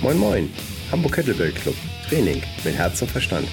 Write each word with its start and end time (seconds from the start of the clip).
Moin 0.00 0.16
Moin, 0.16 0.48
Hamburg 0.92 1.16
Kettlebell 1.16 1.50
Club, 1.50 1.74
Training 2.08 2.40
mit 2.62 2.76
Herz 2.76 3.02
und 3.02 3.10
Verstand. 3.10 3.48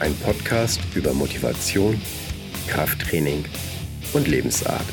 Ein 0.00 0.12
Podcast 0.16 0.80
über 0.96 1.12
Motivation, 1.14 2.00
Krafttraining 2.66 3.44
und 4.12 4.26
Lebensart. 4.26 4.84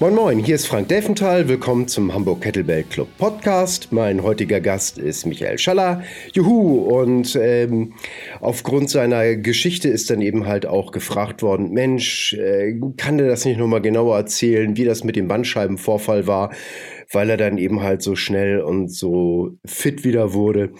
Moin 0.00 0.14
Moin, 0.14 0.38
hier 0.38 0.54
ist 0.54 0.68
Frank 0.68 0.86
Delfenthal. 0.86 1.48
Willkommen 1.48 1.88
zum 1.88 2.14
Hamburg 2.14 2.42
Kettlebell 2.42 2.84
Club 2.84 3.08
Podcast. 3.18 3.88
Mein 3.90 4.22
heutiger 4.22 4.60
Gast 4.60 4.96
ist 4.96 5.26
Michael 5.26 5.58
Schaller. 5.58 6.04
Juhu! 6.32 6.84
Und 6.84 7.34
ähm, 7.34 7.94
aufgrund 8.40 8.90
seiner 8.90 9.34
Geschichte 9.34 9.88
ist 9.88 10.08
dann 10.08 10.22
eben 10.22 10.46
halt 10.46 10.66
auch 10.66 10.92
gefragt 10.92 11.42
worden, 11.42 11.72
Mensch, 11.72 12.32
äh, 12.34 12.78
kann 12.96 13.18
der 13.18 13.26
das 13.26 13.44
nicht 13.44 13.58
nochmal 13.58 13.82
genauer 13.82 14.16
erzählen, 14.16 14.76
wie 14.76 14.84
das 14.84 15.02
mit 15.02 15.16
dem 15.16 15.26
Bandscheibenvorfall 15.26 16.28
war? 16.28 16.52
Weil 17.12 17.30
er 17.30 17.36
dann 17.36 17.58
eben 17.58 17.82
halt 17.82 18.02
so 18.02 18.16
schnell 18.16 18.60
und 18.60 18.88
so 18.88 19.58
fit 19.64 20.04
wieder 20.04 20.32
wurde. 20.34 20.72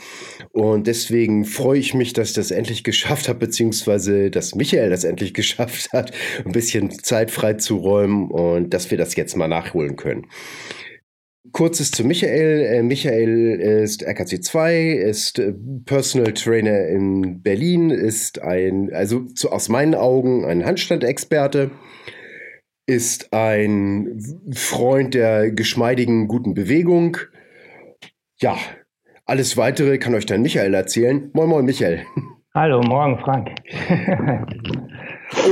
Und 0.52 0.86
deswegen 0.86 1.44
freue 1.44 1.78
ich 1.78 1.94
mich, 1.94 2.12
dass 2.12 2.30
ich 2.30 2.34
das 2.34 2.50
endlich 2.50 2.84
geschafft 2.84 3.28
habe, 3.28 3.38
beziehungsweise 3.38 4.30
dass 4.30 4.54
Michael 4.54 4.90
das 4.90 5.04
endlich 5.04 5.34
geschafft 5.38 5.92
hat, 5.92 6.12
ein 6.44 6.52
bisschen 6.52 6.90
Zeit 6.90 7.30
frei 7.30 7.54
zu 7.54 7.76
räumen 7.76 8.30
und 8.30 8.74
dass 8.74 8.90
wir 8.90 8.98
das 8.98 9.16
jetzt 9.16 9.36
mal 9.36 9.48
nachholen 9.48 9.96
können. 9.96 10.26
Kurzes 11.52 11.90
zu 11.90 12.04
Michael. 12.04 12.60
Äh, 12.60 12.82
Michael 12.82 13.60
ist 13.60 14.06
RKC2, 14.06 14.94
ist 14.94 15.38
äh, 15.38 15.54
Personal 15.86 16.34
Trainer 16.34 16.88
in 16.88 17.42
Berlin, 17.42 17.90
ist 17.90 18.42
ein, 18.42 18.92
also 18.92 19.20
zu, 19.20 19.50
aus 19.50 19.68
meinen 19.68 19.94
Augen 19.94 20.44
ein 20.44 20.64
Handstandexperte 20.64 21.70
ist 22.88 23.32
ein 23.34 24.18
Freund 24.52 25.14
der 25.14 25.50
geschmeidigen, 25.50 26.26
guten 26.26 26.54
Bewegung. 26.54 27.18
Ja, 28.40 28.56
alles 29.26 29.58
weitere 29.58 29.98
kann 29.98 30.14
euch 30.14 30.24
dann 30.24 30.40
Michael 30.40 30.72
erzählen. 30.72 31.30
Moin, 31.34 31.50
moin, 31.50 31.66
Michael. 31.66 32.06
Hallo, 32.54 32.80
morgen, 32.80 33.18
Frank. 33.18 33.50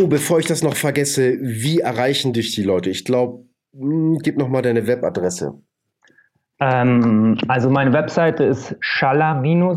oh, 0.00 0.06
bevor 0.06 0.38
ich 0.38 0.46
das 0.46 0.62
noch 0.62 0.74
vergesse, 0.74 1.36
wie 1.42 1.80
erreichen 1.80 2.32
dich 2.32 2.54
die 2.54 2.62
Leute? 2.62 2.88
Ich 2.88 3.04
glaube, 3.04 3.44
hm, 3.78 4.18
gib 4.22 4.38
noch 4.38 4.48
mal 4.48 4.62
deine 4.62 4.86
Webadresse. 4.86 5.60
Ähm, 6.58 7.36
also 7.48 7.68
meine 7.68 7.92
Webseite 7.92 8.44
ist 8.44 8.74
schaller-pt.de 8.80 9.74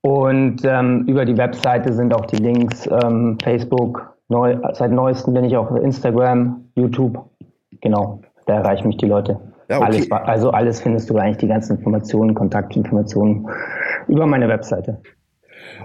und 0.00 0.64
ähm, 0.64 1.04
über 1.06 1.26
die 1.26 1.36
Webseite 1.36 1.92
sind 1.92 2.14
auch 2.14 2.24
die 2.24 2.36
Links 2.36 2.86
ähm, 2.86 3.36
Facebook, 3.42 4.15
Neu, 4.28 4.56
seit 4.72 4.90
neuestem 4.90 5.34
bin 5.34 5.44
ich 5.44 5.56
auf 5.56 5.70
Instagram, 5.76 6.70
YouTube. 6.74 7.18
Genau, 7.80 8.20
da 8.46 8.56
erreichen 8.56 8.88
mich 8.88 8.96
die 8.96 9.06
Leute. 9.06 9.40
Ja, 9.68 9.78
okay. 9.78 9.86
alles, 9.86 10.10
also 10.10 10.50
alles 10.50 10.80
findest 10.80 11.10
du 11.10 11.16
eigentlich, 11.16 11.38
die 11.38 11.48
ganzen 11.48 11.76
Informationen, 11.76 12.34
Kontaktinformationen 12.34 13.48
über 14.08 14.26
meine 14.26 14.48
Webseite. 14.48 15.00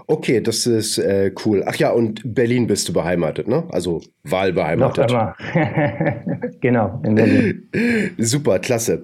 Okay, 0.07 0.41
das 0.41 0.65
ist 0.65 0.97
äh, 0.97 1.31
cool. 1.45 1.63
Ach 1.65 1.75
ja, 1.75 1.91
und 1.91 2.21
Berlin 2.23 2.67
bist 2.67 2.87
du 2.89 2.93
beheimatet, 2.93 3.47
ne? 3.47 3.63
Also 3.71 4.01
wahlbeheimatet. 4.23 5.11
Noch 5.11 5.33
immer. 5.53 6.51
genau, 6.61 7.01
in 7.03 7.15
Berlin. 7.15 7.69
Super, 8.17 8.59
klasse. 8.59 9.03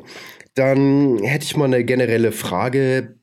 Dann 0.55 1.19
hätte 1.23 1.45
ich 1.45 1.55
mal 1.55 1.66
eine 1.66 1.83
generelle 1.83 2.31
Frage. 2.31 3.16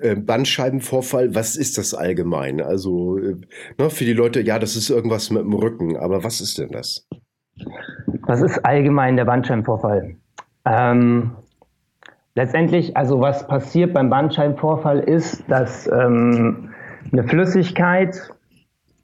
Äh, 0.00 0.16
Bandscheibenvorfall, 0.16 1.34
was 1.34 1.56
ist 1.56 1.78
das 1.78 1.94
allgemein? 1.94 2.60
Also 2.60 3.18
äh, 3.18 3.36
ne, 3.78 3.90
für 3.90 4.04
die 4.04 4.12
Leute, 4.12 4.40
ja, 4.40 4.58
das 4.58 4.76
ist 4.76 4.90
irgendwas 4.90 5.30
mit 5.30 5.42
dem 5.42 5.54
Rücken, 5.54 5.96
aber 5.96 6.24
was 6.24 6.40
ist 6.40 6.58
denn 6.58 6.70
das? 6.70 7.08
Was 8.26 8.42
ist 8.42 8.64
allgemein 8.64 9.16
der 9.16 9.24
Bandscheibenvorfall? 9.24 10.16
Ähm, 10.64 11.32
letztendlich, 12.34 12.96
also 12.96 13.20
was 13.20 13.46
passiert 13.46 13.94
beim 13.94 14.10
Bandscheibenvorfall 14.10 15.00
ist, 15.00 15.44
dass 15.48 15.86
ähm, 15.86 16.70
eine 17.12 17.24
Flüssigkeit 17.24 18.30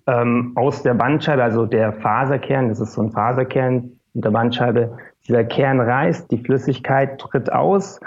ähm, 0.06 0.52
aus 0.56 0.82
der 0.82 0.94
Bandscheibe, 0.94 1.42
also 1.42 1.66
der 1.66 1.92
Faserkern, 1.94 2.68
das 2.68 2.80
ist 2.80 2.92
so 2.94 3.02
ein 3.02 3.12
Faserkern 3.12 3.92
der 4.14 4.30
Bandscheibe, 4.30 4.98
dieser 5.26 5.44
Kern 5.44 5.80
reißt, 5.80 6.30
die 6.30 6.38
Flüssigkeit 6.38 7.20
tritt 7.20 7.50
aus 7.52 8.00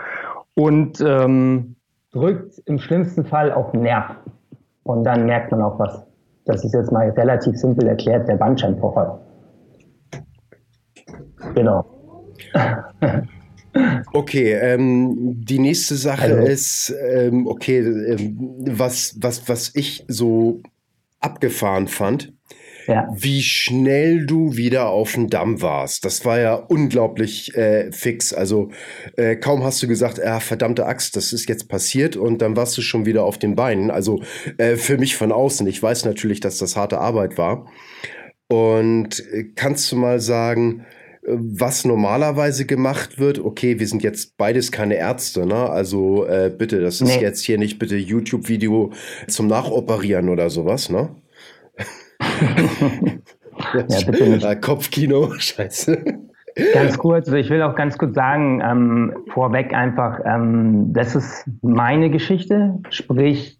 und 0.53 1.01
ähm, 1.01 1.74
drückt 2.15 2.61
im 2.65 2.79
schlimmsten 2.79 3.25
Fall 3.25 3.51
auf 3.51 3.71
den 3.71 3.81
Nerv. 3.81 4.15
Und 4.83 5.03
dann 5.03 5.25
merkt 5.25 5.51
man 5.51 5.61
auch 5.61 5.77
was. 5.77 6.03
Das 6.45 6.63
ist 6.63 6.73
jetzt 6.73 6.91
mal 6.91 7.09
relativ 7.09 7.55
simpel 7.57 7.87
erklärt, 7.87 8.27
der 8.27 8.35
Bandscheibenvorfall. 8.35 9.19
Genau. 11.53 11.85
Okay, 14.13 14.53
ähm, 14.53 15.35
die 15.43 15.59
nächste 15.59 15.95
Sache 15.95 16.23
also. 16.23 16.47
ist, 16.47 16.95
ähm, 17.09 17.45
okay, 17.45 17.79
ähm, 17.79 18.55
was, 18.69 19.17
was, 19.21 19.49
was 19.49 19.75
ich 19.75 20.05
so 20.07 20.61
abgefahren 21.19 21.89
fand, 21.89 22.31
ja. 22.87 23.07
wie 23.15 23.41
schnell 23.41 24.25
du 24.25 24.55
wieder 24.55 24.89
auf 24.89 25.13
dem 25.13 25.29
Damm 25.29 25.61
warst. 25.61 26.05
Das 26.05 26.25
war 26.25 26.39
ja 26.39 26.55
unglaublich 26.55 27.55
äh, 27.55 27.91
fix. 27.91 28.33
Also 28.33 28.69
äh, 29.17 29.35
kaum 29.35 29.63
hast 29.63 29.81
du 29.81 29.87
gesagt, 29.87 30.23
ah, 30.23 30.39
verdammte 30.39 30.85
Axt, 30.85 31.15
das 31.15 31.33
ist 31.33 31.49
jetzt 31.49 31.67
passiert 31.67 32.15
und 32.15 32.41
dann 32.41 32.55
warst 32.55 32.77
du 32.77 32.81
schon 32.81 33.05
wieder 33.05 33.23
auf 33.23 33.37
den 33.37 33.55
Beinen. 33.55 33.91
Also 33.91 34.21
äh, 34.57 34.75
für 34.75 34.97
mich 34.97 35.15
von 35.15 35.31
außen. 35.31 35.65
Ich 35.67 35.81
weiß 35.81 36.05
natürlich, 36.05 36.39
dass 36.39 36.57
das 36.57 36.75
harte 36.75 36.99
Arbeit 36.99 37.37
war. 37.37 37.67
Und 38.47 39.19
äh, 39.31 39.45
kannst 39.55 39.91
du 39.91 39.95
mal 39.95 40.19
sagen, 40.19 40.85
was 41.27 41.85
normalerweise 41.85 42.65
gemacht 42.65 43.17
wird, 43.17 43.39
okay, 43.39 43.79
wir 43.79 43.87
sind 43.87 44.03
jetzt 44.03 44.37
beides 44.37 44.71
keine 44.71 44.95
Ärzte, 44.95 45.45
ne? 45.45 45.69
Also 45.69 46.25
äh, 46.27 46.53
bitte, 46.55 46.79
das 46.81 47.01
ist 47.01 47.15
nee. 47.15 47.21
jetzt 47.21 47.43
hier 47.43 47.57
nicht 47.57 47.79
bitte 47.79 47.95
YouTube-Video 47.95 48.91
zum 49.27 49.47
Nachoperieren 49.47 50.29
oder 50.29 50.49
sowas, 50.49 50.89
ne? 50.89 51.09
ja, 53.89 54.11
bitte. 54.11 54.59
Kopfkino, 54.61 55.31
scheiße. 55.37 56.03
Ganz 56.73 56.97
kurz, 56.97 57.27
ich 57.29 57.49
will 57.49 57.61
auch 57.61 57.75
ganz 57.75 57.97
kurz 57.97 58.15
sagen, 58.15 58.61
ähm, 58.63 59.13
vorweg 59.27 59.73
einfach, 59.73 60.21
ähm, 60.25 60.93
das 60.93 61.13
ist 61.13 61.45
meine 61.61 62.09
Geschichte, 62.09 62.79
sprich, 62.89 63.59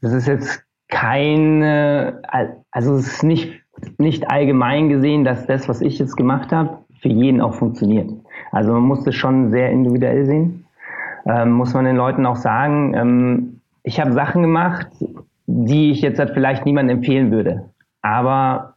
das 0.00 0.12
ist 0.12 0.28
jetzt 0.28 0.62
keine, 0.88 2.22
also 2.70 2.94
es 2.94 3.14
ist 3.14 3.22
nicht, 3.24 3.60
nicht 3.98 4.30
allgemein 4.30 4.88
gesehen, 4.88 5.24
dass 5.24 5.46
das, 5.46 5.68
was 5.68 5.80
ich 5.80 5.98
jetzt 5.98 6.16
gemacht 6.16 6.52
habe, 6.52 6.78
für 7.00 7.08
jeden 7.08 7.40
auch 7.40 7.54
funktioniert. 7.54 8.10
Also 8.52 8.72
man 8.72 8.82
muss 8.82 9.02
das 9.02 9.16
schon 9.16 9.50
sehr 9.50 9.70
individuell 9.70 10.24
sehen, 10.24 10.66
ähm, 11.26 11.50
muss 11.50 11.74
man 11.74 11.84
den 11.84 11.96
Leuten 11.96 12.26
auch 12.26 12.36
sagen, 12.36 12.94
ähm, 12.94 13.60
ich 13.82 13.98
habe 13.98 14.12
Sachen 14.12 14.42
gemacht, 14.42 14.86
die 15.46 15.90
ich 15.90 16.00
jetzt 16.00 16.20
halt 16.20 16.30
vielleicht 16.30 16.64
niemandem 16.64 16.98
empfehlen 16.98 17.32
würde. 17.32 17.69
Aber 18.02 18.76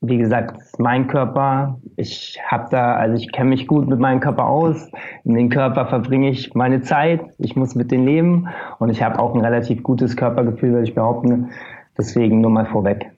wie 0.00 0.18
gesagt, 0.18 0.60
mein 0.78 1.08
Körper, 1.08 1.80
ich 1.96 2.38
habe 2.46 2.68
da, 2.70 2.96
also 2.96 3.16
ich 3.16 3.32
kenne 3.32 3.50
mich 3.50 3.66
gut 3.66 3.88
mit 3.88 3.98
meinem 3.98 4.20
Körper 4.20 4.46
aus. 4.46 4.90
In 5.24 5.34
den 5.34 5.48
Körper 5.48 5.86
verbringe 5.86 6.30
ich 6.30 6.54
meine 6.54 6.82
Zeit. 6.82 7.20
Ich 7.38 7.56
muss 7.56 7.74
mit 7.74 7.90
dem 7.90 8.04
leben 8.04 8.48
und 8.78 8.90
ich 8.90 9.02
habe 9.02 9.18
auch 9.18 9.34
ein 9.34 9.40
relativ 9.40 9.82
gutes 9.82 10.16
Körpergefühl, 10.16 10.72
würde 10.72 10.88
ich 10.88 10.94
behaupten. 10.94 11.50
Deswegen 11.96 12.40
nur 12.40 12.50
mal 12.50 12.66
vorweg. 12.66 13.10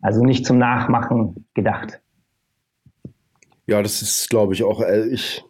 Also 0.00 0.22
nicht 0.22 0.46
zum 0.46 0.58
Nachmachen 0.58 1.46
gedacht. 1.54 2.00
Ja, 3.66 3.82
das 3.82 4.02
ist, 4.02 4.28
glaube 4.28 4.52
ich, 4.54 4.62
auch. 4.64 4.82
Äh, 4.82 5.08
ich, 5.08 5.44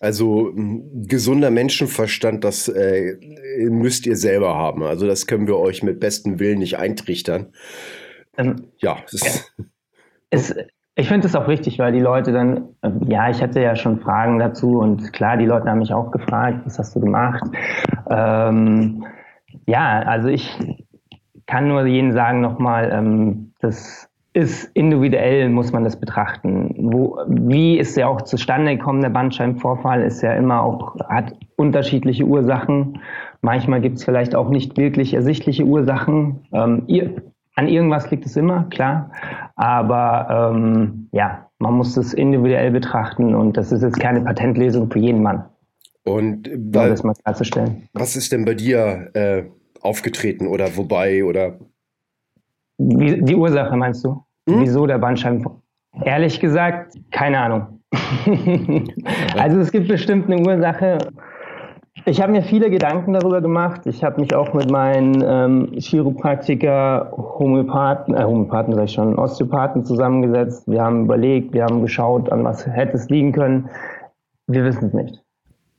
also 0.00 0.52
gesunder 0.54 1.50
Menschenverstand, 1.50 2.44
das 2.44 2.68
äh, 2.68 3.16
müsst 3.70 4.06
ihr 4.06 4.16
selber 4.16 4.56
haben. 4.56 4.82
Also 4.82 5.06
das 5.06 5.26
können 5.26 5.46
wir 5.46 5.58
euch 5.58 5.82
mit 5.82 6.00
bestem 6.00 6.40
Willen 6.40 6.58
nicht 6.58 6.78
eintrichtern. 6.78 7.52
Ähm, 8.42 8.56
ja, 8.78 8.96
es, 9.06 9.52
es, 10.30 10.54
ich 10.94 11.08
finde 11.08 11.26
es 11.26 11.34
auch 11.34 11.48
richtig, 11.48 11.78
weil 11.78 11.92
die 11.92 12.00
Leute 12.00 12.32
dann, 12.32 12.68
ja, 13.08 13.30
ich 13.30 13.42
hatte 13.42 13.60
ja 13.60 13.74
schon 13.76 14.00
Fragen 14.00 14.38
dazu 14.38 14.78
und 14.78 15.12
klar, 15.12 15.36
die 15.36 15.46
Leute 15.46 15.70
haben 15.70 15.78
mich 15.78 15.94
auch 15.94 16.10
gefragt, 16.10 16.60
was 16.64 16.78
hast 16.78 16.94
du 16.94 17.00
gemacht? 17.00 17.42
Ähm, 18.10 19.04
ja, 19.66 20.00
also 20.00 20.28
ich 20.28 20.58
kann 21.46 21.68
nur 21.68 21.86
jedem 21.86 22.12
sagen 22.12 22.40
nochmal, 22.40 22.90
ähm, 22.92 23.52
das 23.60 24.08
ist 24.34 24.70
individuell, 24.74 25.48
muss 25.50 25.72
man 25.72 25.84
das 25.84 25.98
betrachten. 25.98 26.74
Wo, 26.92 27.18
wie 27.26 27.78
ist 27.78 27.96
ja 27.96 28.06
auch 28.08 28.22
zustande 28.22 28.76
gekommen, 28.76 29.02
der 29.02 29.10
Bandscheibenvorfall 29.10 30.02
ist 30.02 30.22
ja 30.22 30.32
immer 30.34 30.62
auch, 30.62 30.96
hat 31.08 31.34
unterschiedliche 31.56 32.24
Ursachen. 32.24 33.00
Manchmal 33.42 33.80
gibt 33.80 33.98
es 33.98 34.04
vielleicht 34.04 34.34
auch 34.34 34.48
nicht 34.48 34.78
wirklich 34.78 35.12
ersichtliche 35.14 35.64
Ursachen. 35.64 36.46
Ähm, 36.52 36.84
ihr, 36.86 37.22
an 37.54 37.68
irgendwas 37.68 38.10
liegt 38.10 38.26
es 38.26 38.36
immer, 38.36 38.64
klar. 38.70 39.10
Aber 39.56 40.52
ähm, 40.54 41.08
ja, 41.12 41.48
man 41.58 41.74
muss 41.74 41.94
das 41.94 42.14
individuell 42.14 42.70
betrachten 42.70 43.34
und 43.34 43.56
das 43.56 43.72
ist 43.72 43.82
jetzt 43.82 44.00
keine 44.00 44.22
Patentlösung 44.22 44.90
für 44.90 44.98
jeden 44.98 45.22
Mann. 45.22 45.44
Und 46.04 46.48
um 46.48 46.72
das 46.72 47.04
mal 47.04 47.14
klarzustellen. 47.14 47.88
Was 47.92 48.16
ist 48.16 48.32
denn 48.32 48.44
bei 48.44 48.54
dir 48.54 49.10
äh, 49.14 49.44
aufgetreten 49.80 50.46
oder 50.46 50.76
wobei 50.76 51.24
oder? 51.24 51.58
Wie, 52.78 53.22
die 53.22 53.36
Ursache 53.36 53.76
meinst 53.76 54.04
du? 54.04 54.24
Hm? 54.48 54.60
Wieso 54.60 54.86
der 54.86 54.98
Bandscheibenvorfall? 54.98 55.60
Ehrlich 56.04 56.40
gesagt, 56.40 56.96
keine 57.10 57.38
Ahnung. 57.38 57.80
also 59.36 59.60
es 59.60 59.70
gibt 59.70 59.88
bestimmt 59.88 60.30
eine 60.30 60.40
Ursache. 60.40 60.98
Ich 62.04 62.22
habe 62.22 62.32
mir 62.32 62.42
viele 62.42 62.70
Gedanken 62.70 63.12
darüber 63.12 63.40
gemacht. 63.40 63.86
Ich 63.86 64.02
habe 64.02 64.20
mich 64.20 64.34
auch 64.34 64.54
mit 64.54 64.70
meinen 64.70 65.22
ähm, 65.22 65.72
Chiropraktiker, 65.78 67.12
Homöopathen, 67.12 68.14
äh, 68.14 68.24
Homöopathen 68.24 68.74
sag 68.74 68.84
ich 68.84 68.92
schon, 68.92 69.18
Osteopathen 69.18 69.84
zusammengesetzt. 69.84 70.66
Wir 70.66 70.82
haben 70.82 71.04
überlegt, 71.04 71.52
wir 71.52 71.64
haben 71.64 71.82
geschaut, 71.82 72.32
an 72.32 72.44
was 72.44 72.66
hätte 72.66 72.94
es 72.94 73.08
liegen 73.08 73.32
können. 73.32 73.68
Wir 74.46 74.64
wissen 74.64 74.86
es 74.86 74.94
nicht. 74.94 75.22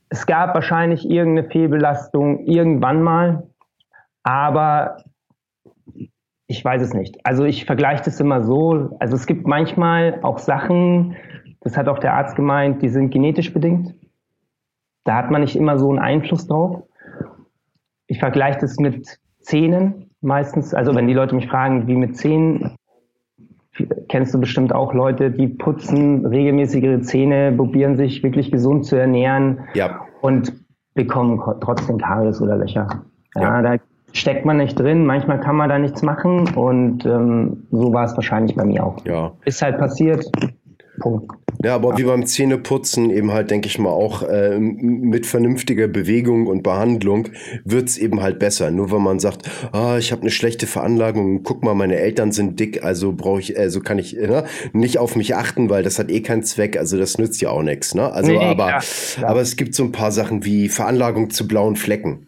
Es 0.08 0.24
gab 0.24 0.54
wahrscheinlich 0.54 1.08
irgendeine 1.10 1.48
Fehlbelastung 1.48 2.46
irgendwann 2.46 3.02
mal, 3.02 3.48
aber 4.22 4.98
ich 6.46 6.64
weiß 6.64 6.80
es 6.80 6.94
nicht. 6.94 7.18
Also 7.26 7.44
ich 7.44 7.64
vergleiche 7.64 8.04
das 8.04 8.20
immer 8.20 8.44
so. 8.44 8.96
Also 9.00 9.16
es 9.16 9.26
gibt 9.26 9.46
manchmal 9.46 10.20
auch 10.22 10.38
Sachen, 10.38 11.16
das 11.62 11.76
hat 11.76 11.88
auch 11.88 11.98
der 11.98 12.14
Arzt 12.14 12.36
gemeint, 12.36 12.82
die 12.82 12.88
sind 12.88 13.10
genetisch 13.10 13.52
bedingt. 13.52 13.94
Da 15.04 15.16
hat 15.16 15.30
man 15.30 15.42
nicht 15.42 15.56
immer 15.56 15.78
so 15.78 15.90
einen 15.90 15.98
Einfluss 15.98 16.46
drauf. 16.46 16.82
Ich 18.06 18.18
vergleiche 18.18 18.60
das 18.60 18.76
mit 18.78 19.18
Zähnen 19.40 20.10
meistens. 20.20 20.74
Also 20.74 20.94
wenn 20.94 21.06
die 21.06 21.14
Leute 21.14 21.34
mich 21.34 21.48
fragen, 21.48 21.86
wie 21.86 21.94
mit 21.94 22.16
Zähnen, 22.16 22.76
kennst 24.08 24.34
du 24.34 24.40
bestimmt 24.40 24.72
auch 24.72 24.94
Leute, 24.94 25.30
die 25.30 25.48
putzen 25.48 26.24
regelmäßig 26.26 26.82
ihre 26.82 27.00
Zähne, 27.02 27.52
probieren 27.52 27.96
sich 27.96 28.22
wirklich 28.22 28.50
gesund 28.50 28.86
zu 28.86 28.96
ernähren 28.96 29.60
ja. 29.74 30.00
und 30.22 30.52
bekommen 30.94 31.42
trotzdem 31.60 31.98
Karies 31.98 32.40
oder 32.40 32.56
Löcher. 32.56 33.04
Ja, 33.34 33.42
ja. 33.42 33.62
da 33.62 33.82
steckt 34.12 34.44
man 34.44 34.58
nicht 34.58 34.78
drin. 34.78 35.04
Manchmal 35.04 35.40
kann 35.40 35.56
man 35.56 35.68
da 35.68 35.78
nichts 35.78 36.02
machen 36.02 36.48
und 36.54 37.04
ähm, 37.04 37.66
so 37.70 37.92
war 37.92 38.04
es 38.04 38.16
wahrscheinlich 38.16 38.56
bei 38.56 38.64
mir 38.64 38.84
auch. 38.84 39.04
Ja. 39.04 39.32
Ist 39.44 39.60
halt 39.60 39.78
passiert. 39.78 40.24
Punkt. 41.00 41.32
Ja, 41.62 41.74
aber 41.74 41.96
wie 41.96 42.04
beim 42.04 42.26
Zähneputzen 42.26 43.10
eben 43.10 43.32
halt, 43.32 43.50
denke 43.50 43.68
ich 43.68 43.78
mal, 43.78 43.90
auch 43.90 44.22
äh, 44.22 44.58
mit 44.58 45.26
vernünftiger 45.26 45.88
Bewegung 45.88 46.46
und 46.46 46.62
Behandlung 46.62 47.28
wird's 47.64 47.96
eben 47.96 48.20
halt 48.20 48.38
besser. 48.38 48.70
Nur 48.70 48.92
wenn 48.92 49.02
man 49.02 49.18
sagt, 49.18 49.48
ah, 49.72 49.96
ich 49.98 50.12
habe 50.12 50.22
eine 50.22 50.30
schlechte 50.30 50.66
Veranlagung, 50.66 51.42
guck 51.42 51.62
mal, 51.64 51.74
meine 51.74 51.96
Eltern 51.96 52.32
sind 52.32 52.60
dick, 52.60 52.84
also 52.84 53.12
brauche 53.12 53.40
ich, 53.40 53.58
also 53.58 53.80
kann 53.80 53.98
ich 53.98 54.14
ne, 54.14 54.44
nicht 54.72 54.98
auf 54.98 55.16
mich 55.16 55.36
achten, 55.36 55.70
weil 55.70 55.82
das 55.82 55.98
hat 55.98 56.10
eh 56.10 56.20
keinen 56.20 56.42
Zweck, 56.42 56.76
also 56.76 56.98
das 56.98 57.18
nützt 57.18 57.40
ja 57.40 57.50
auch 57.50 57.62
nichts. 57.62 57.94
Ne? 57.94 58.12
Also, 58.12 58.32
nee, 58.32 58.38
aber, 58.38 58.66
klar, 58.66 58.82
klar. 59.14 59.30
aber 59.30 59.40
es 59.40 59.56
gibt 59.56 59.74
so 59.74 59.84
ein 59.84 59.92
paar 59.92 60.12
Sachen 60.12 60.44
wie 60.44 60.68
Veranlagung 60.68 61.30
zu 61.30 61.48
blauen 61.48 61.76
Flecken. 61.76 62.26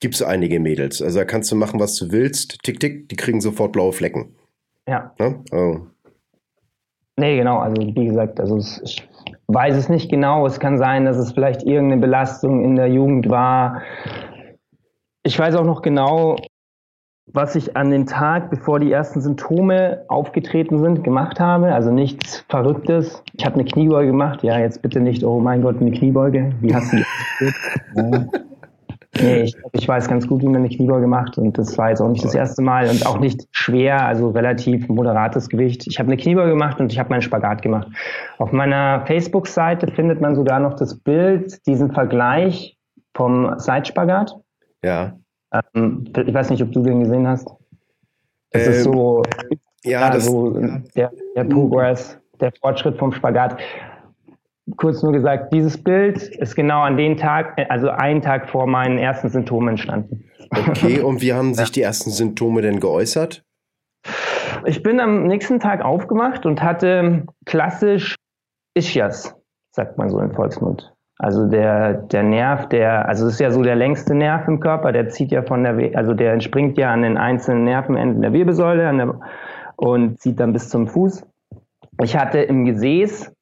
Gibt 0.00 0.14
es 0.14 0.22
einige 0.22 0.58
Mädels. 0.58 1.00
Also 1.00 1.20
da 1.20 1.24
kannst 1.24 1.50
du 1.52 1.56
machen, 1.56 1.78
was 1.78 1.94
du 1.94 2.10
willst. 2.10 2.58
Tick, 2.64 2.80
tick, 2.80 3.08
die 3.08 3.16
kriegen 3.16 3.40
sofort 3.40 3.72
blaue 3.72 3.92
Flecken. 3.92 4.34
Ja. 4.88 5.14
Ne? 5.18 5.44
Oh. 5.52 5.91
Nee, 7.16 7.36
genau. 7.36 7.58
Also 7.58 7.80
wie 7.82 8.06
gesagt, 8.06 8.40
also 8.40 8.58
ich 8.58 9.08
weiß 9.48 9.76
es 9.76 9.88
nicht 9.88 10.10
genau. 10.10 10.46
Es 10.46 10.60
kann 10.60 10.78
sein, 10.78 11.04
dass 11.04 11.18
es 11.18 11.32
vielleicht 11.32 11.62
irgendeine 11.62 12.00
Belastung 12.00 12.64
in 12.64 12.76
der 12.76 12.88
Jugend 12.88 13.28
war. 13.28 13.82
Ich 15.22 15.38
weiß 15.38 15.54
auch 15.56 15.64
noch 15.64 15.82
genau, 15.82 16.36
was 17.26 17.54
ich 17.54 17.76
an 17.76 17.90
den 17.90 18.06
Tag, 18.06 18.50
bevor 18.50 18.80
die 18.80 18.90
ersten 18.90 19.20
Symptome 19.20 20.04
aufgetreten 20.08 20.78
sind, 20.78 21.04
gemacht 21.04 21.38
habe. 21.38 21.74
Also 21.74 21.90
nichts 21.90 22.44
Verrücktes. 22.48 23.22
Ich 23.34 23.44
habe 23.44 23.56
eine 23.56 23.64
Kniebeuge 23.64 24.08
gemacht. 24.08 24.42
Ja, 24.42 24.58
jetzt 24.58 24.82
bitte 24.82 25.00
nicht, 25.00 25.22
oh 25.22 25.38
mein 25.38 25.62
Gott, 25.62 25.80
eine 25.80 25.92
Kniebeuge. 25.92 26.52
Wie 26.60 26.74
hast 26.74 26.92
du 26.92 26.96
die 26.96 28.38
Nee, 29.20 29.42
ich, 29.42 29.54
ich 29.72 29.86
weiß 29.86 30.08
ganz 30.08 30.26
gut, 30.26 30.40
wie 30.40 30.46
man 30.46 30.56
eine 30.56 30.70
Kniebeuge 30.70 31.06
macht 31.06 31.36
und 31.36 31.58
das 31.58 31.76
war 31.76 31.90
jetzt 31.90 32.00
auch 32.00 32.08
nicht 32.08 32.24
das 32.24 32.34
erste 32.34 32.62
Mal 32.62 32.88
und 32.88 33.06
auch 33.06 33.18
nicht 33.18 33.46
schwer, 33.50 34.06
also 34.06 34.30
relativ 34.30 34.88
moderates 34.88 35.50
Gewicht. 35.50 35.86
Ich 35.86 35.98
habe 35.98 36.06
eine 36.06 36.16
Kniebeuge 36.16 36.50
gemacht 36.50 36.80
und 36.80 36.90
ich 36.90 36.98
habe 36.98 37.10
meinen 37.10 37.20
Spagat 37.20 37.60
gemacht. 37.60 37.88
Auf 38.38 38.52
meiner 38.52 39.04
Facebook-Seite 39.06 39.88
findet 39.88 40.22
man 40.22 40.34
sogar 40.34 40.60
noch 40.60 40.74
das 40.74 40.98
Bild, 40.98 41.66
diesen 41.66 41.92
Vergleich 41.92 42.78
vom 43.14 43.58
Seitspagat. 43.58 44.34
Ja. 44.82 45.12
Ähm, 45.74 46.06
ich 46.16 46.32
weiß 46.32 46.48
nicht, 46.48 46.62
ob 46.62 46.72
du 46.72 46.82
den 46.82 47.00
gesehen 47.00 47.28
hast. 47.28 47.50
Das 48.50 48.66
ähm, 48.66 48.72
ist 48.72 48.84
so, 48.84 49.22
ja, 49.84 50.08
das, 50.08 50.24
so 50.24 50.50
der, 50.96 51.10
der 51.36 51.44
Progress, 51.44 52.18
der 52.40 52.52
Fortschritt 52.60 52.98
vom 52.98 53.12
Spagat 53.12 53.58
kurz 54.76 55.02
nur 55.02 55.12
gesagt, 55.12 55.52
dieses 55.52 55.82
Bild 55.82 56.22
ist 56.22 56.54
genau 56.54 56.82
an 56.82 56.96
den 56.96 57.16
Tag, 57.16 57.56
also 57.68 57.88
einen 57.88 58.22
Tag 58.22 58.48
vor 58.48 58.66
meinen 58.66 58.98
ersten 58.98 59.28
Symptomen 59.28 59.70
entstanden. 59.70 60.24
Okay, 60.50 61.00
und 61.02 61.22
wie 61.22 61.32
haben 61.32 61.54
sich 61.54 61.72
die 61.72 61.82
ersten 61.82 62.10
Symptome 62.10 62.62
denn 62.62 62.80
geäußert? 62.80 63.44
Ich 64.64 64.82
bin 64.82 65.00
am 65.00 65.26
nächsten 65.26 65.60
Tag 65.60 65.84
aufgemacht 65.84 66.46
und 66.46 66.62
hatte 66.62 67.26
klassisch 67.46 68.16
Ischias, 68.74 69.34
sagt 69.70 69.98
man 69.98 70.08
so 70.08 70.20
im 70.20 70.32
Volksmund. 70.32 70.92
Also 71.18 71.46
der, 71.46 71.94
der 71.94 72.22
Nerv, 72.22 72.68
der, 72.68 73.08
also 73.08 73.26
es 73.26 73.34
ist 73.34 73.40
ja 73.40 73.50
so 73.50 73.62
der 73.62 73.76
längste 73.76 74.14
Nerv 74.14 74.48
im 74.48 74.60
Körper, 74.60 74.92
der 74.92 75.08
zieht 75.08 75.30
ja 75.30 75.42
von 75.42 75.62
der, 75.62 75.96
also 75.96 76.14
der 76.14 76.32
entspringt 76.32 76.76
ja 76.78 76.92
an 76.92 77.02
den 77.02 77.16
einzelnen 77.16 77.64
Nervenenden 77.64 78.22
der 78.22 78.32
Wirbelsäule 78.32 78.92
der, 78.92 79.20
und 79.76 80.20
zieht 80.20 80.40
dann 80.40 80.52
bis 80.52 80.68
zum 80.68 80.88
Fuß. 80.88 81.24
Ich 82.02 82.16
hatte 82.16 82.40
im 82.40 82.64
Gesäß 82.64 83.32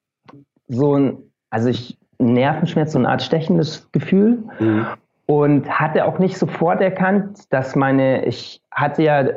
so 0.70 0.96
ein, 0.96 1.19
also 1.50 1.69
ich, 1.69 1.99
Nervenschmerz, 2.19 2.93
so 2.93 2.99
eine 2.99 3.08
Art 3.08 3.22
stechendes 3.22 3.90
Gefühl. 3.93 4.44
Mhm. 4.58 4.87
Und 5.26 5.70
hatte 5.70 6.06
auch 6.06 6.19
nicht 6.19 6.37
sofort 6.37 6.81
erkannt, 6.81 7.44
dass 7.50 7.76
meine, 7.76 8.25
ich 8.25 8.61
hatte 8.72 9.05
ja, 9.05 9.28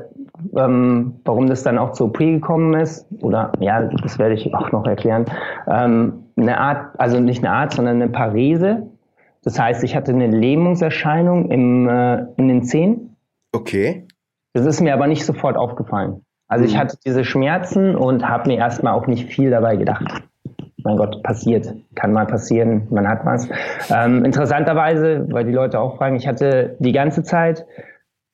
ähm, 0.57 1.19
warum 1.24 1.45
das 1.45 1.62
dann 1.62 1.77
auch 1.77 1.91
zur 1.91 2.07
OP 2.07 2.18
gekommen 2.18 2.74
ist, 2.74 3.06
oder 3.21 3.51
ja, 3.59 3.83
das 3.83 4.18
werde 4.18 4.33
ich 4.33 4.51
auch 4.56 4.71
noch 4.71 4.88
erklären, 4.88 5.25
ähm, 5.68 6.24
eine 6.35 6.59
Art, 6.59 7.00
also 7.00 7.19
nicht 7.19 7.44
eine 7.44 7.53
Art, 7.53 7.74
sondern 7.74 8.01
eine 8.01 8.09
Parese. 8.09 8.88
Das 9.44 9.59
heißt, 9.59 9.83
ich 9.83 9.95
hatte 9.95 10.13
eine 10.13 10.27
Lähmungserscheinung 10.27 11.51
im, 11.51 11.88
äh, 11.88 12.25
in 12.38 12.47
den 12.47 12.63
Zehen. 12.63 13.15
Okay. 13.51 14.07
Das 14.53 14.65
ist 14.65 14.81
mir 14.81 14.95
aber 14.95 15.06
nicht 15.06 15.24
sofort 15.24 15.57
aufgefallen. 15.57 16.25
Also 16.47 16.65
ich 16.65 16.74
mhm. 16.74 16.79
hatte 16.79 16.97
diese 17.06 17.24
Schmerzen 17.24 17.95
und 17.95 18.27
habe 18.27 18.50
mir 18.50 18.57
erstmal 18.57 18.94
auch 18.94 19.06
nicht 19.06 19.29
viel 19.29 19.51
dabei 19.51 19.75
gedacht 19.75 20.24
mein 20.83 20.97
Gott, 20.97 21.21
passiert, 21.24 21.74
kann 21.95 22.12
mal 22.12 22.25
passieren, 22.25 22.88
man 22.89 23.07
hat 23.07 23.25
was. 23.25 23.47
Ähm, 23.89 24.25
interessanterweise, 24.25 25.27
weil 25.31 25.45
die 25.45 25.51
Leute 25.51 25.79
auch 25.79 25.98
fragen, 25.98 26.15
ich 26.15 26.27
hatte 26.27 26.75
die 26.79 26.91
ganze 26.91 27.24
Zeit 27.24 27.65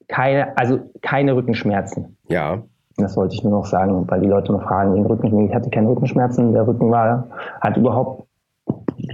keine, 0.07 0.57
also 0.57 0.79
keine 1.01 1.35
Rückenschmerzen. 1.35 2.17
Ja. 2.27 2.59
Das 2.97 3.15
wollte 3.15 3.35
ich 3.35 3.43
nur 3.43 3.53
noch 3.53 3.65
sagen, 3.65 4.05
weil 4.09 4.21
die 4.21 4.27
Leute 4.27 4.51
noch 4.51 4.63
fragen, 4.63 4.93
den 4.93 5.05
Rücken, 5.05 5.47
ich 5.47 5.55
hatte 5.55 5.69
keine 5.69 5.88
Rückenschmerzen, 5.89 6.51
der 6.51 6.67
Rücken 6.67 6.91
war, 6.91 7.29
hat 7.62 7.77
überhaupt 7.77 8.27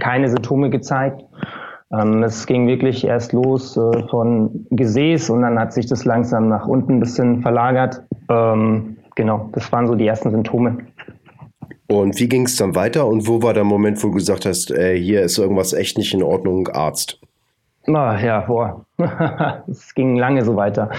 keine 0.00 0.28
Symptome 0.28 0.70
gezeigt. 0.70 1.22
Ähm, 1.92 2.22
es 2.24 2.46
ging 2.46 2.66
wirklich 2.66 3.06
erst 3.06 3.32
los 3.32 3.76
äh, 3.76 4.02
von 4.08 4.66
Gesäß 4.70 5.30
und 5.30 5.42
dann 5.42 5.58
hat 5.58 5.72
sich 5.72 5.86
das 5.86 6.04
langsam 6.04 6.48
nach 6.48 6.66
unten 6.66 6.94
ein 6.94 7.00
bisschen 7.00 7.42
verlagert. 7.42 8.02
Ähm, 8.28 8.96
genau, 9.14 9.50
das 9.52 9.70
waren 9.70 9.86
so 9.86 9.94
die 9.94 10.06
ersten 10.06 10.30
Symptome. 10.30 10.78
Und 11.88 12.18
wie 12.18 12.28
ging 12.28 12.46
es 12.46 12.56
dann 12.56 12.74
weiter 12.74 13.06
und 13.06 13.28
wo 13.28 13.42
war 13.42 13.54
der 13.54 13.64
Moment, 13.64 14.02
wo 14.02 14.08
du 14.08 14.14
gesagt 14.14 14.44
hast, 14.44 14.70
äh, 14.70 14.98
hier 14.98 15.22
ist 15.22 15.38
irgendwas 15.38 15.72
echt 15.72 15.98
nicht 15.98 16.12
in 16.14 16.22
Ordnung, 16.22 16.68
Arzt? 16.68 17.20
Ah, 17.86 18.18
ja, 18.18 18.40
boah. 18.40 18.84
es 19.68 19.94
ging 19.94 20.16
lange 20.16 20.44
so 20.44 20.56
weiter. 20.56 20.90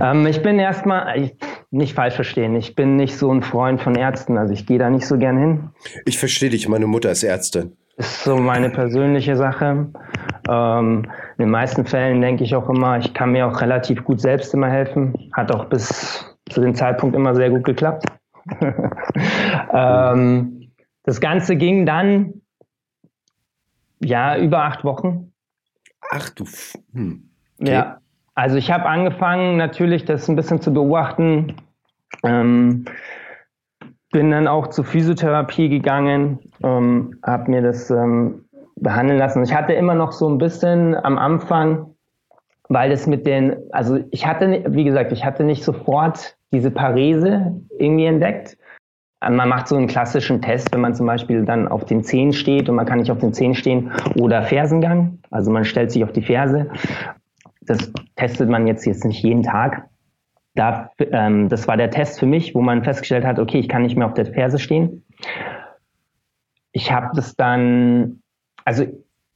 Ähm, 0.00 0.26
ich 0.26 0.42
bin 0.42 0.58
erstmal, 0.58 1.32
nicht 1.70 1.94
falsch 1.94 2.14
verstehen, 2.14 2.54
ich 2.54 2.76
bin 2.76 2.96
nicht 2.96 3.16
so 3.16 3.32
ein 3.32 3.42
Freund 3.42 3.80
von 3.80 3.96
Ärzten, 3.96 4.38
also 4.38 4.52
ich 4.52 4.66
gehe 4.66 4.78
da 4.78 4.88
nicht 4.90 5.06
so 5.06 5.18
gern 5.18 5.38
hin. 5.38 5.70
Ich 6.06 6.18
verstehe 6.18 6.50
dich, 6.50 6.68
meine 6.68 6.86
Mutter 6.86 7.10
ist 7.10 7.24
Ärztin. 7.24 7.76
Ist 7.96 8.22
so 8.22 8.36
meine 8.36 8.70
persönliche 8.70 9.34
Sache. 9.34 9.88
Ähm, 10.48 11.06
in 11.36 11.44
den 11.44 11.50
meisten 11.50 11.84
Fällen 11.84 12.20
denke 12.20 12.44
ich 12.44 12.54
auch 12.54 12.68
immer, 12.68 12.98
ich 12.98 13.12
kann 13.12 13.32
mir 13.32 13.48
auch 13.48 13.60
relativ 13.60 14.04
gut 14.04 14.20
selbst 14.20 14.54
immer 14.54 14.70
helfen. 14.70 15.14
Hat 15.32 15.52
auch 15.52 15.64
bis 15.64 16.24
zu 16.48 16.60
dem 16.60 16.76
Zeitpunkt 16.76 17.16
immer 17.16 17.34
sehr 17.34 17.50
gut 17.50 17.64
geklappt. 17.64 18.04
ähm, 19.72 20.70
das 21.04 21.20
Ganze 21.20 21.56
ging 21.56 21.86
dann 21.86 22.42
ja 24.00 24.36
über 24.38 24.64
acht 24.64 24.84
Wochen. 24.84 25.32
Ach 26.10 26.30
du. 26.30 26.44
Hm. 26.92 27.30
Okay. 27.60 27.72
Ja, 27.72 27.98
also 28.34 28.56
ich 28.56 28.70
habe 28.70 28.86
angefangen 28.86 29.56
natürlich 29.56 30.04
das 30.04 30.28
ein 30.28 30.36
bisschen 30.36 30.60
zu 30.60 30.72
beobachten. 30.72 31.56
Ähm, 32.24 32.84
bin 34.10 34.30
dann 34.30 34.48
auch 34.48 34.68
zur 34.68 34.84
Physiotherapie 34.84 35.68
gegangen, 35.68 36.38
ähm, 36.62 37.18
habe 37.22 37.50
mir 37.50 37.62
das 37.62 37.90
ähm, 37.90 38.44
behandeln 38.76 39.18
lassen. 39.18 39.42
Ich 39.42 39.54
hatte 39.54 39.72
immer 39.72 39.94
noch 39.94 40.12
so 40.12 40.28
ein 40.28 40.38
bisschen 40.38 40.94
am 40.94 41.18
Anfang, 41.18 41.94
weil 42.68 42.92
es 42.92 43.06
mit 43.06 43.26
den, 43.26 43.56
also 43.72 43.98
ich 44.10 44.26
hatte, 44.26 44.64
wie 44.68 44.84
gesagt, 44.84 45.12
ich 45.12 45.24
hatte 45.24 45.44
nicht 45.44 45.64
sofort 45.64 46.36
diese 46.52 46.70
Parese 46.70 47.60
irgendwie 47.78 48.06
entdeckt. 48.06 48.56
man 49.20 49.48
macht 49.48 49.68
so 49.68 49.76
einen 49.76 49.86
klassischen 49.86 50.40
Test, 50.42 50.72
wenn 50.72 50.80
man 50.80 50.94
zum 50.94 51.06
Beispiel 51.06 51.44
dann 51.44 51.66
auf 51.68 51.84
den 51.84 52.04
Zehen 52.04 52.32
steht 52.32 52.68
und 52.68 52.76
man 52.76 52.86
kann 52.86 52.98
nicht 52.98 53.10
auf 53.10 53.18
den 53.18 53.32
Zehen 53.32 53.54
stehen 53.54 53.90
oder 54.18 54.42
Fersengang. 54.42 55.18
Also 55.30 55.50
man 55.50 55.64
stellt 55.64 55.90
sich 55.90 56.04
auf 56.04 56.12
die 56.12 56.22
Ferse. 56.22 56.70
Das 57.62 57.92
testet 58.16 58.48
man 58.48 58.66
jetzt, 58.66 58.86
jetzt 58.86 59.04
nicht 59.04 59.22
jeden 59.22 59.42
Tag. 59.42 59.88
Da, 60.54 60.90
ähm, 60.98 61.48
das 61.48 61.68
war 61.68 61.76
der 61.76 61.90
Test 61.90 62.18
für 62.18 62.26
mich, 62.26 62.54
wo 62.54 62.60
man 62.60 62.82
festgestellt 62.82 63.24
hat, 63.24 63.38
okay, 63.38 63.58
ich 63.58 63.68
kann 63.68 63.82
nicht 63.82 63.96
mehr 63.96 64.06
auf 64.06 64.14
der 64.14 64.26
Ferse 64.26 64.58
stehen. 64.58 65.04
Ich 66.72 66.92
habe 66.92 67.10
das 67.14 67.34
dann, 67.36 68.20
also 68.64 68.84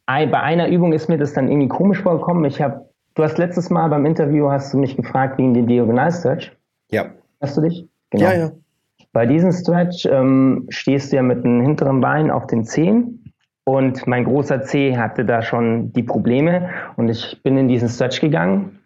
bei 0.06 0.40
einer 0.40 0.68
Übung 0.68 0.92
ist 0.92 1.08
mir 1.08 1.18
das 1.18 1.32
dann 1.32 1.48
irgendwie 1.48 1.68
komisch 1.68 2.02
vorgekommen. 2.02 2.44
Ich 2.44 2.60
habe, 2.60 2.91
du 3.14 3.22
hast 3.22 3.38
letztes 3.38 3.70
Mal 3.70 3.88
beim 3.88 4.06
Interview 4.06 4.50
hast 4.50 4.72
du 4.72 4.78
mich 4.78 4.96
gefragt 4.96 5.38
wegen 5.38 5.54
den 5.54 5.66
Diagonal 5.66 6.12
Stretch. 6.12 6.52
Ja. 6.90 7.06
Hast 7.40 7.56
du 7.56 7.62
dich? 7.62 7.88
Genau. 8.10 8.24
Ja, 8.24 8.34
ja. 8.34 8.52
Bei 9.12 9.26
diesem 9.26 9.52
Stretch 9.52 10.06
ähm, 10.06 10.66
stehst 10.70 11.12
du 11.12 11.16
ja 11.16 11.22
mit 11.22 11.44
dem 11.44 11.60
hinteren 11.62 12.00
Bein 12.00 12.30
auf 12.30 12.46
den 12.46 12.64
Zehen 12.64 13.32
und 13.64 14.06
mein 14.06 14.24
großer 14.24 14.62
Zeh 14.62 14.96
hatte 14.96 15.24
da 15.24 15.42
schon 15.42 15.92
die 15.92 16.02
Probleme 16.02 16.70
und 16.96 17.08
ich 17.08 17.42
bin 17.42 17.56
in 17.58 17.68
diesen 17.68 17.88
Stretch 17.88 18.20
gegangen 18.20 18.80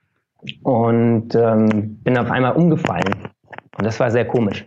und 0.63 1.35
ähm, 1.35 1.99
bin 2.03 2.19
auf 2.19 2.31
einmal 2.31 2.53
umgefallen. 2.53 3.15
Und 3.79 3.85
das 3.85 4.01
war 4.01 4.11
sehr 4.11 4.27
komisch. 4.27 4.67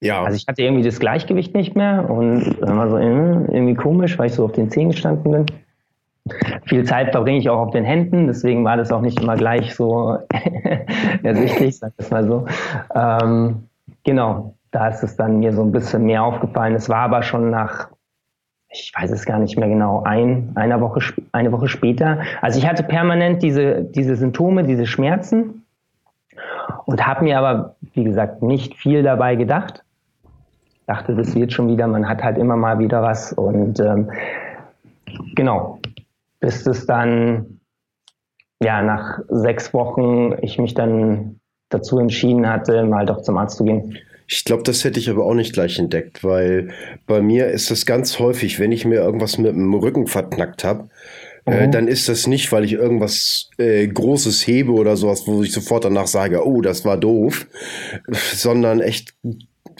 Ja. 0.00 0.22
Also 0.22 0.36
ich 0.36 0.46
hatte 0.46 0.62
irgendwie 0.62 0.82
das 0.82 1.00
Gleichgewicht 1.00 1.54
nicht 1.54 1.76
mehr 1.76 2.08
und 2.10 2.60
war 2.60 2.90
so 2.90 2.98
äh, 2.98 3.06
irgendwie 3.06 3.74
komisch, 3.74 4.18
weil 4.18 4.26
ich 4.26 4.34
so 4.34 4.44
auf 4.44 4.52
den 4.52 4.70
Zehen 4.70 4.90
gestanden 4.90 5.30
bin. 5.30 5.46
Viel 6.64 6.84
Zeit 6.84 7.10
verbringe 7.10 7.38
ich 7.38 7.50
auch 7.50 7.58
auf 7.58 7.70
den 7.70 7.84
Händen, 7.84 8.26
deswegen 8.26 8.64
war 8.64 8.76
das 8.76 8.92
auch 8.92 9.02
nicht 9.02 9.20
immer 9.20 9.36
gleich 9.36 9.74
so 9.74 10.18
ersichtlich, 11.22 11.78
sag 11.78 11.92
ich 11.98 12.10
mal 12.10 12.26
so. 12.26 12.46
Ähm, 12.94 13.68
genau 14.04 14.54
da 14.74 14.88
ist 14.88 15.04
es 15.04 15.16
dann 15.16 15.38
mir 15.38 15.52
so 15.52 15.62
ein 15.62 15.70
bisschen 15.70 16.04
mehr 16.04 16.24
aufgefallen. 16.24 16.74
Es 16.74 16.88
war 16.88 17.02
aber 17.02 17.22
schon 17.22 17.50
nach, 17.50 17.88
ich 18.68 18.92
weiß 18.94 19.12
es 19.12 19.24
gar 19.24 19.38
nicht 19.38 19.56
mehr 19.56 19.68
genau, 19.68 20.02
ein, 20.02 20.50
einer 20.56 20.80
Woche, 20.80 21.00
eine 21.30 21.52
Woche 21.52 21.68
später. 21.68 22.18
Also 22.42 22.58
ich 22.58 22.66
hatte 22.66 22.82
permanent 22.82 23.42
diese, 23.42 23.84
diese 23.84 24.16
Symptome, 24.16 24.64
diese 24.64 24.86
Schmerzen 24.86 25.62
und 26.86 27.06
habe 27.06 27.22
mir 27.22 27.38
aber, 27.38 27.76
wie 27.92 28.02
gesagt, 28.02 28.42
nicht 28.42 28.74
viel 28.74 29.04
dabei 29.04 29.36
gedacht. 29.36 29.84
Dachte, 30.86 31.14
das 31.14 31.36
wird 31.36 31.52
schon 31.52 31.68
wieder, 31.68 31.86
man 31.86 32.08
hat 32.08 32.24
halt 32.24 32.36
immer 32.36 32.56
mal 32.56 32.80
wieder 32.80 33.00
was 33.00 33.32
und 33.32 33.78
ähm, 33.78 34.10
genau, 35.36 35.78
bis 36.44 36.66
es 36.66 36.84
dann 36.84 37.60
ja 38.62 38.82
nach 38.82 39.20
sechs 39.30 39.72
Wochen 39.72 40.36
ich 40.42 40.58
mich 40.58 40.74
dann 40.74 41.40
dazu 41.70 41.98
entschieden 41.98 42.46
hatte, 42.46 42.84
mal 42.84 43.06
doch 43.06 43.22
zum 43.22 43.38
Arzt 43.38 43.56
zu 43.56 43.64
gehen. 43.64 43.96
Ich 44.26 44.44
glaube, 44.44 44.62
das 44.62 44.84
hätte 44.84 45.00
ich 45.00 45.08
aber 45.08 45.24
auch 45.24 45.34
nicht 45.34 45.54
gleich 45.54 45.78
entdeckt, 45.78 46.22
weil 46.22 46.68
bei 47.06 47.22
mir 47.22 47.46
ist 47.46 47.70
das 47.70 47.86
ganz 47.86 48.18
häufig, 48.18 48.60
wenn 48.60 48.72
ich 48.72 48.84
mir 48.84 48.96
irgendwas 48.96 49.38
mit 49.38 49.52
dem 49.52 49.72
Rücken 49.72 50.06
verknackt 50.06 50.64
habe, 50.64 50.90
äh, 51.46 51.66
mhm. 51.66 51.72
dann 51.72 51.88
ist 51.88 52.10
das 52.10 52.26
nicht, 52.26 52.52
weil 52.52 52.64
ich 52.64 52.74
irgendwas 52.74 53.48
äh, 53.56 53.86
Großes 53.86 54.46
hebe 54.46 54.72
oder 54.72 54.96
sowas, 54.96 55.26
wo 55.26 55.42
ich 55.42 55.52
sofort 55.52 55.86
danach 55.86 56.06
sage, 56.06 56.46
oh, 56.46 56.60
das 56.60 56.84
war 56.84 56.98
doof, 56.98 57.46
sondern 58.12 58.80
echt 58.80 59.14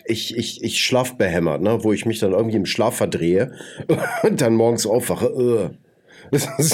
ich, 0.06 0.36
ich, 0.36 0.64
ich 0.64 0.82
schlafbehämmert, 0.82 1.60
ne? 1.60 1.84
wo 1.84 1.92
ich 1.92 2.06
mich 2.06 2.20
dann 2.20 2.32
irgendwie 2.32 2.56
im 2.56 2.66
Schlaf 2.66 2.96
verdrehe 2.96 3.52
und 4.22 4.40
dann 4.40 4.54
morgens 4.54 4.86
aufwache. 4.86 5.34
Uh. 5.34 5.83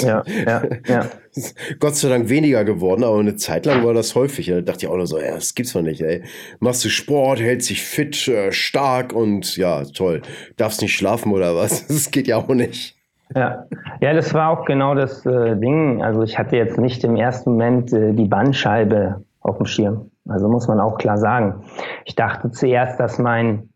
Ja, 0.03 0.23
ja, 0.45 0.63
ja. 0.87 1.05
Gott 1.79 1.95
sei 1.95 2.09
Dank 2.09 2.29
weniger 2.29 2.63
geworden, 2.63 3.03
aber 3.03 3.19
eine 3.19 3.35
Zeit 3.35 3.65
lang 3.65 3.85
war 3.85 3.93
das 3.93 4.15
häufig. 4.15 4.47
Da 4.47 4.61
dachte 4.61 4.85
ich 4.85 4.91
auch 4.91 4.97
noch 4.97 5.05
so, 5.05 5.19
ja, 5.19 5.35
das 5.35 5.55
gibt's 5.55 5.73
doch 5.73 5.81
nicht, 5.81 6.01
ey. 6.01 6.23
Machst 6.59 6.83
du 6.83 6.89
Sport, 6.89 7.39
hältst 7.39 7.69
dich 7.69 7.81
fit, 7.83 8.27
äh, 8.27 8.51
stark 8.51 9.13
und 9.13 9.55
ja, 9.57 9.83
toll. 9.85 10.21
Darfst 10.57 10.81
nicht 10.81 10.95
schlafen 10.95 11.31
oder 11.31 11.55
was? 11.55 11.87
Das 11.91 12.09
geht 12.09 12.27
ja 12.27 12.37
auch 12.37 12.47
nicht. 12.47 12.95
Ja, 13.35 13.65
ja, 14.01 14.13
das 14.13 14.33
war 14.33 14.49
auch 14.49 14.65
genau 14.65 14.95
das 14.95 15.25
äh, 15.25 15.55
Ding. 15.55 16.01
Also 16.03 16.23
ich 16.23 16.37
hatte 16.37 16.57
jetzt 16.57 16.77
nicht 16.77 17.03
im 17.03 17.15
ersten 17.15 17.51
Moment 17.51 17.93
äh, 17.93 18.13
die 18.13 18.25
Bandscheibe 18.25 19.23
auf 19.41 19.57
dem 19.57 19.65
Schirm. 19.65 20.11
Also 20.27 20.47
muss 20.47 20.67
man 20.67 20.79
auch 20.79 20.97
klar 20.97 21.17
sagen. 21.17 21.63
Ich 22.05 22.15
dachte 22.15 22.51
zuerst, 22.51 22.99
dass 22.99 23.19
mein 23.19 23.69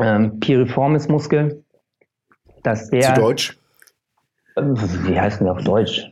ähm, 0.00 0.40
Piriformis-Muskel, 0.40 1.62
dass 2.62 2.90
der. 2.90 3.14
Zu 3.14 3.20
Deutsch? 3.20 3.59
Wie 4.62 5.20
heißt 5.20 5.40
denn 5.40 5.48
auf 5.48 5.62
Deutsch? 5.62 6.10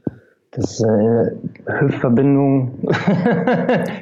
Das 0.52 0.80
äh, 0.80 1.30
Hüftverbindung. 1.80 2.78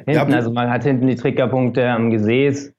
hinten, 0.05 0.11
ja, 0.11 0.23
also 0.23 0.51
man 0.51 0.69
hat 0.69 0.83
hinten 0.83 1.07
die 1.07 1.15
Triggerpunkte 1.15 1.87
am 1.89 2.09
Gesäß. 2.09 2.73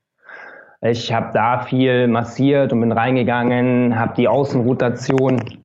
Ich 0.83 1.13
habe 1.13 1.31
da 1.35 1.61
viel 1.61 2.07
massiert 2.07 2.73
und 2.73 2.81
bin 2.81 2.93
reingegangen, 2.93 3.99
habe 3.99 4.15
die 4.17 4.29
Außenrotation. 4.29 5.63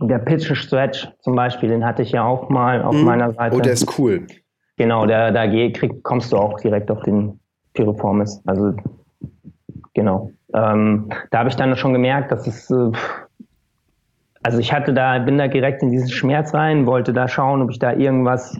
Der 0.00 0.18
Pitch 0.18 0.54
Stretch 0.54 1.08
zum 1.20 1.34
Beispiel, 1.34 1.68
den 1.68 1.84
hatte 1.84 2.02
ich 2.02 2.12
ja 2.12 2.24
auch 2.24 2.48
mal 2.48 2.82
auf 2.82 2.94
mhm. 2.94 3.04
meiner 3.04 3.32
Seite. 3.32 3.56
Oh, 3.56 3.60
der 3.60 3.72
ist 3.72 3.98
cool. 3.98 4.26
Genau, 4.76 5.06
da, 5.06 5.30
da 5.30 5.46
krieg, 5.46 6.02
kommst 6.02 6.32
du 6.32 6.38
auch 6.38 6.58
direkt 6.60 6.90
auf 6.90 7.02
den 7.02 7.38
Piriformis. 7.74 8.40
Also 8.46 8.74
genau. 9.94 10.30
Ähm, 10.54 11.10
da 11.30 11.40
habe 11.40 11.48
ich 11.48 11.56
dann 11.56 11.76
schon 11.76 11.92
gemerkt, 11.92 12.32
dass 12.32 12.46
es 12.46 12.70
äh, 12.70 12.90
also 14.42 14.58
ich 14.58 14.72
hatte 14.72 14.92
da, 14.92 15.18
bin 15.18 15.38
da 15.38 15.48
direkt 15.48 15.82
in 15.82 15.90
diesen 15.90 16.10
Schmerz 16.10 16.52
rein, 16.54 16.86
wollte 16.86 17.12
da 17.12 17.28
schauen, 17.28 17.62
ob 17.62 17.70
ich 17.70 17.78
da 17.78 17.92
irgendwas 17.92 18.58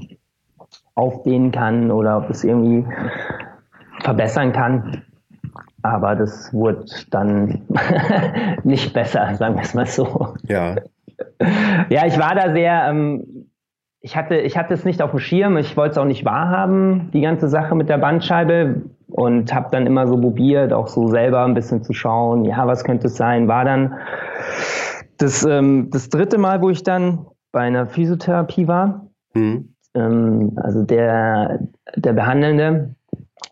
aufdehnen 0.94 1.50
kann 1.52 1.90
oder 1.90 2.18
ob 2.18 2.30
es 2.30 2.44
irgendwie 2.44 2.86
verbessern 4.00 4.52
kann. 4.52 5.02
Aber 5.82 6.14
das 6.14 6.52
wurde 6.52 6.84
dann 7.10 7.62
nicht 8.62 8.92
besser, 8.94 9.34
sagen 9.34 9.56
wir 9.56 9.62
es 9.62 9.74
mal 9.74 9.86
so. 9.86 10.34
Ja. 10.46 10.76
Ja, 11.88 12.06
ich 12.06 12.18
war 12.18 12.34
da 12.34 12.52
sehr, 12.52 12.86
ähm, 12.88 13.46
ich 14.00 14.16
hatte, 14.16 14.36
ich 14.36 14.56
hatte 14.56 14.74
es 14.74 14.84
nicht 14.84 15.02
auf 15.02 15.10
dem 15.10 15.18
Schirm, 15.18 15.56
ich 15.56 15.76
wollte 15.76 15.92
es 15.92 15.98
auch 15.98 16.04
nicht 16.04 16.24
wahrhaben, 16.24 17.10
die 17.12 17.20
ganze 17.20 17.48
Sache 17.48 17.74
mit 17.74 17.88
der 17.88 17.98
Bandscheibe 17.98 18.82
und 19.08 19.52
habe 19.54 19.68
dann 19.72 19.86
immer 19.86 20.06
so 20.06 20.16
probiert, 20.20 20.72
auch 20.72 20.88
so 20.88 21.08
selber 21.08 21.44
ein 21.44 21.54
bisschen 21.54 21.82
zu 21.82 21.92
schauen, 21.92 22.44
ja, 22.44 22.66
was 22.66 22.84
könnte 22.84 23.08
es 23.08 23.16
sein, 23.16 23.48
war 23.48 23.64
dann 23.64 23.94
das, 25.22 25.44
ähm, 25.44 25.88
das 25.90 26.08
dritte 26.08 26.38
Mal, 26.38 26.60
wo 26.60 26.70
ich 26.70 26.82
dann 26.82 27.26
bei 27.52 27.60
einer 27.60 27.86
Physiotherapie 27.86 28.66
war, 28.66 29.06
mhm. 29.34 29.74
ähm, 29.94 30.52
also 30.56 30.82
der, 30.82 31.60
der 31.94 32.12
behandelnde 32.12 32.94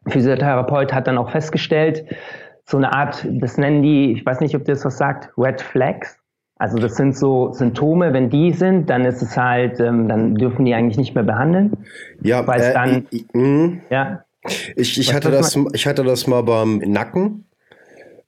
Physiotherapeut 0.08 0.92
hat 0.92 1.06
dann 1.06 1.18
auch 1.18 1.30
festgestellt, 1.30 2.04
so 2.64 2.76
eine 2.76 2.92
Art, 2.92 3.26
das 3.28 3.58
nennen 3.58 3.82
die, 3.82 4.12
ich 4.12 4.24
weiß 4.24 4.40
nicht, 4.40 4.54
ob 4.54 4.64
das 4.64 4.84
was 4.84 4.96
sagt, 4.96 5.30
Red 5.36 5.60
Flags. 5.60 6.16
Also 6.56 6.78
das 6.78 6.96
sind 6.96 7.16
so 7.16 7.52
Symptome, 7.52 8.12
wenn 8.12 8.28
die 8.28 8.52
sind, 8.52 8.90
dann 8.90 9.04
ist 9.04 9.22
es 9.22 9.36
halt, 9.36 9.80
ähm, 9.80 10.08
dann 10.08 10.34
dürfen 10.34 10.64
die 10.66 10.74
eigentlich 10.74 10.98
nicht 10.98 11.14
mehr 11.14 11.24
behandeln. 11.24 11.72
Ja, 12.22 12.46
weil 12.46 12.60
äh, 12.60 12.72
dann, 12.72 13.06
ich, 13.10 13.24
ich, 13.32 13.80
ja. 13.90 14.24
Ich, 14.76 14.98
ich 14.98 15.14
hatte 15.14 15.30
das, 15.30 15.58
ich 15.72 15.86
hatte 15.86 16.04
das 16.04 16.26
mal 16.26 16.42
beim 16.42 16.78
Nacken 16.78 17.46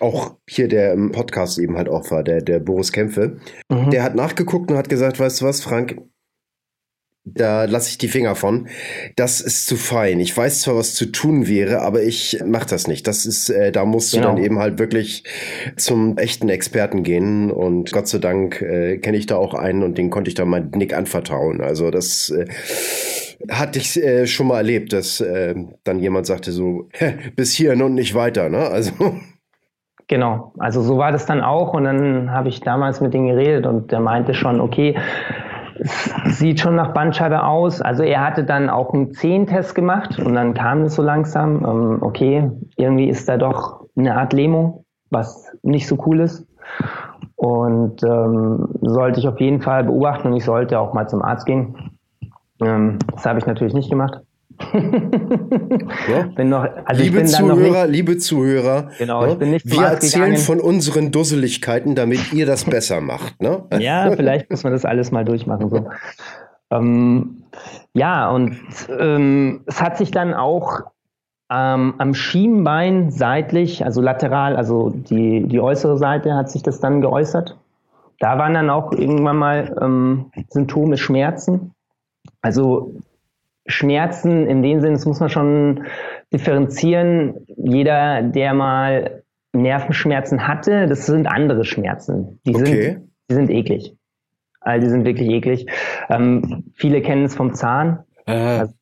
auch 0.02 0.36
hier 0.48 0.68
der 0.68 0.92
im 0.92 1.12
Podcast 1.12 1.58
eben 1.58 1.76
halt 1.76 1.88
auch 1.88 2.10
war, 2.10 2.22
der, 2.22 2.42
der 2.42 2.58
Boris 2.58 2.92
Kämpfe, 2.92 3.38
mhm. 3.68 3.90
der 3.90 4.02
hat 4.02 4.14
nachgeguckt 4.14 4.70
und 4.70 4.76
hat 4.76 4.88
gesagt, 4.88 5.18
weißt 5.18 5.40
du 5.40 5.44
was, 5.44 5.62
Frank, 5.62 5.96
da 7.24 7.64
lasse 7.64 7.90
ich 7.90 7.98
die 7.98 8.08
Finger 8.08 8.34
von. 8.34 8.66
Das 9.14 9.40
ist 9.40 9.68
zu 9.68 9.76
fein. 9.76 10.18
Ich 10.18 10.36
weiß 10.36 10.62
zwar, 10.62 10.76
was 10.76 10.94
zu 10.94 11.06
tun 11.06 11.46
wäre, 11.46 11.80
aber 11.82 12.02
ich 12.02 12.40
mache 12.44 12.66
das 12.66 12.88
nicht. 12.88 13.06
Das 13.06 13.26
ist, 13.26 13.48
äh, 13.48 13.70
da 13.70 13.84
musst 13.84 14.12
genau. 14.12 14.30
du 14.30 14.34
dann 14.34 14.44
eben 14.44 14.58
halt 14.58 14.80
wirklich 14.80 15.22
zum 15.76 16.18
echten 16.18 16.48
Experten 16.48 17.04
gehen. 17.04 17.52
Und 17.52 17.92
Gott 17.92 18.08
sei 18.08 18.18
Dank 18.18 18.60
äh, 18.60 18.98
kenne 18.98 19.16
ich 19.16 19.26
da 19.26 19.36
auch 19.36 19.54
einen 19.54 19.84
und 19.84 19.98
den 19.98 20.10
konnte 20.10 20.30
ich 20.30 20.34
da 20.34 20.44
mal 20.44 20.68
Nick 20.74 20.94
anvertrauen. 20.94 21.60
Also 21.60 21.92
das 21.92 22.30
äh, 22.30 22.46
hatte 23.48 23.78
ich 23.78 23.96
äh, 24.02 24.26
schon 24.26 24.48
mal 24.48 24.56
erlebt, 24.56 24.92
dass 24.92 25.20
äh, 25.20 25.54
dann 25.84 26.00
jemand 26.00 26.26
sagte 26.26 26.50
so, 26.50 26.88
bis 27.36 27.52
hierhin 27.52 27.82
und 27.82 27.94
nicht 27.94 28.14
weiter. 28.14 28.48
Ne? 28.48 28.68
Also 28.68 28.92
Genau, 30.08 30.52
also 30.58 30.82
so 30.82 30.98
war 30.98 31.12
das 31.12 31.26
dann 31.26 31.40
auch 31.40 31.72
und 31.74 31.84
dann 31.84 32.30
habe 32.30 32.48
ich 32.48 32.60
damals 32.60 33.00
mit 33.00 33.14
ihm 33.14 33.26
geredet 33.26 33.66
und 33.66 33.92
der 33.92 34.00
meinte 34.00 34.34
schon, 34.34 34.60
okay, 34.60 34.96
es 35.82 36.38
sieht 36.38 36.60
schon 36.60 36.76
nach 36.76 36.92
Bandscheibe 36.92 37.44
aus. 37.44 37.80
Also 37.80 38.02
er 38.02 38.24
hatte 38.24 38.44
dann 38.44 38.70
auch 38.70 38.92
einen 38.92 39.12
Zehntest 39.12 39.74
gemacht 39.74 40.18
und 40.18 40.34
dann 40.34 40.54
kam 40.54 40.82
es 40.82 40.94
so 40.94 41.02
langsam, 41.02 41.64
ähm, 41.64 41.98
okay, 42.02 42.50
irgendwie 42.76 43.08
ist 43.08 43.28
da 43.28 43.36
doch 43.36 43.86
eine 43.96 44.16
Art 44.16 44.32
Lähmung, 44.32 44.84
was 45.10 45.50
nicht 45.62 45.86
so 45.88 45.98
cool 46.06 46.20
ist. 46.20 46.46
Und 47.36 48.02
ähm, 48.04 48.68
sollte 48.82 49.18
ich 49.18 49.26
auf 49.26 49.40
jeden 49.40 49.60
Fall 49.60 49.84
beobachten 49.84 50.28
und 50.28 50.36
ich 50.36 50.44
sollte 50.44 50.78
auch 50.78 50.94
mal 50.94 51.08
zum 51.08 51.22
Arzt 51.22 51.46
gehen. 51.46 51.98
Ähm, 52.60 52.98
das 53.12 53.26
habe 53.26 53.38
ich 53.38 53.46
natürlich 53.46 53.74
nicht 53.74 53.90
gemacht. 53.90 54.20
Ja? 56.08 56.44
noch, 56.44 56.66
also 56.84 57.02
liebe 57.02 57.24
Zuhörer, 57.24 57.86
nicht, 57.86 57.92
liebe 57.92 58.18
Zuhörer, 58.18 58.90
genau, 58.98 59.24
ja? 59.24 59.32
ich 59.32 59.38
bin 59.38 59.50
nicht 59.50 59.70
wir 59.70 59.86
erzählen 59.86 60.36
von 60.36 60.60
unseren 60.60 61.10
Dusseligkeiten, 61.10 61.94
damit 61.94 62.32
ihr 62.32 62.46
das 62.46 62.64
besser 62.64 63.00
macht. 63.00 63.40
Ne? 63.40 63.64
Ja, 63.78 64.10
vielleicht 64.12 64.50
muss 64.50 64.64
man 64.64 64.72
das 64.72 64.84
alles 64.84 65.10
mal 65.10 65.24
durchmachen. 65.24 65.70
So. 65.70 65.88
Ähm, 66.70 67.44
ja, 67.94 68.30
und 68.30 68.56
ähm, 68.98 69.62
es 69.66 69.80
hat 69.80 69.98
sich 69.98 70.10
dann 70.10 70.34
auch 70.34 70.82
Ähm, 71.54 71.94
am 71.98 72.14
Schienbein 72.14 73.10
seitlich, 73.10 73.84
also 73.84 74.00
lateral, 74.00 74.56
also 74.56 74.88
die, 74.88 75.46
die 75.46 75.60
äußere 75.60 75.98
Seite 75.98 76.34
hat 76.34 76.50
sich 76.50 76.62
das 76.62 76.80
dann 76.80 77.02
geäußert. 77.02 77.58
Da 78.20 78.38
waren 78.38 78.54
dann 78.54 78.70
auch 78.70 78.92
irgendwann 78.92 79.36
mal 79.36 79.76
ähm, 79.82 80.30
Symptome 80.48 80.96
Schmerzen. 80.96 81.74
Also 82.40 82.94
Schmerzen 83.66 84.46
in 84.46 84.62
dem 84.62 84.80
Sinne, 84.80 84.94
das 84.94 85.06
muss 85.06 85.20
man 85.20 85.28
schon 85.28 85.84
differenzieren. 86.32 87.46
Jeder, 87.56 88.22
der 88.22 88.54
mal 88.54 89.22
Nervenschmerzen 89.52 90.46
hatte, 90.48 90.86
das 90.86 91.06
sind 91.06 91.26
andere 91.26 91.64
Schmerzen. 91.64 92.40
Die, 92.46 92.54
okay. 92.54 92.82
sind, 92.82 93.10
die 93.30 93.34
sind 93.34 93.50
eklig. 93.50 93.96
Also 94.60 94.84
die 94.84 94.90
sind 94.90 95.04
wirklich 95.04 95.28
eklig. 95.28 95.66
Ähm, 96.08 96.64
viele 96.74 97.02
kennen 97.02 97.24
es 97.24 97.34
vom 97.34 97.54
Zahn. 97.54 98.00
Äh. 98.26 98.32
Also, 98.32 98.72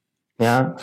ja. 0.40 0.76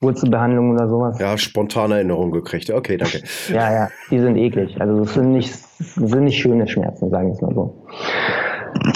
Wurzelbehandlung 0.00 0.72
oder 0.72 0.88
sowas. 0.88 1.18
Ja, 1.18 1.38
spontane 1.38 1.94
Erinnerung 1.96 2.32
gekriegt. 2.32 2.70
Okay, 2.70 2.96
danke. 2.96 3.22
ja, 3.48 3.72
ja, 3.72 3.88
die 4.10 4.18
sind 4.18 4.36
eklig. 4.36 4.80
Also 4.80 5.00
das 5.00 5.14
sind 5.14 5.32
nicht, 5.32 5.52
das 5.52 5.94
sind 5.94 6.24
nicht 6.24 6.38
schöne 6.38 6.66
Schmerzen, 6.66 7.10
sagen 7.10 7.28
wir 7.28 7.34
es 7.34 7.40
mal 7.40 7.54
so. 7.54 7.86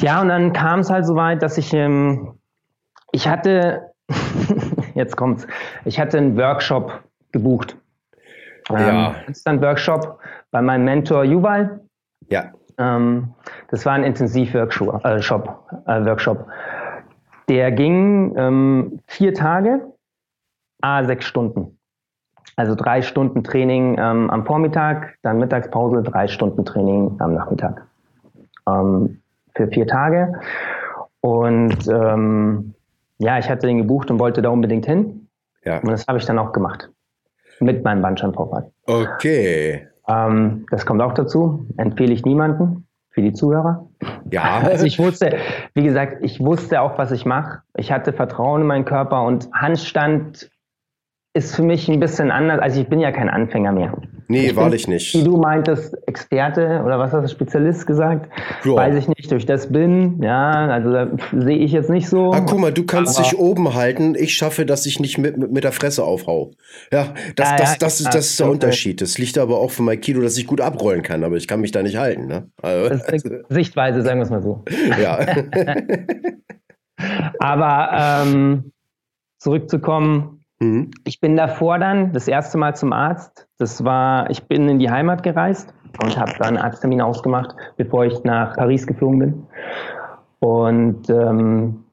Ja, 0.00 0.20
und 0.20 0.28
dann 0.28 0.52
kam 0.52 0.80
es 0.80 0.90
halt 0.90 1.06
so 1.06 1.14
weit, 1.14 1.42
dass 1.42 1.58
ich, 1.58 1.72
ähm, 1.72 2.35
ich 3.16 3.26
hatte, 3.26 3.92
jetzt 4.94 5.16
kommt's, 5.16 5.46
ich 5.86 5.98
hatte 5.98 6.18
einen 6.18 6.36
Workshop 6.36 7.00
gebucht. 7.32 7.76
Ja. 8.68 9.14
Ähm, 9.26 9.34
dann 9.44 9.62
Workshop 9.62 10.18
bei 10.50 10.60
meinem 10.60 10.84
Mentor 10.84 11.24
Yuval. 11.24 11.80
Ja. 12.28 12.52
Ähm, 12.76 13.32
das 13.70 13.86
war 13.86 13.94
ein 13.94 14.04
Intensivworkshop. 14.04 15.02
Äh, 15.02 15.22
Shop, 15.22 15.66
äh, 15.86 16.04
Workshop. 16.04 16.46
Der 17.48 17.72
ging 17.72 18.34
ähm, 18.36 19.00
vier 19.06 19.32
Tage 19.32 19.80
ah, 20.82 21.02
sechs 21.04 21.24
Stunden. 21.24 21.78
Also 22.56 22.74
drei 22.74 23.00
Stunden 23.00 23.42
Training 23.44 23.96
ähm, 23.98 24.28
am 24.28 24.44
Vormittag, 24.44 25.14
dann 25.22 25.38
Mittagspause, 25.38 26.02
drei 26.02 26.28
Stunden 26.28 26.66
Training 26.66 27.16
am 27.18 27.32
Nachmittag. 27.32 27.86
Ähm, 28.68 29.22
für 29.54 29.68
vier 29.68 29.86
Tage. 29.86 30.34
Und 31.20 31.88
ähm, 31.88 32.74
ja, 33.18 33.38
ich 33.38 33.48
hatte 33.48 33.66
den 33.66 33.78
gebucht 33.78 34.10
und 34.10 34.18
wollte 34.18 34.42
da 34.42 34.50
unbedingt 34.50 34.86
hin. 34.86 35.28
Ja. 35.64 35.78
Und 35.78 35.90
das 35.90 36.06
habe 36.06 36.18
ich 36.18 36.24
dann 36.24 36.38
auch 36.38 36.52
gemacht. 36.52 36.90
Mit 37.60 37.84
meinem 37.84 38.02
Bandscheibenvorfall. 38.02 38.70
Okay. 38.86 39.88
Ähm, 40.08 40.66
das 40.70 40.84
kommt 40.84 41.00
auch 41.02 41.14
dazu. 41.14 41.66
Empfehle 41.78 42.12
ich 42.12 42.24
niemanden 42.24 42.86
für 43.10 43.22
die 43.22 43.32
Zuhörer. 43.32 43.88
Ja. 44.30 44.60
Also 44.64 44.84
ich 44.84 44.98
wusste, 44.98 45.38
wie 45.74 45.82
gesagt, 45.82 46.18
ich 46.22 46.38
wusste 46.40 46.82
auch, 46.82 46.98
was 46.98 47.12
ich 47.12 47.24
mache. 47.24 47.62
Ich 47.76 47.90
hatte 47.90 48.12
Vertrauen 48.12 48.60
in 48.60 48.66
meinen 48.66 48.84
Körper 48.84 49.22
und 49.22 49.48
Handstand 49.52 50.50
ist 51.32 51.56
für 51.56 51.62
mich 51.62 51.88
ein 51.88 52.00
bisschen 52.00 52.30
anders. 52.30 52.60
Also 52.60 52.80
ich 52.80 52.88
bin 52.88 53.00
ja 53.00 53.12
kein 53.12 53.30
Anfänger 53.30 53.72
mehr. 53.72 53.94
Nee, 54.28 54.46
ich 54.46 54.56
wahrlich 54.56 54.86
bin, 54.86 54.94
nicht. 54.94 55.14
Wie 55.14 55.22
du 55.22 55.36
meintest, 55.36 55.96
Experte 56.08 56.82
oder 56.84 56.98
was 56.98 57.12
hast 57.12 57.24
du, 57.24 57.28
Spezialist 57.28 57.86
gesagt? 57.86 58.30
Ja. 58.64 58.74
Weiß 58.74 58.96
ich 58.96 59.08
nicht, 59.08 59.30
durch 59.30 59.46
das 59.46 59.68
bin. 59.70 60.22
Ja, 60.22 60.50
also 60.50 60.92
da 60.92 61.10
sehe 61.32 61.58
ich 61.58 61.72
jetzt 61.72 61.90
nicht 61.90 62.08
so. 62.08 62.32
Ah, 62.32 62.40
guck 62.40 62.58
mal, 62.58 62.72
du 62.72 62.84
kannst 62.84 63.18
dich 63.18 63.38
oben 63.38 63.74
halten. 63.74 64.14
Ich 64.16 64.34
schaffe, 64.34 64.66
dass 64.66 64.86
ich 64.86 64.98
nicht 64.98 65.18
mit, 65.18 65.36
mit 65.52 65.64
der 65.64 65.72
Fresse 65.72 66.02
aufhau. 66.02 66.52
Ja, 66.92 67.14
das, 67.36 67.50
ja, 67.50 67.56
das, 67.56 67.72
ja, 67.72 67.76
das, 67.78 68.00
ist, 68.00 68.14
das 68.14 68.26
ist 68.26 68.40
der 68.40 68.50
Unterschied. 68.50 69.00
Das 69.00 69.18
liegt 69.18 69.38
aber 69.38 69.58
auch 69.58 69.76
meinem 69.78 70.00
Kilo, 70.00 70.20
dass 70.20 70.36
ich 70.36 70.46
gut 70.46 70.60
abrollen 70.60 71.02
kann, 71.02 71.22
aber 71.24 71.36
ich 71.36 71.46
kann 71.46 71.60
mich 71.60 71.72
da 71.72 71.82
nicht 71.82 71.96
halten. 71.96 72.26
Ne? 72.26 72.50
Also, 72.60 72.88
das 72.88 73.08
ist 73.08 73.26
eine 73.26 73.44
Sichtweise, 73.48 74.02
sagen 74.02 74.18
wir 74.18 74.24
es 74.24 74.30
mal 74.30 74.42
so. 74.42 74.64
Ja. 75.00 75.18
aber 77.38 78.24
ähm, 78.24 78.72
zurückzukommen, 79.38 80.35
Mhm. 80.58 80.90
Ich 81.04 81.20
bin 81.20 81.36
davor 81.36 81.78
dann 81.78 82.12
das 82.12 82.28
erste 82.28 82.58
Mal 82.58 82.74
zum 82.74 82.92
Arzt. 82.92 83.46
Das 83.58 83.84
war, 83.84 84.30
ich 84.30 84.44
bin 84.44 84.68
in 84.68 84.78
die 84.78 84.90
Heimat 84.90 85.22
gereist 85.22 85.74
und 86.02 86.18
habe 86.18 86.32
dann 86.38 86.48
einen 86.48 86.58
Arzttermin 86.58 87.00
ausgemacht, 87.00 87.54
bevor 87.76 88.04
ich 88.04 88.22
nach 88.24 88.56
Paris 88.56 88.86
geflogen 88.86 89.18
bin. 89.18 89.46
Und 90.40 91.10
ähm, 91.10 91.84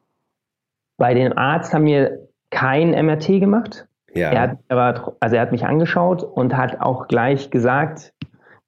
bei 0.98 1.14
dem 1.14 1.38
Arzt 1.38 1.74
haben 1.74 1.86
wir 1.86 2.20
kein 2.50 2.92
MRT 2.92 3.40
gemacht. 3.40 3.88
Ja. 4.14 4.30
Er 4.30 4.42
hat 4.42 4.58
aber, 4.70 5.16
also 5.20 5.36
er 5.36 5.42
hat 5.42 5.52
mich 5.52 5.66
angeschaut 5.66 6.24
und 6.24 6.56
hat 6.56 6.80
auch 6.80 7.08
gleich 7.08 7.50
gesagt, 7.50 8.14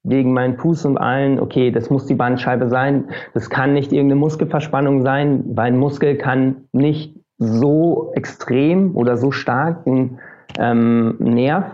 wegen 0.02 0.32
meinen 0.32 0.56
Fuß 0.56 0.84
und 0.84 0.98
allen, 0.98 1.40
okay, 1.40 1.70
das 1.70 1.90
muss 1.90 2.06
die 2.06 2.14
Bandscheibe 2.14 2.68
sein. 2.68 3.10
Das 3.34 3.50
kann 3.50 3.72
nicht 3.72 3.92
irgendeine 3.92 4.20
Muskelverspannung 4.20 5.02
sein, 5.02 5.44
weil 5.54 5.72
ein 5.72 5.78
Muskel 5.78 6.16
kann 6.16 6.68
nicht 6.72 7.14
so 7.38 8.12
extrem 8.14 8.96
oder 8.96 9.16
so 9.16 9.30
stark 9.30 9.86
einen 9.86 10.18
ähm, 10.58 11.16
Nerv 11.18 11.64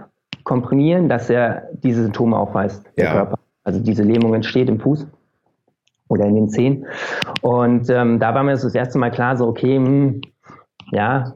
komprimieren, 0.44 1.08
dass 1.08 1.30
er 1.30 1.68
diese 1.72 2.02
Symptome 2.02 2.36
aufweist, 2.36 2.84
der 2.96 3.04
ja. 3.04 3.12
Körper. 3.12 3.38
Also 3.64 3.80
diese 3.80 4.02
Lähmung 4.02 4.34
entsteht 4.34 4.68
im 4.68 4.80
Fuß 4.80 5.06
oder 6.08 6.24
in 6.26 6.34
den 6.34 6.48
Zehen. 6.48 6.86
Und 7.42 7.88
ähm, 7.90 8.18
da 8.18 8.34
war 8.34 8.42
mir 8.42 8.52
das, 8.52 8.62
das 8.62 8.74
erste 8.74 8.98
Mal 8.98 9.10
klar, 9.10 9.36
so, 9.36 9.46
okay, 9.46 9.76
hm, 9.76 10.20
ja, 10.90 11.34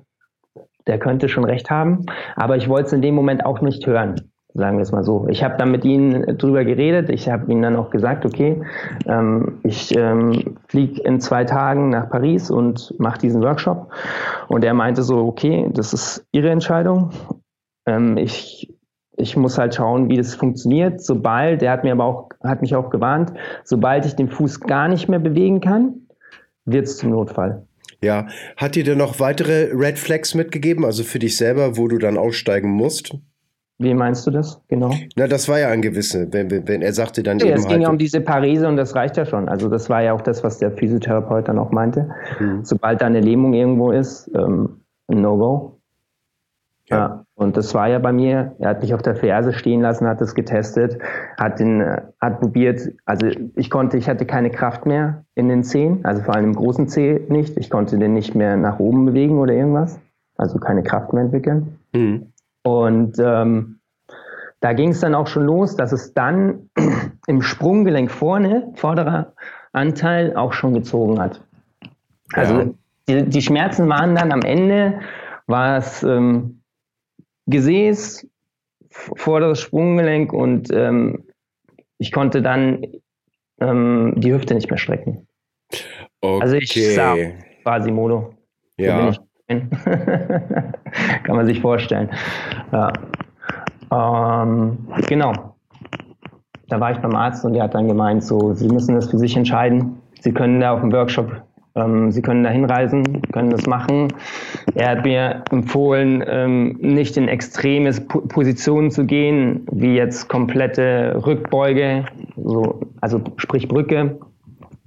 der 0.87 0.99
könnte 0.99 1.29
schon 1.29 1.45
recht 1.45 1.71
haben, 1.71 2.07
aber 2.35 2.57
ich 2.57 2.69
wollte 2.69 2.87
es 2.87 2.93
in 2.93 3.03
dem 3.03 3.15
Moment 3.15 3.45
auch 3.45 3.61
nicht 3.61 3.87
hören 3.87 4.31
sagen 4.57 4.79
wir 4.79 4.83
es 4.83 4.93
mal 4.93 5.05
so. 5.05 5.27
Ich 5.29 5.45
habe 5.45 5.57
dann 5.59 5.71
mit 5.71 5.85
ihnen 5.85 6.39
drüber 6.39 6.65
geredet. 6.65 7.11
Ich 7.11 7.29
habe 7.29 7.51
ihnen 7.51 7.63
dann 7.63 7.77
auch 7.77 7.91
gesagt, 7.91 8.25
okay, 8.25 8.63
ähm, 9.07 9.59
ich 9.63 9.97
ähm, 9.97 10.57
fliege 10.69 11.03
in 11.03 11.21
zwei 11.21 11.45
Tagen 11.45 11.91
nach 11.91 12.09
Paris 12.09 12.51
und 12.51 12.95
mache 12.99 13.19
diesen 13.19 13.43
Workshop. 13.43 13.93
Und 14.49 14.65
er 14.65 14.75
meinte 14.75 15.03
so, 15.03 15.19
okay, 15.27 15.69
das 15.73 15.93
ist 15.93 16.27
Ihre 16.33 16.51
Entscheidung. 16.51 17.11
Ähm, 17.87 18.17
ich 18.17 18.73
ich 19.19 19.37
muss 19.37 19.59
halt 19.59 19.75
schauen, 19.75 20.09
wie 20.09 20.17
das 20.17 20.35
funktioniert. 20.35 21.03
Sobald, 21.03 21.63
der 21.63 21.73
hat 21.73 21.85
mir 21.85 21.93
aber 21.93 22.05
auch, 22.05 22.29
hat 22.45 22.61
mich 22.61 22.75
auch 22.75 22.91
gewarnt, 22.91 23.33
sobald 23.65 24.05
ich 24.05 24.15
den 24.15 24.29
Fuß 24.29 24.61
gar 24.61 24.89
nicht 24.89 25.09
mehr 25.09 25.19
bewegen 25.19 25.61
kann, 25.61 26.07
wird 26.65 26.85
es 26.85 26.99
zum 26.99 27.11
Notfall. 27.11 27.67
Ja, 28.03 28.27
hat 28.59 28.75
dir 28.75 28.85
denn 28.85 28.99
noch 28.99 29.21
weitere 29.21 29.71
Red 29.73 29.99
Flags 29.99 30.35
mitgegeben, 30.35 30.85
also 30.85 31.03
für 31.03 31.19
dich 31.19 31.37
selber, 31.37 31.79
wo 31.79 31.89
du 31.89 31.99
dann 31.99 32.19
aussteigen 32.19 32.71
musst? 32.71 33.17
Wie 33.79 33.93
meinst 33.93 34.27
du 34.27 34.31
das 34.31 34.63
genau? 34.69 34.91
Na, 35.17 35.27
das 35.27 35.49
war 35.49 35.59
ja 35.59 35.69
ein 35.69 35.83
gewisse, 35.83 36.33
wenn, 36.33 36.51
wenn 36.67 36.81
er 36.81 36.95
sagte 36.95 37.23
dann 37.23 37.39
ja, 37.39 37.47
eben. 37.47 37.57
Es 37.57 37.65
ging 37.65 37.73
halt, 37.73 37.83
ja 37.83 37.89
um 37.91 37.99
diese 37.99 38.21
Parese 38.23 38.69
und 38.69 38.77
das 38.77 38.95
reicht 38.95 39.19
ja 39.19 39.27
schon. 39.27 39.49
Also 39.49 39.69
das 39.69 39.91
war 39.91 40.03
ja 40.03 40.15
auch 40.15 40.23
das, 40.23 40.43
was 40.43 40.59
der 40.59 40.73
Physiotherapeut 40.73 41.49
dann 41.49 41.59
auch 41.59 41.73
meinte. 41.73 42.09
Mhm. 42.41 42.65
Sobald 42.65 43.03
da 43.03 43.07
eine 43.07 43.21
Lähmung 43.21 43.53
irgendwo 43.53 43.91
ist, 43.91 44.31
ähm, 44.35 44.81
No-Go. 45.09 45.79
Ja. 46.89 46.97
ja. 46.97 47.25
Und 47.35 47.59
das 47.59 47.75
war 47.75 47.89
ja 47.89 47.99
bei 47.99 48.13
mir. 48.13 48.55
Er 48.59 48.71
hat 48.71 48.81
mich 48.81 48.95
auf 48.95 49.03
der 49.03 49.15
Ferse 49.15 49.53
stehen 49.53 49.83
lassen, 49.83 50.07
hat 50.07 50.23
das 50.23 50.35
getestet, 50.35 50.99
hat 51.37 51.61
den, 51.61 51.85
hat 52.19 52.41
probiert. 52.41 52.93
Also 53.05 53.29
ich 53.57 53.69
konnte, 53.69 53.99
ich 53.99 54.09
hatte 54.09 54.25
keine 54.25 54.51
Kraft 54.51 54.87
mehr 54.87 55.25
in 55.35 55.51
den 55.51 55.63
Zehen, 55.63 56.01
also 56.05 56.23
vor 56.23 56.35
allem 56.35 56.47
im 56.47 56.55
großen 56.55 56.89
Zeh 56.89 57.21
nicht. 57.29 57.59
Ich 57.59 57.69
konnte 57.69 57.99
den 57.99 58.15
nicht 58.15 58.35
mehr 58.35 58.57
nach 58.57 58.79
oben 58.79 59.05
bewegen 59.05 59.39
oder 59.39 59.53
irgendwas. 59.53 59.99
Also 60.39 60.59
keine 60.59 60.83
Kraft 60.83 61.13
mehr 61.13 61.25
entwickeln. 61.25 61.79
Mhm. 61.93 62.33
Und 62.67 63.21
ähm, 63.21 63.79
da 64.59 64.73
ging 64.73 64.89
es 64.89 64.99
dann 64.99 65.15
auch 65.15 65.29
schon 65.29 65.45
los, 65.45 65.77
dass 65.77 65.93
es 65.93 66.15
dann 66.15 66.69
im 67.29 67.41
Sprunggelenk 67.41 68.11
vorne, 68.11 68.73
vorderer 68.75 69.35
Anteil, 69.71 70.35
auch 70.37 70.53
schon 70.53 70.75
gezogen 70.75 71.21
hat. 71.21 71.41
Also 72.33 72.59
ja. 72.59 72.71
die, 73.09 73.29
die, 73.29 73.43
Schmerzen 73.43 73.89
waren 73.89 74.17
dann 74.17 74.33
am 74.33 74.43
Ende, 74.43 74.99
war 75.47 75.77
es 75.77 76.03
ähm, 76.03 76.61
Gesäß, 77.47 78.27
vorderes 78.91 79.61
Sprunggelenk 79.61 80.33
und 80.33 80.69
ähm, 80.73 81.25
ich 81.99 82.11
konnte 82.11 82.43
dann 82.43 82.85
ähm, 83.61 84.15
die 84.17 84.33
Hüfte 84.33 84.57
nicht 84.57 84.71
mehr 84.71 84.79
strecken. 84.79 85.29
Okay. 86.21 86.43
Also 86.43 86.57
ich 86.57 86.95
sah 86.97 87.15
Quasimodo. 87.63 88.35
Ja. 88.77 89.13
Kann 89.49 91.37
man 91.37 91.47
sich 91.47 91.61
vorstellen. 91.61 92.11
Ja. 92.73 92.93
Ähm, 93.93 94.79
genau. 95.07 95.33
Da 96.69 96.81
war 96.81 96.91
ich 96.91 96.99
beim 96.99 97.15
Arzt 97.15 97.45
und 97.45 97.53
der 97.53 97.65
hat 97.65 97.75
dann 97.75 97.87
gemeint, 97.87 98.25
so, 98.25 98.55
Sie 98.55 98.69
müssen 98.69 98.97
das 98.97 99.09
für 99.11 99.19
sich 99.19 99.37
entscheiden. 99.37 100.01
Sie 100.21 100.33
können 100.33 100.61
da 100.61 100.73
auf 100.73 100.81
dem 100.81 100.93
Workshop, 100.93 101.31
ähm, 101.77 102.11
Sie 102.11 102.23
können 102.23 102.43
da 102.43 102.51
hinreisen, 102.51 103.23
können 103.31 103.51
das 103.51 103.67
machen. 103.67 104.09
Er 104.75 104.91
hat 104.91 105.05
mir 105.05 105.45
empfohlen, 105.53 106.25
ähm, 106.27 106.77
nicht 106.81 107.17
in 107.17 107.29
extreme 107.29 107.93
Positionen 107.93 108.91
zu 108.91 109.05
gehen, 109.05 109.65
wie 109.71 109.95
jetzt 109.95 110.29
komplette 110.29 111.23
Rückbeuge, 111.25 112.07
so, 112.37 112.81
also 113.01 113.21
sprich 113.37 113.69
Brücke 113.69 114.19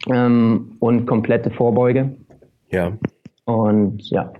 ähm, 0.09 0.75
und 0.79 1.05
komplette 1.05 1.49
Vorbeuge. 1.49 2.17
Ja. 2.71 2.91
Und 3.45 4.09
ja, 4.09 4.33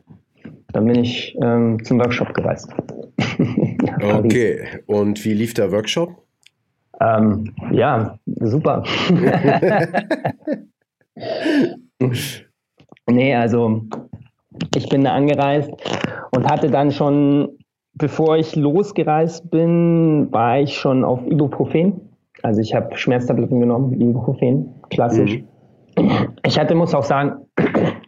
dann 0.73 0.85
bin 0.85 1.03
ich 1.03 1.37
ähm, 1.41 1.83
zum 1.83 1.99
Workshop 1.99 2.33
gereist. 2.33 2.69
okay, 4.01 4.65
und 4.87 5.23
wie 5.25 5.33
lief 5.33 5.53
der 5.53 5.71
Workshop? 5.71 6.09
Ähm, 7.01 7.53
ja, 7.71 8.17
super. 8.25 8.83
nee, 13.09 13.35
also 13.35 13.81
ich 14.75 14.89
bin 14.89 15.03
da 15.03 15.13
angereist 15.13 15.71
und 16.31 16.49
hatte 16.49 16.69
dann 16.69 16.91
schon 16.91 17.59
bevor 17.99 18.37
ich 18.37 18.55
losgereist 18.55 19.51
bin, 19.51 20.31
war 20.31 20.59
ich 20.59 20.75
schon 20.75 21.03
auf 21.03 21.19
Ibuprofen. 21.27 22.01
Also 22.41 22.61
ich 22.61 22.73
habe 22.73 22.97
Schmerztabletten 22.97 23.59
genommen, 23.59 23.93
Ibuprofen, 23.93 24.73
klassisch. 24.89 25.43
Mhm. 25.97 26.29
Ich 26.45 26.57
hatte, 26.57 26.73
muss 26.75 26.95
auch 26.95 27.03
sagen, 27.03 27.45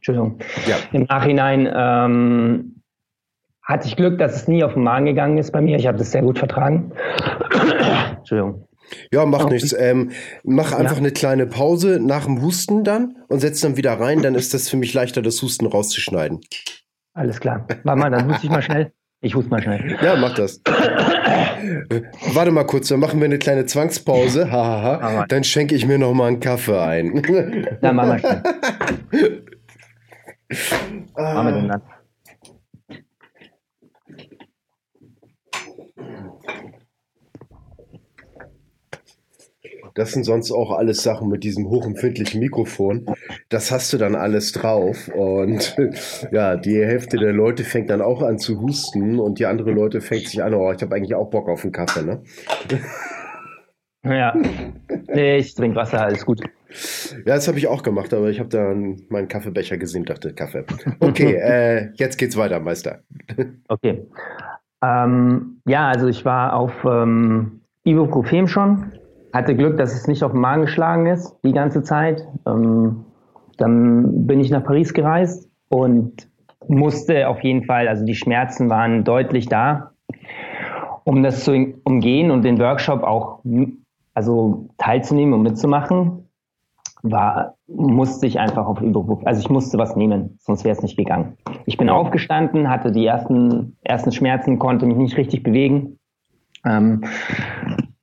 Entschuldigung, 0.01 0.39
ja. 0.65 0.77
im 0.93 1.03
Nachhinein 1.03 1.71
ähm, 1.71 2.81
hatte 3.61 3.87
ich 3.87 3.95
Glück, 3.95 4.17
dass 4.17 4.35
es 4.35 4.47
nie 4.47 4.63
auf 4.63 4.73
den 4.73 4.81
Magen 4.83 5.05
gegangen 5.05 5.37
ist 5.37 5.51
bei 5.51 5.61
mir. 5.61 5.77
Ich 5.77 5.85
habe 5.85 5.99
das 5.99 6.11
sehr 6.11 6.23
gut 6.23 6.39
vertragen. 6.39 6.91
Entschuldigung. 8.17 8.67
Ja, 9.13 9.27
mach 9.27 9.47
nichts. 9.47 9.75
Ähm, 9.77 10.09
mach 10.43 10.73
einfach 10.73 10.93
ja. 10.93 11.01
eine 11.01 11.11
kleine 11.11 11.45
Pause 11.45 11.99
nach 12.01 12.25
dem 12.25 12.41
Husten 12.41 12.83
dann 12.83 13.15
und 13.27 13.41
setz 13.41 13.61
dann 13.61 13.77
wieder 13.77 13.93
rein. 13.93 14.23
Dann 14.23 14.33
ist 14.33 14.55
das 14.55 14.69
für 14.69 14.77
mich 14.77 14.91
leichter, 14.95 15.21
das 15.21 15.39
Husten 15.43 15.67
rauszuschneiden. 15.67 16.41
Alles 17.13 17.39
klar. 17.39 17.67
Warte 17.83 17.99
mal, 17.99 18.09
dann 18.09 18.27
huste 18.27 18.47
ich 18.47 18.51
mal 18.51 18.63
schnell. 18.63 18.91
Ich 19.21 19.35
huste 19.35 19.51
mal 19.51 19.61
schnell. 19.61 19.99
Ja, 20.01 20.15
mach 20.15 20.33
das. 20.33 20.61
Warte 22.33 22.49
mal 22.49 22.63
kurz, 22.63 22.87
dann 22.87 22.99
machen 22.99 23.19
wir 23.19 23.25
eine 23.25 23.37
kleine 23.37 23.67
Zwangspause. 23.67 24.51
Hahaha. 24.51 25.27
Dann 25.27 25.43
schenke 25.43 25.75
ich 25.75 25.85
mir 25.85 25.99
noch 25.99 26.15
mal 26.15 26.27
einen 26.27 26.39
Kaffee 26.39 26.81
ein. 26.81 27.21
Dann 27.81 27.95
machen 27.95 28.09
wir 28.09 28.19
schnell. 28.19 29.40
Was 30.51 31.33
machen 31.33 31.47
wir 31.47 31.53
denn 31.53 31.67
dann? 31.69 31.81
Das 39.93 40.13
sind 40.13 40.23
sonst 40.23 40.51
auch 40.51 40.71
alles 40.71 41.03
Sachen 41.03 41.27
mit 41.29 41.43
diesem 41.43 41.69
hochempfindlichen 41.69 42.39
Mikrofon. 42.39 43.05
Das 43.49 43.71
hast 43.71 43.91
du 43.91 43.97
dann 43.97 44.15
alles 44.15 44.51
drauf. 44.53 45.09
Und 45.09 45.75
ja, 46.31 46.55
die 46.55 46.77
Hälfte 46.77 47.17
der 47.17 47.33
Leute 47.33 47.63
fängt 47.63 47.89
dann 47.89 48.01
auch 48.01 48.21
an 48.21 48.37
zu 48.37 48.61
husten 48.61 49.19
und 49.19 49.39
die 49.39 49.45
andere 49.45 49.71
Leute 49.71 50.01
fängt 50.01 50.27
sich 50.27 50.41
an, 50.43 50.53
oh, 50.53 50.71
ich 50.71 50.81
habe 50.81 50.95
eigentlich 50.95 51.15
auch 51.15 51.29
Bock 51.29 51.49
auf 51.49 51.63
einen 51.63 51.73
Kaffee, 51.73 52.03
ne? 52.03 52.23
Ja. 54.03 54.33
Nee, 55.13 55.37
ich 55.37 55.55
trinke 55.55 55.75
Wasser, 55.75 56.01
alles 56.01 56.25
gut. 56.25 56.41
Ja, 57.25 57.35
das 57.35 57.47
habe 57.47 57.57
ich 57.57 57.67
auch 57.67 57.83
gemacht, 57.83 58.13
aber 58.13 58.29
ich 58.29 58.39
habe 58.39 58.49
dann 58.49 59.01
meinen 59.09 59.27
Kaffeebecher 59.27 59.77
gesehen, 59.77 60.05
dachte 60.05 60.33
Kaffee. 60.33 60.65
Okay, 60.99 61.33
äh, 61.41 61.89
jetzt 61.95 62.17
geht's 62.17 62.37
weiter, 62.37 62.59
Meister. 62.59 62.99
Okay. 63.67 64.05
Ähm, 64.83 65.61
ja, 65.67 65.89
also 65.89 66.07
ich 66.07 66.25
war 66.25 66.53
auf 66.53 66.73
ähm, 66.85 67.61
Ibuprofen 67.83 68.47
schon 68.47 68.91
hatte 69.33 69.55
Glück, 69.55 69.77
dass 69.77 69.93
es 69.93 70.07
nicht 70.07 70.23
auf 70.23 70.31
den 70.31 70.41
Magen 70.41 70.63
geschlagen 70.63 71.05
ist 71.05 71.37
die 71.43 71.53
ganze 71.53 71.83
Zeit. 71.83 72.27
Ähm, 72.45 73.05
dann 73.57 74.27
bin 74.27 74.39
ich 74.39 74.49
nach 74.49 74.63
Paris 74.63 74.93
gereist 74.93 75.49
und 75.69 76.27
musste 76.67 77.27
auf 77.27 77.41
jeden 77.41 77.63
Fall, 77.65 77.87
also 77.87 78.05
die 78.05 78.15
Schmerzen 78.15 78.69
waren 78.69 79.03
deutlich 79.03 79.47
da, 79.47 79.91
um 81.03 81.23
das 81.23 81.43
zu 81.43 81.73
umgehen 81.83 82.31
und 82.31 82.43
den 82.43 82.59
Workshop 82.59 83.03
auch 83.03 83.43
also 84.13 84.67
teilzunehmen 84.77 85.33
und 85.33 85.43
mitzumachen, 85.43 86.20
war, 87.03 87.55
musste 87.67 88.27
ich 88.27 88.39
einfach 88.39 88.65
auf 88.65 88.81
Überruf, 88.81 89.25
also 89.25 89.39
ich 89.39 89.49
musste 89.49 89.77
was 89.77 89.95
nehmen, 89.95 90.37
sonst 90.41 90.63
wäre 90.63 90.75
es 90.75 90.81
nicht 90.81 90.97
gegangen. 90.97 91.37
Ich 91.65 91.77
bin 91.77 91.89
aufgestanden, 91.89 92.69
hatte 92.69 92.91
die 92.91 93.05
ersten, 93.05 93.77
ersten 93.81 94.11
Schmerzen, 94.11 94.59
konnte 94.59 94.85
mich 94.85 94.97
nicht 94.97 95.17
richtig 95.17 95.43
bewegen. 95.43 95.97
Ähm, 96.65 97.03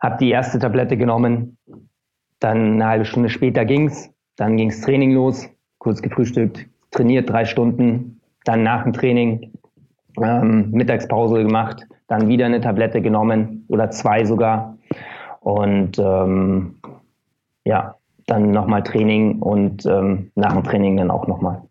habe 0.01 0.17
die 0.21 0.31
erste 0.31 0.59
Tablette 0.59 0.97
genommen, 0.97 1.59
dann 2.41 2.75
eine 2.75 2.87
halbe 2.87 3.05
Stunde 3.05 3.29
später 3.29 3.65
ging's, 3.65 4.11
dann 4.37 4.57
ging's 4.57 4.81
Training 4.81 5.13
los, 5.13 5.49
kurz 5.79 6.03
gefrühstückt, 6.03 6.67
trainiert 6.91 7.29
drei 7.29 7.45
Stunden, 7.45 8.21
dann 8.45 8.63
nach 8.63 8.85
dem 8.85 8.93
Training 8.93 9.53
ähm, 10.23 10.71
Mittagspause 10.71 11.43
gemacht, 11.43 11.87
dann 12.07 12.29
wieder 12.29 12.47
eine 12.47 12.61
Tablette 12.61 13.03
genommen 13.03 13.65
oder 13.69 13.91
zwei 13.91 14.25
sogar 14.25 14.77
und 15.41 15.99
ähm, 15.99 16.77
ja, 17.65 17.98
dann 18.29 18.53
nochmal 18.53 18.83
Training 18.83 19.41
und 19.41 19.85
ähm, 19.87 20.31
nach 20.35 20.53
dem 20.53 20.63
Training 20.63 20.97
dann 20.97 21.11
auch 21.11 21.27
nochmal. 21.27 21.63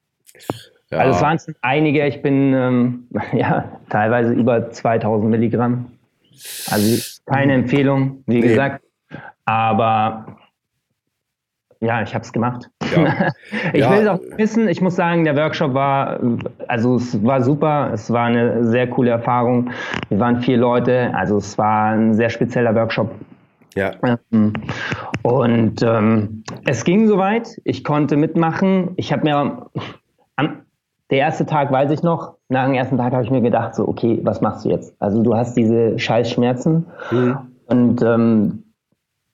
Ja. 0.91 0.99
Also 0.99 1.15
es 1.15 1.21
waren 1.21 1.55
einige, 1.61 2.05
ich 2.07 2.21
bin 2.21 2.53
ähm, 2.53 3.07
ja 3.33 3.65
teilweise 3.89 4.33
über 4.33 4.69
2000 4.69 5.29
Milligramm 5.29 5.87
also 6.69 7.17
keine 7.25 7.53
Empfehlung, 7.53 8.23
wie 8.25 8.39
nee. 8.39 8.47
gesagt. 8.47 8.83
Aber 9.45 10.37
ja, 11.79 12.01
ich 12.01 12.13
habe 12.13 12.23
es 12.23 12.33
gemacht. 12.33 12.69
Ja. 12.95 13.29
ich 13.73 13.81
ja. 13.81 13.91
will 13.91 13.99
es 13.99 14.07
auch 14.07 14.19
wissen. 14.37 14.67
Ich 14.67 14.81
muss 14.81 14.95
sagen, 14.95 15.23
der 15.23 15.35
Workshop 15.35 15.73
war, 15.73 16.19
also 16.67 16.95
es 16.95 17.23
war 17.23 17.41
super. 17.41 17.91
Es 17.93 18.11
war 18.11 18.25
eine 18.25 18.65
sehr 18.65 18.87
coole 18.89 19.11
Erfahrung. 19.11 19.69
Wir 20.09 20.19
waren 20.19 20.41
vier 20.41 20.57
Leute. 20.57 21.11
Also 21.13 21.37
es 21.37 21.57
war 21.57 21.91
ein 21.91 22.13
sehr 22.13 22.29
spezieller 22.29 22.73
Workshop. 22.75 23.11
Ja. 23.75 23.91
Ähm, 24.31 24.53
und 25.23 25.83
ähm, 25.83 26.43
es 26.65 26.83
ging 26.83 27.07
soweit. 27.07 27.59
Ich 27.63 27.83
konnte 27.83 28.17
mitmachen. 28.17 28.91
Ich 28.95 29.11
habe 29.11 29.23
mir 29.23 29.67
am, 30.35 30.61
der 31.09 31.19
erste 31.19 31.45
Tag 31.45 31.71
weiß 31.71 31.91
ich 31.91 32.03
noch, 32.03 32.35
nach 32.49 32.65
dem 32.65 32.73
ersten 32.73 32.97
Tag 32.97 33.13
habe 33.13 33.23
ich 33.23 33.31
mir 33.31 33.41
gedacht, 33.41 33.75
so, 33.75 33.87
okay, 33.87 34.19
was 34.23 34.41
machst 34.41 34.65
du 34.65 34.69
jetzt? 34.69 34.95
Also 34.99 35.23
du 35.23 35.35
hast 35.35 35.55
diese 35.55 35.97
Scheißschmerzen 35.97 36.85
mhm. 37.11 37.37
und 37.67 38.01
ähm, 38.01 38.63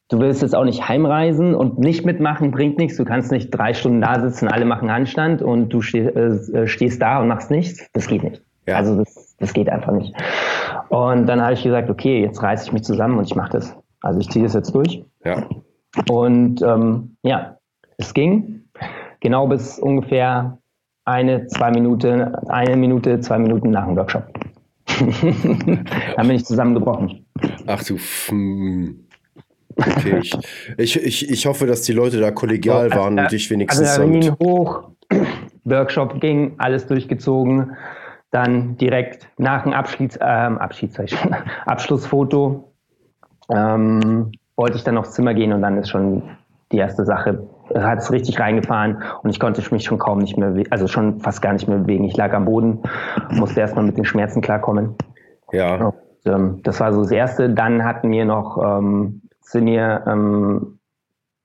du 0.09 0.19
willst 0.19 0.41
jetzt 0.41 0.55
auch 0.55 0.65
nicht 0.65 0.87
heimreisen 0.87 1.55
und 1.55 1.79
nicht 1.79 2.05
mitmachen 2.05 2.51
bringt 2.51 2.77
nichts. 2.77 2.97
Du 2.97 3.05
kannst 3.05 3.31
nicht 3.31 3.49
drei 3.49 3.73
Stunden 3.73 4.01
da 4.01 4.19
sitzen, 4.19 4.47
alle 4.47 4.65
machen 4.65 4.91
Handstand 4.91 5.41
und 5.41 5.69
du 5.69 5.81
steh, 5.81 6.05
äh, 6.07 6.67
stehst 6.67 7.01
da 7.01 7.19
und 7.19 7.27
machst 7.27 7.49
nichts. 7.49 7.87
Das 7.93 8.07
geht 8.07 8.23
nicht. 8.23 8.41
Ja. 8.67 8.77
Also 8.77 8.97
das, 8.97 9.35
das 9.39 9.53
geht 9.53 9.69
einfach 9.69 9.91
nicht. 9.93 10.13
Und 10.89 11.25
dann 11.25 11.41
habe 11.41 11.53
ich 11.53 11.63
gesagt, 11.63 11.89
okay, 11.89 12.21
jetzt 12.21 12.41
reiße 12.41 12.65
ich 12.65 12.71
mich 12.71 12.83
zusammen 12.83 13.17
und 13.17 13.25
ich 13.25 13.35
mache 13.35 13.51
das. 13.53 13.75
Also 14.03 14.19
ich 14.19 14.29
ziehe 14.29 14.43
das 14.43 14.53
jetzt 14.53 14.75
durch. 14.75 15.03
Ja. 15.25 15.47
Und 16.09 16.61
ähm, 16.61 17.15
ja, 17.23 17.57
es 17.97 18.13
ging 18.13 18.65
genau 19.21 19.47
bis 19.47 19.79
ungefähr 19.79 20.59
eine, 21.05 21.47
zwei 21.47 21.71
Minuten, 21.71 22.35
eine 22.49 22.75
Minute, 22.75 23.19
zwei 23.21 23.39
Minuten 23.39 23.71
nach 23.71 23.85
dem 23.85 23.95
Workshop. 23.95 24.25
Dann 24.99 26.27
bin 26.27 26.31
ich 26.31 26.45
zusammengebrochen. 26.45 27.25
Ach 27.65 27.83
du. 27.83 27.97
Okay, 29.75 30.19
ich, 30.21 30.37
ich, 30.77 31.03
ich, 31.03 31.29
ich 31.29 31.45
hoffe, 31.45 31.65
dass 31.65 31.81
die 31.81 31.93
Leute 31.93 32.19
da 32.19 32.31
kollegial 32.31 32.89
so, 32.89 32.95
waren 32.97 33.17
und 33.17 33.31
dich 33.31 33.49
wenigstens. 33.49 33.97
Also 33.97 34.01
Berlin 34.03 34.35
hoch, 34.43 34.83
Workshop 35.63 36.19
ging, 36.19 36.53
alles 36.57 36.85
durchgezogen. 36.85 37.75
Dann 38.31 38.77
direkt 38.77 39.29
nach 39.37 39.63
dem 39.63 39.73
Abschieds, 39.73 40.17
äh, 40.17 40.21
Abschlussfoto 41.65 42.72
ähm, 43.49 44.31
wollte 44.55 44.77
ich 44.77 44.83
dann 44.83 44.97
aufs 44.97 45.13
Zimmer 45.13 45.33
gehen 45.33 45.53
und 45.53 45.61
dann 45.61 45.77
ist 45.77 45.89
schon 45.89 46.23
die 46.71 46.77
erste 46.77 47.05
Sache 47.05 47.47
hat 47.75 47.99
es 47.99 48.11
richtig 48.11 48.39
reingefahren 48.39 49.01
und 49.23 49.29
ich 49.29 49.39
konnte 49.39 49.61
mich 49.73 49.83
schon 49.83 49.97
kaum 49.97 50.19
nicht 50.19 50.37
mehr, 50.37 50.53
also 50.69 50.87
schon 50.87 51.19
fast 51.19 51.41
gar 51.41 51.53
nicht 51.53 51.67
mehr 51.67 51.79
bewegen. 51.79 52.03
Ich 52.05 52.17
lag 52.17 52.33
am 52.33 52.45
Boden, 52.45 52.79
musste 53.29 53.61
erstmal 53.61 53.85
mit 53.85 53.97
den 53.97 54.05
Schmerzen 54.05 54.41
klarkommen. 54.41 54.95
Ja. 55.51 55.75
Und, 55.75 55.95
ähm, 56.25 56.59
das 56.63 56.79
war 56.79 56.93
so 56.93 57.01
das 57.01 57.11
Erste. 57.11 57.49
Dann 57.49 57.83
hatten 57.83 58.11
wir 58.11 58.25
noch, 58.25 58.57
ähm, 58.63 59.21
sind 59.41 59.65
wir 59.65 60.03
ähm, 60.07 60.79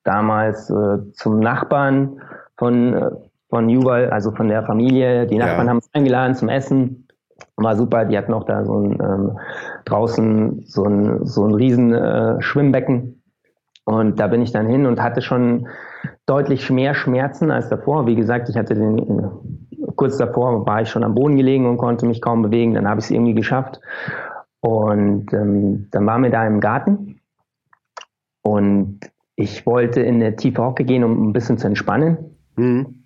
damals 0.04 0.70
äh, 0.70 1.12
zum 1.12 1.40
Nachbarn 1.40 2.20
von, 2.56 2.94
äh, 2.94 3.10
von 3.48 3.68
Jubal, 3.68 4.10
also 4.10 4.32
von 4.32 4.48
der 4.48 4.64
Familie. 4.64 5.26
Die 5.26 5.38
Nachbarn 5.38 5.66
ja. 5.66 5.70
haben 5.70 5.78
uns 5.78 5.90
eingeladen 5.92 6.34
zum 6.34 6.48
Essen. 6.48 7.07
War 7.56 7.76
super, 7.76 8.04
die 8.04 8.16
hatten 8.16 8.34
auch 8.34 8.44
da 8.44 8.64
so 8.64 8.80
ein 8.80 8.92
ähm, 9.00 9.38
draußen 9.84 10.64
so 10.66 10.84
ein, 10.84 11.26
so 11.26 11.44
ein 11.44 11.54
riesen 11.54 11.92
äh, 11.92 12.40
Schwimmbecken. 12.40 13.22
Und 13.84 14.20
da 14.20 14.26
bin 14.26 14.42
ich 14.42 14.52
dann 14.52 14.66
hin 14.66 14.86
und 14.86 15.02
hatte 15.02 15.22
schon 15.22 15.68
deutlich 16.26 16.68
mehr 16.70 16.94
Schmerzen 16.94 17.50
als 17.50 17.68
davor. 17.68 18.06
Wie 18.06 18.16
gesagt, 18.16 18.48
ich 18.48 18.56
hatte 18.56 18.74
den, 18.74 19.30
kurz 19.96 20.18
davor 20.18 20.66
war 20.66 20.82
ich 20.82 20.90
schon 20.90 21.04
am 21.04 21.14
Boden 21.14 21.36
gelegen 21.36 21.66
und 21.66 21.78
konnte 21.78 22.06
mich 22.06 22.20
kaum 22.20 22.42
bewegen. 22.42 22.74
Dann 22.74 22.88
habe 22.88 23.00
ich 23.00 23.06
es 23.06 23.10
irgendwie 23.10 23.34
geschafft. 23.34 23.80
Und 24.60 25.32
ähm, 25.32 25.88
dann 25.90 26.06
waren 26.06 26.22
wir 26.22 26.30
da 26.30 26.46
im 26.46 26.60
Garten 26.60 27.20
und 28.42 29.00
ich 29.36 29.66
wollte 29.66 30.00
in 30.00 30.16
eine 30.16 30.34
tiefe 30.36 30.64
Hocke 30.64 30.84
gehen, 30.84 31.04
um 31.04 31.28
ein 31.28 31.32
bisschen 31.32 31.58
zu 31.58 31.68
entspannen. 31.68 32.36
Mhm. 32.56 33.04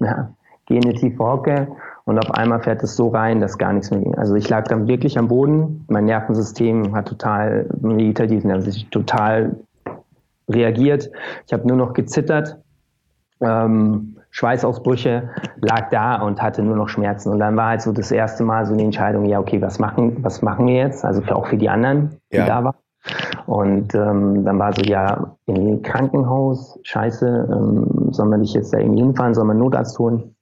Ja, 0.00 0.34
gehe 0.66 0.78
in 0.78 0.84
eine 0.84 0.94
tiefe 0.94 1.24
Hocke 1.24 1.68
und 2.04 2.18
auf 2.18 2.32
einmal 2.32 2.60
fährt 2.60 2.82
es 2.82 2.96
so 2.96 3.08
rein, 3.08 3.40
dass 3.40 3.58
gar 3.58 3.72
nichts 3.72 3.90
mehr 3.90 4.00
ging. 4.00 4.14
Also 4.16 4.34
ich 4.34 4.48
lag 4.48 4.64
dann 4.64 4.88
wirklich 4.88 5.18
am 5.18 5.28
Boden. 5.28 5.84
Mein 5.88 6.06
Nervensystem 6.06 6.94
hat 6.94 7.06
total 7.06 7.66
vegetativ, 7.80 8.44
also 8.44 8.68
ich 8.68 8.88
total 8.88 9.56
reagiert. 10.48 11.10
Ich 11.46 11.52
habe 11.52 11.66
nur 11.66 11.76
noch 11.76 11.92
gezittert, 11.92 12.58
ähm, 13.40 14.16
Schweißausbrüche, 14.30 15.28
lag 15.60 15.90
da 15.90 16.22
und 16.22 16.40
hatte 16.42 16.62
nur 16.62 16.76
noch 16.76 16.88
Schmerzen. 16.88 17.30
Und 17.30 17.38
dann 17.38 17.56
war 17.56 17.68
halt 17.68 17.82
so 17.82 17.92
das 17.92 18.10
erste 18.10 18.44
Mal 18.44 18.66
so 18.66 18.72
eine 18.72 18.82
Entscheidung, 18.82 19.26
ja, 19.26 19.38
okay, 19.38 19.60
was 19.60 19.78
machen, 19.78 20.24
was 20.24 20.42
machen 20.42 20.66
wir 20.66 20.76
jetzt? 20.76 21.04
Also 21.04 21.20
für, 21.20 21.36
auch 21.36 21.46
für 21.46 21.58
die 21.58 21.68
anderen, 21.68 22.16
die 22.32 22.38
ja. 22.38 22.46
da 22.46 22.64
waren. 22.64 22.76
Und 23.46 23.94
ähm, 23.94 24.44
dann 24.44 24.58
war 24.58 24.72
so, 24.72 24.82
ja, 24.82 25.36
im 25.46 25.82
Krankenhaus, 25.82 26.78
scheiße, 26.82 27.48
ähm, 27.52 28.12
soll 28.12 28.28
man 28.28 28.40
dich 28.40 28.54
jetzt 28.54 28.72
da 28.72 28.78
irgendwie 28.78 29.02
hinfahren, 29.02 29.34
soll 29.34 29.44
man 29.44 29.58
Notarzt 29.58 29.98
holen? 29.98 30.34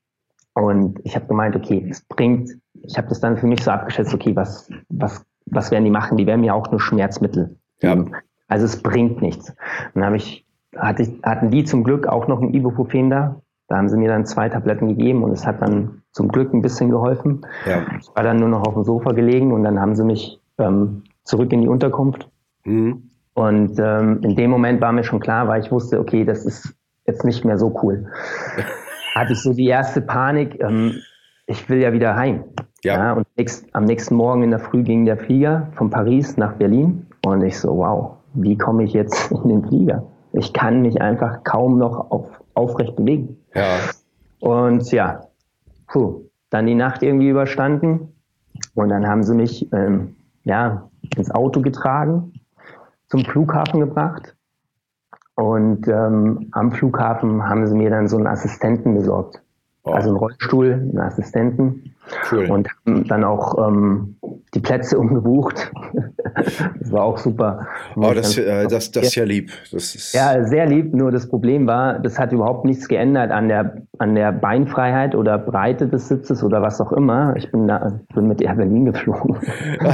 Und 0.54 1.00
ich 1.04 1.14
habe 1.14 1.26
gemeint, 1.26 1.56
okay, 1.56 1.86
es 1.88 2.02
bringt 2.02 2.50
ich 2.82 2.96
habe 2.96 3.08
das 3.08 3.20
dann 3.20 3.36
für 3.36 3.46
mich 3.46 3.62
so 3.62 3.70
abgeschätzt, 3.70 4.14
okay, 4.14 4.34
was, 4.34 4.70
was, 4.88 5.24
was 5.46 5.70
werden 5.70 5.84
die 5.84 5.90
machen? 5.90 6.16
Die 6.16 6.26
werden 6.26 6.40
mir 6.40 6.54
auch 6.54 6.70
nur 6.70 6.80
Schmerzmittel 6.80 7.56
geben. 7.80 8.10
Ja. 8.12 8.18
Also 8.48 8.64
es 8.64 8.82
bringt 8.82 9.22
nichts. 9.22 9.54
Dann 9.94 10.04
habe 10.04 10.16
ich, 10.16 10.46
hatte 10.76 11.02
ich, 11.02 11.22
hatten 11.22 11.50
die 11.50 11.64
zum 11.64 11.84
Glück 11.84 12.06
auch 12.06 12.26
noch 12.28 12.40
ein 12.40 12.52
Ibuprofen 12.52 13.10
da. 13.10 13.40
Da 13.68 13.76
haben 13.76 13.88
sie 13.88 13.96
mir 13.96 14.08
dann 14.08 14.26
zwei 14.26 14.48
Tabletten 14.48 14.88
gegeben 14.88 15.22
und 15.22 15.30
es 15.30 15.46
hat 15.46 15.62
dann 15.62 16.02
zum 16.10 16.28
Glück 16.28 16.52
ein 16.52 16.62
bisschen 16.62 16.90
geholfen. 16.90 17.46
Ja. 17.66 17.82
Ich 18.00 18.08
war 18.14 18.24
dann 18.24 18.38
nur 18.38 18.48
noch 18.48 18.66
auf 18.66 18.74
dem 18.74 18.82
Sofa 18.82 19.12
gelegen 19.12 19.52
und 19.52 19.62
dann 19.62 19.80
haben 19.80 19.94
sie 19.94 20.04
mich 20.04 20.40
ähm, 20.58 21.04
zurück 21.22 21.52
in 21.52 21.60
die 21.60 21.68
Unterkunft. 21.68 22.28
Mhm. 22.64 23.10
Und 23.34 23.78
ähm, 23.78 24.20
in 24.22 24.34
dem 24.34 24.50
Moment 24.50 24.80
war 24.80 24.90
mir 24.90 25.04
schon 25.04 25.20
klar, 25.20 25.46
weil 25.46 25.60
ich 25.60 25.70
wusste, 25.70 26.00
okay, 26.00 26.24
das 26.24 26.44
ist 26.44 26.74
jetzt 27.06 27.24
nicht 27.24 27.44
mehr 27.44 27.58
so 27.58 27.78
cool. 27.82 28.10
Hatte 29.14 29.32
ich 29.32 29.42
so 29.42 29.52
die 29.52 29.66
erste 29.66 30.00
Panik, 30.00 30.60
ähm, 30.60 31.00
ich 31.46 31.68
will 31.68 31.80
ja 31.80 31.92
wieder 31.92 32.16
heim. 32.16 32.44
Ja. 32.84 32.94
ja 32.94 33.12
und 33.14 33.26
nächst, 33.36 33.66
am 33.74 33.84
nächsten 33.84 34.14
Morgen 34.14 34.42
in 34.42 34.50
der 34.50 34.60
Früh 34.60 34.82
ging 34.82 35.04
der 35.04 35.16
Flieger 35.16 35.68
von 35.74 35.90
Paris 35.90 36.36
nach 36.36 36.54
Berlin 36.54 37.06
und 37.26 37.42
ich 37.42 37.58
so, 37.58 37.76
wow, 37.76 38.16
wie 38.34 38.56
komme 38.56 38.84
ich 38.84 38.92
jetzt 38.92 39.30
in 39.44 39.48
den 39.48 39.66
Flieger? 39.66 40.06
Ich 40.32 40.52
kann 40.52 40.82
mich 40.82 41.00
einfach 41.00 41.42
kaum 41.44 41.78
noch 41.78 42.10
auf, 42.10 42.28
aufrecht 42.54 42.96
bewegen. 42.96 43.36
Ja. 43.54 43.78
Und 44.38 44.90
ja, 44.92 45.26
puh, 45.88 46.22
dann 46.50 46.66
die 46.66 46.74
Nacht 46.74 47.02
irgendwie 47.02 47.28
überstanden 47.28 48.14
und 48.74 48.88
dann 48.88 49.06
haben 49.06 49.22
sie 49.22 49.34
mich 49.34 49.70
ähm, 49.72 50.16
ja, 50.44 50.88
ins 51.16 51.30
Auto 51.30 51.60
getragen, 51.60 52.32
zum 53.08 53.24
Flughafen 53.24 53.80
gebracht 53.80 54.36
und 55.40 55.88
ähm, 55.88 56.48
am 56.52 56.70
Flughafen 56.70 57.48
haben 57.48 57.66
sie 57.66 57.74
mir 57.74 57.88
dann 57.88 58.08
so 58.08 58.18
einen 58.18 58.26
Assistenten 58.26 58.94
besorgt. 58.94 59.40
Oh. 59.84 59.92
Also 59.92 60.10
einen 60.10 60.18
Rollstuhl, 60.18 60.72
einen 60.74 60.98
Assistenten. 60.98 61.94
Cool. 62.30 62.50
Und 62.50 62.68
haben 62.84 63.08
dann 63.08 63.24
auch 63.24 63.66
ähm, 63.66 64.16
die 64.52 64.60
Plätze 64.60 64.98
umgebucht. 64.98 65.72
Das 66.34 66.92
war 66.92 67.04
auch 67.04 67.18
super. 67.18 67.66
Oh, 67.96 68.12
das, 68.14 68.36
äh, 68.38 68.66
das, 68.68 68.90
das 68.90 69.08
ist 69.08 69.14
ja 69.14 69.24
lieb. 69.24 69.50
Das 69.72 69.94
ist 69.94 70.14
ja, 70.14 70.44
sehr 70.44 70.66
lieb. 70.66 70.94
Nur 70.94 71.10
das 71.10 71.28
Problem 71.28 71.66
war, 71.66 71.98
das 71.98 72.18
hat 72.18 72.32
überhaupt 72.32 72.64
nichts 72.64 72.88
geändert 72.88 73.30
an 73.30 73.48
der, 73.48 73.82
an 73.98 74.14
der 74.14 74.32
Beinfreiheit 74.32 75.14
oder 75.14 75.38
Breite 75.38 75.86
des 75.86 76.08
Sitzes 76.08 76.42
oder 76.42 76.62
was 76.62 76.80
auch 76.80 76.92
immer. 76.92 77.34
Ich 77.36 77.50
bin, 77.50 77.68
da, 77.68 78.00
bin 78.14 78.28
mit 78.28 78.40
Air 78.40 78.54
Berlin 78.54 78.86
geflogen. 78.86 79.36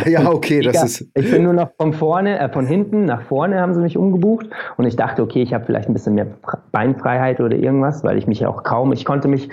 Ja, 0.06 0.30
okay, 0.30 0.60
das 0.60 0.82
ist. 0.84 1.10
Ich 1.14 1.30
bin 1.30 1.42
nur 1.42 1.52
noch 1.52 1.70
von 1.78 1.92
vorne, 1.92 2.38
äh, 2.38 2.48
von 2.48 2.66
hinten 2.66 3.04
nach 3.06 3.22
vorne 3.22 3.60
haben 3.60 3.74
sie 3.74 3.80
mich 3.80 3.96
umgebucht 3.96 4.46
und 4.76 4.84
ich 4.84 4.96
dachte, 4.96 5.22
okay, 5.22 5.42
ich 5.42 5.52
habe 5.52 5.64
vielleicht 5.64 5.88
ein 5.88 5.92
bisschen 5.92 6.14
mehr 6.14 6.26
Beinfreiheit 6.72 7.40
oder 7.40 7.56
irgendwas, 7.56 8.04
weil 8.04 8.18
ich 8.18 8.26
mich 8.26 8.40
ja 8.40 8.48
auch 8.48 8.62
kaum, 8.62 8.92
ich 8.92 9.04
konnte 9.04 9.28
mich 9.28 9.48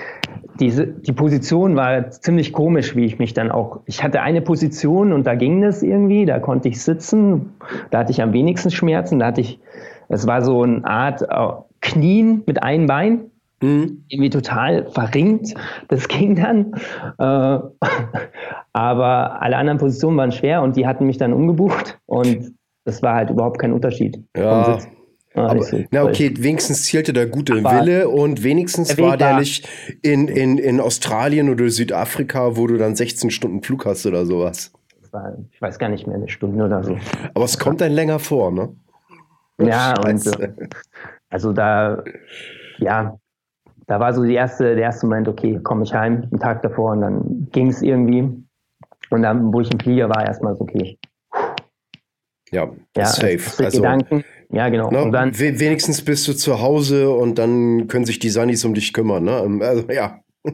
diese, 0.60 0.88
die 0.88 1.14
Position 1.14 1.76
war 1.76 2.10
ziemlich 2.12 2.54
komisch, 2.54 2.96
wie 2.96 3.06
ich 3.06 3.20
mich 3.20 3.34
dann 3.34 3.52
auch, 3.52 3.82
ich 3.86 4.04
hatte 4.04 4.22
eine 4.22 4.42
Position 4.42 5.12
und 5.14 5.26
da 5.26 5.36
ging 5.36 5.62
das 5.62 5.82
irgendwie, 5.84 6.26
da 6.26 6.40
konnte 6.40 6.70
ich 6.70 6.82
sitzen, 6.82 7.54
da 7.92 8.00
hatte 8.00 8.12
ich 8.12 8.22
am 8.22 8.34
wenigsten 8.34 8.72
Schmerzen, 8.72 9.20
da 9.20 9.28
hatte 9.28 9.42
ich, 9.42 9.60
es 10.10 10.28
war 10.28 10.42
so 10.42 10.62
eine 10.62 10.86
Art 10.86 11.22
äh, 11.22 11.48
Knien 11.82 12.44
mit 12.46 12.62
einem 12.62 12.88
Bein, 12.88 13.32
mhm. 13.62 14.04
irgendwie 14.08 14.30
total 14.30 14.86
verringt, 14.92 15.54
das 15.88 16.08
ging 16.08 16.36
dann, 16.36 16.74
äh, 17.18 17.60
aber 18.74 19.42
alle 19.42 19.58
anderen 19.58 19.80
Positionen 19.80 20.18
waren 20.18 20.32
schwer 20.32 20.62
und 20.62 20.76
die 20.76 20.86
hatten 20.86 21.06
mich 21.06 21.18
dann 21.18 21.34
umgebucht 21.34 22.00
und 22.06 22.54
das 22.86 23.02
war 23.02 23.16
halt 23.16 23.30
überhaupt 23.30 23.60
kein 23.60 23.74
Unterschied. 23.74 24.24
Ja. 24.36 24.78
Ah, 25.36 25.48
aber, 25.48 25.66
na 25.90 26.04
okay, 26.04 26.32
wenigstens 26.38 26.86
zählte 26.86 27.12
der 27.12 27.26
gute 27.26 27.54
Aber 27.54 27.72
Wille 27.72 28.08
und 28.10 28.44
wenigstens 28.44 28.98
war 29.00 29.18
der 29.18 29.40
nicht 29.40 29.68
in, 30.04 30.28
in, 30.28 30.60
in 30.60 30.80
Australien 30.80 31.50
oder 31.50 31.70
Südafrika, 31.70 32.56
wo 32.56 32.68
du 32.68 32.78
dann 32.78 32.96
16 32.96 33.32
Stunden 33.32 33.64
Flug 33.64 33.86
hast 33.86 34.06
oder 34.06 34.26
sowas. 34.26 34.72
Ich 35.52 35.62
weiß 35.62 35.80
gar 35.80 35.90
nicht 35.90 36.06
mehr, 36.06 36.18
eine 36.18 36.30
Stunde 36.30 36.64
oder 36.64 36.84
so. 36.84 36.98
Aber 37.34 37.46
es 37.46 37.58
kommt 37.58 37.82
dann 37.82 37.92
länger 37.92 38.20
vor, 38.20 38.52
ne? 38.52 38.76
Ja, 39.60 39.96
und 40.06 40.26
äh, 40.40 40.54
also 41.30 41.52
da, 41.52 42.04
ja, 42.78 43.18
da 43.88 44.00
war 44.00 44.14
so 44.14 44.24
die 44.24 44.34
erste, 44.34 44.76
der 44.76 44.84
erste 44.84 45.08
Moment, 45.08 45.28
okay, 45.28 45.60
komme 45.64 45.84
ich 45.84 45.94
heim, 45.94 46.28
einen 46.32 46.40
Tag 46.40 46.62
davor 46.62 46.92
und 46.92 47.02
dann 47.02 47.48
ging 47.52 47.68
es 47.68 47.82
irgendwie. 47.82 48.30
Und 49.10 49.22
dann, 49.22 49.54
wo 49.54 49.62
ich 49.62 49.72
im 49.72 49.80
Flieger 49.80 50.10
war, 50.10 50.26
erstmal 50.26 50.56
so, 50.56 50.62
okay. 50.62 50.98
Ja, 52.52 52.70
ja 52.96 53.06
safe. 53.06 53.64
Also, 53.64 53.78
Gedanken, 53.78 54.24
ja, 54.54 54.70
genau. 54.70 54.92
Ne? 54.92 55.02
Und 55.02 55.12
dann, 55.12 55.38
wenigstens 55.38 56.06
bist 56.06 56.28
du 56.28 56.34
zu 56.34 56.62
Hause 56.62 57.10
und 57.10 57.40
dann 57.40 57.88
können 57.88 58.06
sich 58.06 58.20
die 58.20 58.30
Sunnies 58.30 58.64
um 58.64 58.76
dich 58.76 58.94
kümmern. 58.94 59.24
Ne? 59.24 59.42
Ähm, 59.44 59.62
also, 59.62 59.90
ja. 59.92 60.20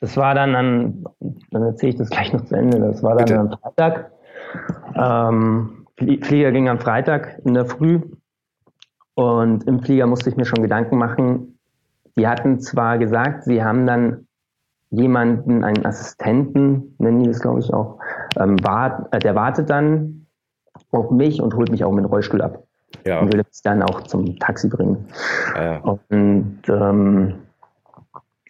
Das 0.00 0.14
war 0.18 0.34
dann 0.34 0.54
an, 0.54 1.04
dann 1.50 1.62
erzähle 1.62 1.92
ich 1.92 1.98
das 1.98 2.10
gleich 2.10 2.30
noch 2.30 2.44
zu 2.44 2.54
Ende. 2.54 2.78
Das 2.78 3.02
war 3.02 3.16
dann 3.16 3.24
Bitte. 3.24 3.40
am 3.40 3.58
Freitag. 3.58 4.12
Ähm, 4.94 5.86
Flieger 5.96 6.52
ging 6.52 6.68
am 6.68 6.78
Freitag 6.78 7.40
in 7.46 7.54
der 7.54 7.64
Früh. 7.64 8.02
Und 9.14 9.66
im 9.66 9.82
Flieger 9.82 10.06
musste 10.06 10.28
ich 10.28 10.36
mir 10.36 10.44
schon 10.44 10.60
Gedanken 10.60 10.98
machen. 10.98 11.58
Die 12.18 12.28
hatten 12.28 12.60
zwar 12.60 12.98
gesagt, 12.98 13.44
sie 13.44 13.64
haben 13.64 13.86
dann 13.86 14.26
jemanden, 14.90 15.64
einen 15.64 15.86
Assistenten, 15.86 16.94
nennen 16.98 17.22
die 17.22 17.30
das 17.30 17.40
glaube 17.40 17.60
ich 17.60 17.72
auch, 17.72 17.98
ähm, 18.38 18.56
wart, 18.62 19.12
äh, 19.14 19.18
der 19.18 19.34
wartet 19.34 19.70
dann 19.70 20.15
auf 20.96 21.10
mich 21.10 21.40
und 21.40 21.54
holt 21.54 21.70
mich 21.70 21.84
auch 21.84 21.92
mit 21.92 22.04
dem 22.04 22.10
Rollstuhl 22.10 22.42
ab. 22.42 22.62
Ja. 23.04 23.20
Und 23.20 23.32
will 23.32 23.38
mich 23.38 23.62
dann 23.62 23.82
auch 23.82 24.02
zum 24.02 24.38
Taxi 24.38 24.68
bringen. 24.68 25.06
Ja. 25.54 25.78
Und 25.78 26.60
ähm, 26.68 27.34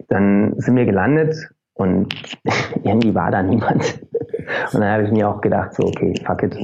dann 0.09 0.55
sind 0.59 0.77
wir 0.77 0.85
gelandet 0.85 1.35
und 1.75 2.15
irgendwie 2.83 3.15
war 3.15 3.31
da 3.31 3.43
niemand. 3.43 4.01
Und 4.73 4.81
dann 4.81 4.91
habe 4.91 5.03
ich 5.03 5.11
mir 5.11 5.29
auch 5.29 5.41
gedacht, 5.41 5.75
so, 5.75 5.83
okay, 5.89 6.15
fuck 6.25 6.43
it. 6.45 6.57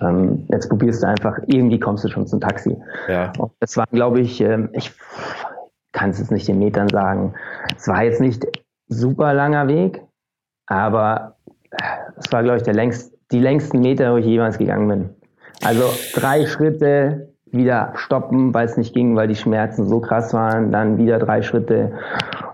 Ähm, 0.00 0.46
jetzt 0.48 0.68
probierst 0.68 1.02
du 1.02 1.08
einfach, 1.08 1.38
irgendwie 1.46 1.80
kommst 1.80 2.04
du 2.04 2.08
schon 2.08 2.26
zum 2.26 2.40
Taxi. 2.40 2.76
Ja. 3.08 3.32
Und 3.38 3.50
das 3.58 3.76
war, 3.76 3.86
glaube 3.90 4.20
ich, 4.20 4.40
ähm, 4.40 4.68
ich 4.72 4.92
kann 5.92 6.10
es 6.10 6.20
jetzt 6.20 6.30
nicht 6.30 6.48
in 6.48 6.60
Metern 6.60 6.88
sagen. 6.88 7.34
Es 7.76 7.88
war 7.88 8.04
jetzt 8.04 8.20
nicht 8.20 8.46
super 8.86 9.34
langer 9.34 9.66
Weg, 9.66 10.02
aber 10.66 11.36
es 12.16 12.30
war, 12.32 12.42
glaube 12.42 12.58
ich, 12.58 12.62
der 12.62 12.74
längst, 12.74 13.12
die 13.32 13.40
längsten 13.40 13.80
Meter, 13.80 14.12
wo 14.12 14.18
ich 14.18 14.26
jemals 14.26 14.58
gegangen 14.58 14.88
bin. 14.88 15.15
Also 15.62 15.84
drei 16.14 16.46
Schritte, 16.46 17.28
wieder 17.52 17.92
stoppen, 17.96 18.52
weil 18.52 18.66
es 18.66 18.76
nicht 18.76 18.94
ging, 18.94 19.16
weil 19.16 19.28
die 19.28 19.36
Schmerzen 19.36 19.86
so 19.86 20.00
krass 20.00 20.34
waren, 20.34 20.72
dann 20.72 20.98
wieder 20.98 21.18
drei 21.18 21.42
Schritte 21.42 21.92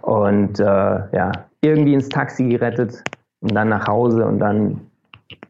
und 0.02 0.60
äh, 0.60 0.64
ja, 0.64 1.32
irgendwie 1.60 1.94
ins 1.94 2.08
Taxi 2.08 2.48
gerettet 2.48 3.02
und 3.40 3.54
dann 3.54 3.68
nach 3.68 3.86
Hause 3.86 4.26
und 4.26 4.38
dann 4.38 4.80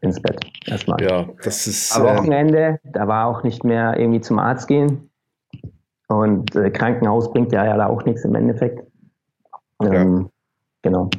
ins 0.00 0.20
Bett 0.20 0.40
erstmal. 0.66 1.00
Ja, 1.02 1.26
das 1.42 1.66
ist. 1.66 1.96
Am 1.96 2.06
ähm, 2.06 2.16
Wochenende, 2.16 2.80
da 2.84 3.08
war 3.08 3.26
auch 3.26 3.42
nicht 3.42 3.64
mehr 3.64 3.98
irgendwie 3.98 4.20
zum 4.20 4.38
Arzt 4.38 4.68
gehen. 4.68 5.10
Und 6.08 6.54
äh, 6.54 6.70
Krankenhaus 6.70 7.32
bringt 7.32 7.52
ja, 7.52 7.64
ja 7.64 7.76
da 7.76 7.86
auch 7.86 8.04
nichts 8.04 8.24
im 8.24 8.34
Endeffekt. 8.34 8.86
Ähm, 9.80 9.92
ja. 9.92 10.28
Genau. 10.82 11.10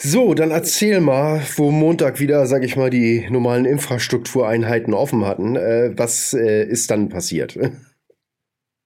So, 0.00 0.32
dann 0.34 0.52
erzähl 0.52 1.00
mal, 1.00 1.40
wo 1.56 1.72
Montag 1.72 2.20
wieder, 2.20 2.46
sag 2.46 2.62
ich 2.62 2.76
mal, 2.76 2.88
die 2.88 3.26
normalen 3.30 3.64
Infrastruktureinheiten 3.64 4.94
offen 4.94 5.26
hatten. 5.26 5.56
Äh, 5.56 5.92
was 5.96 6.34
äh, 6.34 6.62
ist 6.62 6.90
dann 6.90 7.08
passiert? 7.08 7.58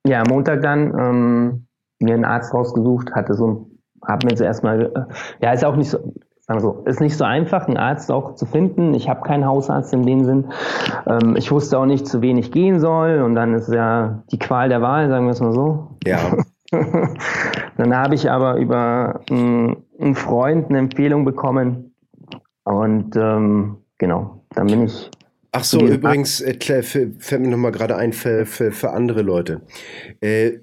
Ja, 0.05 0.25
Montag 0.29 0.62
dann 0.62 0.92
ähm, 0.98 1.66
mir 2.01 2.14
einen 2.14 2.25
Arzt 2.25 2.53
rausgesucht, 2.53 3.12
hatte 3.12 3.35
so, 3.35 3.70
hab 4.05 4.25
mir 4.25 4.35
zuerst 4.35 4.64
mal, 4.64 4.90
äh, 4.92 5.14
ja, 5.40 5.53
ist 5.53 5.64
auch 5.64 5.77
nicht 5.77 5.90
so, 5.90 5.98
sagen 6.40 6.59
wir 6.59 6.61
so, 6.61 6.83
ist 6.87 7.01
nicht 7.01 7.16
so 7.16 7.22
einfach, 7.22 7.68
einen 7.68 7.77
Arzt 7.77 8.11
auch 8.11 8.35
zu 8.35 8.44
finden. 8.44 8.94
Ich 8.94 9.09
habe 9.09 9.20
keinen 9.20 9.46
Hausarzt 9.46 9.92
in 9.92 10.05
dem 10.05 10.25
Sinn. 10.25 10.53
Ähm, 11.07 11.37
ich 11.37 11.53
wusste 11.53 11.79
auch 11.79 11.87
nicht, 11.87 12.09
zu 12.09 12.20
wen 12.20 12.37
ich 12.37 12.51
gehen 12.51 12.81
soll. 12.81 13.22
Und 13.22 13.37
dann 13.37 13.55
ist 13.55 13.72
ja 13.72 14.25
die 14.33 14.40
Qual 14.40 14.68
der 14.68 14.83
Wahl, 14.83 15.09
sagen 15.09 15.27
wir 15.27 15.31
es 15.31 15.40
mal 15.40 15.53
so. 15.53 15.90
Ja. 16.05 16.18
dann 17.77 17.96
habe 17.96 18.16
ich 18.16 18.29
aber 18.29 18.57
über 18.57 19.20
ähm, 19.31 19.85
einen 20.03 20.15
Freund 20.15 20.69
eine 20.69 20.79
Empfehlung 20.79 21.25
bekommen. 21.25 21.95
Und 22.65 23.17
ähm, 23.17 23.79
genau, 23.99 24.45
dann 24.51 24.67
bin 24.67 24.85
ich. 24.85 25.11
Ach 25.53 25.65
so, 25.65 25.87
übrigens, 25.87 26.41
äh, 26.41 26.55
Claire, 26.55 26.83
fällt 26.83 27.43
mir 27.43 27.49
nochmal 27.49 27.73
gerade 27.73 27.97
ein 27.97 28.12
für, 28.12 28.47
für, 28.47 28.73
für 28.73 28.91
andere 28.91 29.23
Leute. 29.23 29.62
Äh, 30.21 30.61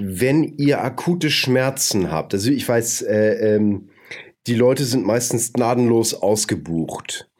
wenn 0.00 0.42
ihr 0.42 0.82
akute 0.82 1.30
Schmerzen 1.30 2.10
habt, 2.10 2.34
also 2.34 2.50
ich 2.50 2.68
weiß, 2.68 3.02
äh, 3.02 3.54
ähm, 3.54 3.88
die 4.46 4.54
Leute 4.54 4.84
sind 4.84 5.06
meistens 5.06 5.52
gnadenlos 5.52 6.14
ausgebucht, 6.14 7.30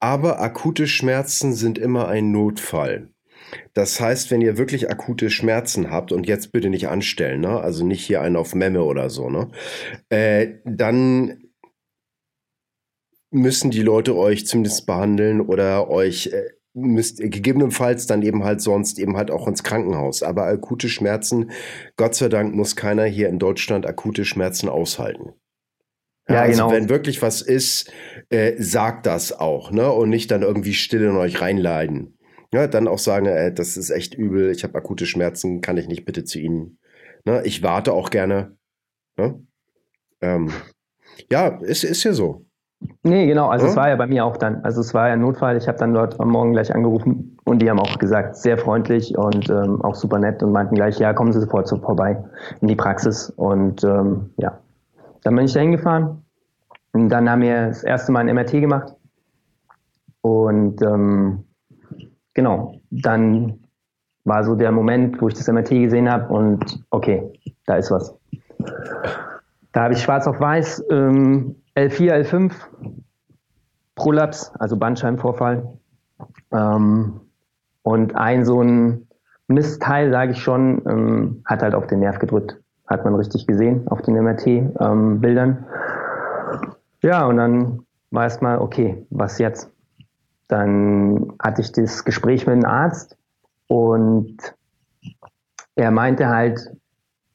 aber 0.00 0.40
akute 0.40 0.86
Schmerzen 0.86 1.54
sind 1.54 1.78
immer 1.78 2.08
ein 2.08 2.30
Notfall. 2.30 3.08
Das 3.74 4.00
heißt, 4.00 4.30
wenn 4.30 4.40
ihr 4.40 4.58
wirklich 4.58 4.90
akute 4.90 5.30
Schmerzen 5.30 5.90
habt 5.90 6.12
und 6.12 6.26
jetzt 6.26 6.52
bitte 6.52 6.70
nicht 6.70 6.88
anstellen, 6.88 7.40
ne? 7.40 7.60
also 7.60 7.84
nicht 7.84 8.04
hier 8.04 8.20
einen 8.20 8.36
auf 8.36 8.54
Memme 8.54 8.82
oder 8.82 9.10
so, 9.10 9.30
ne? 9.30 9.48
Äh, 10.08 10.54
dann 10.64 11.38
müssen 13.30 13.70
die 13.70 13.82
Leute 13.82 14.16
euch 14.16 14.46
zumindest 14.46 14.86
behandeln 14.86 15.40
oder 15.40 15.90
euch 15.90 16.28
äh, 16.28 16.50
müsst 16.74 17.18
gegebenenfalls 17.18 18.06
dann 18.06 18.22
eben 18.22 18.44
halt 18.44 18.60
sonst 18.60 18.98
eben 18.98 19.16
halt 19.16 19.30
auch 19.30 19.48
ins 19.48 19.62
Krankenhaus. 19.62 20.22
Aber 20.22 20.46
akute 20.46 20.88
Schmerzen, 20.88 21.50
Gott 21.96 22.14
sei 22.14 22.28
Dank 22.28 22.54
muss 22.54 22.76
keiner 22.76 23.04
hier 23.04 23.28
in 23.28 23.38
Deutschland 23.38 23.86
akute 23.86 24.24
Schmerzen 24.24 24.68
aushalten. 24.68 25.34
Ja, 26.28 26.42
also 26.42 26.64
genau. 26.64 26.72
wenn 26.72 26.88
wirklich 26.90 27.22
was 27.22 27.40
ist, 27.40 27.90
äh, 28.28 28.54
sagt 28.58 29.06
das 29.06 29.32
auch, 29.32 29.70
ne? 29.70 29.90
Und 29.90 30.10
nicht 30.10 30.30
dann 30.30 30.42
irgendwie 30.42 30.74
still 30.74 31.02
in 31.02 31.16
euch 31.16 31.40
reinleiden. 31.40 32.17
Ja, 32.52 32.66
dann 32.66 32.88
auch 32.88 32.98
sagen, 32.98 33.26
äh, 33.26 33.52
das 33.52 33.76
ist 33.76 33.90
echt 33.90 34.14
übel, 34.14 34.50
ich 34.50 34.64
habe 34.64 34.76
akute 34.76 35.06
Schmerzen, 35.06 35.60
kann 35.60 35.76
ich 35.76 35.86
nicht 35.86 36.04
bitte 36.04 36.24
zu 36.24 36.38
Ihnen. 36.38 36.78
Ne? 37.24 37.42
Ich 37.44 37.62
warte 37.62 37.92
auch 37.92 38.10
gerne. 38.10 38.56
Ne? 39.16 39.42
Ähm, 40.20 40.50
ja, 41.30 41.48
ist, 41.48 41.84
ist 41.84 42.04
ja 42.04 42.12
so. 42.12 42.44
Nee, 43.02 43.26
genau. 43.26 43.48
Also 43.48 43.66
ja? 43.66 43.70
es 43.70 43.76
war 43.76 43.88
ja 43.88 43.96
bei 43.96 44.06
mir 44.06 44.24
auch 44.24 44.36
dann. 44.36 44.64
Also 44.64 44.80
es 44.80 44.94
war 44.94 45.08
ja 45.08 45.14
ein 45.14 45.20
Notfall. 45.20 45.56
Ich 45.56 45.66
habe 45.66 45.78
dann 45.78 45.92
dort 45.92 46.20
am 46.20 46.30
Morgen 46.30 46.52
gleich 46.52 46.72
angerufen 46.72 47.36
und 47.44 47.60
die 47.60 47.68
haben 47.68 47.80
auch 47.80 47.98
gesagt, 47.98 48.36
sehr 48.36 48.56
freundlich 48.56 49.18
und 49.18 49.50
ähm, 49.50 49.82
auch 49.82 49.96
super 49.96 50.18
nett 50.18 50.42
und 50.42 50.52
meinten 50.52 50.76
gleich, 50.76 50.98
ja, 50.98 51.12
kommen 51.12 51.32
Sie 51.32 51.40
sofort 51.40 51.66
so 51.66 51.76
vorbei 51.78 52.22
in 52.60 52.68
die 52.68 52.76
Praxis. 52.76 53.30
Und 53.30 53.82
ähm, 53.82 54.30
ja, 54.36 54.58
dann 55.24 55.34
bin 55.34 55.44
ich 55.44 55.52
da 55.52 55.60
hingefahren. 55.60 56.22
Und 56.92 57.08
dann 57.08 57.28
haben 57.28 57.42
wir 57.42 57.68
das 57.68 57.82
erste 57.82 58.12
Mal 58.12 58.20
ein 58.20 58.34
MRT 58.34 58.52
gemacht. 58.52 58.94
Und 60.20 60.80
ähm, 60.82 61.44
genau, 62.38 62.80
dann 62.92 63.64
war 64.22 64.44
so 64.44 64.54
der 64.54 64.70
Moment, 64.70 65.20
wo 65.20 65.26
ich 65.26 65.34
das 65.34 65.48
MRT 65.48 65.70
gesehen 65.70 66.08
habe 66.08 66.32
und 66.32 66.84
okay, 66.90 67.32
da 67.66 67.74
ist 67.74 67.90
was. 67.90 68.16
Da 69.72 69.82
habe 69.82 69.94
ich 69.94 70.00
schwarz 70.00 70.28
auf 70.28 70.38
weiß 70.38 70.84
ähm, 70.88 71.56
L4, 71.74 72.22
L5, 72.22 72.52
Prolaps, 73.96 74.52
also 74.60 74.76
Bandscheibenvorfall. 74.76 75.66
Ähm, 76.52 77.22
und 77.82 78.14
ein 78.14 78.44
so 78.44 78.62
ein 78.62 79.08
Mistteil, 79.48 80.12
sage 80.12 80.30
ich 80.30 80.40
schon, 80.40 80.82
ähm, 80.88 81.42
hat 81.44 81.62
halt 81.62 81.74
auf 81.74 81.88
den 81.88 81.98
Nerv 81.98 82.20
gedrückt. 82.20 82.56
Hat 82.86 83.04
man 83.04 83.16
richtig 83.16 83.48
gesehen 83.48 83.88
auf 83.88 84.02
den 84.02 84.14
MRT-Bildern. 84.14 85.50
Ähm, 85.50 86.74
ja, 87.02 87.26
und 87.26 87.36
dann 87.36 87.80
war 88.12 88.22
erstmal, 88.22 88.58
okay, 88.58 89.04
was 89.10 89.40
jetzt? 89.40 89.72
Dann 90.48 91.32
hatte 91.40 91.60
ich 91.60 91.72
das 91.72 92.04
Gespräch 92.04 92.46
mit 92.46 92.56
dem 92.56 92.64
Arzt 92.64 93.16
und 93.68 94.36
er 95.76 95.90
meinte 95.90 96.28
halt, 96.28 96.72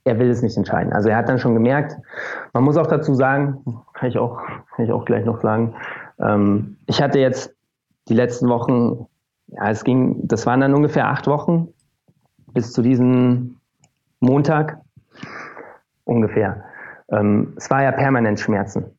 er 0.04 0.20
will 0.20 0.30
es 0.30 0.42
nicht 0.42 0.58
entscheiden. 0.58 0.92
Also 0.92 1.10
er 1.10 1.18
hat 1.18 1.30
dann 1.30 1.40
schon 1.40 1.54
gemerkt, 1.54 1.96
man 2.52 2.64
muss 2.64 2.76
auch 2.78 2.88
dazu 2.88 3.14
sagen, 3.14 3.64
kann 3.94 4.10
ich 4.10 4.18
auch, 4.18 4.42
kann 4.76 4.86
ich 4.86 4.92
auch 4.92 5.06
gleich 5.06 5.26
noch 5.26 5.42
sagen, 5.42 5.76
ähm, 6.20 6.78
ich 6.88 7.02
hatte 7.02 7.20
jetzt 7.20 7.56
die 8.10 8.14
letzten 8.14 8.50
Wochen, 8.50 9.08
ja, 9.48 9.70
es 9.70 9.84
ging, 9.84 10.28
das 10.28 10.46
waren 10.46 10.60
dann 10.60 10.74
ungefähr 10.74 11.08
acht 11.08 11.28
Wochen 11.28 11.70
bis 12.54 12.74
zu 12.74 12.82
diesem 12.82 13.58
Montag 14.20 14.82
ungefähr. 16.04 16.64
Ähm, 17.10 17.54
es 17.56 17.70
war 17.70 17.84
ja 17.84 17.92
permanent 17.92 18.40
Schmerzen. 18.40 18.98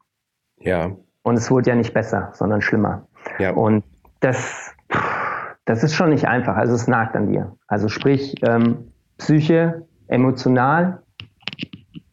Ja. 0.58 0.90
Und 1.22 1.36
es 1.36 1.50
wurde 1.50 1.70
ja 1.70 1.76
nicht 1.76 1.92
besser, 1.92 2.30
sondern 2.34 2.62
schlimmer. 2.62 3.06
Ja. 3.38 3.52
Und 3.52 3.84
das, 4.24 4.74
das 5.66 5.84
ist 5.84 5.94
schon 5.94 6.10
nicht 6.10 6.26
einfach. 6.26 6.56
Also 6.56 6.74
es 6.74 6.88
nagt 6.88 7.14
an 7.14 7.28
dir. 7.28 7.52
Also 7.66 7.88
sprich, 7.88 8.34
ähm, 8.46 8.90
Psyche, 9.18 9.86
emotional 10.08 11.02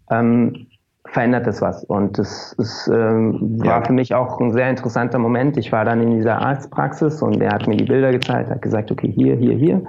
ähm, 0.10 0.68
verändert 1.06 1.48
das 1.48 1.62
was. 1.62 1.84
Und 1.86 2.20
das 2.20 2.54
ist, 2.54 2.90
ähm, 2.94 3.60
war 3.60 3.80
ja. 3.80 3.84
für 3.84 3.94
mich 3.94 4.14
auch 4.14 4.40
ein 4.40 4.52
sehr 4.52 4.70
interessanter 4.70 5.20
Moment. 5.20 5.58
Ich 5.58 5.72
war 5.72 5.86
dann 5.86 6.02
in 6.02 6.12
dieser 6.12 6.40
Arztpraxis 6.40 7.22
und 7.22 7.42
er 7.42 7.54
hat 7.54 7.68
mir 7.68 7.78
die 7.78 7.86
Bilder 7.86 8.12
gezeigt, 8.12 8.50
hat 8.50 8.62
gesagt, 8.62 8.92
okay, 8.92 9.12
hier, 9.12 9.36
hier, 9.36 9.56
hier. 9.56 9.82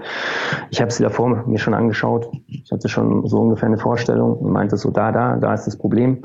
Ich 0.71 0.81
habe 0.81 0.91
sie 0.91 1.03
davor 1.03 1.45
mir 1.47 1.59
schon 1.59 1.75
angeschaut. 1.75 2.29
Ich 2.47 2.71
hatte 2.73 2.89
schon 2.89 3.27
so 3.27 3.41
ungefähr 3.41 3.69
eine 3.69 3.79
Vorstellung 3.79 4.39
und 4.39 4.53
meinte 4.53 4.77
so, 4.77 4.91
da, 4.91 5.13
da, 5.13 5.37
da 5.37 5.55
ist 5.55 5.67
das 5.67 5.77
Problem. 5.77 6.23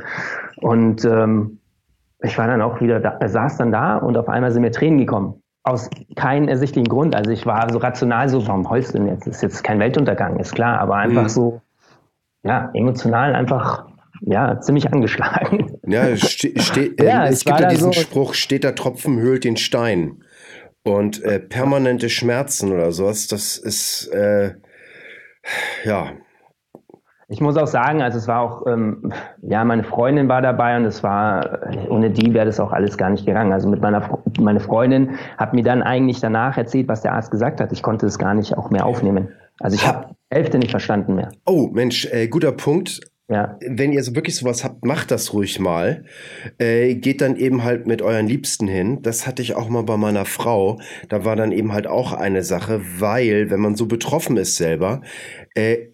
Und 0.61 1.05
ähm, 1.05 1.59
ich 2.21 2.37
war 2.37 2.47
dann 2.47 2.61
auch 2.61 2.81
wieder 2.81 2.99
da, 2.99 3.19
saß 3.27 3.57
dann 3.57 3.71
da 3.71 3.97
und 3.97 4.17
auf 4.17 4.29
einmal 4.29 4.51
sind 4.51 4.61
mir 4.63 4.71
Tränen 4.71 4.97
gekommen 4.97 5.41
aus 5.67 5.89
keinem 6.15 6.47
ersichtlichen 6.47 6.87
Grund. 6.87 7.15
Also 7.15 7.31
ich 7.31 7.45
war 7.45 7.69
so 7.71 7.77
rational 7.79 8.29
so, 8.29 8.45
warum 8.47 8.69
heulst 8.69 8.93
du 8.93 8.99
denn 8.99 9.07
jetzt? 9.07 9.27
Ist 9.27 9.43
jetzt 9.43 9.63
kein 9.63 9.79
Weltuntergang, 9.79 10.39
ist 10.39 10.55
klar, 10.55 10.79
aber 10.79 10.95
einfach 10.95 11.23
mhm. 11.23 11.29
so, 11.29 11.61
ja, 12.43 12.71
emotional 12.73 13.35
einfach, 13.35 13.87
ja, 14.21 14.59
ziemlich 14.61 14.91
angeschlagen. 14.91 15.77
Ja, 15.85 16.15
ste 16.15 16.59
ste 16.59 16.91
ja 16.99 17.25
äh, 17.25 17.29
es 17.29 17.43
gibt 17.43 17.59
ja 17.59 17.69
diesen 17.69 17.93
so 17.93 17.99
Spruch, 17.99 18.33
steht 18.33 18.63
der 18.63 18.75
Tropfen 18.75 19.19
höhlt 19.19 19.43
den 19.43 19.57
Stein. 19.57 20.23
Und 20.83 21.21
äh, 21.23 21.39
permanente 21.39 22.09
Schmerzen 22.09 22.71
oder 22.71 22.93
sowas, 22.93 23.27
das 23.27 23.57
ist, 23.57 24.07
äh, 24.07 24.53
ja, 25.83 26.13
ich 27.29 27.41
muss 27.41 27.57
auch 27.57 27.67
sagen, 27.67 28.01
also 28.01 28.17
es 28.17 28.27
war 28.27 28.41
auch, 28.41 28.65
ähm, 28.67 29.11
ja, 29.41 29.63
meine 29.65 29.83
Freundin 29.83 30.29
war 30.29 30.41
dabei 30.41 30.77
und 30.77 30.85
es 30.85 31.03
war, 31.03 31.59
ohne 31.89 32.09
die 32.09 32.33
wäre 32.33 32.45
das 32.45 32.59
auch 32.59 32.71
alles 32.71 32.97
gar 32.97 33.09
nicht 33.09 33.25
gegangen. 33.25 33.51
Also 33.51 33.67
mit 33.67 33.81
meiner 33.81 34.21
meine 34.39 34.61
Freundin 34.61 35.17
hat 35.37 35.53
mir 35.53 35.63
dann 35.63 35.83
eigentlich 35.83 36.21
danach 36.21 36.57
erzählt, 36.57 36.87
was 36.87 37.01
der 37.01 37.13
Arzt 37.13 37.31
gesagt 37.31 37.59
hat. 37.59 37.73
Ich 37.73 37.83
konnte 37.83 38.05
es 38.05 38.17
gar 38.17 38.33
nicht 38.33 38.57
auch 38.57 38.69
mehr 38.69 38.85
aufnehmen. 38.85 39.29
Also 39.59 39.75
ich 39.75 39.85
habe 39.85 40.15
Hälfte 40.29 40.57
nicht 40.57 40.71
verstanden 40.71 41.15
mehr. 41.15 41.29
Oh, 41.45 41.69
Mensch, 41.71 42.05
äh, 42.11 42.27
guter 42.27 42.53
Punkt. 42.53 43.01
Ja. 43.29 43.57
Wenn 43.59 43.91
ihr 43.91 44.03
so 44.03 44.15
wirklich 44.15 44.37
sowas 44.37 44.63
habt, 44.63 44.85
macht 44.85 45.11
das 45.11 45.33
ruhig 45.33 45.59
mal. 45.59 46.05
Äh, 46.59 46.95
geht 46.95 47.19
dann 47.19 47.35
eben 47.35 47.65
halt 47.65 47.85
mit 47.85 48.01
euren 48.01 48.25
Liebsten 48.25 48.69
hin. 48.69 49.01
Das 49.01 49.27
hatte 49.27 49.41
ich 49.41 49.53
auch 49.53 49.67
mal 49.67 49.83
bei 49.83 49.97
meiner 49.97 50.23
Frau. 50.23 50.79
Da 51.09 51.25
war 51.25 51.35
dann 51.35 51.51
eben 51.51 51.73
halt 51.73 51.87
auch 51.87 52.13
eine 52.13 52.43
Sache, 52.43 52.81
weil, 52.99 53.49
wenn 53.49 53.59
man 53.59 53.75
so 53.75 53.85
betroffen 53.85 54.37
ist 54.37 54.55
selber, 54.55 55.01
äh, 55.55 55.89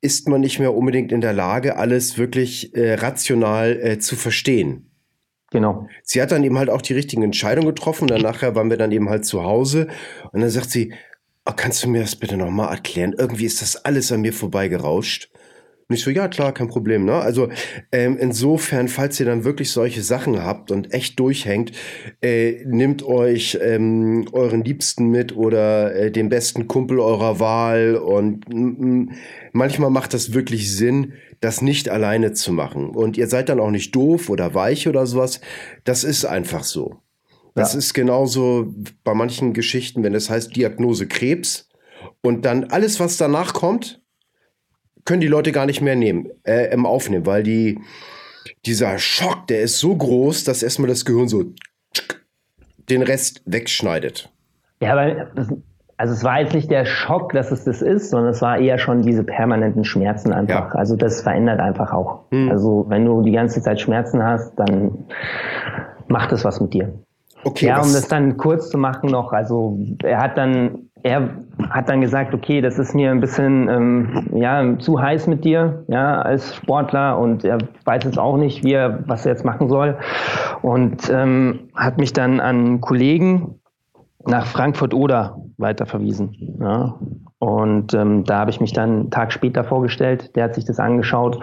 ist 0.00 0.28
man 0.28 0.40
nicht 0.40 0.58
mehr 0.58 0.74
unbedingt 0.74 1.12
in 1.12 1.20
der 1.20 1.32
Lage, 1.32 1.76
alles 1.76 2.18
wirklich 2.18 2.74
äh, 2.76 2.94
rational 2.94 3.78
äh, 3.82 3.98
zu 3.98 4.16
verstehen. 4.16 4.90
Genau. 5.50 5.88
Sie 6.02 6.20
hat 6.20 6.32
dann 6.32 6.44
eben 6.44 6.58
halt 6.58 6.70
auch 6.70 6.82
die 6.82 6.94
richtigen 6.94 7.22
Entscheidungen 7.22 7.68
getroffen. 7.68 8.08
Dann 8.08 8.20
nachher 8.20 8.54
waren 8.54 8.70
wir 8.70 8.76
dann 8.76 8.92
eben 8.92 9.08
halt 9.08 9.24
zu 9.24 9.42
Hause 9.42 9.88
und 10.32 10.40
dann 10.40 10.50
sagt 10.50 10.70
sie, 10.70 10.92
oh, 11.46 11.52
kannst 11.54 11.84
du 11.84 11.88
mir 11.88 12.00
das 12.00 12.16
bitte 12.16 12.36
nochmal 12.36 12.74
erklären? 12.74 13.14
Irgendwie 13.16 13.46
ist 13.46 13.62
das 13.62 13.84
alles 13.84 14.12
an 14.12 14.20
mir 14.20 14.32
vorbeigerauscht. 14.32 15.30
Und 15.88 15.94
ich 15.94 16.02
so, 16.02 16.10
ja 16.10 16.26
klar, 16.26 16.52
kein 16.52 16.66
Problem. 16.66 17.04
Ne? 17.04 17.14
Also 17.14 17.48
ähm, 17.92 18.16
insofern, 18.18 18.88
falls 18.88 19.20
ihr 19.20 19.26
dann 19.26 19.44
wirklich 19.44 19.70
solche 19.70 20.02
Sachen 20.02 20.42
habt 20.42 20.72
und 20.72 20.92
echt 20.92 21.18
durchhängt, 21.20 21.70
äh, 22.20 22.64
nimmt 22.66 23.04
euch 23.04 23.56
ähm, 23.62 24.26
euren 24.32 24.64
Liebsten 24.64 25.10
mit 25.10 25.36
oder 25.36 25.94
äh, 25.94 26.10
den 26.10 26.28
besten 26.28 26.66
Kumpel 26.66 26.98
eurer 26.98 27.38
Wahl. 27.38 27.94
Und 27.94 28.46
manchmal 29.52 29.90
macht 29.90 30.12
das 30.12 30.34
wirklich 30.34 30.74
Sinn, 30.74 31.12
das 31.40 31.62
nicht 31.62 31.88
alleine 31.88 32.32
zu 32.32 32.52
machen. 32.52 32.90
Und 32.90 33.16
ihr 33.16 33.28
seid 33.28 33.48
dann 33.48 33.60
auch 33.60 33.70
nicht 33.70 33.94
doof 33.94 34.28
oder 34.28 34.54
weich 34.54 34.88
oder 34.88 35.06
sowas. 35.06 35.40
Das 35.84 36.02
ist 36.02 36.24
einfach 36.24 36.64
so. 36.64 36.96
Das 37.54 37.74
ja. 37.74 37.78
ist 37.78 37.94
genauso 37.94 38.74
bei 39.04 39.14
manchen 39.14 39.52
Geschichten, 39.52 40.02
wenn 40.02 40.16
es 40.16 40.30
heißt 40.30 40.56
Diagnose 40.56 41.06
Krebs 41.06 41.68
und 42.22 42.44
dann 42.44 42.64
alles, 42.64 42.98
was 42.98 43.18
danach 43.18 43.54
kommt, 43.54 44.02
können 45.06 45.22
die 45.22 45.28
Leute 45.28 45.52
gar 45.52 45.64
nicht 45.64 45.80
mehr 45.80 45.96
nehmen, 45.96 46.28
äh, 46.44 46.70
im 46.72 46.84
Aufnehmen, 46.84 47.24
weil 47.24 47.42
die, 47.42 47.80
dieser 48.66 48.98
Schock, 48.98 49.46
der 49.46 49.62
ist 49.62 49.78
so 49.78 49.96
groß, 49.96 50.44
dass 50.44 50.62
erstmal 50.62 50.88
das 50.88 51.04
Gehirn 51.04 51.28
so 51.28 51.44
den 52.90 53.02
Rest 53.02 53.40
wegschneidet. 53.46 54.30
Ja, 54.80 54.94
weil, 54.94 55.30
also 55.96 56.12
es 56.12 56.22
war 56.22 56.40
jetzt 56.40 56.54
nicht 56.54 56.70
der 56.70 56.84
Schock, 56.84 57.32
dass 57.32 57.50
es 57.50 57.64
das 57.64 57.80
ist, 57.80 58.10
sondern 58.10 58.32
es 58.32 58.42
war 58.42 58.58
eher 58.58 58.78
schon 58.78 59.02
diese 59.02 59.24
permanenten 59.24 59.84
Schmerzen 59.84 60.32
einfach. 60.32 60.74
Ja. 60.74 60.78
Also 60.78 60.96
das 60.96 61.22
verändert 61.22 61.60
einfach 61.60 61.92
auch. 61.92 62.24
Hm. 62.30 62.50
Also 62.50 62.84
wenn 62.88 63.04
du 63.04 63.22
die 63.22 63.32
ganze 63.32 63.62
Zeit 63.62 63.80
Schmerzen 63.80 64.22
hast, 64.22 64.58
dann 64.58 65.06
macht 66.08 66.32
es 66.32 66.44
was 66.44 66.60
mit 66.60 66.74
dir. 66.74 66.92
Okay, 67.44 67.66
ja, 67.66 67.76
um 67.80 67.92
das 67.92 68.08
dann 68.08 68.36
kurz 68.36 68.70
zu 68.70 68.78
machen 68.78 69.10
noch, 69.10 69.32
also 69.32 69.78
er 70.02 70.18
hat 70.18 70.36
dann 70.36 70.85
er 71.02 71.30
hat 71.70 71.88
dann 71.88 72.00
gesagt, 72.00 72.34
okay, 72.34 72.60
das 72.60 72.78
ist 72.78 72.94
mir 72.94 73.10
ein 73.10 73.20
bisschen 73.20 73.68
ähm, 73.68 74.28
ja, 74.34 74.78
zu 74.78 75.00
heiß 75.00 75.26
mit 75.26 75.44
dir, 75.44 75.84
ja, 75.88 76.20
als 76.22 76.54
Sportler 76.54 77.18
und 77.18 77.44
er 77.44 77.58
weiß 77.84 78.04
jetzt 78.04 78.18
auch 78.18 78.36
nicht, 78.36 78.64
wie 78.64 78.72
er, 78.72 79.06
was 79.06 79.26
er 79.26 79.32
jetzt 79.32 79.44
machen 79.44 79.68
soll. 79.68 79.96
Und 80.62 81.10
ähm, 81.10 81.68
hat 81.74 81.98
mich 81.98 82.12
dann 82.12 82.40
an 82.40 82.80
Kollegen 82.80 83.60
nach 84.24 84.46
Frankfurt 84.46 84.94
oder 84.94 85.36
weiterverwiesen. 85.58 86.58
Ja. 86.60 86.98
Und 87.38 87.94
ähm, 87.94 88.24
da 88.24 88.38
habe 88.40 88.50
ich 88.50 88.60
mich 88.60 88.72
dann 88.72 88.90
einen 88.90 89.10
Tag 89.10 89.32
später 89.32 89.64
vorgestellt, 89.64 90.34
der 90.34 90.44
hat 90.44 90.54
sich 90.54 90.64
das 90.64 90.80
angeschaut 90.80 91.38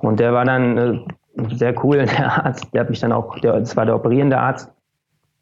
und 0.00 0.18
der 0.18 0.32
war 0.32 0.44
dann 0.44 0.78
äh, 0.78 0.98
sehr 1.54 1.84
cool, 1.84 2.06
der 2.18 2.44
Arzt, 2.44 2.72
der 2.72 2.80
hat 2.80 2.90
mich 2.90 3.00
dann 3.00 3.12
auch, 3.12 3.38
der, 3.38 3.60
das 3.60 3.76
war 3.76 3.86
der 3.86 3.94
operierende 3.94 4.38
Arzt. 4.38 4.72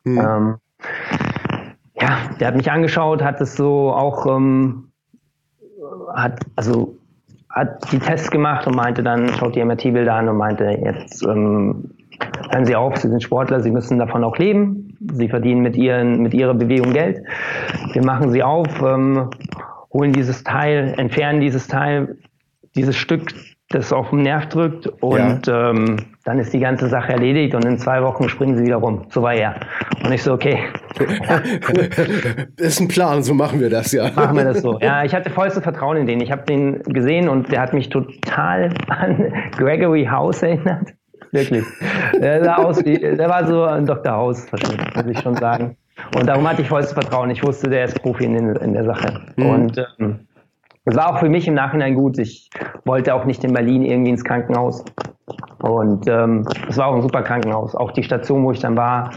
Mhm. 0.04 0.58
Ja, 2.02 2.18
der 2.40 2.48
hat 2.48 2.56
mich 2.56 2.70
angeschaut, 2.70 3.22
hat 3.22 3.40
es 3.40 3.54
so 3.54 3.92
auch, 3.92 4.26
ähm, 4.26 4.88
hat, 6.12 6.40
also, 6.56 6.96
hat 7.48 7.92
die 7.92 8.00
Tests 8.00 8.30
gemacht 8.30 8.66
und 8.66 8.74
meinte 8.74 9.04
dann, 9.04 9.28
schaut 9.28 9.54
die 9.54 9.64
MRT-Bilder 9.64 10.12
an 10.12 10.28
und 10.28 10.36
meinte, 10.36 10.64
jetzt 10.64 11.22
ähm, 11.22 11.90
hören 12.50 12.64
Sie 12.64 12.74
auf, 12.74 12.96
Sie 12.96 13.08
sind 13.08 13.22
Sportler, 13.22 13.60
Sie 13.60 13.70
müssen 13.70 14.00
davon 14.00 14.24
auch 14.24 14.36
leben. 14.36 14.98
Sie 15.12 15.28
verdienen 15.28 15.62
mit, 15.62 15.76
ihren, 15.76 16.22
mit 16.22 16.34
Ihrer 16.34 16.54
Bewegung 16.54 16.92
Geld. 16.92 17.22
Wir 17.92 18.04
machen 18.04 18.30
Sie 18.32 18.42
auf, 18.42 18.82
ähm, 18.82 19.30
holen 19.92 20.12
dieses 20.12 20.42
Teil, 20.42 20.94
entfernen 20.96 21.40
dieses 21.40 21.68
Teil, 21.68 22.16
dieses 22.74 22.96
Stück 22.96 23.32
das 23.68 23.92
auf 23.92 24.10
den 24.10 24.22
Nerv 24.22 24.48
drückt 24.48 24.86
und 24.86 25.46
ja. 25.46 25.70
ähm, 25.70 25.96
dann 26.24 26.38
ist 26.38 26.52
die 26.52 26.60
ganze 26.60 26.88
Sache 26.88 27.12
erledigt 27.12 27.54
und 27.54 27.64
in 27.64 27.78
zwei 27.78 28.02
Wochen 28.02 28.28
springen 28.28 28.56
sie 28.56 28.64
wieder 28.64 28.76
rum. 28.76 29.06
So 29.10 29.22
war 29.22 29.34
er. 29.34 29.56
Und 30.04 30.12
ich 30.12 30.22
so, 30.22 30.32
okay. 30.32 30.58
ist 32.56 32.80
ein 32.80 32.88
Plan, 32.88 33.22
so 33.22 33.34
machen 33.34 33.60
wir 33.60 33.70
das, 33.70 33.92
ja. 33.92 34.10
Machen 34.14 34.36
wir 34.36 34.44
das 34.44 34.62
so. 34.62 34.78
Ja, 34.80 35.04
ich 35.04 35.14
hatte 35.14 35.30
vollstes 35.30 35.62
Vertrauen 35.62 35.96
in 35.96 36.06
den. 36.06 36.20
Ich 36.20 36.30
habe 36.30 36.42
den 36.42 36.82
gesehen 36.84 37.28
und 37.28 37.50
der 37.50 37.60
hat 37.60 37.72
mich 37.72 37.88
total 37.88 38.72
an 38.88 39.32
Gregory 39.56 40.04
House 40.04 40.42
erinnert. 40.42 40.92
Wirklich. 41.32 41.64
Der 42.20 42.44
sah 42.44 42.56
aus 42.56 42.84
wie, 42.84 42.98
der 42.98 43.28
war 43.28 43.46
so 43.46 43.64
ein 43.64 43.86
Dr. 43.86 44.12
House, 44.12 44.46
muss 44.52 45.06
ich 45.08 45.18
schon 45.20 45.34
sagen. 45.36 45.76
Und 46.14 46.26
darum 46.26 46.48
hatte 46.48 46.62
ich 46.62 46.68
vollstes 46.68 46.92
Vertrauen. 46.92 47.30
Ich 47.30 47.42
wusste, 47.42 47.70
der 47.70 47.86
ist 47.86 48.00
Profi 48.02 48.24
in, 48.24 48.36
in 48.56 48.72
der 48.74 48.84
Sache. 48.84 49.20
Mhm. 49.36 49.46
Und 49.46 49.86
ähm, 49.98 50.20
das 50.84 50.96
war 50.96 51.14
auch 51.14 51.20
für 51.20 51.28
mich 51.28 51.46
im 51.46 51.54
Nachhinein 51.54 51.94
gut. 51.94 52.18
Ich 52.18 52.50
wollte 52.84 53.14
auch 53.14 53.24
nicht 53.24 53.44
in 53.44 53.52
Berlin 53.52 53.82
irgendwie 53.82 54.10
ins 54.10 54.24
Krankenhaus. 54.24 54.84
Und 55.60 56.08
ähm, 56.08 56.46
es 56.68 56.76
war 56.76 56.88
auch 56.88 56.96
ein 56.96 57.02
super 57.02 57.22
Krankenhaus. 57.22 57.74
Auch 57.74 57.92
die 57.92 58.02
Station, 58.02 58.44
wo 58.44 58.50
ich 58.52 58.58
dann 58.58 58.76
war, 58.76 59.12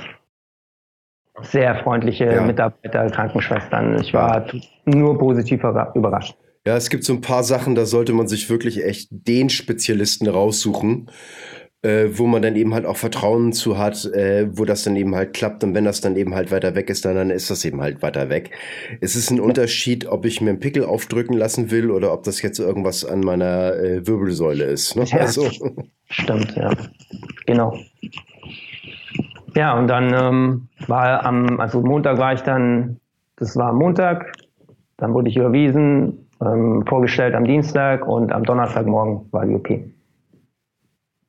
sehr 1.42 1.76
freundliche 1.84 2.26
ja. 2.26 2.42
Mitarbeiter, 2.42 3.10
Krankenschwestern. 3.10 4.00
Ich 4.00 4.14
war 4.14 4.46
nur 4.86 5.18
positiv 5.18 5.64
überrascht. 5.96 6.36
Ja, 6.66 6.76
es 6.76 6.90
gibt 6.90 7.04
so 7.04 7.14
ein 7.14 7.22
paar 7.22 7.44
Sachen, 7.44 7.76
da 7.76 7.86
sollte 7.86 8.14
man 8.14 8.28
sich 8.28 8.50
wirklich 8.50 8.84
echt 8.84 9.10
den 9.12 9.50
Spezialisten 9.50 10.28
raussuchen 10.28 11.10
äh, 11.86 12.18
wo 12.18 12.26
man 12.26 12.42
dann 12.42 12.56
eben 12.56 12.74
halt 12.74 12.86
auch 12.86 12.98
Vertrauen 12.98 13.54
zu 13.54 13.78
hat, 13.78 14.06
äh, 14.06 14.48
wo 14.52 14.66
das 14.66 14.84
dann 14.84 14.96
eben 14.96 15.14
halt 15.16 15.34
klappt. 15.34 15.64
Und 15.64 15.76
wenn 15.76 15.86
das 15.86 16.02
dann 16.02 16.16
eben 16.16 16.34
halt 16.34 16.52
weiter 16.52 16.74
weg 16.74 16.90
ist, 16.90 17.06
dann, 17.06 17.16
dann 17.16 17.30
ist 17.30 17.52
das 17.52 17.64
eben 17.64 17.82
halt 17.82 18.02
weiter 18.02 18.30
weg. 18.30 18.50
Es 19.02 19.16
ist 19.16 19.30
ein 19.30 19.40
Unterschied, 19.40 20.08
ob 20.08 20.26
ich 20.26 20.42
mir 20.42 20.50
einen 20.50 20.60
Pickel 20.60 20.84
aufdrücken 20.84 21.38
lassen 21.38 21.70
will 21.70 21.92
oder 21.92 22.12
ob 22.12 22.24
das 22.24 22.42
jetzt 22.42 22.60
irgendwas 22.60 23.06
an 23.06 23.20
meiner 23.22 23.76
äh, 23.76 24.08
Wirbelsäule 24.08 24.64
ist. 24.66 24.96
Ne? 24.96 25.04
Ja, 25.04 25.20
also. 25.20 25.48
Stimmt, 26.10 26.56
ja. 26.56 26.72
Genau. 27.46 27.78
Ja, 29.56 29.78
und 29.78 29.88
dann 29.88 30.14
ähm, 30.14 30.68
war 30.88 31.24
am, 31.24 31.60
also 31.60 31.82
Montag 31.82 32.18
war 32.18 32.34
ich 32.34 32.42
dann, 32.42 33.00
das 33.38 33.56
war 33.56 33.72
Montag, 33.74 34.34
dann 34.98 35.14
wurde 35.14 35.30
ich 35.30 35.38
überwiesen, 35.38 36.28
ähm, 36.42 36.84
vorgestellt 36.88 37.36
am 37.36 37.46
Dienstag 37.46 38.08
und 38.08 38.32
am 38.32 38.44
Donnerstagmorgen 38.44 39.32
war 39.32 39.46
die 39.46 39.54
OP. 39.54 39.95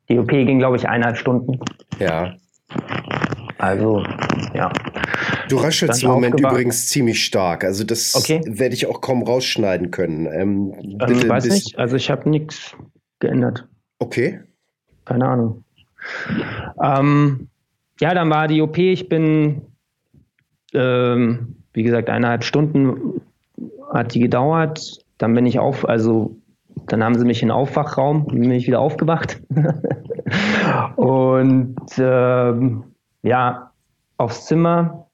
Die 0.08 0.18
OP 0.18 0.28
ging, 0.28 0.58
glaube 0.58 0.76
ich, 0.76 0.88
eineinhalb 0.88 1.16
Stunden. 1.16 1.58
Ja. 1.98 2.34
Also, 3.58 4.04
ja. 4.54 4.70
Du 5.48 5.56
raschelst 5.56 6.02
im 6.02 6.10
Moment 6.10 6.38
übrigens 6.38 6.88
ziemlich 6.88 7.24
stark. 7.24 7.64
Also 7.64 7.84
das 7.84 8.14
okay. 8.14 8.40
werde 8.46 8.74
ich 8.74 8.86
auch 8.86 9.00
kaum 9.00 9.22
rausschneiden 9.22 9.90
können. 9.90 10.26
Ähm, 10.26 10.74
ähm, 11.00 11.28
weiß 11.28 11.46
nicht. 11.46 11.78
Also 11.78 11.96
ich 11.96 12.10
habe 12.10 12.28
nichts 12.28 12.76
geändert. 13.20 13.66
Okay. 13.98 14.40
Keine 15.04 15.26
Ahnung. 15.26 15.64
Ähm, 16.82 17.48
ja, 18.00 18.12
dann 18.12 18.28
war 18.30 18.48
die 18.48 18.60
OP. 18.60 18.76
Ich 18.78 19.08
bin, 19.08 19.62
ähm, 20.74 21.56
wie 21.72 21.82
gesagt, 21.82 22.10
eineinhalb 22.10 22.44
Stunden 22.44 23.20
hat 23.92 24.14
die 24.14 24.20
gedauert. 24.20 25.04
Dann 25.18 25.32
bin 25.34 25.46
ich 25.46 25.58
auf, 25.58 25.88
also 25.88 26.36
dann 26.88 27.02
haben 27.02 27.18
sie 27.18 27.24
mich 27.24 27.42
in 27.42 27.48
den 27.48 27.52
Aufwachraum, 27.54 28.26
bin 28.26 28.50
ich 28.50 28.66
wieder 28.66 28.80
aufgewacht. 28.80 29.40
und 30.96 31.76
ähm, 31.98 32.84
ja, 33.22 33.70
aufs 34.16 34.46
Zimmer, 34.46 35.06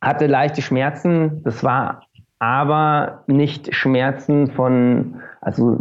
hatte 0.00 0.26
leichte 0.26 0.62
Schmerzen. 0.62 1.42
Das 1.42 1.64
war 1.64 2.02
aber 2.38 3.24
nicht 3.26 3.74
Schmerzen 3.74 4.50
von, 4.50 5.16
also 5.40 5.78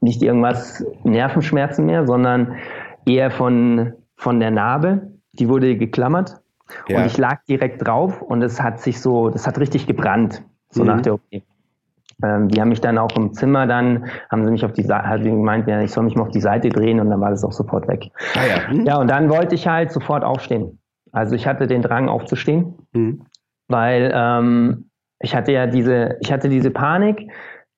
nicht 0.00 0.22
irgendwas 0.22 0.84
Nervenschmerzen 1.04 1.86
mehr, 1.86 2.06
sondern 2.06 2.56
eher 3.06 3.30
von, 3.30 3.92
von 4.16 4.40
der 4.40 4.50
Narbe. 4.50 5.12
Die 5.32 5.48
wurde 5.48 5.76
geklammert. 5.76 6.40
Ja. 6.88 6.98
Und 6.98 7.06
ich 7.06 7.18
lag 7.18 7.44
direkt 7.44 7.86
drauf 7.86 8.20
und 8.20 8.42
es 8.42 8.60
hat 8.60 8.80
sich 8.80 9.00
so, 9.00 9.30
das 9.30 9.46
hat 9.46 9.58
richtig 9.58 9.86
gebrannt, 9.86 10.42
so 10.70 10.82
mhm. 10.82 10.88
nach 10.88 11.00
der 11.02 11.14
OP. 11.14 11.42
Ähm, 12.22 12.48
die 12.48 12.60
haben 12.60 12.68
mich 12.68 12.80
dann 12.80 12.98
auch 12.98 13.14
im 13.16 13.32
Zimmer 13.32 13.66
dann, 13.66 14.06
haben 14.30 14.44
sie 14.44 14.50
mich 14.50 14.64
auf 14.64 14.72
die 14.72 14.82
Seite, 14.82 15.08
hat 15.08 15.22
gemeint, 15.22 15.66
ja, 15.68 15.80
ich 15.80 15.92
soll 15.92 16.04
mich 16.04 16.14
mal 16.14 16.22
auf 16.22 16.30
die 16.30 16.40
Seite 16.40 16.68
drehen 16.68 17.00
und 17.00 17.10
dann 17.10 17.20
war 17.20 17.30
das 17.30 17.44
auch 17.44 17.52
sofort 17.52 17.88
weg. 17.88 18.10
Ah, 18.34 18.46
ja. 18.46 18.68
Hm. 18.68 18.86
ja, 18.86 18.96
und 18.96 19.08
dann 19.08 19.30
wollte 19.30 19.54
ich 19.54 19.66
halt 19.66 19.92
sofort 19.92 20.24
aufstehen. 20.24 20.78
Also 21.12 21.34
ich 21.34 21.46
hatte 21.46 21.66
den 21.66 21.82
Drang 21.82 22.08
aufzustehen, 22.08 22.74
hm. 22.94 23.26
weil 23.68 24.12
ähm, 24.14 24.90
ich 25.20 25.34
hatte 25.34 25.52
ja 25.52 25.66
diese, 25.66 26.16
ich 26.20 26.32
hatte 26.32 26.48
diese 26.48 26.70
Panik, 26.70 27.30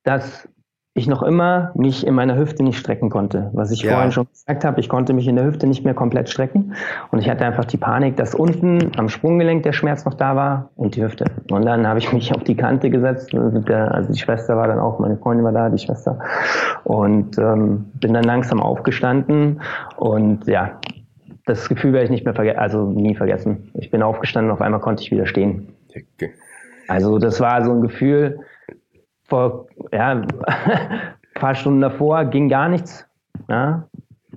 dass 0.04 0.48
ich 0.96 1.08
noch 1.08 1.24
immer 1.24 1.72
mich 1.74 2.06
in 2.06 2.14
meiner 2.14 2.36
Hüfte 2.36 2.62
nicht 2.62 2.78
strecken 2.78 3.10
konnte. 3.10 3.50
Was 3.52 3.72
ich 3.72 3.82
ja. 3.82 3.94
vorhin 3.94 4.12
schon 4.12 4.28
gesagt 4.30 4.64
habe, 4.64 4.78
ich 4.78 4.88
konnte 4.88 5.12
mich 5.12 5.26
in 5.26 5.34
der 5.34 5.44
Hüfte 5.44 5.66
nicht 5.66 5.84
mehr 5.84 5.92
komplett 5.92 6.28
strecken. 6.28 6.74
Und 7.10 7.18
ich 7.18 7.28
hatte 7.28 7.44
einfach 7.44 7.64
die 7.64 7.76
Panik, 7.76 8.16
dass 8.16 8.32
unten 8.32 8.92
am 8.96 9.08
Sprunggelenk 9.08 9.64
der 9.64 9.72
Schmerz 9.72 10.04
noch 10.04 10.14
da 10.14 10.36
war 10.36 10.70
und 10.76 10.94
die 10.94 11.02
Hüfte. 11.02 11.24
Und 11.50 11.64
dann 11.66 11.86
habe 11.88 11.98
ich 11.98 12.12
mich 12.12 12.32
auf 12.32 12.44
die 12.44 12.56
Kante 12.56 12.90
gesetzt. 12.90 13.34
Also 13.34 14.12
die 14.12 14.18
Schwester 14.18 14.56
war 14.56 14.68
dann 14.68 14.78
auch, 14.78 15.00
meine 15.00 15.16
Freundin 15.16 15.44
war 15.44 15.52
da, 15.52 15.68
die 15.68 15.84
Schwester. 15.84 16.20
Und 16.84 17.38
ähm, 17.38 17.86
bin 17.94 18.14
dann 18.14 18.24
langsam 18.24 18.60
aufgestanden. 18.60 19.60
Und 19.96 20.46
ja, 20.46 20.78
das 21.44 21.68
Gefühl 21.68 21.92
werde 21.92 22.04
ich 22.04 22.10
nicht 22.10 22.24
mehr 22.24 22.34
vergessen, 22.34 22.58
also 22.60 22.86
nie 22.86 23.16
vergessen. 23.16 23.70
Ich 23.74 23.90
bin 23.90 24.00
aufgestanden, 24.02 24.52
auf 24.52 24.60
einmal 24.60 24.80
konnte 24.80 25.02
ich 25.02 25.10
wieder 25.10 25.26
stehen. 25.26 25.74
Okay. 25.90 26.30
Also 26.86 27.18
das 27.18 27.40
war 27.40 27.64
so 27.64 27.72
ein 27.72 27.80
Gefühl, 27.80 28.38
vor 29.24 29.66
ja, 29.92 30.12
ein 30.12 30.26
paar 31.34 31.54
Stunden 31.54 31.80
davor 31.80 32.24
ging 32.26 32.48
gar 32.48 32.68
nichts. 32.68 33.06
Ja? 33.48 33.88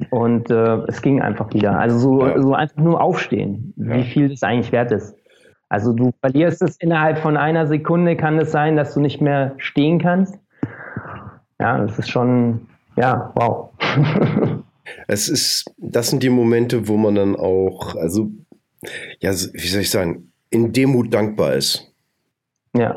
Und 0.10 0.50
äh, 0.50 0.78
es 0.88 1.02
ging 1.02 1.22
einfach 1.22 1.54
wieder. 1.54 1.78
Also 1.78 1.98
so, 1.98 2.28
ja. 2.28 2.40
so 2.42 2.54
einfach 2.54 2.78
nur 2.78 3.02
aufstehen, 3.02 3.74
ja. 3.78 3.96
wie 3.96 4.04
viel 4.04 4.30
das 4.30 4.44
eigentlich 4.44 4.72
wert 4.72 4.92
ist. 4.92 5.16
Also 5.70 5.92
du 5.92 6.12
verlierst 6.22 6.62
es 6.62 6.78
innerhalb 6.78 7.18
von 7.18 7.36
einer 7.36 7.68
Sekunde, 7.68 8.16
kann 8.16 8.38
es 8.38 8.52
sein, 8.52 8.76
dass 8.76 8.94
du 8.94 9.02
nicht 9.02 9.22
mehr 9.22 9.54
stehen 9.58 10.00
kannst. 10.00 10.38
Ja, 11.60 11.80
das 11.80 12.00
ist 12.00 12.10
schon, 12.10 12.68
ja, 12.96 13.32
wow. 13.36 13.70
es 15.08 15.28
ist, 15.28 15.74
das 15.78 16.10
sind 16.10 16.24
die 16.24 16.30
Momente, 16.30 16.88
wo 16.88 16.96
man 16.96 17.16
dann 17.16 17.36
auch, 17.36 17.96
also, 17.96 18.30
ja, 19.20 19.32
wie 19.32 19.68
soll 19.68 19.82
ich 19.82 19.90
sagen, 19.90 20.32
in 20.50 20.72
Demut 20.72 21.14
dankbar 21.14 21.54
ist. 21.56 21.92
Ja, 22.74 22.96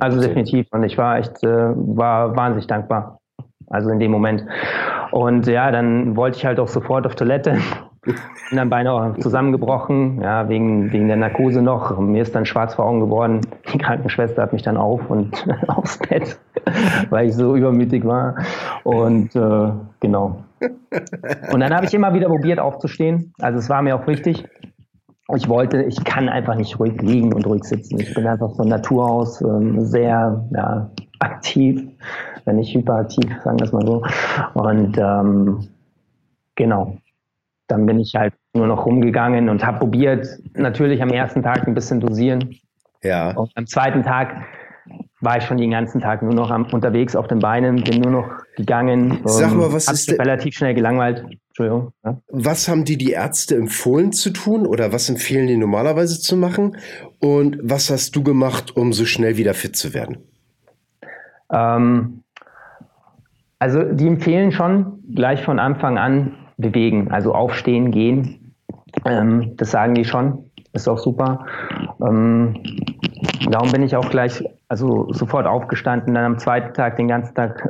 also 0.00 0.20
definitiv. 0.20 0.66
Und 0.70 0.84
ich 0.84 0.98
war 0.98 1.18
echt, 1.18 1.42
äh, 1.44 1.48
war 1.48 2.36
wahnsinnig 2.36 2.66
dankbar. 2.66 3.18
Also 3.68 3.90
in 3.90 4.00
dem 4.00 4.10
Moment. 4.10 4.44
Und 5.12 5.46
ja, 5.46 5.70
dann 5.70 6.16
wollte 6.16 6.38
ich 6.38 6.44
halt 6.44 6.60
auch 6.60 6.68
sofort 6.68 7.06
auf 7.06 7.14
Toilette. 7.14 7.58
Bin 8.04 8.16
dann 8.56 8.68
beinahe 8.68 9.16
zusammengebrochen, 9.20 10.20
ja, 10.20 10.48
wegen, 10.48 10.90
wegen 10.92 11.06
der 11.06 11.16
Narkose 11.16 11.62
noch. 11.62 11.96
Mir 12.00 12.22
ist 12.22 12.34
dann 12.34 12.44
schwarz 12.44 12.74
vor 12.74 12.84
Augen 12.84 12.98
geworden. 12.98 13.42
Die 13.72 13.78
Krankenschwester 13.78 14.42
hat 14.42 14.52
mich 14.52 14.62
dann 14.62 14.76
auf 14.76 15.08
und 15.08 15.46
aufs 15.68 15.98
Bett, 15.98 16.36
weil 17.10 17.28
ich 17.28 17.34
so 17.36 17.54
übermütig 17.54 18.04
war. 18.04 18.34
Und 18.82 19.36
äh, 19.36 19.70
genau. 20.00 20.42
Und 21.52 21.60
dann 21.60 21.72
habe 21.72 21.86
ich 21.86 21.94
immer 21.94 22.12
wieder 22.12 22.26
probiert 22.26 22.58
aufzustehen. 22.58 23.32
Also 23.40 23.60
es 23.60 23.70
war 23.70 23.82
mir 23.82 23.94
auch 23.94 24.06
wichtig 24.08 24.48
ich 25.34 25.48
wollte, 25.48 25.82
ich 25.82 26.02
kann 26.04 26.28
einfach 26.28 26.54
nicht 26.54 26.78
ruhig 26.78 27.00
liegen 27.00 27.32
und 27.32 27.46
ruhig 27.46 27.64
sitzen. 27.64 28.00
Ich 28.00 28.14
bin 28.14 28.26
einfach 28.26 28.54
von 28.54 28.68
Natur 28.68 29.08
aus 29.08 29.40
ähm, 29.40 29.84
sehr 29.84 30.44
ja, 30.54 30.90
aktiv, 31.20 31.82
wenn 32.44 32.56
nicht 32.56 32.74
hyperaktiv, 32.74 33.24
sagen 33.42 33.58
wir 33.58 33.66
es 33.66 33.72
mal 33.72 33.86
so. 33.86 34.02
Und 34.54 34.98
ähm, 34.98 35.68
genau, 36.54 36.96
dann 37.68 37.86
bin 37.86 38.00
ich 38.00 38.14
halt 38.14 38.34
nur 38.54 38.66
noch 38.66 38.84
rumgegangen 38.84 39.48
und 39.48 39.64
habe 39.64 39.78
probiert, 39.78 40.26
natürlich 40.54 41.02
am 41.02 41.10
ersten 41.10 41.42
Tag 41.42 41.66
ein 41.66 41.74
bisschen 41.74 42.00
dosieren. 42.00 42.54
Ja. 43.02 43.32
Und 43.32 43.50
am 43.54 43.66
zweiten 43.66 44.02
Tag 44.02 44.34
war 45.20 45.38
ich 45.38 45.44
schon 45.44 45.56
den 45.56 45.70
ganzen 45.70 46.00
Tag 46.00 46.22
nur 46.22 46.34
noch 46.34 46.50
am, 46.50 46.66
unterwegs 46.66 47.16
auf 47.16 47.28
den 47.28 47.38
Beinen, 47.38 47.82
bin 47.82 48.00
nur 48.00 48.10
noch 48.10 48.30
gegangen. 48.56 49.20
Sag 49.24 49.54
mal, 49.54 49.72
was 49.72 49.90
ist 49.90 50.10
relativ 50.18 50.54
schnell 50.54 50.74
gelangweilt. 50.74 51.24
Entschuldigung. 51.52 51.92
Ja. 52.02 52.18
Was 52.28 52.66
haben 52.66 52.86
die 52.86 52.96
die 52.96 53.10
Ärzte 53.10 53.56
empfohlen 53.56 54.12
zu 54.12 54.30
tun 54.30 54.66
oder 54.66 54.92
was 54.94 55.10
empfehlen 55.10 55.46
die 55.46 55.58
normalerweise 55.58 56.18
zu 56.18 56.34
machen? 56.34 56.78
Und 57.20 57.58
was 57.62 57.90
hast 57.90 58.16
du 58.16 58.22
gemacht, 58.22 58.74
um 58.74 58.94
so 58.94 59.04
schnell 59.04 59.36
wieder 59.36 59.52
fit 59.52 59.76
zu 59.76 59.92
werden? 59.92 60.16
Ähm, 61.52 62.22
also 63.58 63.82
die 63.82 64.06
empfehlen 64.06 64.50
schon 64.50 65.02
gleich 65.14 65.44
von 65.44 65.58
Anfang 65.58 65.98
an 65.98 66.32
bewegen, 66.56 67.10
also 67.10 67.34
aufstehen, 67.34 67.90
gehen. 67.90 68.54
Ähm, 69.04 69.52
das 69.56 69.72
sagen 69.72 69.94
die 69.94 70.06
schon. 70.06 70.50
Ist 70.72 70.88
auch 70.88 70.98
super. 70.98 71.44
Ähm, 72.00 72.54
darum 73.50 73.70
bin 73.72 73.82
ich 73.82 73.94
auch 73.94 74.08
gleich 74.08 74.42
also 74.72 75.12
sofort 75.12 75.46
aufgestanden, 75.46 76.14
dann 76.14 76.24
am 76.24 76.38
zweiten 76.38 76.72
Tag 76.72 76.96
den 76.96 77.06
ganzen 77.06 77.34
Tag 77.34 77.68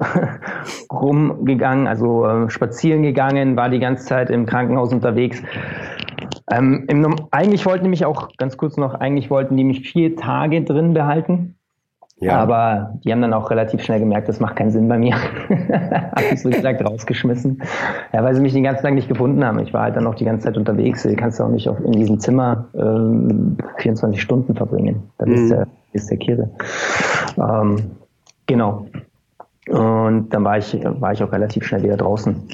rumgegangen, 0.92 1.88
also 1.88 2.24
äh, 2.24 2.48
spazieren 2.48 3.02
gegangen, 3.02 3.56
war 3.56 3.70
die 3.70 3.80
ganze 3.80 4.06
Zeit 4.06 4.30
im 4.30 4.46
Krankenhaus 4.46 4.92
unterwegs. 4.92 5.42
Ähm, 6.48 6.84
im, 6.86 7.12
eigentlich 7.32 7.66
wollten 7.66 7.82
die 7.82 7.90
mich 7.90 8.04
auch, 8.04 8.28
ganz 8.36 8.56
kurz 8.56 8.76
noch, 8.76 8.94
eigentlich 8.94 9.30
wollten 9.30 9.56
die 9.56 9.64
mich 9.64 9.80
vier 9.80 10.14
Tage 10.14 10.62
drin 10.62 10.94
behalten. 10.94 11.56
Ja. 12.20 12.36
Aber 12.36 13.00
die 13.04 13.10
haben 13.10 13.20
dann 13.20 13.34
auch 13.34 13.50
relativ 13.50 13.82
schnell 13.82 13.98
gemerkt, 13.98 14.28
das 14.28 14.38
macht 14.38 14.54
keinen 14.54 14.70
Sinn 14.70 14.86
bei 14.86 14.96
mir. 14.96 15.16
Hab 16.12 16.22
ich 16.32 16.40
so 16.40 16.50
gesagt 16.50 16.88
rausgeschmissen. 16.88 17.60
Ja, 18.12 18.22
weil 18.22 18.32
sie 18.36 18.40
mich 18.40 18.52
den 18.52 18.62
ganzen 18.62 18.84
Tag 18.84 18.94
nicht 18.94 19.08
gefunden 19.08 19.44
haben. 19.44 19.58
Ich 19.58 19.74
war 19.74 19.82
halt 19.82 19.96
dann 19.96 20.06
auch 20.06 20.14
die 20.14 20.24
ganze 20.24 20.44
Zeit 20.44 20.56
unterwegs. 20.56 21.02
Du 21.02 21.16
kannst 21.16 21.40
auch 21.40 21.48
nicht 21.48 21.68
auf, 21.68 21.80
in 21.80 21.90
diesem 21.90 22.20
Zimmer 22.20 22.66
ähm, 22.76 23.56
24 23.78 24.22
Stunden 24.22 24.54
verbringen. 24.54 25.10
Das 25.18 25.28
mhm. 25.28 25.34
ist 25.34 25.50
der, 25.50 25.66
ist 25.92 26.10
der 26.10 26.18
Kirre. 26.18 26.50
Ähm, 27.36 27.92
genau. 28.46 28.86
Und 29.68 30.30
dann 30.30 30.44
war 30.44 30.58
ich, 30.58 30.74
war 30.84 31.12
ich 31.12 31.22
auch 31.22 31.32
relativ 31.32 31.64
schnell 31.64 31.82
wieder 31.82 31.96
draußen. 31.96 32.48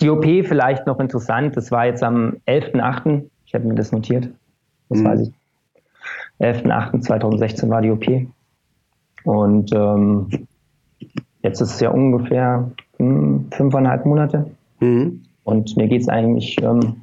Die 0.00 0.08
OP 0.08 0.24
vielleicht 0.24 0.86
noch 0.86 0.98
interessant. 0.98 1.56
Das 1.56 1.70
war 1.70 1.86
jetzt 1.86 2.02
am 2.02 2.36
11.8. 2.46 3.24
Ich 3.46 3.54
habe 3.54 3.66
mir 3.66 3.74
das 3.74 3.92
notiert. 3.92 4.28
Das 4.88 5.00
mhm. 5.00 5.04
weiß 5.04 5.20
ich. 5.20 5.32
11.8.2016 6.40 7.68
war 7.68 7.82
die 7.82 7.90
OP. 7.90 8.06
Und 9.24 9.72
ähm, 9.74 10.46
jetzt 11.42 11.60
ist 11.60 11.74
es 11.74 11.80
ja 11.80 11.90
ungefähr 11.90 12.70
hm, 12.98 13.46
fünfeinhalb 13.50 14.06
Monate. 14.06 14.50
Mhm. 14.80 15.22
Und 15.44 15.76
mir 15.76 15.88
geht 15.88 16.02
es 16.02 16.08
eigentlich 16.08 16.56
ähm, 16.62 17.02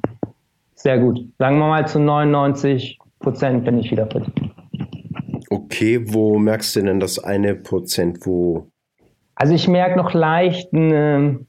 sehr 0.74 0.98
gut. 0.98 1.24
Sagen 1.38 1.58
wir 1.58 1.68
mal 1.68 1.86
zu 1.86 2.00
99 2.00 2.98
Prozent 3.20 3.64
bin 3.64 3.78
ich 3.78 3.90
wieder 3.90 4.06
fit. 4.06 4.24
Okay, 5.50 6.12
wo 6.12 6.38
merkst 6.38 6.76
du 6.76 6.82
denn 6.82 7.00
das 7.00 7.18
eine 7.18 7.54
Prozent, 7.54 8.26
wo? 8.26 8.66
Also 9.34 9.54
ich 9.54 9.68
merke 9.68 9.96
noch 9.96 10.12
leicht 10.12 10.72
eine, 10.74 11.40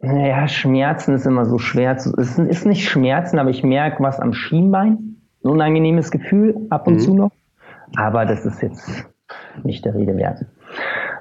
naja, 0.00 0.48
Schmerzen 0.48 1.14
ist 1.14 1.26
immer 1.26 1.44
so 1.44 1.58
schwer 1.58 1.96
zu, 1.96 2.12
es 2.18 2.38
ist 2.38 2.66
nicht 2.66 2.88
Schmerzen, 2.88 3.38
aber 3.38 3.50
ich 3.50 3.62
merke 3.62 4.02
was 4.02 4.20
am 4.20 4.32
Schienbein. 4.32 5.16
Ein 5.44 5.50
unangenehmes 5.50 6.10
Gefühl 6.10 6.66
ab 6.68 6.86
und 6.86 6.94
mhm. 6.94 7.00
zu 7.00 7.14
noch. 7.14 7.30
Aber 7.96 8.26
das 8.26 8.44
ist 8.44 8.60
jetzt 8.60 9.06
nicht 9.62 9.84
der 9.84 9.94
Rede 9.94 10.16
wert. 10.16 10.44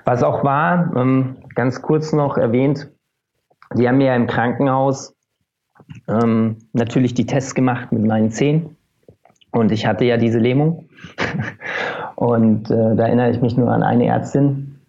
Was 0.06 0.24
auch 0.24 0.44
war, 0.44 0.96
ähm, 0.96 1.38
ganz 1.56 1.82
kurz 1.82 2.14
noch 2.14 2.38
erwähnt, 2.38 2.90
die 3.76 3.88
haben 3.88 3.98
mir 3.98 4.08
ja 4.08 4.16
im 4.16 4.28
Krankenhaus 4.28 5.16
ähm, 6.08 6.58
natürlich 6.74 7.14
die 7.14 7.26
Tests 7.26 7.56
gemacht 7.56 7.92
mit 7.92 8.06
meinen 8.06 8.32
Zehen. 8.32 8.76
Und 9.52 9.72
ich 9.72 9.86
hatte 9.86 10.06
ja 10.06 10.18
diese 10.18 10.40
Lähmung. 10.40 10.90
Und 12.18 12.72
äh, 12.72 12.96
da 12.96 13.06
erinnere 13.06 13.30
ich 13.30 13.42
mich 13.44 13.56
nur 13.58 13.72
an 13.72 13.84
eine 13.84 14.08
Ärztin. 14.08 14.80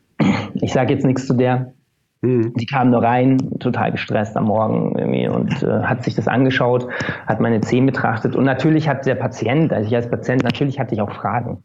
Ich 0.54 0.72
sage 0.72 0.94
jetzt 0.94 1.04
nichts 1.04 1.26
zu 1.26 1.34
der. 1.34 1.74
Mhm. 2.22 2.54
Die 2.54 2.64
kam 2.64 2.90
nur 2.90 3.02
rein, 3.02 3.38
total 3.60 3.92
gestresst 3.92 4.34
am 4.36 4.46
Morgen 4.46 4.98
irgendwie 4.98 5.28
und 5.28 5.62
äh, 5.62 5.82
hat 5.82 6.04
sich 6.04 6.14
das 6.14 6.26
angeschaut, 6.26 6.88
hat 7.26 7.38
meine 7.38 7.60
Zehen 7.60 7.84
betrachtet 7.86 8.34
und 8.34 8.44
natürlich 8.44 8.88
hat 8.88 9.06
der 9.06 9.14
Patient, 9.14 9.72
also 9.72 9.86
ich 9.86 9.94
als 9.94 10.10
Patient, 10.10 10.42
natürlich 10.42 10.80
hatte 10.80 10.94
ich 10.94 11.00
auch 11.00 11.12
Fragen. 11.12 11.62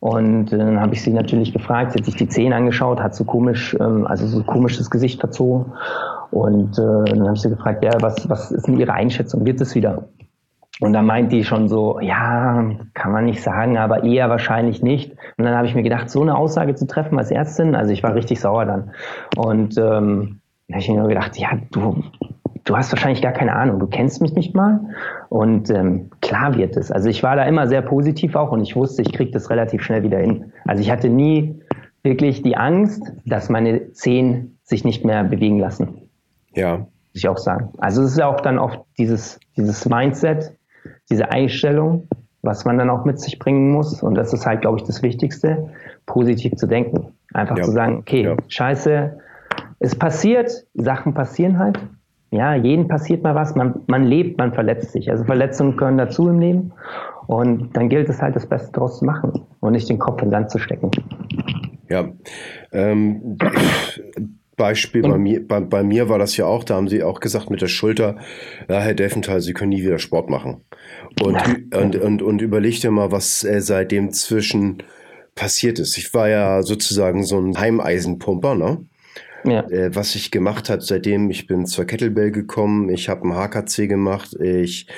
Und 0.00 0.52
äh, 0.52 0.58
dann 0.58 0.80
habe 0.80 0.92
ich 0.92 1.02
sie 1.02 1.12
natürlich 1.12 1.52
gefragt, 1.52 1.92
sie 1.92 1.98
hat 2.00 2.04
sich 2.04 2.16
die 2.16 2.28
Zehen 2.28 2.52
angeschaut, 2.52 3.00
hat 3.00 3.14
so 3.14 3.24
komisch, 3.24 3.74
ähm, 3.80 4.06
also 4.06 4.26
so 4.26 4.42
komisches 4.42 4.90
Gesicht 4.90 5.20
verzogen 5.20 5.72
und 6.30 6.78
äh, 6.78 6.82
dann 6.82 7.22
habe 7.22 7.34
ich 7.34 7.40
sie 7.40 7.48
gefragt, 7.48 7.82
ja, 7.82 7.92
was, 8.00 8.28
was 8.28 8.50
ist 8.50 8.66
denn 8.66 8.78
Ihre 8.78 8.92
Einschätzung, 8.92 9.46
wird 9.46 9.60
es 9.60 9.74
wieder? 9.74 10.08
Und 10.80 10.92
da 10.92 11.02
meint 11.02 11.32
die 11.32 11.44
schon 11.44 11.68
so, 11.68 12.00
ja, 12.00 12.70
kann 12.92 13.12
man 13.12 13.24
nicht 13.24 13.42
sagen, 13.42 13.78
aber 13.78 14.04
eher 14.04 14.28
wahrscheinlich 14.28 14.82
nicht. 14.82 15.12
Und 15.38 15.44
dann 15.44 15.56
habe 15.56 15.66
ich 15.66 15.74
mir 15.74 15.82
gedacht, 15.82 16.10
so 16.10 16.20
eine 16.20 16.36
Aussage 16.36 16.74
zu 16.74 16.86
treffen 16.86 17.18
als 17.18 17.30
Ärztin, 17.30 17.74
also 17.74 17.92
ich 17.92 18.02
war 18.02 18.14
richtig 18.14 18.40
sauer 18.40 18.66
dann. 18.66 18.90
Und 19.36 19.78
ähm, 19.78 20.40
da 20.68 20.74
habe 20.74 20.82
ich 20.82 20.88
mir 20.88 21.08
gedacht, 21.08 21.38
ja, 21.38 21.48
du, 21.70 22.04
du 22.64 22.76
hast 22.76 22.92
wahrscheinlich 22.92 23.22
gar 23.22 23.32
keine 23.32 23.54
Ahnung, 23.54 23.78
du 23.78 23.86
kennst 23.86 24.20
mich 24.20 24.34
nicht 24.34 24.54
mal. 24.54 24.80
Und 25.30 25.70
ähm, 25.70 26.10
klar 26.20 26.56
wird 26.56 26.76
es. 26.76 26.90
Also 26.90 27.08
ich 27.08 27.22
war 27.22 27.36
da 27.36 27.44
immer 27.44 27.68
sehr 27.68 27.82
positiv 27.82 28.34
auch 28.34 28.52
und 28.52 28.60
ich 28.60 28.76
wusste, 28.76 29.00
ich 29.00 29.12
kriege 29.12 29.30
das 29.30 29.48
relativ 29.48 29.82
schnell 29.82 30.02
wieder 30.02 30.18
hin. 30.18 30.52
Also 30.66 30.82
ich 30.82 30.90
hatte 30.90 31.08
nie 31.08 31.58
wirklich 32.02 32.42
die 32.42 32.56
Angst, 32.56 33.02
dass 33.24 33.48
meine 33.48 33.92
Zehen 33.92 34.58
sich 34.62 34.84
nicht 34.84 35.04
mehr 35.04 35.24
bewegen 35.24 35.58
lassen. 35.58 36.08
Ja. 36.54 36.78
Muss 36.78 36.88
ich 37.14 37.28
auch 37.28 37.38
sagen. 37.38 37.70
Also 37.78 38.02
es 38.02 38.12
ist 38.12 38.18
ja 38.18 38.26
auch 38.26 38.40
dann 38.40 38.58
oft 38.58 38.80
dieses, 38.98 39.40
dieses 39.56 39.88
Mindset, 39.88 40.52
diese 41.10 41.30
Einstellung, 41.30 42.08
was 42.42 42.64
man 42.64 42.78
dann 42.78 42.90
auch 42.90 43.04
mit 43.04 43.20
sich 43.20 43.38
bringen 43.38 43.70
muss. 43.70 44.02
Und 44.02 44.14
das 44.14 44.32
ist 44.32 44.46
halt, 44.46 44.60
glaube 44.60 44.78
ich, 44.78 44.84
das 44.84 45.02
Wichtigste, 45.02 45.70
positiv 46.06 46.54
zu 46.56 46.66
denken. 46.66 47.12
Einfach 47.34 47.58
ja. 47.58 47.64
zu 47.64 47.72
sagen, 47.72 47.98
okay, 47.98 48.22
ja. 48.22 48.36
scheiße, 48.48 49.18
es 49.78 49.94
passiert, 49.94 50.66
Sachen 50.74 51.14
passieren 51.14 51.58
halt. 51.58 51.78
Ja, 52.30 52.54
jeden 52.54 52.88
passiert 52.88 53.22
mal 53.22 53.34
was, 53.34 53.54
man, 53.54 53.82
man 53.86 54.04
lebt, 54.04 54.38
man 54.38 54.52
verletzt 54.52 54.92
sich. 54.92 55.10
Also 55.10 55.24
Verletzungen 55.24 55.76
gehören 55.76 55.96
dazu 55.96 56.28
im 56.28 56.40
Leben. 56.40 56.72
Und 57.26 57.76
dann 57.76 57.88
gilt 57.88 58.08
es 58.08 58.20
halt, 58.22 58.36
das 58.36 58.46
Beste 58.46 58.72
daraus 58.72 58.98
zu 58.98 59.04
machen 59.04 59.32
und 59.60 59.72
nicht 59.72 59.88
den 59.88 59.98
Kopf 59.98 60.22
in 60.22 60.28
den 60.28 60.32
Sand 60.32 60.50
zu 60.50 60.58
stecken. 60.58 60.90
Ja, 61.88 62.08
ähm, 62.72 63.36
Beispiel 64.56 65.02
bei 65.02 65.18
mir, 65.18 65.46
bei, 65.46 65.60
bei, 65.60 65.82
mir 65.82 66.08
war 66.08 66.18
das 66.18 66.36
ja 66.36 66.46
auch, 66.46 66.64
da 66.64 66.74
haben 66.74 66.88
sie 66.88 67.02
auch 67.02 67.20
gesagt 67.20 67.50
mit 67.50 67.60
der 67.60 67.68
Schulter, 67.68 68.16
ja, 68.68 68.80
Herr 68.80 68.94
Delfenthal, 68.94 69.40
Sie 69.40 69.52
können 69.52 69.68
nie 69.68 69.82
wieder 69.82 69.98
Sport 69.98 70.30
machen. 70.30 70.62
Und, 71.22 71.74
und, 71.74 71.96
und, 71.96 72.22
und 72.22 72.42
überleg 72.42 72.80
dir 72.80 72.90
mal, 72.90 73.10
was 73.10 73.42
äh, 73.44 73.60
seitdem 73.60 74.12
zwischen 74.12 74.82
passiert 75.34 75.78
ist. 75.78 75.96
Ich 75.98 76.12
war 76.14 76.28
ja 76.28 76.62
sozusagen 76.62 77.24
so 77.24 77.38
ein 77.38 77.58
Heimeisenpumper, 77.58 78.54
ne? 78.54 78.86
Ja. 79.44 79.60
Äh, 79.70 79.94
was 79.94 80.14
ich 80.16 80.30
gemacht 80.30 80.68
hat 80.68 80.82
seitdem, 80.82 81.30
ich 81.30 81.46
bin 81.46 81.66
zur 81.66 81.84
Kettlebell 81.84 82.32
gekommen, 82.32 82.88
ich 82.88 83.08
habe 83.08 83.28
ein 83.28 83.34
HKC 83.34 83.86
gemacht, 83.86 84.34
ich 84.40 84.88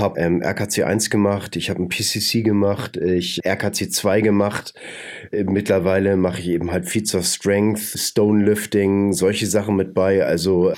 habe 0.00 0.18
ähm, 0.18 0.42
RKC 0.42 0.84
1 0.84 1.10
gemacht, 1.10 1.56
ich 1.56 1.70
habe 1.70 1.82
ein 1.82 1.88
PCC 1.88 2.42
gemacht, 2.42 2.96
ich 2.96 3.40
RKC 3.44 3.92
2 3.92 4.20
gemacht. 4.20 4.74
Äh, 5.30 5.44
mittlerweile 5.44 6.16
mache 6.16 6.40
ich 6.40 6.48
eben 6.48 6.72
halt 6.72 6.86
Feats 6.86 7.14
of 7.14 7.24
Strength, 7.24 7.80
Stone 7.80 8.44
Lifting, 8.44 9.12
solche 9.12 9.46
Sachen 9.46 9.76
mit 9.76 9.94
bei. 9.94 10.24
Also 10.24 10.72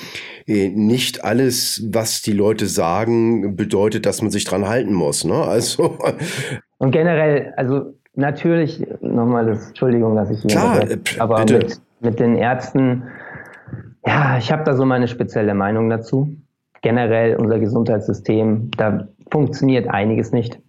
äh, 0.46 0.68
nicht 0.68 1.24
alles, 1.24 1.82
was 1.90 2.22
die 2.22 2.32
Leute 2.32 2.66
sagen, 2.66 3.56
bedeutet, 3.56 4.04
dass 4.04 4.20
man 4.20 4.30
sich 4.30 4.44
dran 4.44 4.68
halten 4.68 4.92
muss. 4.92 5.24
Ne? 5.24 5.32
Also 5.52 5.98
und 6.78 6.90
generell, 6.90 7.52
also 7.56 7.94
natürlich 8.14 8.84
nochmal 9.00 9.46
das, 9.46 9.68
Entschuldigung, 9.68 10.16
dass 10.16 10.30
ich 10.30 10.40
hier 10.40 10.50
Klar, 10.50 10.90
äh, 10.90 10.98
aber 11.18 11.44
mit, 11.44 11.80
mit 12.00 12.18
den 12.18 12.34
Ärzten, 12.34 13.04
ja, 14.04 14.38
ich 14.38 14.50
habe 14.50 14.64
da 14.64 14.74
so 14.74 14.84
meine 14.84 15.06
spezielle 15.06 15.54
Meinung 15.54 15.88
dazu 15.90 16.41
generell 16.82 17.36
unser 17.36 17.58
Gesundheitssystem, 17.58 18.70
da 18.76 19.08
funktioniert 19.30 19.88
einiges 19.88 20.32
nicht. 20.32 20.60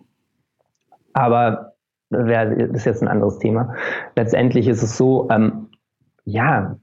Aber 1.13 1.73
das 2.09 2.53
ist 2.73 2.85
jetzt 2.85 3.01
ein 3.01 3.07
anderes 3.07 3.39
Thema. 3.39 3.75
Letztendlich 4.15 4.67
ist 4.67 4.83
es 4.83 4.95
so, 4.97 5.27
ähm, 5.31 5.69
ja, 6.25 6.77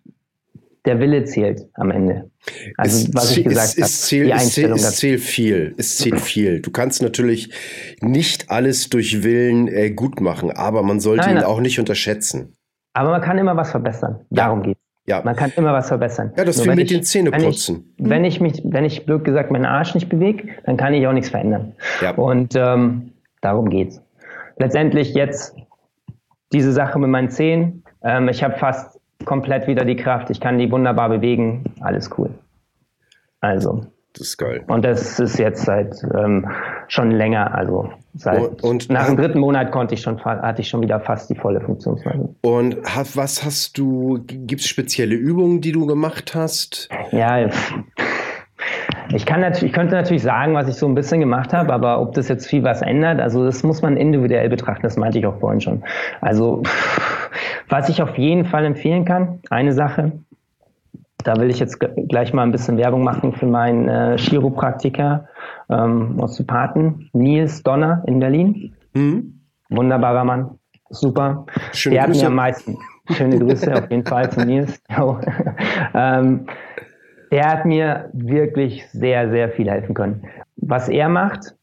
der 0.85 0.99
Wille 0.99 1.25
zählt 1.25 1.69
am 1.75 1.91
Ende. 1.91 2.31
Also 2.77 3.09
es, 3.09 3.15
was 3.15 3.37
ich 3.37 3.45
gesagt 3.45 3.77
habe, 3.77 3.87
zählt, 3.87 4.33
es, 4.33 4.55
zählt, 4.55 4.73
es 4.73 4.97
zählt 4.97 5.21
viel. 5.21 5.75
Es 5.77 5.99
zählt 5.99 6.21
viel. 6.21 6.61
Du 6.61 6.71
kannst 6.71 7.03
natürlich 7.03 7.53
nicht 8.01 8.51
alles 8.51 8.89
durch 8.89 9.23
Willen 9.23 9.69
äh, 9.69 9.91
gut 9.91 10.21
machen, 10.21 10.51
aber 10.51 10.83
man 10.83 11.01
sollte 11.01 11.27
nein, 11.27 11.39
ihn 11.39 11.43
auch 11.43 11.61
nicht 11.61 11.79
unterschätzen. 11.79 12.57
Aber 12.95 13.11
man 13.11 13.21
kann 13.21 13.39
immer 13.39 13.57
was 13.57 13.71
verbessern. 13.71 14.25
Darum 14.31 14.61
ja. 14.61 14.69
geht 14.69 14.79
ja. 15.11 15.23
Man 15.25 15.35
kann 15.35 15.53
immer 15.57 15.73
was 15.73 15.89
verbessern. 15.89 16.33
Ja, 16.37 16.45
das 16.45 16.65
wie 16.65 16.69
mit 16.69 16.79
ich, 16.79 16.89
den 16.89 17.03
Zähneputzen. 17.03 17.93
Wenn 17.99 18.25
ich, 18.25 18.41
wenn 18.41 18.53
ich 18.53 18.63
mich, 18.63 18.63
wenn 18.65 18.85
ich 18.85 19.07
blöd 19.07 19.25
gesagt 19.25 19.51
meinen 19.51 19.67
Arsch 19.67 19.95
nicht 19.95 20.09
bewege, 20.09 20.49
dann 20.65 20.77
kann 20.77 20.95
ich 20.95 21.05
auch 21.07 21.13
nichts 21.13 21.31
verändern. 21.31 21.75
Ja. 22.01 22.13
Und 22.13 22.55
ähm, 22.55 23.13
darum 23.41 23.71
geht's. 23.71 24.01
Letztendlich 24.57 25.15
jetzt 25.15 25.57
diese 26.53 26.73
Sache 26.73 26.99
mit 27.01 27.11
meinen 27.11 27.29
Zehen. 27.31 27.83
Ähm, 28.03 28.29
ich 28.29 28.45
habe 28.45 28.57
fast 28.57 29.01
komplett 29.25 29.67
wieder 29.67 29.85
die 29.85 29.97
Kraft. 29.97 30.31
Ich 30.31 30.41
kann 30.41 30.59
die 30.59 30.71
wunderbar 30.71 31.09
bewegen. 31.09 31.65
Alles 31.81 32.11
cool. 32.17 32.31
Also. 33.41 33.87
Das 34.15 34.29
ist 34.29 34.39
geil. 34.39 34.65
Und 34.67 34.85
das 34.85 35.21
ist 35.21 35.39
jetzt 35.39 35.65
seit 35.65 35.95
ähm, 36.15 36.49
schon 36.89 37.13
länger, 37.13 37.55
also 37.55 37.91
seit 38.15 38.41
und, 38.41 38.65
und 38.65 38.91
nach 38.91 39.07
dem 39.07 39.17
dritten 39.17 39.39
Monat 39.39 39.71
konnte 39.71 39.95
ich 39.95 40.03
schon 40.03 40.23
hatte 40.25 40.63
ich 40.63 40.69
schon 40.69 40.83
wieder 40.83 40.99
fast 41.01 41.31
die 41.31 41.37
volle 41.37 41.61
Funktionsweise. 41.61 42.35
Und 42.43 42.77
was 43.15 43.45
hast 43.45 43.79
du? 43.79 44.21
Gibt 44.27 44.63
es 44.63 44.67
spezielle 44.67 45.15
Übungen, 45.15 45.61
die 45.61 45.73
du 45.73 45.87
gemacht 45.87 46.35
hast? 46.35 46.89
Ja, 47.13 47.49
ich 49.13 49.27
kann 49.27 49.41
natürlich, 49.41 49.71
ich 49.71 49.73
könnte 49.73 49.95
natürlich 49.95 50.23
sagen, 50.23 50.55
was 50.55 50.69
ich 50.69 50.75
so 50.75 50.87
ein 50.87 50.95
bisschen 50.95 51.21
gemacht 51.21 51.53
habe, 51.53 51.73
aber 51.73 52.01
ob 52.01 52.15
das 52.15 52.29
jetzt 52.29 52.47
viel 52.47 52.63
was 52.63 52.83
ändert, 52.83 53.21
also 53.21 53.45
das 53.45 53.63
muss 53.63 53.83
man 53.83 53.97
individuell 53.97 54.49
betrachten. 54.49 54.83
Das 54.83 54.97
meinte 54.97 55.19
ich 55.19 55.27
auch 55.27 55.39
vorhin 55.39 55.61
schon. 55.61 55.83
Also 56.21 56.63
was 57.69 57.89
ich 57.89 58.03
auf 58.03 58.17
jeden 58.19 58.45
Fall 58.45 58.65
empfehlen 58.65 59.05
kann, 59.05 59.41
eine 59.51 59.73
Sache, 59.73 60.13
da 61.23 61.37
will 61.37 61.51
ich 61.51 61.59
jetzt 61.59 61.79
gleich 61.81 62.33
mal 62.33 62.43
ein 62.43 62.53
bisschen 62.53 62.77
Werbung 62.77 63.05
machen 63.05 63.33
für 63.33 63.47
meinen 63.47 63.89
äh, 63.89 64.17
Chiropraktiker, 64.19 65.29
ähm, 65.69 66.19
Osteopathen, 66.21 67.11
Nils 67.13 67.63
Donner 67.63 68.03
in 68.07 68.21
Berlin. 68.21 68.75
Mhm. 68.95 69.41
Wunderbarer 69.71 70.25
Mann, 70.25 70.59
super. 70.91 71.47
Schöne 71.73 71.97
Der 71.97 72.07
Grüße. 72.07 72.19
hat 72.19 72.23
mir 72.23 72.27
am 72.29 72.35
meisten. 72.35 72.79
Schöne 73.11 73.39
Grüße 73.39 73.73
auf 73.75 73.91
jeden 73.91 74.05
Fall 74.05 74.31
zu 74.31 74.45
Nils. 74.45 74.81
ähm, 75.95 76.47
der 77.31 77.49
hat 77.49 77.65
mir 77.65 78.11
wirklich 78.13 78.89
sehr, 78.91 79.31
sehr 79.31 79.51
viel 79.51 79.71
helfen 79.71 79.95
können. 79.95 80.23
Was 80.57 80.89
er 80.89 81.09
macht, 81.09 81.55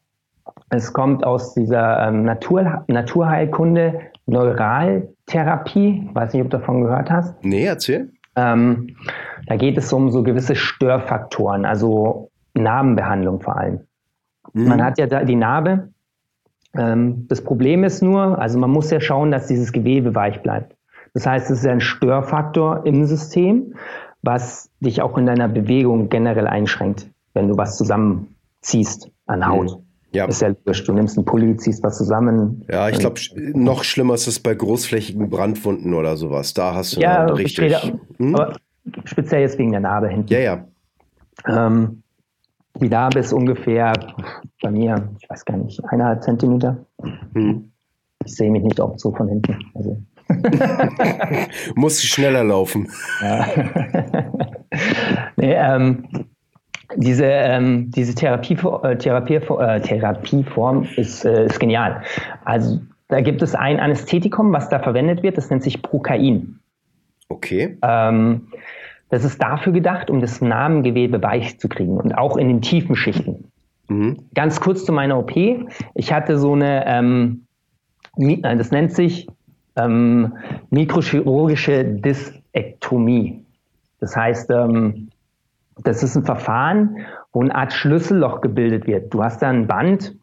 es 0.70 0.92
kommt 0.92 1.24
aus 1.24 1.54
dieser 1.54 2.08
ähm, 2.08 2.24
Natur, 2.24 2.84
Naturheilkunde, 2.88 4.00
Neural 4.26 5.08
Therapie. 5.26 6.10
Weiß 6.14 6.34
nicht, 6.34 6.44
ob 6.44 6.50
du 6.50 6.58
davon 6.58 6.82
gehört 6.84 7.10
hast. 7.10 7.36
Nee, 7.44 7.66
erzähl. 7.66 8.10
Ähm, 8.38 8.96
da 9.48 9.58
geht 9.58 9.78
es 9.78 9.92
um 9.92 10.12
so 10.12 10.24
gewisse 10.24 10.56
Störfaktoren, 10.56 11.66
also 11.66 12.30
Narbenbehandlung 12.54 13.42
vor 13.42 13.58
allem. 13.58 13.80
Mhm. 14.54 14.68
Man 14.68 14.84
hat 14.84 14.98
ja 15.00 15.08
da 15.08 15.24
die 15.24 15.36
Narbe. 15.36 15.90
Ähm, 16.76 17.26
das 17.28 17.44
Problem 17.44 17.84
ist 17.84 18.02
nur, 18.02 18.40
also 18.40 18.60
man 18.60 18.70
muss 18.70 18.92
ja 18.92 19.02
schauen, 19.02 19.32
dass 19.32 19.48
dieses 19.48 19.72
Gewebe 19.74 20.14
weich 20.16 20.42
bleibt. 20.44 20.76
Das 21.14 21.26
heißt, 21.26 21.50
es 21.50 21.60
ist 21.60 21.68
ein 21.68 21.82
Störfaktor 21.82 22.86
im 22.86 23.06
System, 23.06 23.74
was 24.22 24.70
dich 24.82 25.02
auch 25.02 25.18
in 25.18 25.26
deiner 25.26 25.48
Bewegung 25.48 26.10
generell 26.10 26.48
einschränkt, 26.48 27.10
wenn 27.34 27.48
du 27.48 27.58
was 27.58 27.76
zusammenziehst 27.76 29.10
an 29.26 29.48
Haut. 29.48 29.78
Mhm. 29.78 29.87
Ja. 30.12 30.26
Ist 30.26 30.42
ja 30.42 30.50
logisch. 30.50 30.84
Du 30.84 30.94
nimmst 30.94 31.18
einen 31.18 31.26
Pulli, 31.26 31.58
ziehst 31.58 31.84
was 31.84 31.98
zusammen. 31.98 32.66
Ja, 32.72 32.90
ich 32.90 32.98
glaube, 33.00 33.20
noch 33.54 33.84
schlimmer 33.84 34.14
ist 34.14 34.28
es 34.28 34.40
bei 34.40 34.56
großflächigen 34.56 35.30
Brandwunden 35.30 35.94
oder 35.94 36.16
sowas. 36.18 36.54
Da 36.54 36.74
hast 36.74 36.96
du 36.96 37.02
ja, 37.02 37.26
richtig. 37.26 37.76
Später, 37.76 38.00
hm? 38.18 38.36
Aber 38.36 38.56
speziell 39.04 39.42
jetzt 39.42 39.58
wegen 39.58 39.72
der 39.72 39.82
Narbe 39.82 40.08
hinten. 40.08 40.32
Ja, 40.32 40.40
ja. 40.40 40.68
Ähm, 41.48 42.04
die 42.76 42.90
Narbe 42.90 43.20
ist 43.20 43.34
ungefähr 43.34 43.94
bei 44.62 44.72
mir, 44.72 45.10
ich 45.20 45.30
weiß 45.30 45.46
gar 45.46 45.58
nicht, 45.58 45.84
eineinhalb 45.86 46.24
Zentimeter. 46.24 46.86
Hm. 47.34 47.72
Ich 48.26 48.36
sehe 48.36 48.52
mich 48.52 48.64
nicht 48.64 48.80
oft 48.80 49.00
so 49.00 49.14
von 49.14 49.28
hinten. 49.28 49.58
Also. 49.74 50.02
Muss 51.76 52.02
schneller 52.04 52.44
laufen. 52.44 52.90
Ja. 53.22 53.48
nee, 55.38 55.54
ähm, 55.54 56.08
diese, 56.96 57.26
ähm, 57.26 57.92
diese 57.92 58.16
Therapie, 58.16 58.58
äh, 58.84 58.96
Therapie, 58.98 59.36
äh, 59.36 59.82
Therapieform 59.82 60.88
ist, 60.96 61.26
äh, 61.26 61.46
ist 61.46 61.60
genial. 61.60 62.02
Also 62.46 62.80
da 63.10 63.22
gibt 63.22 63.42
es 63.42 63.56
ein 63.56 63.80
Anästhetikum, 63.80 64.52
was 64.54 64.70
da 64.70 64.80
verwendet 64.80 65.24
wird, 65.24 65.38
das 65.38 65.50
nennt 65.50 65.64
sich 65.64 65.82
Prokain. 65.82 66.60
Okay. 67.30 67.78
Ähm, 67.82 68.48
das 69.10 69.24
ist 69.24 69.42
dafür 69.42 69.74
gedacht, 69.74 70.10
um 70.10 70.22
das 70.22 70.42
Narbengewebe 70.42 71.22
weich 71.22 71.60
zu 71.60 71.70
kriegen 71.70 71.98
und 71.98 72.14
auch 72.14 72.38
in 72.38 72.48
den 72.48 72.62
tiefen 72.62 72.96
Schichten. 72.96 73.52
Mhm. 73.88 74.18
Ganz 74.34 74.60
kurz 74.60 74.84
zu 74.86 74.92
meiner 74.92 75.18
OP. 75.18 75.34
Ich 75.94 76.12
hatte 76.12 76.38
so 76.38 76.54
eine, 76.54 76.86
ähm, 76.86 77.46
das 78.42 78.72
nennt 78.72 78.94
sich 78.94 79.28
ähm, 79.78 80.34
mikrochirurgische 80.70 81.86
Dysektomie. 81.86 83.46
Das 84.00 84.16
heißt, 84.16 84.50
ähm, 84.52 85.10
das 85.84 86.04
ist 86.04 86.16
ein 86.16 86.26
Verfahren, 86.26 86.98
wo 87.34 87.42
eine 87.42 87.54
Art 87.54 87.74
Schlüsselloch 87.74 88.42
gebildet 88.42 88.88
wird. 88.88 89.14
Du 89.14 89.24
hast 89.24 89.42
da 89.42 89.50
ein 89.50 89.68
Band, 89.68 90.16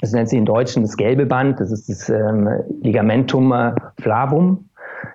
das 0.00 0.12
nennt 0.12 0.28
sich 0.28 0.38
in 0.38 0.46
Deutschen 0.46 0.82
das 0.82 0.96
gelbe 0.96 1.26
Band, 1.26 1.60
das 1.60 1.72
ist 1.72 1.88
das 1.88 2.08
ähm, 2.08 2.48
Ligamentum 2.82 3.52
äh, 3.52 3.74
flavum. 4.00 4.68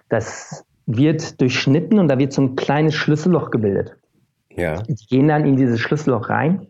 Das 0.10 0.66
wird 0.86 1.40
durchschnitten 1.40 2.00
und 2.00 2.10
da 2.10 2.18
wird 2.18 2.34
so 2.34 2.42
ein 2.42 2.56
kleines 2.56 2.96
Schlüsselloch 2.96 3.52
gebildet. 3.52 3.96
Ja. 4.50 4.82
Die 4.82 4.96
gehen 5.08 5.28
dann 5.28 5.46
in 5.46 5.56
dieses 5.56 5.80
Schlüsselloch 5.80 6.30
rein. 6.30 6.68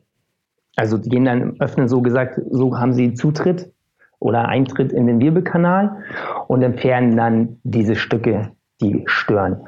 Also 0.76 0.98
die 0.98 1.10
gehen 1.10 1.26
dann, 1.26 1.60
öffnen 1.60 1.88
so 1.88 2.02
gesagt, 2.02 2.40
so 2.50 2.78
haben 2.78 2.94
sie 2.94 3.14
Zutritt 3.14 3.72
oder 4.20 4.48
Eintritt 4.48 4.92
in 4.92 5.08
den 5.08 5.20
Wirbelkanal 5.20 6.04
und 6.48 6.62
entfernen 6.62 7.18
dann 7.18 7.60
diese 7.64 7.96
Stücke, 7.96 8.52
die 8.82 9.04
stören. 9.06 9.68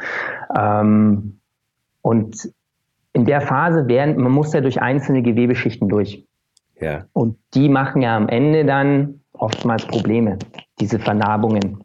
Ähm, 0.57 1.39
und 2.01 2.49
in 3.15 3.25
der 3.25 3.39
Phase 3.39 3.87
werden, 3.87 4.21
man 4.21 4.33
muss 4.33 4.51
ja 4.53 4.59
durch 4.59 4.81
einzelne 4.81 5.21
Gewebeschichten 5.21 5.87
durch. 5.87 6.25
Ja. 6.81 7.05
Und 7.13 7.37
die 7.53 7.69
machen 7.69 8.01
ja 8.01 8.17
am 8.17 8.27
Ende 8.27 8.65
dann 8.65 9.21
oftmals 9.31 9.85
Probleme, 9.87 10.37
diese 10.81 10.99
Vernarbungen, 10.99 11.81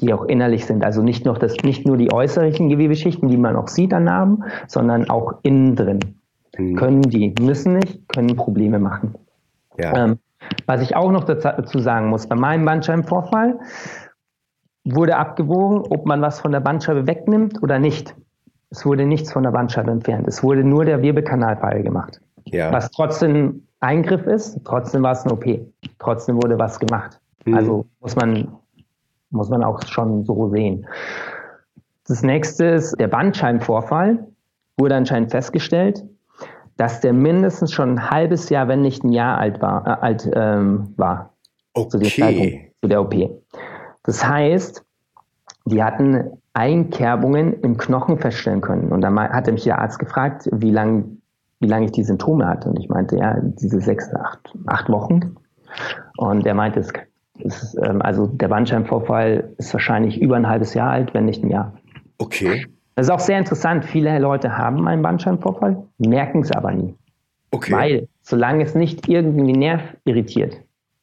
die 0.00 0.12
auch 0.12 0.24
innerlich 0.24 0.66
sind. 0.66 0.84
Also 0.84 1.02
nicht 1.02 1.24
nur, 1.24 1.34
das, 1.34 1.56
nicht 1.62 1.86
nur 1.86 1.96
die 1.96 2.12
äußerlichen 2.12 2.68
Gewebeschichten, 2.68 3.28
die 3.28 3.36
man 3.36 3.54
auch 3.54 3.68
sieht 3.68 3.94
an 3.94 4.04
Narben, 4.04 4.42
sondern 4.66 5.08
auch 5.08 5.34
innen 5.44 5.76
drin. 5.76 6.00
Mhm. 6.58 6.74
Können 6.74 7.02
die, 7.02 7.32
müssen 7.40 7.74
nicht, 7.74 8.08
können 8.08 8.34
Probleme 8.34 8.80
machen. 8.80 9.14
Ja. 9.78 10.04
Ähm, 10.04 10.18
was 10.66 10.82
ich 10.82 10.96
auch 10.96 11.12
noch 11.12 11.24
dazu 11.24 11.78
sagen 11.78 12.08
muss, 12.08 12.26
bei 12.26 12.36
meinem 12.36 12.64
Bandscheibenvorfall 12.64 13.60
wurde 14.84 15.16
abgewogen, 15.16 15.84
ob 15.90 16.06
man 16.06 16.22
was 16.22 16.40
von 16.40 16.50
der 16.50 16.60
Bandscheibe 16.60 17.06
wegnimmt 17.06 17.62
oder 17.62 17.78
nicht. 17.78 18.16
Es 18.70 18.84
wurde 18.84 19.06
nichts 19.06 19.32
von 19.32 19.42
der 19.42 19.50
Bandscheibe 19.50 19.90
entfernt. 19.90 20.26
Es 20.26 20.42
wurde 20.42 20.64
nur 20.64 20.84
der 20.84 21.02
Wirbelkanal 21.02 21.82
gemacht. 21.82 22.20
Ja. 22.44 22.72
Was 22.72 22.90
trotzdem 22.90 23.66
Eingriff 23.80 24.26
ist, 24.26 24.60
trotzdem 24.64 25.02
war 25.02 25.12
es 25.12 25.22
eine 25.22 25.34
OP. 25.34 25.44
Trotzdem 25.98 26.36
wurde 26.36 26.58
was 26.58 26.78
gemacht. 26.78 27.20
Mhm. 27.44 27.54
Also 27.54 27.86
muss 28.00 28.16
man, 28.16 28.48
muss 29.30 29.48
man 29.48 29.62
auch 29.62 29.82
schon 29.86 30.24
so 30.24 30.48
sehen. 30.50 30.86
Das 32.08 32.22
nächste 32.22 32.66
ist 32.66 32.98
der 33.00 33.08
Bandscheibenvorfall. 33.08 34.26
Wurde 34.78 34.94
anscheinend 34.94 35.30
festgestellt, 35.30 36.04
dass 36.76 37.00
der 37.00 37.12
mindestens 37.12 37.72
schon 37.72 37.92
ein 37.92 38.10
halbes 38.10 38.50
Jahr, 38.50 38.68
wenn 38.68 38.82
nicht 38.82 39.02
ein 39.04 39.12
Jahr 39.12 39.38
alt 39.38 39.62
war. 39.62 39.86
Äh, 39.86 40.04
alt, 40.04 40.30
ähm, 40.34 40.92
war 40.96 41.32
okay. 41.74 42.72
Zu, 42.74 42.82
zu 42.82 42.88
der 42.88 43.00
OP. 43.00 43.14
Das 44.02 44.26
heißt, 44.26 44.84
die 45.64 45.82
hatten 45.82 46.30
Einkerbungen 46.56 47.60
im 47.60 47.76
Knochen 47.76 48.18
feststellen 48.18 48.62
können. 48.62 48.88
Und 48.88 49.02
dann 49.02 49.18
hatte 49.18 49.52
mich 49.52 49.64
der 49.64 49.78
Arzt 49.78 49.98
gefragt, 49.98 50.48
wie 50.52 50.70
lange 50.70 51.04
wie 51.60 51.66
lang 51.66 51.82
ich 51.82 51.92
die 51.92 52.02
Symptome 52.02 52.46
hatte. 52.46 52.68
Und 52.68 52.78
ich 52.78 52.88
meinte, 52.88 53.16
ja, 53.16 53.38
diese 53.40 53.80
sechs, 53.80 54.12
acht, 54.14 54.54
acht 54.66 54.88
Wochen. 54.88 55.36
Und 56.16 56.46
er 56.46 56.54
meinte, 56.54 56.80
es 56.80 56.92
ist, 57.38 57.78
ähm, 57.82 58.02
also 58.02 58.26
der 58.26 58.48
Bandscheibenvorfall 58.48 59.52
ist 59.58 59.72
wahrscheinlich 59.72 60.20
über 60.20 60.36
ein 60.36 60.48
halbes 60.48 60.74
Jahr 60.74 60.90
alt, 60.90 61.14
wenn 61.14 61.24
nicht 61.24 61.42
ein 61.42 61.50
Jahr. 61.50 61.74
Okay. 62.18 62.66
Das 62.94 63.06
ist 63.06 63.10
auch 63.10 63.20
sehr 63.20 63.38
interessant. 63.38 63.84
Viele 63.84 64.18
Leute 64.18 64.56
haben 64.56 64.86
einen 64.88 65.02
Bandscheibenvorfall, 65.02 65.82
merken 65.98 66.40
es 66.40 66.52
aber 66.52 66.72
nie. 66.72 66.94
Okay. 67.50 67.72
Weil, 67.72 68.08
solange 68.22 68.64
es 68.64 68.74
nicht 68.74 69.08
irgendwie 69.08 69.52
Nerv 69.52 69.82
irritiert, 70.04 70.58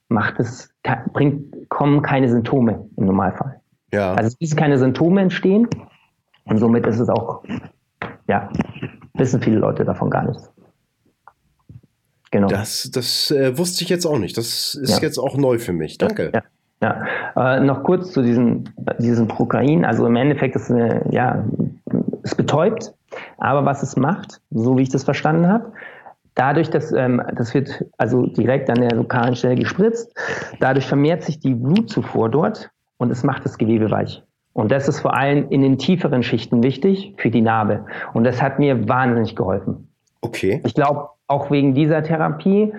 macht 0.09 0.39
es, 0.39 0.73
bringt, 1.13 1.69
kommen 1.69 2.01
keine 2.01 2.29
Symptome 2.29 2.87
im 2.97 3.05
Normalfall. 3.05 3.59
Ja. 3.93 4.13
Also 4.15 4.29
es 4.29 4.39
müssen 4.39 4.57
keine 4.57 4.77
Symptome 4.79 5.21
entstehen 5.21 5.67
und 6.45 6.57
somit 6.57 6.85
ist 6.87 6.99
es 6.99 7.09
auch, 7.09 7.43
ja, 8.27 8.49
wissen 9.13 9.39
viele 9.39 9.57
Leute 9.57 9.85
davon 9.85 10.09
gar 10.09 10.23
nicht. 10.23 10.39
Genau. 12.31 12.47
Das, 12.47 12.89
das 12.91 13.29
äh, 13.29 13.55
wusste 13.55 13.83
ich 13.83 13.89
jetzt 13.89 14.07
auch 14.07 14.17
nicht. 14.17 14.35
Das 14.35 14.73
ist 14.73 14.97
ja. 14.97 15.03
jetzt 15.03 15.19
auch 15.19 15.37
neu 15.37 15.59
für 15.59 15.73
mich. 15.73 15.99
Danke. 15.99 16.31
Ja. 16.81 17.05
ja. 17.35 17.57
Äh, 17.57 17.59
noch 17.59 17.83
kurz 17.83 18.11
zu 18.11 18.23
diesem, 18.23 18.63
diesem 18.97 19.27
Prokain. 19.27 19.85
Also 19.85 20.07
im 20.07 20.15
Endeffekt 20.15 20.55
ist 20.55 20.71
eine, 20.71 21.05
ja, 21.11 21.45
es 22.23 22.33
betäubt, 22.33 22.91
aber 23.37 23.63
was 23.65 23.83
es 23.83 23.95
macht, 23.95 24.41
so 24.49 24.75
wie 24.75 24.81
ich 24.81 24.89
das 24.89 25.03
verstanden 25.03 25.47
habe, 25.47 25.71
dadurch, 26.33 26.71
dass 26.71 26.91
ähm, 26.91 27.21
das 27.35 27.53
wird 27.53 27.85
also 27.99 28.25
direkt 28.25 28.71
an 28.71 28.81
der 28.81 28.95
lokalen 28.95 29.35
Stelle 29.35 29.55
gespritzt, 29.55 30.11
dadurch 30.59 30.87
vermehrt 30.87 31.21
sich 31.21 31.39
die 31.39 31.53
Blutzufuhr 31.53 32.31
dort 32.31 32.71
und 32.97 33.11
es 33.11 33.23
macht 33.23 33.45
das 33.45 33.57
Gewebe 33.57 33.91
weich. 33.91 34.23
Und 34.53 34.71
das 34.71 34.87
ist 34.87 34.99
vor 34.99 35.17
allem 35.17 35.49
in 35.49 35.61
den 35.61 35.77
tieferen 35.77 36.21
Schichten 36.23 36.61
wichtig 36.61 37.15
für 37.17 37.31
die 37.31 37.41
Narbe. 37.41 37.85
Und 38.13 38.23
das 38.23 38.41
hat 38.41 38.59
mir 38.59 38.87
wahnsinnig 38.87 39.35
geholfen. 39.35 39.89
Okay. 40.21 40.61
Ich 40.65 40.75
glaube, 40.75 41.09
auch 41.27 41.49
wegen 41.49 41.73
dieser 41.73 42.03
Therapie 42.03 42.71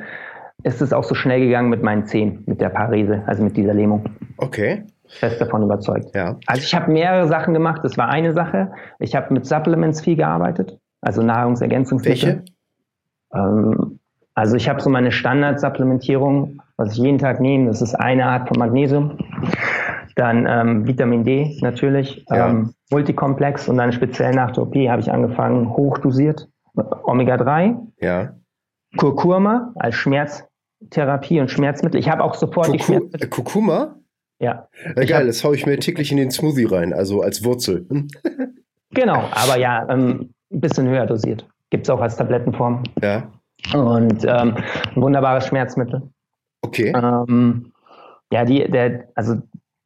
ist 0.62 0.80
es 0.80 0.92
auch 0.92 1.04
so 1.04 1.14
schnell 1.14 1.40
gegangen 1.40 1.68
mit 1.68 1.82
meinen 1.82 2.06
Zehen, 2.06 2.44
mit 2.46 2.60
der 2.60 2.68
Parese, 2.68 3.24
also 3.26 3.42
mit 3.42 3.56
dieser 3.56 3.74
Lähmung. 3.74 4.04
Okay. 4.38 4.84
Fest 5.06 5.40
davon 5.40 5.62
überzeugt. 5.62 6.14
Ja. 6.14 6.36
Also 6.46 6.62
ich 6.62 6.74
habe 6.74 6.90
mehrere 6.90 7.28
Sachen 7.28 7.52
gemacht. 7.52 7.80
Das 7.84 7.98
war 7.98 8.08
eine 8.08 8.32
Sache. 8.32 8.72
Ich 8.98 9.14
habe 9.14 9.34
mit 9.34 9.44
Supplements 9.46 10.00
viel 10.00 10.16
gearbeitet, 10.16 10.78
also 11.00 11.22
Nahrungsergänzungsmittel. 11.22 12.42
Welche? 12.42 12.44
Ähm, 13.34 13.98
also 14.34 14.56
ich 14.56 14.68
habe 14.68 14.80
so 14.80 14.90
meine 14.90 15.12
Standardsupplementierung, 15.12 16.60
was 16.76 16.92
ich 16.92 16.98
jeden 16.98 17.18
Tag 17.18 17.40
nehme. 17.40 17.66
Das 17.66 17.82
ist 17.82 17.94
eine 17.94 18.26
Art 18.26 18.48
von 18.48 18.58
Magnesium. 18.58 19.18
Dann 20.16 20.46
ähm, 20.48 20.86
Vitamin 20.86 21.24
D 21.24 21.58
natürlich, 21.60 22.24
ja. 22.28 22.48
ähm, 22.48 22.74
Multikomplex 22.90 23.68
und 23.68 23.78
dann 23.78 23.92
speziell 23.92 24.32
nach 24.32 24.52
der 24.52 24.64
OP 24.64 24.74
habe 24.74 25.00
ich 25.00 25.10
angefangen, 25.10 25.70
hochdosiert 25.70 26.48
Omega-3, 26.74 27.76
ja. 28.00 28.34
Kurkuma 28.96 29.72
als 29.76 29.96
Schmerztherapie 29.96 31.40
und 31.40 31.50
Schmerzmittel. 31.50 32.00
Ich 32.00 32.08
habe 32.08 32.22
auch 32.22 32.34
sofort 32.34 32.66
Kurku 32.66 32.78
die 32.78 32.84
Schmerzmittel. 32.84 33.28
Kurkuma? 33.28 33.96
Ja. 34.40 34.68
ja 34.84 34.92
geil, 35.04 35.20
hab, 35.20 35.26
das 35.26 35.42
haue 35.44 35.54
ich 35.54 35.66
mir 35.66 35.78
täglich 35.78 36.10
in 36.10 36.18
den 36.18 36.30
Smoothie 36.30 36.64
rein, 36.64 36.92
also 36.92 37.22
als 37.22 37.44
Wurzel. 37.44 37.86
genau, 38.90 39.28
aber 39.32 39.58
ja, 39.58 39.88
ähm, 39.88 40.34
ein 40.52 40.60
bisschen 40.60 40.88
höher 40.88 41.06
dosiert. 41.06 41.46
Gibt 41.70 41.86
es 41.86 41.90
auch 41.90 42.00
als 42.00 42.16
Tablettenform. 42.16 42.82
Ja. 43.02 43.30
Und 43.72 44.24
ähm, 44.24 44.56
ein 44.94 45.02
wunderbares 45.02 45.46
Schmerzmittel. 45.46 46.02
Okay. 46.62 46.92
Ähm, 46.94 47.72
ja, 48.32 48.44
die, 48.44 48.70
der, 48.70 49.08
also 49.14 49.36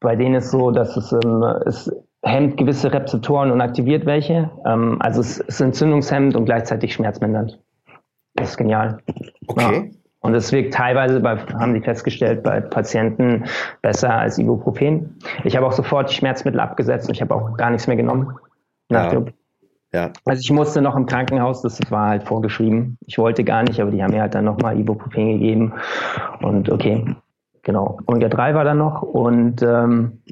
bei 0.01 0.17
denen 0.17 0.37
ist 0.37 0.51
so, 0.51 0.71
dass 0.71 0.97
es, 0.97 1.13
ähm, 1.13 1.43
es 1.67 1.91
hemmt 2.23 2.57
gewisse 2.57 2.93
Rezeptoren 2.93 3.51
und 3.51 3.61
aktiviert 3.61 4.07
welche. 4.07 4.51
Ähm, 4.67 4.97
also 5.01 5.21
es 5.21 5.39
ist 5.39 5.61
entzündungshemmend 5.61 6.37
und 6.37 6.45
gleichzeitig 6.45 6.95
schmerzmindernd. 6.95 7.59
Das 8.35 8.51
ist 8.51 8.57
genial. 8.57 8.99
Okay. 9.47 9.93
Und 10.21 10.35
es 10.35 10.51
wirkt 10.53 10.75
teilweise, 10.75 11.21
bei, 11.21 11.37
haben 11.37 11.75
sie 11.75 11.81
festgestellt, 11.81 12.43
bei 12.43 12.61
Patienten 12.61 13.45
besser 13.83 14.13
als 14.15 14.39
Ibuprofen. 14.39 15.19
Ich 15.45 15.57
habe 15.57 15.67
auch 15.67 15.73
sofort 15.73 16.11
die 16.11 16.15
Schmerzmittel 16.15 16.59
abgesetzt 16.61 17.09
und 17.09 17.15
ich 17.15 17.23
habe 17.23 17.35
auch 17.35 17.57
gar 17.57 17.71
nichts 17.71 17.87
mehr 17.87 17.97
genommen. 17.97 18.37
Nach 18.89 19.13
ja. 19.13 19.25
ja. 19.93 20.13
Also 20.25 20.41
ich 20.41 20.51
musste 20.51 20.83
noch 20.83 20.97
im 20.97 21.07
Krankenhaus, 21.07 21.63
das 21.63 21.79
war 21.91 22.09
halt 22.09 22.25
vorgeschrieben. 22.25 22.99
Ich 23.07 23.19
wollte 23.19 23.45
gar 23.45 23.63
nicht, 23.63 23.81
aber 23.81 23.93
die 23.93 24.03
haben 24.03 24.13
mir 24.13 24.23
halt 24.23 24.35
dann 24.35 24.45
nochmal 24.45 24.79
Ibuprofen 24.79 25.35
gegeben. 25.35 25.73
Und 26.41 26.69
okay, 26.69 27.15
genau. 27.69 27.99
Omega-3 28.07 28.55
war 28.55 28.65
dann 28.65 28.79
noch 28.79 29.03
und 29.03 29.63
ähm, 29.63 30.23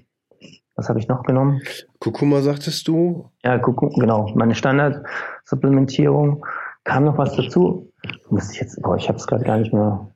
was 0.74 0.88
habe 0.88 0.98
ich 0.98 1.06
noch 1.06 1.22
genommen? 1.22 1.60
Kurkuma 2.00 2.40
sagtest 2.40 2.88
du? 2.88 3.30
Ja, 3.44 3.58
Kurkuma, 3.58 3.92
genau. 3.94 4.32
Meine 4.34 4.54
Standardsupplementierung. 4.54 6.44
Kam 6.84 7.04
noch 7.04 7.18
was 7.18 7.36
dazu? 7.36 7.92
Muss 8.30 8.52
ich 8.52 8.60
jetzt, 8.60 8.80
boah, 8.82 8.96
ich 8.96 9.08
habe 9.08 9.18
es 9.18 9.26
gerade 9.26 9.44
gar 9.44 9.58
nicht 9.58 9.72
mehr. 9.72 10.08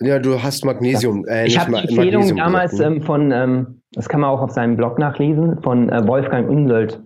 Ja, 0.00 0.18
du 0.18 0.42
hast 0.42 0.64
Magnesium. 0.64 1.26
Äh, 1.26 1.46
ich 1.46 1.58
habe 1.58 1.72
die 1.72 1.78
Empfehlung 1.80 2.22
Magnesium 2.22 2.38
damals 2.38 2.78
ne? 2.78 2.86
ähm, 2.86 3.02
von, 3.02 3.30
ähm, 3.30 3.82
das 3.92 4.08
kann 4.08 4.20
man 4.20 4.30
auch 4.30 4.40
auf 4.40 4.52
seinem 4.52 4.76
Blog 4.76 4.98
nachlesen, 4.98 5.60
von 5.62 5.90
äh, 5.90 6.06
Wolfgang 6.06 6.48
Undöld. 6.48 7.02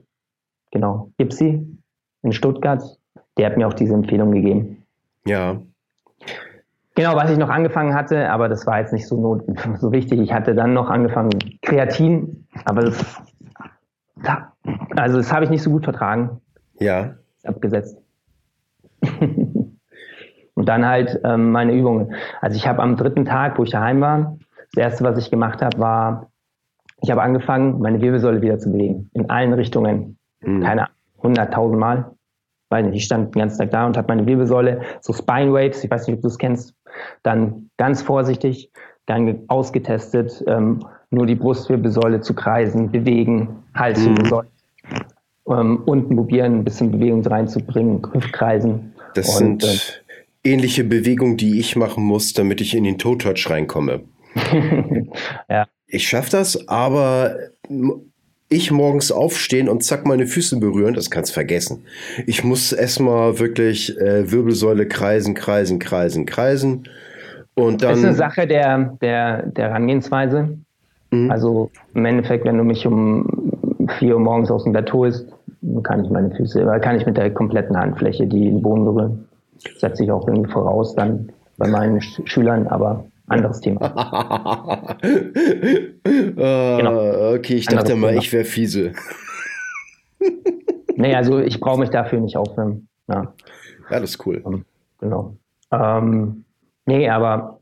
Genau, 0.70 1.10
Gipsy 1.18 1.66
in 2.22 2.32
Stuttgart. 2.32 2.82
Der 3.38 3.46
hat 3.46 3.56
mir 3.56 3.66
auch 3.66 3.74
diese 3.74 3.94
Empfehlung 3.94 4.30
gegeben. 4.30 4.84
Ja. 5.26 5.60
Genau, 6.94 7.16
was 7.16 7.30
ich 7.30 7.38
noch 7.38 7.48
angefangen 7.48 7.94
hatte, 7.94 8.30
aber 8.30 8.48
das 8.48 8.66
war 8.66 8.80
jetzt 8.80 8.92
nicht 8.92 9.06
so, 9.06 9.20
not 9.20 9.44
so 9.80 9.92
wichtig. 9.92 10.20
Ich 10.20 10.32
hatte 10.32 10.54
dann 10.54 10.74
noch 10.74 10.90
angefangen 10.90 11.30
Kreatin, 11.62 12.46
aber 12.64 12.82
das, 12.82 13.22
also 14.96 15.16
das 15.16 15.32
habe 15.32 15.44
ich 15.44 15.50
nicht 15.50 15.62
so 15.62 15.70
gut 15.70 15.84
vertragen. 15.84 16.40
Ja. 16.78 17.14
Abgesetzt. 17.44 17.98
und 20.54 20.68
dann 20.68 20.86
halt 20.86 21.20
ähm, 21.24 21.50
meine 21.50 21.72
Übungen. 21.72 22.14
Also 22.40 22.56
ich 22.56 22.66
habe 22.66 22.82
am 22.82 22.96
dritten 22.96 23.24
Tag, 23.24 23.58
wo 23.58 23.64
ich 23.64 23.70
daheim 23.70 24.00
war, 24.00 24.36
das 24.74 24.84
erste, 24.84 25.04
was 25.04 25.18
ich 25.18 25.30
gemacht 25.30 25.62
habe, 25.62 25.78
war, 25.78 26.30
ich 27.02 27.10
habe 27.10 27.22
angefangen, 27.22 27.80
meine 27.80 28.00
Wirbelsäule 28.00 28.42
wieder 28.42 28.58
zu 28.58 28.70
bewegen. 28.70 29.10
In 29.12 29.28
allen 29.28 29.52
Richtungen. 29.52 30.18
Mhm. 30.40 30.62
Keine 30.62 30.88
hunderttausend 31.22 31.78
Mal. 31.78 32.12
Weil 32.70 32.94
ich 32.94 33.04
stand 33.04 33.34
den 33.34 33.40
ganzen 33.40 33.58
Tag 33.58 33.70
da 33.70 33.86
und 33.86 33.96
habe 33.96 34.08
meine 34.08 34.26
Wirbelsäule, 34.26 34.80
so 35.00 35.12
Spine 35.12 35.52
Waves, 35.52 35.84
ich 35.84 35.90
weiß 35.90 36.06
nicht, 36.06 36.16
ob 36.16 36.22
du 36.22 36.28
es 36.28 36.38
kennst, 36.38 36.74
dann 37.22 37.70
ganz 37.76 38.02
vorsichtig, 38.02 38.70
dann 39.06 39.40
ausgetestet, 39.48 40.44
ähm, 40.46 40.84
nur 41.10 41.26
die 41.26 41.34
Brustwirbelsäule 41.34 42.20
zu 42.20 42.34
kreisen, 42.34 42.90
bewegen, 42.90 43.48
Halswirbelsäule. 43.74 44.48
Mhm. 44.48 45.52
Ähm, 45.52 45.82
unten 45.86 46.16
probieren, 46.16 46.60
ein 46.60 46.64
bisschen 46.64 46.92
Bewegung 46.92 47.26
reinzubringen, 47.26 48.00
Hüftkreisen, 48.12 48.94
das 49.14 49.40
und, 49.40 49.62
sind 49.62 50.02
äh, 50.44 50.50
ähnliche 50.52 50.84
Bewegungen, 50.84 51.36
die 51.36 51.58
ich 51.58 51.74
machen 51.76 52.04
muss, 52.04 52.32
damit 52.32 52.60
ich 52.60 52.76
in 52.76 52.84
den 52.84 52.98
Toe-Touch 52.98 53.50
reinkomme. 53.50 54.02
ja. 55.48 55.66
Ich 55.86 56.08
schaffe 56.08 56.30
das, 56.30 56.68
aber 56.68 57.36
ich 58.52 58.70
morgens 58.70 59.10
aufstehen 59.10 59.68
und 59.68 59.82
zack 59.82 60.06
meine 60.06 60.26
Füße 60.26 60.58
berühren, 60.60 60.94
das 60.94 61.10
kannst 61.10 61.32
vergessen. 61.32 61.84
Ich 62.26 62.44
muss 62.44 62.72
erstmal 62.72 63.38
wirklich 63.38 63.98
äh, 63.98 64.30
Wirbelsäule 64.30 64.86
kreisen, 64.86 65.34
kreisen, 65.34 65.78
kreisen, 65.78 66.26
kreisen. 66.26 66.88
Und 67.54 67.82
dann. 67.82 67.90
Das 67.90 67.98
ist 67.98 68.04
eine 68.04 68.14
Sache 68.14 68.46
der, 68.46 68.96
der, 69.00 69.46
der 69.46 69.68
Herangehensweise. 69.68 70.56
Mhm. 71.10 71.30
Also 71.30 71.70
im 71.94 72.04
Endeffekt, 72.04 72.44
wenn 72.44 72.58
du 72.58 72.64
mich 72.64 72.86
um 72.86 73.26
4 73.98 74.14
Uhr 74.14 74.20
morgens 74.20 74.50
aus 74.50 74.64
dem 74.64 74.72
Bett 74.72 74.92
holst, 74.92 75.26
kann 75.82 76.04
ich 76.04 76.10
meine 76.10 76.34
Füße, 76.34 76.64
kann 76.82 76.96
ich 76.96 77.06
mit 77.06 77.16
der 77.16 77.30
kompletten 77.30 77.76
Handfläche 77.76 78.26
die 78.26 78.46
den 78.46 78.62
Boden 78.62 78.84
berühren. 78.84 79.28
Setze 79.78 80.04
ich 80.04 80.10
auch 80.10 80.26
irgendwie 80.26 80.50
voraus 80.50 80.94
dann 80.94 81.30
bei 81.56 81.68
meinen 81.68 82.00
Schülern, 82.00 82.66
aber 82.66 83.04
anderes 83.26 83.60
Thema. 83.60 83.92
ah, 83.96 84.96
genau. 86.76 87.34
Okay, 87.34 87.54
ich 87.54 87.66
dachte 87.66 87.94
mal, 87.96 88.08
Thema. 88.08 88.20
ich 88.20 88.32
wäre 88.32 88.44
fiese. 88.44 88.92
nee, 90.96 91.14
also 91.14 91.38
ich 91.38 91.60
brauche 91.60 91.80
mich 91.80 91.90
dafür 91.90 92.20
nicht 92.20 92.36
aufwärmen. 92.36 92.88
Ja. 93.08 93.32
das 93.90 94.02
ist 94.02 94.26
cool. 94.26 94.40
Um, 94.44 94.64
genau. 94.98 95.36
Ähm, 95.70 96.44
nee, 96.86 97.08
aber 97.08 97.60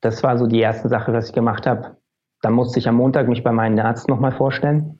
das 0.00 0.22
war 0.22 0.38
so 0.38 0.46
die 0.46 0.60
erste 0.60 0.88
Sache, 0.88 1.12
was 1.12 1.28
ich 1.28 1.34
gemacht 1.34 1.66
habe. 1.66 1.96
Dann 2.42 2.52
musste 2.52 2.78
ich 2.78 2.88
am 2.88 2.96
Montag 2.96 3.28
mich 3.28 3.42
bei 3.42 3.52
meinem 3.52 3.78
Arzt 3.78 4.08
nochmal 4.08 4.32
vorstellen 4.32 4.98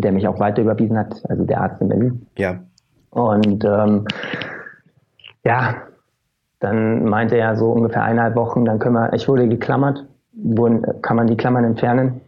der 0.00 0.12
mich 0.12 0.26
auch 0.26 0.38
weiter 0.38 0.62
überwiesen 0.62 0.98
hat, 0.98 1.22
also 1.28 1.44
der 1.44 1.60
Arzt 1.60 1.80
in 1.80 1.88
Berlin. 1.88 2.26
Ja. 2.36 2.62
Und 3.10 3.64
ähm, 3.64 4.06
ja, 5.44 5.82
dann 6.60 7.04
meinte 7.04 7.36
er 7.36 7.56
so 7.56 7.72
ungefähr 7.72 8.04
eineinhalb 8.04 8.36
Wochen, 8.36 8.64
dann 8.64 8.78
können 8.78 8.94
wir, 8.94 9.12
ich 9.14 9.26
wurde 9.28 9.48
geklammert, 9.48 10.06
wurden, 10.32 10.84
kann 11.02 11.16
man 11.16 11.26
die 11.26 11.36
Klammern 11.36 11.64
entfernen. 11.64 12.20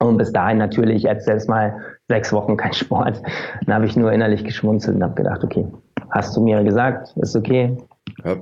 Und 0.00 0.16
bis 0.16 0.32
dahin 0.32 0.58
natürlich 0.58 1.02
jetzt 1.02 1.26
selbst 1.26 1.48
mal 1.48 1.80
sechs 2.08 2.32
Wochen 2.32 2.56
kein 2.56 2.72
Sport. 2.72 3.22
Dann 3.64 3.74
habe 3.74 3.86
ich 3.86 3.96
nur 3.96 4.12
innerlich 4.12 4.44
geschmunzelt 4.44 4.96
und 4.96 5.02
habe 5.02 5.14
gedacht, 5.14 5.44
okay, 5.44 5.66
hast 6.10 6.36
du 6.36 6.42
mir 6.42 6.62
gesagt, 6.64 7.14
ist 7.16 7.36
okay. 7.36 7.76
Ja. 8.24 8.36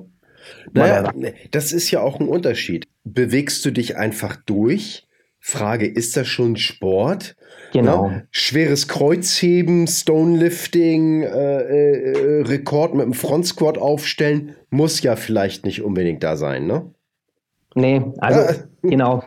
Naja, 0.72 1.12
das 1.50 1.72
ist 1.72 1.90
ja 1.90 2.00
auch 2.00 2.20
ein 2.20 2.28
Unterschied. 2.28 2.86
Bewegst 3.04 3.64
du 3.64 3.72
dich 3.72 3.96
einfach 3.96 4.36
durch 4.36 5.08
Frage, 5.40 5.86
ist 5.86 6.16
das 6.16 6.28
schon 6.28 6.56
Sport? 6.56 7.36
Genau. 7.72 8.08
Ne? 8.08 8.26
Schweres 8.30 8.88
Kreuzheben, 8.88 9.86
Stonelifting, 9.86 11.22
äh, 11.22 11.26
äh, 11.26 12.42
Rekord 12.42 12.94
mit 12.94 13.04
dem 13.04 13.12
Front 13.12 13.46
Squat 13.46 13.78
aufstellen, 13.78 14.54
muss 14.70 15.02
ja 15.02 15.16
vielleicht 15.16 15.64
nicht 15.64 15.82
unbedingt 15.82 16.22
da 16.22 16.36
sein, 16.36 16.66
ne? 16.66 16.82
Nee, 17.74 18.02
also 18.18 18.40
ja. 18.40 18.48
genau. 18.82 19.22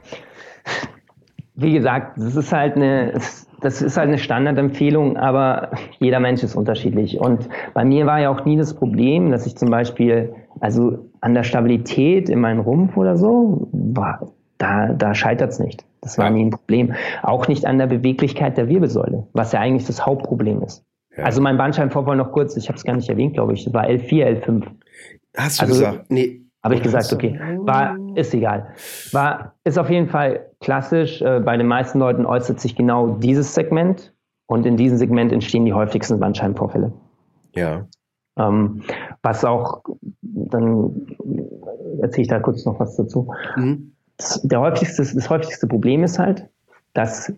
Wie 1.55 1.73
gesagt, 1.73 2.17
das 2.17 2.35
ist 2.35 2.51
halt 2.51 2.75
eine, 2.75 3.19
das 3.61 3.81
ist 3.81 3.97
halt 3.97 4.07
eine 4.07 4.17
Standardempfehlung, 4.17 5.17
aber 5.17 5.71
jeder 5.99 6.19
Mensch 6.19 6.41
ist 6.43 6.55
unterschiedlich. 6.55 7.19
Und 7.19 7.49
bei 7.73 7.83
mir 7.83 8.05
war 8.05 8.19
ja 8.19 8.29
auch 8.29 8.45
nie 8.45 8.57
das 8.57 8.73
Problem, 8.73 9.31
dass 9.31 9.45
ich 9.45 9.55
zum 9.57 9.69
Beispiel, 9.69 10.33
also 10.59 11.09
an 11.21 11.33
der 11.33 11.43
Stabilität 11.43 12.29
in 12.29 12.39
meinem 12.39 12.61
Rumpf 12.61 12.97
oder 12.97 13.17
so, 13.17 13.67
war, 13.71 14.31
da, 14.59 14.93
da 14.93 15.15
scheitert 15.15 15.51
es 15.51 15.59
nicht. 15.59 15.85
Das 16.01 16.17
war 16.17 16.25
ja. 16.25 16.31
nie 16.31 16.45
ein 16.45 16.49
Problem. 16.51 16.93
Auch 17.23 17.47
nicht 17.47 17.65
an 17.65 17.79
der 17.79 17.87
Beweglichkeit 17.87 18.57
der 18.57 18.67
Wirbelsäule, 18.67 19.25
was 19.33 19.51
ja 19.53 19.59
eigentlich 19.59 19.87
das 19.87 20.05
Hauptproblem 20.05 20.61
ist. 20.61 20.85
Ja. 21.17 21.23
Also 21.23 21.41
mein 21.41 21.57
Bandscheibenvorfall 21.57 22.15
noch 22.15 22.31
kurz, 22.31 22.55
ich 22.55 22.67
habe 22.67 22.77
es 22.77 22.83
gar 22.83 22.95
nicht 22.95 23.09
erwähnt, 23.09 23.33
glaube 23.33 23.53
ich, 23.53 23.65
das 23.65 23.73
war 23.73 23.85
L4, 23.85 24.41
L5. 24.41 24.67
Hast 25.35 25.59
du 25.59 25.63
also, 25.63 25.73
gesagt? 25.79 26.11
Nee. 26.11 26.41
Habe 26.61 26.75
ich 26.75 26.83
gesagt, 26.83 27.11
okay. 27.13 27.39
War, 27.59 27.97
ist 28.15 28.33
egal. 28.33 28.73
War, 29.13 29.55
ist 29.63 29.79
auf 29.79 29.89
jeden 29.89 30.09
Fall 30.09 30.47
klassisch. 30.59 31.21
Äh, 31.21 31.39
bei 31.39 31.55
den 31.55 31.67
meisten 31.67 31.99
Leuten 31.99 32.25
äußert 32.25 32.59
sich 32.59 32.75
genau 32.75 33.15
dieses 33.15 33.55
Segment 33.55 34.13
und 34.45 34.65
in 34.65 34.75
diesem 34.75 34.97
Segment 34.97 35.31
entstehen 35.31 35.63
die 35.65 35.71
häufigsten 35.71 36.19
Bandscheibenvorfälle. 36.19 36.91
Ja. 37.55 37.87
Ähm, 38.37 38.81
was 39.23 39.45
auch, 39.45 39.83
dann 40.21 41.07
erzähle 42.01 42.23
ich 42.23 42.27
da 42.27 42.39
kurz 42.39 42.65
noch 42.65 42.77
was 42.77 42.97
dazu. 42.97 43.31
Mhm 43.55 43.93
der 44.43 44.59
häufigste, 44.59 45.01
das 45.01 45.29
häufigste 45.29 45.67
Problem 45.67 46.03
ist 46.03 46.19
halt, 46.19 46.45
dass 46.93 47.33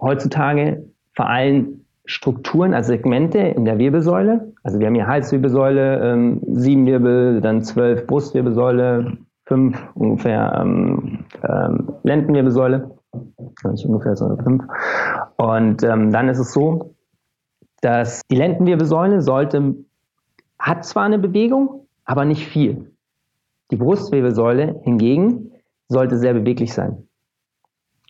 heutzutage 0.00 0.84
vor 1.12 1.28
allem 1.28 1.84
Strukturen, 2.06 2.74
also 2.74 2.88
Segmente 2.88 3.38
in 3.38 3.64
der 3.64 3.78
Wirbelsäule, 3.78 4.52
also 4.62 4.78
wir 4.78 4.86
haben 4.86 4.94
hier 4.94 5.06
Halswirbelsäule, 5.06 6.12
ähm, 6.12 6.42
sieben 6.52 6.86
Wirbel, 6.86 7.40
dann 7.40 7.62
zwölf 7.62 8.06
Brustwirbelsäule, 8.06 9.16
fünf 9.46 9.82
ungefähr 9.94 10.58
ähm, 10.60 11.24
ähm, 11.48 11.94
Lendenwirbelsäule, 12.02 12.90
nicht 13.70 13.86
ungefähr, 13.86 14.16
sondern 14.16 14.44
fünf. 14.44 14.64
Und 15.36 15.82
ähm, 15.82 16.12
dann 16.12 16.28
ist 16.28 16.38
es 16.38 16.52
so, 16.52 16.94
dass 17.80 18.22
die 18.30 18.36
Lendenwirbelsäule 18.36 19.22
sollte, 19.22 19.74
hat 20.58 20.84
zwar 20.84 21.04
eine 21.04 21.18
Bewegung, 21.18 21.86
aber 22.04 22.24
nicht 22.24 22.46
viel. 22.46 22.90
Die 23.70 23.76
Brustwirbelsäule 23.76 24.80
hingegen 24.82 25.53
sollte 25.88 26.16
sehr 26.16 26.34
beweglich 26.34 26.72
sein. 26.72 27.08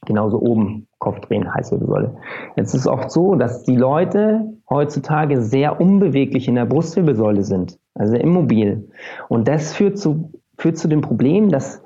Genauso 0.06 0.40
oben, 0.40 0.86
Kopf 0.98 1.20
drehen, 1.20 1.52
Halswirbelsäule. 1.52 2.16
Jetzt 2.56 2.74
ist 2.74 2.82
es 2.82 2.86
oft 2.86 3.10
so, 3.10 3.34
dass 3.34 3.64
die 3.64 3.76
Leute 3.76 4.54
heutzutage 4.68 5.40
sehr 5.40 5.80
unbeweglich 5.80 6.48
in 6.48 6.56
der 6.56 6.66
Brustwirbelsäule 6.66 7.42
sind, 7.42 7.78
also 7.94 8.16
immobil. 8.16 8.90
Und 9.28 9.48
das 9.48 9.72
führt 9.72 9.98
zu, 9.98 10.32
führt 10.58 10.76
zu 10.76 10.88
dem 10.88 11.00
Problem, 11.00 11.48
dass 11.48 11.82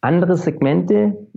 andere 0.00 0.36
Segmente 0.36 1.28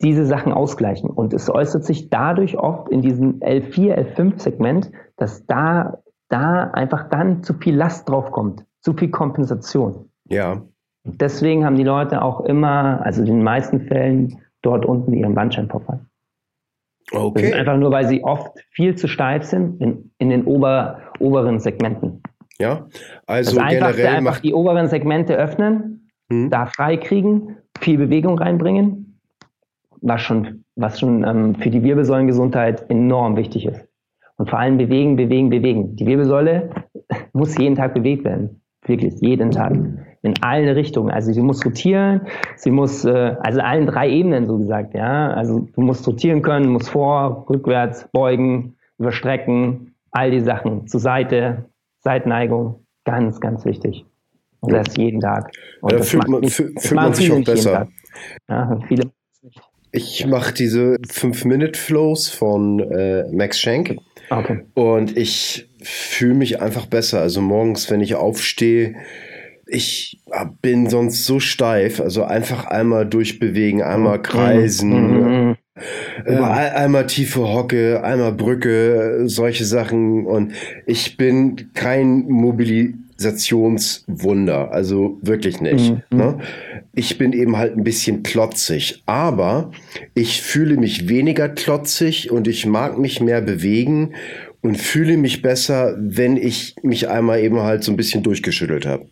diese 0.00 0.26
Sachen 0.26 0.52
ausgleichen. 0.52 1.10
Und 1.10 1.34
es 1.34 1.50
äußert 1.50 1.84
sich 1.84 2.08
dadurch 2.10 2.56
oft 2.58 2.88
in 2.88 3.02
diesem 3.02 3.40
L4, 3.40 3.94
L5-Segment, 3.94 4.90
dass 5.16 5.46
da, 5.46 5.98
da 6.28 6.70
einfach 6.72 7.08
dann 7.08 7.42
zu 7.42 7.54
viel 7.54 7.76
Last 7.76 8.08
draufkommt, 8.08 8.64
zu 8.80 8.92
viel 8.92 9.10
Kompensation. 9.10 10.10
Ja. 10.28 10.62
Deswegen 11.16 11.64
haben 11.64 11.76
die 11.76 11.84
Leute 11.84 12.22
auch 12.22 12.40
immer, 12.42 13.00
also 13.04 13.20
in 13.20 13.26
den 13.26 13.42
meisten 13.42 13.82
Fällen, 13.82 14.40
dort 14.62 14.84
unten 14.84 15.12
ihren 15.12 15.34
Bandscheibenvorfall. 15.34 16.00
Okay. 17.12 17.42
Das 17.42 17.50
ist 17.50 17.56
einfach 17.56 17.78
nur, 17.78 17.90
weil 17.90 18.06
sie 18.06 18.22
oft 18.22 18.58
viel 18.70 18.94
zu 18.96 19.08
steif 19.08 19.44
sind 19.44 19.80
in, 19.80 20.10
in 20.18 20.30
den 20.30 20.44
ober, 20.44 21.00
oberen 21.18 21.58
Segmenten. 21.58 22.22
Ja, 22.58 22.86
also 23.26 23.56
das 23.56 23.68
generell 23.68 24.06
einfach 24.08 24.40
die 24.40 24.52
oberen 24.52 24.88
Segmente 24.88 25.36
öffnen 25.36 25.98
mhm. 26.28 26.50
da 26.50 26.66
freikriegen, 26.66 27.56
viel 27.80 27.98
Bewegung 27.98 28.38
reinbringen, 28.38 29.20
was 30.00 30.22
schon, 30.22 30.64
was 30.76 31.00
schon 31.00 31.24
ähm, 31.24 31.54
für 31.56 31.70
die 31.70 31.82
Wirbelsäulengesundheit 31.82 32.88
enorm 32.90 33.36
wichtig 33.36 33.66
ist. 33.66 33.86
Und 34.36 34.48
vor 34.48 34.58
allem 34.58 34.78
bewegen, 34.78 35.16
bewegen, 35.16 35.50
bewegen. 35.50 35.96
Die 35.96 36.06
Wirbelsäule 36.06 36.70
muss 37.32 37.56
jeden 37.58 37.74
Tag 37.74 37.94
bewegt 37.94 38.24
werden. 38.24 38.60
Wirklich, 38.86 39.14
jeden 39.20 39.50
Tag. 39.50 39.72
In 40.22 40.34
allen 40.42 40.68
Richtungen. 40.68 41.10
Also 41.10 41.32
sie 41.32 41.40
muss 41.40 41.64
rotieren, 41.64 42.22
sie 42.56 42.70
muss, 42.70 43.04
äh, 43.04 43.36
also 43.40 43.60
allen 43.60 43.86
drei 43.86 44.10
Ebenen 44.10 44.46
so 44.46 44.58
gesagt, 44.58 44.94
ja. 44.94 45.30
Also 45.30 45.68
du 45.74 45.80
musst 45.80 46.06
rotieren 46.06 46.42
können, 46.42 46.68
musst 46.68 46.90
vor, 46.90 47.46
rückwärts, 47.48 48.08
beugen, 48.12 48.76
überstrecken, 48.98 49.94
all 50.10 50.30
die 50.30 50.40
Sachen. 50.40 50.88
Zur 50.88 51.00
Seite, 51.00 51.66
Seitneigung, 52.00 52.84
ganz, 53.04 53.40
ganz 53.40 53.64
wichtig. 53.64 54.04
Und 54.60 54.72
das 54.72 54.96
jeden 54.96 55.20
Tag. 55.20 55.52
Und 55.80 55.92
ja, 55.92 55.98
fühlt 56.00 56.28
man, 56.28 56.42
fühlt 56.48 56.92
man 56.92 57.14
sich 57.14 57.30
auch 57.30 57.44
besser. 57.44 57.88
Ja, 58.48 58.78
viele 58.88 59.12
ich 59.92 60.26
mache 60.26 60.52
diese 60.52 60.96
5-Minute-Flows 60.96 62.28
von 62.28 62.80
äh, 62.80 63.24
Max 63.32 63.58
Schenk. 63.58 63.96
Okay. 64.30 64.60
Und 64.74 65.16
ich 65.16 65.68
fühle 65.82 66.34
mich 66.34 66.60
einfach 66.60 66.86
besser. 66.86 67.20
Also 67.20 67.40
morgens, 67.40 67.90
wenn 67.90 68.00
ich 68.00 68.14
aufstehe, 68.14 68.96
ich 69.68 70.20
bin 70.62 70.88
sonst 70.88 71.24
so 71.24 71.40
steif. 71.40 72.00
Also 72.00 72.22
einfach 72.24 72.66
einmal 72.66 73.06
durchbewegen, 73.06 73.82
einmal 73.82 74.18
mhm. 74.18 74.22
kreisen. 74.22 75.48
Mhm. 75.48 75.56
Äh, 76.24 76.38
einmal 76.38 77.06
tiefe 77.06 77.46
Hocke, 77.46 78.02
einmal 78.02 78.32
Brücke, 78.32 79.24
solche 79.26 79.64
Sachen. 79.64 80.26
Und 80.26 80.52
ich 80.86 81.16
bin 81.16 81.70
kein 81.74 82.28
Mobilisationswunder, 82.28 84.72
also 84.72 85.18
wirklich 85.22 85.60
nicht. 85.60 85.92
Mhm. 86.10 86.18
Ne? 86.18 86.38
Ich 86.94 87.18
bin 87.18 87.32
eben 87.32 87.56
halt 87.56 87.76
ein 87.76 87.84
bisschen 87.84 88.24
klotzig, 88.24 89.04
aber 89.06 89.70
ich 90.14 90.42
fühle 90.42 90.76
mich 90.76 91.08
weniger 91.08 91.48
klotzig 91.48 92.32
und 92.32 92.48
ich 92.48 92.66
mag 92.66 92.98
mich 92.98 93.20
mehr 93.20 93.40
bewegen 93.40 94.14
und 94.62 94.78
fühle 94.78 95.16
mich 95.16 95.42
besser, 95.42 95.94
wenn 95.96 96.36
ich 96.36 96.74
mich 96.82 97.08
einmal 97.08 97.38
eben 97.40 97.60
halt 97.60 97.84
so 97.84 97.92
ein 97.92 97.96
bisschen 97.96 98.24
durchgeschüttelt 98.24 98.84
habe. 98.84 99.06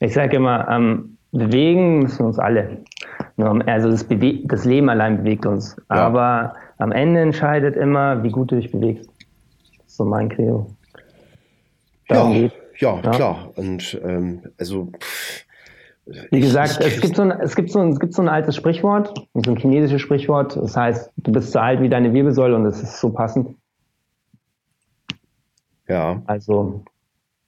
Ich 0.00 0.14
sage 0.14 0.36
immer, 0.36 0.68
ähm, 0.68 1.18
bewegen 1.32 2.00
müssen 2.00 2.20
wir 2.20 2.26
uns 2.26 2.38
alle. 2.38 2.78
Also 3.66 3.90
das, 3.90 4.06
das 4.44 4.64
Leben 4.64 4.88
allein 4.88 5.18
bewegt 5.18 5.46
uns. 5.46 5.76
Ja. 5.90 5.96
Aber 5.96 6.54
am 6.78 6.92
Ende 6.92 7.20
entscheidet 7.20 7.76
immer, 7.76 8.22
wie 8.22 8.30
gut 8.30 8.50
du 8.50 8.56
dich 8.56 8.70
bewegst. 8.70 9.08
Das 9.76 9.86
ist 9.86 9.96
so 9.96 10.04
mein 10.04 10.28
Credo. 10.28 10.66
ja, 12.08 12.30
ja, 12.30 13.00
ja, 13.02 13.10
klar. 13.10 13.50
Und 13.56 14.00
ähm, 14.04 14.42
also 14.58 14.92
wie 16.30 16.40
gesagt, 16.40 16.80
es 16.80 17.00
gibt, 17.00 17.16
so 17.16 17.22
ein, 17.22 17.32
es, 17.32 17.54
gibt 17.54 17.70
so 17.70 17.80
ein, 17.80 17.90
es 17.90 18.00
gibt 18.00 18.14
so 18.14 18.22
ein 18.22 18.28
altes 18.28 18.56
Sprichwort, 18.56 19.12
so 19.34 19.50
ein 19.50 19.56
chinesisches 19.58 20.00
Sprichwort. 20.00 20.56
Das 20.56 20.74
heißt, 20.76 21.12
du 21.18 21.32
bist 21.32 21.52
so 21.52 21.58
alt 21.58 21.82
wie 21.82 21.88
deine 21.88 22.12
Wirbelsäule 22.14 22.56
und 22.56 22.64
das 22.64 22.82
ist 22.82 22.98
so 22.98 23.10
passend. 23.10 23.54
Ja. 25.86 26.22
Also 26.26 26.82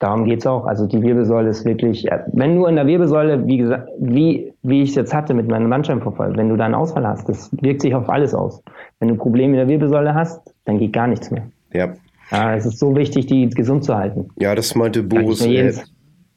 darum 0.00 0.24
geht's 0.24 0.46
auch. 0.46 0.66
Also 0.66 0.86
die 0.86 1.00
Wirbelsäule 1.00 1.50
ist 1.50 1.64
wirklich, 1.64 2.06
wenn 2.32 2.56
du 2.56 2.66
in 2.66 2.74
der 2.74 2.86
Wirbelsäule, 2.86 3.46
wie 3.46 3.58
gesagt, 3.58 3.88
wie, 4.00 4.52
wie 4.62 4.82
ich 4.82 4.90
es 4.90 4.94
jetzt 4.96 5.14
hatte 5.14 5.34
mit 5.34 5.46
meinem 5.48 5.70
Bandscheibenvorfall, 5.70 6.36
wenn 6.36 6.48
du 6.48 6.56
da 6.56 6.64
einen 6.64 6.74
Ausfall 6.74 7.06
hast, 7.06 7.28
das 7.28 7.50
wirkt 7.60 7.82
sich 7.82 7.94
auf 7.94 8.08
alles 8.08 8.34
aus. 8.34 8.62
Wenn 8.98 9.08
du 9.08 9.14
Probleme 9.14 9.52
in 9.52 9.58
der 9.58 9.68
Wirbelsäule 9.68 10.14
hast, 10.14 10.52
dann 10.64 10.78
geht 10.78 10.92
gar 10.92 11.06
nichts 11.06 11.30
mehr. 11.30 11.46
Ja. 11.72 11.92
ja 12.32 12.56
es 12.56 12.66
ist 12.66 12.78
so 12.78 12.96
wichtig, 12.96 13.26
die 13.26 13.48
gesund 13.50 13.84
zu 13.84 13.94
halten. 13.94 14.28
Ja, 14.40 14.54
das 14.54 14.74
meinte 14.74 15.02
Boris. 15.02 15.44
Äh, 15.44 15.74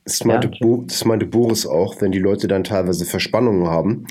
das 0.05 0.25
meinte, 0.25 0.49
ja, 0.53 0.67
okay. 0.67 0.83
das 0.87 1.05
meinte 1.05 1.25
Boris 1.25 1.65
auch, 1.65 2.01
wenn 2.01 2.11
die 2.11 2.19
Leute 2.19 2.49
dann 2.49 2.65
teilweise 2.65 3.05
Verspannungen 3.05 3.67
haben, 3.67 4.05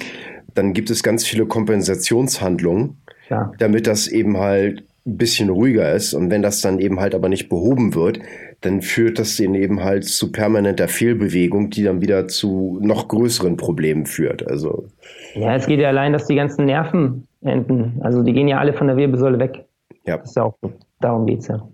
dann 0.55 0.73
gibt 0.73 0.89
es 0.89 1.03
ganz 1.03 1.27
viele 1.27 1.45
Kompensationshandlungen, 1.45 2.97
ja. 3.29 3.53
damit 3.59 3.87
das 3.87 4.09
eben 4.09 4.39
halt 4.39 4.85
ein 5.07 5.19
bisschen 5.19 5.51
ruhiger 5.51 5.93
ist. 5.93 6.15
Und 6.15 6.31
wenn 6.31 6.41
das 6.41 6.63
dann 6.63 6.79
eben 6.79 7.01
halt 7.01 7.15
aber 7.15 7.29
nicht 7.29 7.51
behoben 7.51 7.95
wird, 7.95 8.21
dann 8.63 8.83
führt 8.83 9.19
das 9.19 9.37
den 9.37 9.55
eben 9.55 9.83
halt 9.83 10.05
zu 10.05 10.33
permanenter 10.33 10.89
Fehlbewegung, 10.89 11.71
die 11.71 11.85
dann 11.85 12.01
wieder 12.01 12.29
zu 12.29 12.79
noch 12.81 13.09
größeren 13.09 13.57
Problemen 13.57 14.07
führt. 14.07 14.47
Also 14.47 14.87
ja, 15.35 15.55
es 15.55 15.67
geht 15.67 15.81
ja 15.81 15.89
allein, 15.89 16.13
dass 16.13 16.27
die 16.27 16.35
ganzen 16.35 16.67
Nerven 16.67 17.27
enden. 17.43 18.01
Also 18.03 18.23
die 18.23 18.33
gehen 18.33 18.49
ja 18.49 18.59
alle 18.59 18.73
von 18.73 18.87
der 18.87 18.97
Wirbelsäule 18.97 19.39
weg. 19.39 19.65
Ja. 20.07 20.19
Das 20.19 20.31
ist 20.31 20.37
ja 20.37 20.45
auch 20.45 20.57
so. 20.63 20.73
Darum 21.01 21.27
geht's 21.27 21.49
ja. 21.49 21.67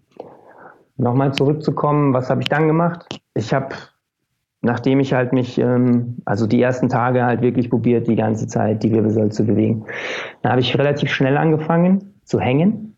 Nochmal 0.97 1.33
zurückzukommen, 1.33 2.13
was 2.13 2.29
habe 2.29 2.43
ich 2.43 2.49
dann 2.49 2.67
gemacht? 2.67 3.21
Ich 3.35 3.55
habe, 3.55 3.75
nachdem 4.63 4.99
ich 4.99 5.13
halt 5.13 5.33
mich, 5.33 5.59
ähm, 5.59 6.17
also 6.25 6.47
die 6.47 6.61
ersten 6.61 6.89
Tage 6.89 7.25
halt 7.25 7.41
wirklich 7.41 7.71
probiert, 7.71 8.09
die 8.09 8.17
ganze 8.17 8.47
Zeit 8.49 8.83
die 8.83 8.91
Wirbelsäule 8.91 9.31
zu 9.31 9.45
bewegen, 9.45 9.85
dann 10.43 10.53
habe 10.53 10.61
ich 10.61 10.77
relativ 10.77 11.11
schnell 11.11 11.37
angefangen 11.37 12.15
zu 12.25 12.41
hängen 12.41 12.89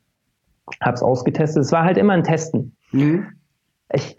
habe 0.81 0.95
es 0.95 1.03
ausgetestet. 1.03 1.65
Es 1.65 1.73
war 1.73 1.85
halt 1.85 1.99
immer 1.99 2.13
ein 2.13 2.25
Testen. 2.25 2.77
Mhm. 2.93 3.27
Ich, 3.93 4.17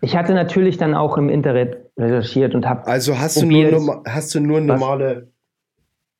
ich 0.00 0.16
hatte 0.16 0.34
natürlich 0.34 0.76
dann 0.76 0.94
auch 0.94 1.16
im 1.18 1.28
Internet 1.28 1.90
recherchiert 1.96 2.54
und 2.54 2.66
habe. 2.66 2.86
Also 2.86 3.18
hast 3.18 3.40
probiert. 3.40 3.72
du 3.72 3.80
nur 3.80 4.02
hast 4.06 4.34
du 4.34 4.40
nur 4.40 4.60
normale 4.60 5.28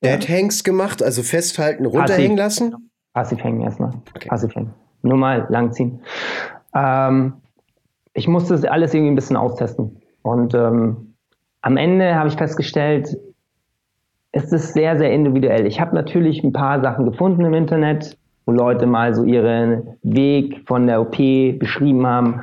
Dead 0.03 0.29
Hangs 0.29 0.65
gemacht, 0.65 1.03
also 1.03 1.23
festhalten, 1.23 1.87
runterhängen 1.87 2.37
Passiv. 2.37 2.71
lassen? 2.71 2.91
Passiv 3.15 3.43
hängen 3.43 3.63
erstmal. 3.63 3.93
Okay. 4.15 4.29
Passiv 4.29 4.55
hängen. 4.55 4.75
Nur 5.03 5.17
mal 5.17 5.47
langziehen. 5.49 6.01
Ähm, 6.75 7.35
ich 8.13 8.29
musste 8.29 8.55
das 8.55 8.65
alles 8.65 8.95
irgendwie 8.95 9.13
ein 9.13 9.17
bisschen 9.17 9.37
austesten. 9.37 10.01
Und 10.23 10.55
ähm, 10.55 11.15
am 11.63 11.77
Ende 11.77 12.15
habe 12.15 12.29
ich 12.29 12.35
festgestellt, 12.35 13.17
es 14.33 14.53
ist 14.53 14.75
sehr, 14.75 14.99
sehr 14.99 15.13
individuell. 15.13 15.67
Ich 15.67 15.81
habe 15.81 15.95
natürlich 15.95 16.45
ein 16.45 16.53
paar 16.53 16.81
Sachen 16.81 17.07
gefunden 17.07 17.45
im 17.45 17.55
Internet, 17.55 18.18
wo 18.49 18.53
Leute 18.53 18.87
mal 18.87 19.15
so 19.15 19.25
ihren 19.25 19.99
Weg 20.03 20.63
von 20.67 20.87
der 20.87 21.03
OP 21.03 21.19
beschrieben 21.59 22.07
haben. 22.07 22.41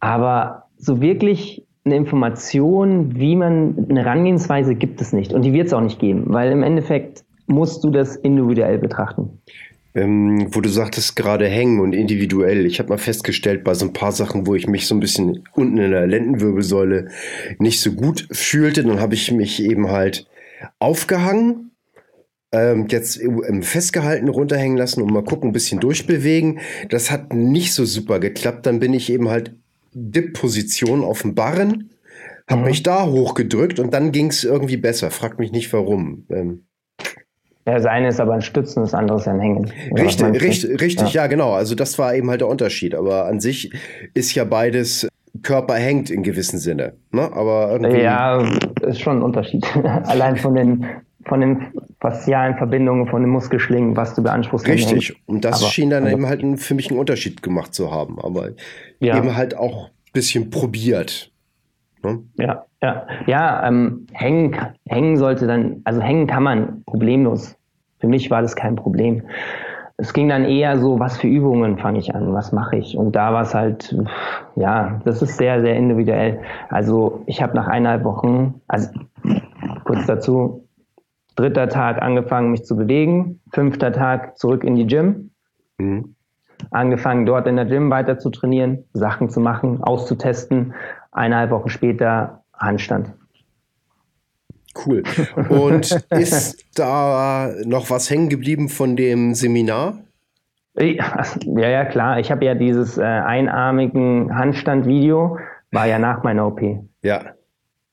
Aber 0.00 0.64
so 0.78 1.02
wirklich 1.02 1.66
eine 1.84 1.96
Information, 1.96 3.14
wie 3.14 3.36
man 3.36 3.88
eine 3.90 4.04
Herangehensweise 4.04 4.74
gibt 4.74 5.02
es 5.02 5.12
nicht. 5.12 5.34
Und 5.34 5.42
die 5.42 5.52
wird 5.52 5.66
es 5.66 5.74
auch 5.74 5.82
nicht 5.82 5.98
geben, 5.98 6.24
weil 6.28 6.50
im 6.50 6.62
Endeffekt 6.62 7.24
musst 7.46 7.84
du 7.84 7.90
das 7.90 8.16
individuell 8.16 8.78
betrachten. 8.78 9.42
Ähm, 9.94 10.46
wo 10.50 10.62
du 10.62 10.70
sagtest, 10.70 11.14
gerade 11.14 11.46
hängen 11.46 11.80
und 11.80 11.92
individuell. 11.92 12.64
Ich 12.64 12.78
habe 12.78 12.88
mal 12.88 12.96
festgestellt, 12.96 13.64
bei 13.64 13.74
so 13.74 13.84
ein 13.84 13.92
paar 13.92 14.12
Sachen, 14.12 14.46
wo 14.46 14.54
ich 14.54 14.66
mich 14.66 14.86
so 14.86 14.94
ein 14.94 15.00
bisschen 15.00 15.44
unten 15.52 15.76
in 15.76 15.90
der 15.90 16.06
Lendenwirbelsäule 16.06 17.08
nicht 17.58 17.82
so 17.82 17.92
gut 17.92 18.26
fühlte, 18.32 18.82
dann 18.82 18.98
habe 18.98 19.12
ich 19.12 19.30
mich 19.30 19.62
eben 19.62 19.90
halt 19.90 20.26
aufgehangen 20.78 21.71
ähm, 22.52 22.86
jetzt 22.88 23.20
festgehalten 23.62 24.28
runterhängen 24.28 24.76
lassen 24.76 25.02
und 25.02 25.10
mal 25.10 25.24
gucken, 25.24 25.50
ein 25.50 25.52
bisschen 25.52 25.80
durchbewegen. 25.80 26.60
Das 26.90 27.10
hat 27.10 27.32
nicht 27.32 27.74
so 27.74 27.84
super 27.84 28.20
geklappt. 28.20 28.66
Dann 28.66 28.78
bin 28.78 28.94
ich 28.94 29.10
eben 29.10 29.28
halt 29.30 29.54
Dip-Position 29.94 31.04
auf 31.04 31.22
dem 31.22 31.34
Barren, 31.34 31.90
habe 32.48 32.62
mhm. 32.62 32.66
mich 32.68 32.82
da 32.82 33.06
hochgedrückt 33.06 33.78
und 33.78 33.92
dann 33.92 34.12
ging 34.12 34.28
es 34.28 34.44
irgendwie 34.44 34.76
besser. 34.76 35.10
Frag 35.10 35.38
mich 35.38 35.52
nicht 35.52 35.72
warum. 35.72 36.26
Ähm, 36.30 36.64
ja, 37.66 37.74
das 37.74 37.86
eine 37.86 38.08
ist 38.08 38.20
aber 38.20 38.34
ein 38.34 38.42
Stützen, 38.42 38.82
das 38.82 38.92
andere 38.92 39.18
ist 39.18 39.28
ein 39.28 39.38
Hängen. 39.38 39.70
Richtig, 39.96 40.42
richtig, 40.42 40.80
richtig, 40.80 41.14
ja. 41.14 41.22
ja, 41.22 41.26
genau. 41.28 41.52
Also 41.52 41.74
das 41.74 41.98
war 41.98 42.14
eben 42.14 42.28
halt 42.28 42.40
der 42.40 42.48
Unterschied. 42.48 42.94
Aber 42.94 43.26
an 43.26 43.38
sich 43.38 43.72
ist 44.14 44.34
ja 44.34 44.44
beides 44.44 45.06
Körper 45.42 45.74
hängt 45.74 46.10
in 46.10 46.24
gewissem 46.24 46.58
Sinne. 46.58 46.94
Ne? 47.12 47.32
Aber 47.32 47.70
irgendwie 47.70 48.02
ja, 48.02 48.44
ist 48.82 49.00
schon 49.00 49.18
ein 49.18 49.22
Unterschied. 49.22 49.64
Allein 49.84 50.36
von 50.36 50.54
den 50.54 50.86
von 51.26 51.40
den 51.40 51.66
faszialen 52.00 52.56
Verbindungen, 52.56 53.06
von 53.06 53.22
den 53.22 53.30
Muskelschlingen, 53.30 53.96
was 53.96 54.14
du 54.14 54.22
beanspruchst. 54.22 54.66
Richtig. 54.66 55.16
Und 55.26 55.44
das 55.44 55.62
Aber, 55.62 55.70
schien 55.70 55.90
dann 55.90 56.04
also, 56.04 56.16
eben 56.16 56.26
halt 56.26 56.60
für 56.60 56.74
mich 56.74 56.90
einen 56.90 56.98
Unterschied 56.98 57.42
gemacht 57.42 57.74
zu 57.74 57.92
haben. 57.92 58.18
Aber 58.20 58.50
ja. 59.00 59.16
eben 59.16 59.36
halt 59.36 59.56
auch 59.56 59.86
ein 59.86 60.12
bisschen 60.12 60.50
probiert. 60.50 61.30
Ne? 62.02 62.22
Ja, 62.36 62.64
ja. 62.82 63.06
Ja, 63.26 63.66
ähm, 63.66 64.06
hängen, 64.12 64.56
hängen 64.86 65.16
sollte 65.16 65.46
dann, 65.46 65.82
also 65.84 66.00
hängen 66.00 66.26
kann 66.26 66.42
man 66.42 66.82
problemlos. 66.84 67.56
Für 68.00 68.08
mich 68.08 68.30
war 68.30 68.42
das 68.42 68.56
kein 68.56 68.74
Problem. 68.74 69.22
Es 69.96 70.12
ging 70.12 70.28
dann 70.28 70.44
eher 70.44 70.78
so, 70.78 70.98
was 70.98 71.18
für 71.18 71.28
Übungen 71.28 71.78
fange 71.78 72.00
ich 72.00 72.12
an, 72.12 72.32
was 72.32 72.50
mache 72.50 72.76
ich? 72.76 72.96
Und 72.96 73.14
da 73.14 73.32
war 73.32 73.42
es 73.42 73.54
halt, 73.54 73.96
ja, 74.56 75.00
das 75.04 75.22
ist 75.22 75.36
sehr, 75.36 75.60
sehr 75.60 75.76
individuell. 75.76 76.40
Also 76.70 77.22
ich 77.26 77.40
habe 77.40 77.54
nach 77.54 77.68
eineinhalb 77.68 78.02
Wochen, 78.02 78.60
also 78.66 78.88
kurz 79.84 80.06
dazu, 80.06 80.64
Dritter 81.36 81.68
Tag 81.68 82.02
angefangen, 82.02 82.50
mich 82.50 82.64
zu 82.64 82.76
bewegen. 82.76 83.40
Fünfter 83.52 83.92
Tag 83.92 84.38
zurück 84.38 84.64
in 84.64 84.74
die 84.74 84.86
Gym. 84.86 85.30
Mhm. 85.78 86.14
Angefangen, 86.70 87.26
dort 87.26 87.46
in 87.46 87.56
der 87.56 87.64
Gym 87.64 87.90
weiter 87.90 88.18
zu 88.18 88.30
trainieren, 88.30 88.84
Sachen 88.92 89.30
zu 89.30 89.40
machen, 89.40 89.82
auszutesten. 89.82 90.74
Eineinhalb 91.10 91.50
Wochen 91.50 91.68
später 91.68 92.42
Handstand. 92.54 93.12
Cool. 94.74 95.02
Und 95.48 95.90
ist 96.10 96.64
da 96.74 97.50
noch 97.64 97.90
was 97.90 98.10
hängen 98.10 98.28
geblieben 98.28 98.68
von 98.68 98.96
dem 98.96 99.34
Seminar? 99.34 99.98
Ja, 100.74 101.68
ja, 101.68 101.84
klar. 101.84 102.18
Ich 102.18 102.30
habe 102.30 102.44
ja 102.44 102.54
dieses 102.54 102.96
äh, 102.96 103.02
einarmigen 103.02 104.34
Handstand-Video, 104.34 105.38
war 105.70 105.86
ja 105.86 105.98
nach 105.98 106.22
meiner 106.22 106.46
OP. 106.46 106.62
Ja. 107.02 107.34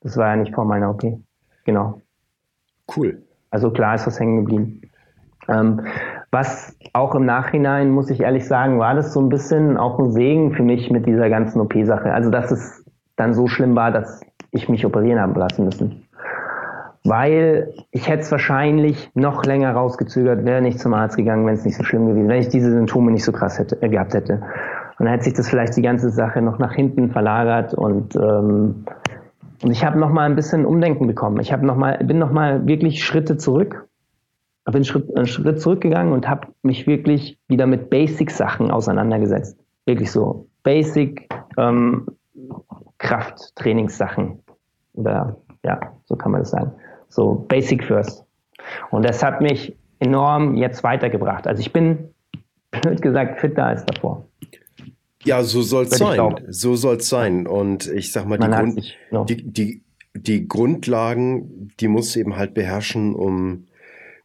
Das 0.02 0.16
war 0.16 0.28
ja 0.30 0.36
nicht 0.38 0.56
vor 0.56 0.64
meiner 0.64 0.92
OP. 0.92 1.04
Genau. 1.66 2.02
Cool. 2.96 3.22
Also 3.52 3.72
klar 3.72 3.96
ist 3.96 4.08
was 4.08 4.20
hängen 4.20 4.46
geblieben. 4.46 4.82
Ähm, 5.48 5.82
was 6.32 6.78
auch 6.94 7.16
im 7.16 7.26
Nachhinein, 7.26 7.90
muss 7.90 8.10
ich 8.10 8.22
ehrlich 8.22 8.46
sagen, 8.48 8.78
war 8.80 8.94
das 8.94 9.14
so 9.14 9.20
ein 9.20 9.30
bisschen 9.30 9.78
auch 9.78 9.98
ein 10.00 10.12
Segen 10.12 10.54
für 10.54 10.64
mich 10.64 10.92
mit 10.92 11.08
dieser 11.08 11.30
ganzen 11.30 11.60
OP-Sache. 11.60 12.14
Also 12.14 12.30
dass 12.30 12.52
es 12.52 12.86
dann 13.16 13.34
so 13.34 13.48
schlimm 13.48 13.76
war, 13.76 13.92
dass 13.92 14.22
ich 14.52 14.70
mich 14.70 14.86
operieren 14.86 15.20
habe 15.20 15.40
lassen 15.40 15.66
müssen. 15.66 16.06
Weil 17.04 17.74
ich 17.92 18.10
hätte 18.10 18.22
es 18.22 18.32
wahrscheinlich 18.32 19.10
noch 19.16 19.46
länger 19.46 19.72
rausgezögert, 19.72 20.46
wäre 20.46 20.62
nicht 20.62 20.80
zum 20.80 20.94
Arzt 20.94 21.18
gegangen, 21.18 21.46
wenn 21.46 21.54
es 21.54 21.66
nicht 21.66 21.78
so 21.78 21.84
schlimm 21.84 22.08
gewesen 22.08 22.28
wäre, 22.28 22.36
wenn 22.36 22.42
ich 22.42 22.50
diese 22.50 22.72
Symptome 22.72 23.12
nicht 23.12 23.24
so 23.24 23.32
krass 23.32 23.58
hätte, 23.58 23.82
äh, 23.82 23.90
gehabt 23.90 24.14
hätte. 24.14 24.42
Und 25.00 25.06
dann 25.06 25.08
hätte 25.08 25.24
sich 25.24 25.34
das 25.34 25.50
vielleicht 25.50 25.78
die 25.78 25.82
ganze 25.82 26.10
Sache 26.10 26.42
noch 26.42 26.60
nach 26.60 26.74
hinten 26.74 27.10
verlagert 27.10 27.74
und 27.74 28.16
ähm, 28.16 28.86
und 29.64 29.72
ich 29.72 29.84
habe 29.84 30.00
noch 30.00 30.10
mal 30.10 30.24
ein 30.24 30.36
bisschen 30.36 30.66
Umdenken 30.66 31.08
bekommen. 31.08 31.40
Ich 31.40 31.52
habe 31.52 31.66
noch 31.66 31.76
mal, 31.76 31.98
bin 32.04 32.20
noch 32.20 32.32
mal 32.32 32.66
wirklich 32.68 33.04
Schritte 33.04 33.38
zurück, 33.38 33.88
bin 34.66 34.76
einen 34.76 34.86
Schritt, 34.86 35.16
einen 35.16 35.28
Schritt 35.28 35.62
zurückgegangen 35.62 36.14
und 36.14 36.30
habe 36.30 36.48
mich 36.62 36.88
wirklich 36.88 37.40
wieder 37.48 37.66
mit 37.66 37.90
Basic-Sachen 37.90 38.72
auseinandergesetzt. 38.72 39.58
Wirklich 39.86 40.12
so 40.12 40.48
Basic 40.64 41.28
ähm, 41.58 42.08
Krafttrainingssachen 43.00 44.40
oder 44.94 45.38
ja, 45.64 45.80
so 46.06 46.16
kann 46.16 46.32
man 46.32 46.42
das 46.42 46.52
sagen. 46.52 46.72
So 47.10 47.46
Basic 47.48 47.84
First. 47.84 48.26
Und 48.92 49.04
das 49.06 49.24
hat 49.24 49.42
mich 49.42 49.76
enorm 50.00 50.56
jetzt 50.56 50.84
weitergebracht. 50.84 51.48
Also 51.48 51.62
ich 51.62 51.74
bin 51.74 52.14
blöd 52.72 53.02
gesagt 53.02 53.40
fitter 53.40 53.66
als 53.66 53.86
davor. 53.86 54.26
Ja, 55.24 55.44
so 55.44 55.62
soll 55.62 55.86
es 55.86 55.98
sein. 55.98 56.46
So 56.48 56.76
soll 56.76 56.98
es 56.98 57.10
sein. 57.10 57.46
Und 57.46 57.88
ich 57.88 58.12
sag 58.12 58.26
mal, 58.26 58.38
die, 58.38 58.48
Grund, 58.48 58.74
sich, 58.76 58.98
no. 59.12 59.26
die, 59.26 59.44
die, 59.44 59.82
die 60.14 60.48
Grundlagen, 60.48 61.74
die 61.80 61.88
muss 61.88 62.16
eben 62.16 62.38
halt 62.38 62.54
beherrschen, 62.54 63.16
um 63.16 63.68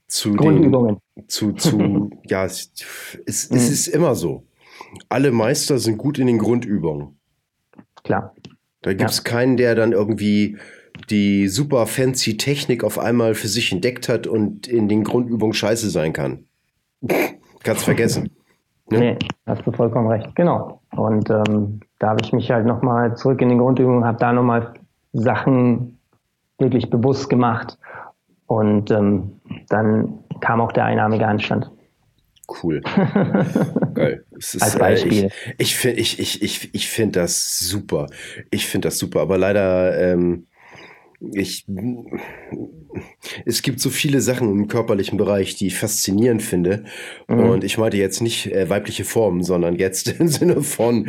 zu 0.07 0.35
Grundübungen. 0.35 0.99
Den, 1.17 1.29
zu, 1.29 1.53
zu, 1.53 2.11
ja, 2.27 2.45
es, 2.45 2.71
es, 3.27 3.51
mhm. 3.51 3.57
es 3.57 3.71
ist 3.71 3.87
immer 3.89 4.15
so. 4.15 4.45
Alle 5.09 5.33
Meister 5.33 5.79
sind 5.79 5.99
gut 5.99 6.19
in 6.19 6.27
den 6.29 6.39
Grundübungen. 6.39 7.19
Klar. 8.05 8.35
Da 8.83 8.93
gibt 8.93 9.11
es 9.11 9.19
ja. 9.19 9.23
keinen, 9.25 9.57
der 9.57 9.75
dann 9.75 9.93
irgendwie 9.93 10.59
die 11.11 11.49
super 11.49 11.87
fancy 11.87 12.37
Technik 12.37 12.85
auf 12.85 12.99
einmal 12.99 13.35
für 13.35 13.49
sich 13.49 13.73
entdeckt 13.73 14.09
hat 14.09 14.27
und 14.27 14.69
in 14.69 14.89
den 14.89 15.03
Grundübungen 15.03 15.55
scheiße 15.55 15.91
sein 15.91 16.13
kann. 16.13 16.45
Kannst 17.63 17.85
vergessen. 17.85 18.31
Ne? 18.91 18.99
Nee, 18.99 19.19
hast 19.47 19.67
du 19.67 19.73
vollkommen 19.73 20.09
recht. 20.09 20.35
Genau. 20.35 20.81
Und 20.95 21.31
ähm, 21.31 21.81
da 21.99 22.11
habe 22.11 22.21
ich 22.23 22.33
mich 22.33 22.51
halt 22.51 22.67
nochmal 22.67 23.17
zurück 23.17 23.41
in 23.41 23.49
den 23.49 23.59
Grundübungen, 23.59 24.05
habe 24.05 24.19
da 24.19 24.33
nochmal 24.33 24.75
Sachen 25.13 25.99
wirklich 26.59 26.91
bewusst 26.91 27.31
gemacht. 27.31 27.79
Und 28.47 28.91
ähm, 28.91 29.41
dann 29.69 30.19
kam 30.41 30.61
auch 30.61 30.73
der 30.73 30.85
einnahmige 30.85 31.27
Anstand. 31.27 31.71
Cool. 32.63 32.83
Geil. 33.95 34.25
Ist, 34.33 34.63
Als 34.63 34.79
Beispiel. 34.79 35.25
Äh, 35.25 35.31
ich, 35.57 35.77
finde 35.77 36.01
ich, 36.01 36.19
ich, 36.19 36.43
ich, 36.43 36.75
ich 36.75 36.89
find 36.89 37.17
das 37.17 37.59
super. 37.59 38.07
Ich 38.51 38.67
finde 38.67 38.89
das 38.89 38.99
super. 38.99 39.21
Aber 39.23 39.39
leider 39.39 39.99
ähm, 39.99 40.47
ich, 41.33 41.65
es 43.45 43.63
gibt 43.63 43.81
so 43.81 43.91
viele 43.91 44.21
Sachen 44.21 44.51
im 44.51 44.69
körperlichen 44.69 45.19
Bereich, 45.19 45.55
die 45.57 45.67
ich 45.69 45.77
faszinierend 45.77 46.43
finde. 46.43 46.85
Mhm. 47.29 47.39
Und 47.39 47.65
ich 47.65 47.79
meinte 47.79 47.97
jetzt 47.97 48.21
nicht 48.21 48.53
äh, 48.53 48.69
weibliche 48.69 49.05
Formen, 49.05 49.43
sondern 49.43 49.77
jetzt 49.77 50.09
im 50.21 50.29
Sinne 50.29 50.63
von 50.63 51.09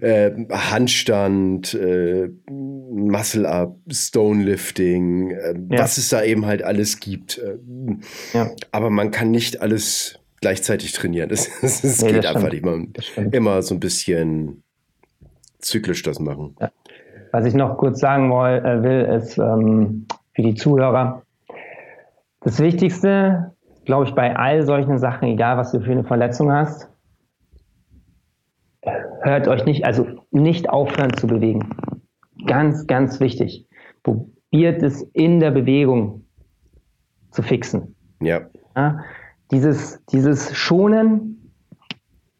äh, 0.00 0.30
Handstand, 0.50 1.74
äh, 1.74 2.28
Muscle 2.50 3.46
Up, 3.46 3.76
Stone 3.90 4.44
Lifting, 4.44 5.30
äh, 5.30 5.54
ja. 5.70 5.78
was 5.78 5.98
es 5.98 6.08
da 6.08 6.22
eben 6.22 6.46
halt 6.46 6.62
alles 6.62 7.00
gibt. 7.00 7.40
Ja. 8.32 8.50
Aber 8.72 8.90
man 8.90 9.10
kann 9.10 9.30
nicht 9.30 9.60
alles 9.60 10.18
gleichzeitig 10.40 10.92
trainieren. 10.92 11.28
Das, 11.34 11.48
das, 11.60 11.80
das 11.80 12.02
nee, 12.02 12.12
geht 12.12 12.24
das 12.24 12.36
einfach 12.36 12.52
nicht. 12.52 12.64
Man 12.64 12.92
immer 13.32 13.62
so 13.62 13.74
ein 13.74 13.80
bisschen 13.80 14.62
zyklisch 15.58 16.02
das 16.02 16.20
machen. 16.20 16.54
Ja. 16.60 16.70
Was 17.32 17.46
ich 17.46 17.54
noch 17.54 17.78
kurz 17.78 17.98
sagen 17.98 18.30
äh, 18.30 18.82
will, 18.82 19.18
ist 19.18 19.38
ähm, 19.38 20.06
für 20.34 20.42
die 20.42 20.54
Zuhörer, 20.54 21.23
das 22.44 22.60
Wichtigste, 22.60 23.52
glaube 23.84 24.04
ich, 24.04 24.14
bei 24.14 24.36
all 24.36 24.64
solchen 24.64 24.98
Sachen, 24.98 25.28
egal 25.28 25.56
was 25.56 25.72
du 25.72 25.80
für 25.80 25.92
eine 25.92 26.04
Verletzung 26.04 26.52
hast, 26.52 26.90
hört 29.22 29.48
euch 29.48 29.64
nicht, 29.64 29.84
also 29.84 30.06
nicht 30.30 30.68
aufhören 30.68 31.14
zu 31.14 31.26
bewegen. 31.26 31.70
Ganz, 32.46 32.86
ganz 32.86 33.18
wichtig. 33.20 33.66
Probiert 34.02 34.82
es 34.82 35.02
in 35.14 35.40
der 35.40 35.50
Bewegung 35.50 36.26
zu 37.30 37.42
fixen. 37.42 37.96
Ja. 38.20 38.42
ja 38.76 39.00
dieses, 39.50 40.04
dieses 40.06 40.54
Schonen 40.54 41.50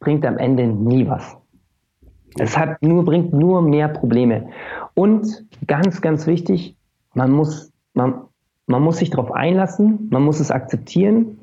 bringt 0.00 0.26
am 0.26 0.36
Ende 0.36 0.66
nie 0.66 1.09
was. 1.09 1.36
Es 2.38 2.59
hat 2.59 2.82
nur, 2.82 3.05
bringt 3.05 3.32
nur 3.32 3.62
mehr 3.62 3.88
Probleme. 3.88 4.50
Und 4.92 5.46
ganz, 5.66 6.02
ganz 6.02 6.26
wichtig, 6.26 6.76
man 7.14 7.30
muss, 7.30 7.72
man, 7.94 8.24
man 8.66 8.82
muss 8.82 8.98
sich 8.98 9.10
darauf 9.10 9.32
einlassen, 9.32 10.08
man 10.10 10.22
muss 10.22 10.40
es 10.40 10.50
akzeptieren 10.50 11.40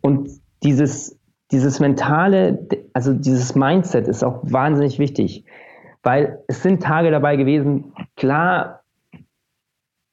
und 0.00 0.30
dieses, 0.62 1.18
dieses 1.50 1.80
mentale, 1.80 2.66
also 2.92 3.12
dieses 3.12 3.54
Mindset 3.54 4.08
ist 4.08 4.22
auch 4.24 4.40
wahnsinnig 4.42 4.98
wichtig, 4.98 5.44
weil 6.02 6.40
es 6.48 6.62
sind 6.62 6.82
Tage 6.82 7.10
dabei 7.10 7.36
gewesen, 7.36 7.92
klar 8.16 8.80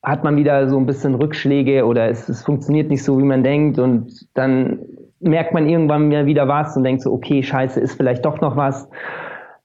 hat 0.04 0.24
man 0.24 0.38
wieder 0.38 0.70
so 0.70 0.78
ein 0.78 0.86
bisschen 0.86 1.16
Rückschläge 1.16 1.86
oder 1.86 2.10
es, 2.10 2.30
es 2.30 2.44
funktioniert 2.44 2.90
nicht 2.90 3.04
so, 3.04 3.18
wie 3.20 3.24
man 3.24 3.44
denkt 3.44 3.80
und 3.80 4.28
dann 4.34 4.80
merkt 5.20 5.54
man 5.54 5.68
irgendwann 5.68 6.26
wieder 6.26 6.48
was 6.48 6.78
und 6.78 6.84
denkt 6.84 7.02
so, 7.02 7.12
okay, 7.12 7.44
scheiße, 7.44 7.80
ist 7.80 7.96
vielleicht 7.96 8.26
doch 8.26 8.40
noch 8.42 8.56
was. 8.56 8.88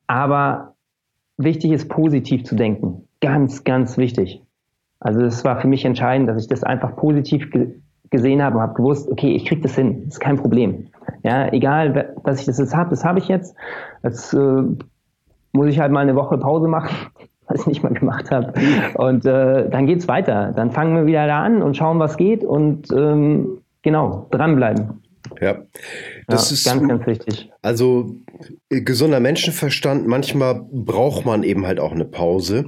Aber 0.06 0.74
wichtig 1.36 1.70
ist, 1.70 1.88
positiv 1.88 2.44
zu 2.44 2.56
denken. 2.56 3.08
Ganz, 3.20 3.64
ganz 3.64 3.96
wichtig. 3.96 4.42
Also 5.04 5.20
es 5.20 5.44
war 5.44 5.60
für 5.60 5.68
mich 5.68 5.84
entscheidend, 5.84 6.28
dass 6.28 6.40
ich 6.40 6.48
das 6.48 6.64
einfach 6.64 6.96
positiv 6.96 7.50
ge 7.50 7.68
gesehen 8.10 8.42
habe 8.42 8.56
und 8.56 8.62
habe 8.62 8.74
gewusst, 8.74 9.10
okay, 9.10 9.34
ich 9.34 9.44
kriege 9.44 9.62
das 9.62 9.74
hin, 9.74 10.04
das 10.04 10.14
ist 10.14 10.20
kein 10.20 10.36
Problem. 10.36 10.86
Ja, 11.24 11.52
egal, 11.52 12.14
dass 12.22 12.38
ich 12.38 12.46
das 12.46 12.58
jetzt 12.58 12.74
habe, 12.74 12.90
das 12.90 13.04
habe 13.04 13.18
ich 13.18 13.26
jetzt. 13.26 13.56
Jetzt 14.04 14.32
äh, 14.34 14.62
muss 15.52 15.66
ich 15.66 15.80
halt 15.80 15.90
mal 15.90 16.00
eine 16.00 16.14
Woche 16.14 16.38
Pause 16.38 16.68
machen, 16.68 16.94
was 17.48 17.62
ich 17.62 17.66
nicht 17.66 17.82
mal 17.82 17.92
gemacht 17.92 18.30
habe. 18.30 18.52
Und 18.94 19.26
äh, 19.26 19.68
dann 19.68 19.86
geht's 19.86 20.06
weiter. 20.06 20.52
Dann 20.54 20.70
fangen 20.70 20.94
wir 20.94 21.06
wieder 21.06 21.26
da 21.26 21.42
an 21.42 21.60
und 21.60 21.76
schauen, 21.76 21.98
was 21.98 22.16
geht 22.16 22.44
und 22.44 22.92
ähm, 22.92 23.58
genau, 23.82 24.28
dranbleiben. 24.30 25.02
Ja, 25.40 25.56
das 26.28 26.50
ja, 26.50 26.54
ist 26.54 26.64
ganz, 26.64 26.88
ganz 26.88 27.06
wichtig. 27.06 27.50
Also 27.62 28.14
äh, 28.70 28.82
gesunder 28.82 29.18
Menschenverstand, 29.18 30.06
manchmal 30.06 30.60
braucht 30.70 31.26
man 31.26 31.42
eben 31.42 31.66
halt 31.66 31.80
auch 31.80 31.92
eine 31.92 32.04
Pause. 32.04 32.66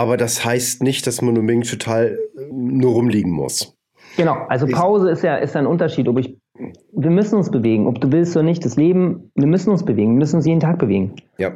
Aber 0.00 0.16
das 0.16 0.46
heißt 0.46 0.82
nicht, 0.82 1.06
dass 1.06 1.20
man 1.20 1.36
unbedingt 1.36 1.68
total 1.68 2.18
äh, 2.38 2.46
nur 2.50 2.92
rumliegen 2.92 3.30
muss. 3.30 3.76
Genau, 4.16 4.34
also 4.48 4.66
Pause 4.66 5.10
ist 5.10 5.22
ja 5.22 5.36
ist 5.36 5.54
ein 5.56 5.66
Unterschied. 5.66 6.08
Ob 6.08 6.18
ich, 6.18 6.38
wir 6.92 7.10
müssen 7.10 7.36
uns 7.36 7.50
bewegen, 7.50 7.86
ob 7.86 8.00
du 8.00 8.10
willst 8.10 8.34
oder 8.34 8.44
nicht. 8.44 8.64
Das 8.64 8.76
Leben, 8.76 9.30
wir 9.34 9.46
müssen 9.46 9.68
uns 9.68 9.84
bewegen, 9.84 10.14
wir 10.14 10.20
müssen 10.20 10.36
uns 10.36 10.46
jeden 10.46 10.60
Tag 10.60 10.78
bewegen. 10.78 11.16
Ja. 11.36 11.52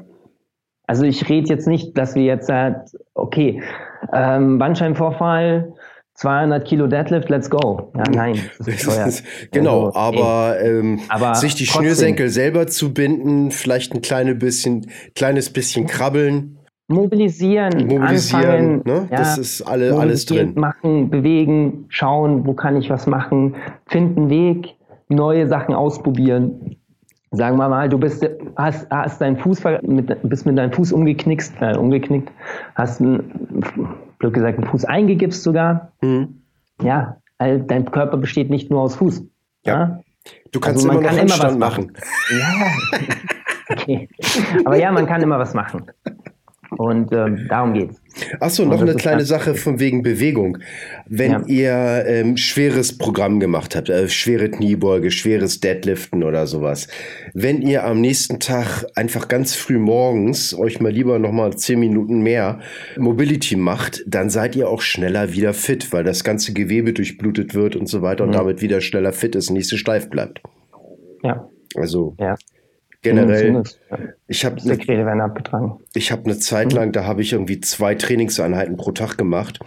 Also 0.87 1.05
ich 1.05 1.27
rede 1.31 1.49
jetzt 1.49 1.67
nicht, 1.67 1.97
dass 1.97 2.15
wir 2.15 2.25
jetzt 2.25 2.51
halt, 2.51 2.91
okay, 3.15 3.63
ähm, 4.13 4.59
Bandscheibenvorfall, 4.59 5.73
200 6.17 6.69
Kilo 6.69 6.87
Deadlift, 6.87 7.31
let's 7.31 7.49
go. 7.49 7.93
Ja, 7.97 8.05
nein. 8.13 8.39
Genau, 9.53 9.87
also, 9.87 9.99
aber, 9.99 10.61
ähm, 10.61 11.01
aber, 11.09 11.35
sich 11.35 11.55
die 11.55 11.65
trotzdem. 11.65 11.85
Schnürsenkel 11.85 12.29
selber 12.29 12.67
zu 12.67 12.93
binden, 12.93 13.53
vielleicht 13.53 13.95
ein 13.95 14.03
kleine 14.03 14.35
bisschen, 14.35 14.91
kleines 15.15 15.51
bisschen 15.51 15.87
krabbeln. 15.87 16.59
Mobilisieren, 16.87 17.87
mobilisieren, 17.87 18.83
ne? 18.85 19.09
Ja, 19.11 19.17
das 19.17 19.39
ist 19.39 19.63
alle, 19.63 19.97
alles 19.97 20.27
drin. 20.27 20.53
Machen, 20.55 21.09
bewegen, 21.09 21.87
schauen, 21.89 22.47
wo 22.47 22.53
kann 22.53 22.77
ich 22.77 22.91
was 22.91 23.07
machen, 23.07 23.57
finden 23.87 24.29
Weg, 24.29 24.75
neue 25.09 25.47
Sachen 25.47 25.75
ausprobieren. 25.75 26.77
Sagen 27.31 27.57
wir 27.57 27.69
mal, 27.69 27.89
du 27.89 27.99
bist, 27.99 28.29
hast, 28.57 28.87
hast 28.91 29.21
deinen 29.21 29.39
Fuß 29.39 29.63
mit, 29.83 30.29
bist 30.29 30.45
mit 30.45 30.59
deinem 30.59 30.73
Fuß 30.73 30.93
umgeknickt, 30.93 31.53
äh, 31.61 31.77
umgeknickt, 31.77 32.31
hast 32.75 33.01
einen 33.01 33.65
blöd 34.19 34.35
gesagt, 34.35 34.59
einen 34.59 34.69
Fuß 34.69 34.85
eingegipst 34.85 35.43
sogar. 35.43 35.93
Mhm. 36.03 36.43
Ja, 36.83 37.17
weil 37.39 37.61
dein 37.61 37.91
Körper 37.91 38.19
besteht 38.19 38.51
nicht 38.51 38.71
nur 38.71 38.83
aus 38.83 38.97
Fuß. 38.97 39.25
Ja. 39.65 39.75
ja? 39.75 40.01
Du 40.53 40.61
kannst 40.61 40.85
also 40.85 40.91
immer 40.91 41.01
noch 41.01 41.09
kann 41.09 41.19
Handstand 41.19 41.57
immer 41.57 41.67
machen. 41.67 41.93
machen. 41.93 42.99
Ja, 43.69 43.75
okay. 43.75 44.09
Aber 44.65 44.77
ja, 44.77 44.93
man 44.93 45.07
kann 45.07 45.23
immer 45.23 45.39
was 45.39 45.55
machen. 45.55 45.87
Und 46.77 47.13
ähm, 47.13 47.47
darum 47.49 47.75
geht's. 47.75 48.01
Achso, 48.39 48.65
noch 48.65 48.81
eine 48.81 48.95
kleine 48.95 49.25
Sache 49.25 49.55
von 49.55 49.81
wegen 49.81 50.03
Bewegung. 50.03 50.59
Wenn 51.07 51.33
ja. 51.33 51.43
ihr 51.47 52.05
ähm, 52.07 52.37
schweres 52.37 52.97
Programm 52.97 53.41
gemacht 53.41 53.75
habt, 53.75 53.89
äh, 53.89 54.09
schwere 54.09 54.51
Kniebeuge, 54.51 55.11
schweres 55.11 55.61
Deadliften 55.61 56.23
oder 56.23 56.47
sowas, 56.47 56.87
wenn 57.33 57.61
ihr 57.61 57.85
am 57.85 58.01
nächsten 58.01 58.39
Tag 58.39 58.87
einfach 58.95 59.27
ganz 59.29 59.55
früh 59.55 59.79
morgens 59.79 60.57
euch 60.57 60.81
mal 60.81 60.93
lieber 60.93 61.19
nochmal 61.19 61.57
zehn 61.57 61.81
Minuten 61.81 62.23
mehr 62.23 62.61
Mobility 62.97 63.57
macht, 63.57 64.05
dann 64.07 64.31
seid 64.31 64.55
ihr 64.55 64.69
auch 64.69 64.81
schneller 64.81 65.33
wieder 65.33 65.53
fit, 65.53 65.93
weil 65.93 66.05
das 66.05 66.23
ganze 66.23 66.53
Gewebe 66.53 66.93
durchblutet 66.93 67.55
wird 67.55 67.75
und 67.75 67.89
so 67.89 68.01
weiter 68.03 68.25
mhm. 68.25 68.31
und 68.31 68.37
damit 68.37 68.63
wieder 68.63 68.81
schneller 68.81 69.13
fit 69.13 69.35
ist 69.35 69.49
und 69.49 69.57
nicht 69.57 69.69
so 69.69 69.77
steif 69.77 70.09
bleibt. 70.09 70.41
Ja. 71.23 71.49
Also 71.77 72.15
ja 72.21 72.37
generell. 73.05 73.63
Ich 74.27 74.45
habe 74.45 74.61
eine, 74.61 75.79
ich 75.95 76.11
habe 76.11 76.25
eine 76.25 76.39
Zeit 76.39 76.73
mhm. 76.73 76.77
lang, 76.77 76.93
da 76.93 77.05
habe 77.05 77.23
ich 77.23 77.33
irgendwie 77.33 77.61
zwei 77.61 77.95
Trainingseinheiten 77.95 78.77
pro 78.77 78.91
Tag 78.91 79.17
gemacht. 79.17 79.61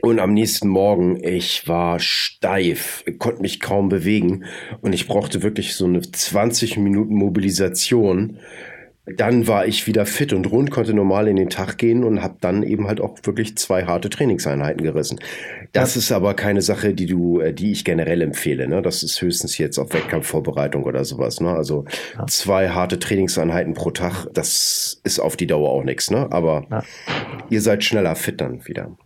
Und 0.00 0.18
am 0.18 0.34
nächsten 0.34 0.68
Morgen, 0.68 1.22
ich 1.22 1.68
war 1.68 2.00
steif, 2.00 3.04
konnte 3.18 3.42
mich 3.42 3.60
kaum 3.60 3.88
bewegen 3.88 4.44
und 4.80 4.92
ich 4.92 5.06
brauchte 5.06 5.42
wirklich 5.42 5.74
so 5.74 5.84
eine 5.84 6.00
20 6.02 6.76
Minuten 6.78 7.14
Mobilisation, 7.14 8.38
dann 9.04 9.48
war 9.48 9.66
ich 9.66 9.88
wieder 9.88 10.06
fit 10.06 10.32
und 10.32 10.50
rund, 10.50 10.70
konnte 10.70 10.94
normal 10.94 11.26
in 11.26 11.34
den 11.34 11.50
Tag 11.50 11.76
gehen 11.76 12.04
und 12.04 12.22
habe 12.22 12.36
dann 12.40 12.62
eben 12.62 12.86
halt 12.86 13.00
auch 13.00 13.16
wirklich 13.24 13.56
zwei 13.58 13.84
harte 13.84 14.08
Trainingseinheiten 14.10 14.82
gerissen. 14.82 15.18
Das 15.72 15.96
ja. 15.96 15.98
ist 15.98 16.12
aber 16.12 16.34
keine 16.34 16.62
Sache, 16.62 16.94
die 16.94 17.06
du, 17.06 17.40
äh, 17.40 17.52
die 17.52 17.72
ich 17.72 17.84
generell 17.84 18.22
empfehle. 18.22 18.68
Ne? 18.68 18.80
Das 18.80 19.02
ist 19.02 19.20
höchstens 19.20 19.58
jetzt 19.58 19.78
auf 19.78 19.92
Wettkampfvorbereitung 19.92 20.84
oder 20.84 21.04
sowas. 21.04 21.40
Ne? 21.40 21.50
Also 21.50 21.84
ja. 22.16 22.26
zwei 22.26 22.68
harte 22.68 23.00
Trainingseinheiten 23.00 23.74
pro 23.74 23.90
Tag, 23.90 24.26
das 24.34 25.00
ist 25.02 25.18
auf 25.18 25.36
die 25.36 25.48
Dauer 25.48 25.70
auch 25.70 25.82
nichts. 25.82 26.12
Ne? 26.12 26.28
Aber 26.30 26.64
ja. 26.70 26.84
ihr 27.50 27.60
seid 27.60 27.82
schneller 27.82 28.14
fit 28.14 28.40
dann 28.40 28.66
wieder. 28.68 28.96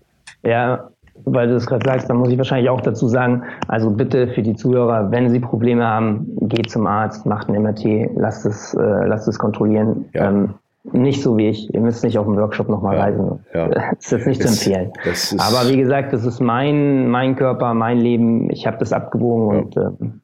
Ja, 0.42 0.90
weil 1.24 1.48
du 1.48 1.56
es 1.56 1.66
gerade 1.66 1.88
sagst, 1.88 2.08
dann 2.08 2.18
muss 2.18 2.30
ich 2.30 2.38
wahrscheinlich 2.38 2.70
auch 2.70 2.80
dazu 2.80 3.08
sagen, 3.08 3.42
also 3.68 3.90
bitte 3.90 4.28
für 4.28 4.42
die 4.42 4.54
Zuhörer, 4.54 5.10
wenn 5.10 5.30
sie 5.30 5.40
Probleme 5.40 5.86
haben, 5.86 6.36
geht 6.42 6.70
zum 6.70 6.86
Arzt, 6.86 7.26
macht 7.26 7.48
ein 7.48 7.60
MRT, 7.62 8.10
lasst 8.16 8.46
es, 8.46 8.74
äh, 8.74 8.80
lasst 8.80 9.28
es 9.28 9.38
kontrollieren. 9.38 10.06
Ja. 10.12 10.28
Ähm, 10.28 10.54
nicht 10.92 11.22
so 11.22 11.36
wie 11.36 11.48
ich. 11.48 11.72
Ihr 11.74 11.80
müsst 11.80 12.04
nicht 12.04 12.16
auf 12.16 12.26
dem 12.26 12.36
Workshop 12.36 12.68
nochmal 12.68 12.96
ja, 12.96 13.02
reisen. 13.02 13.40
Ja. 13.52 13.68
Das 13.96 14.04
ist 14.04 14.12
jetzt 14.12 14.26
nicht 14.26 14.42
zu 14.42 14.48
empfehlen. 14.48 14.92
Aber 15.38 15.68
wie 15.68 15.76
gesagt, 15.76 16.12
das 16.12 16.24
ist 16.24 16.40
mein, 16.40 17.08
mein 17.08 17.34
Körper, 17.34 17.74
mein 17.74 17.98
Leben. 17.98 18.50
Ich 18.50 18.66
habe 18.66 18.76
das 18.78 18.92
abgewogen 18.92 19.50
ja. 19.50 19.58
und 19.58 19.76
ähm, 19.76 20.20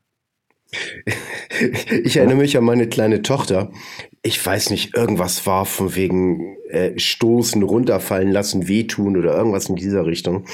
ich 2.04 2.16
erinnere 2.16 2.38
mich 2.38 2.56
an 2.56 2.64
meine 2.64 2.88
kleine 2.88 3.22
Tochter. 3.22 3.70
Ich 4.22 4.44
weiß 4.44 4.70
nicht, 4.70 4.96
irgendwas 4.96 5.46
war 5.46 5.66
von 5.66 5.94
wegen 5.94 6.56
äh, 6.70 6.98
Stoßen, 6.98 7.62
runterfallen 7.62 8.30
lassen, 8.30 8.68
wehtun 8.68 9.16
oder 9.16 9.36
irgendwas 9.36 9.68
in 9.68 9.76
dieser 9.76 10.06
Richtung. 10.06 10.44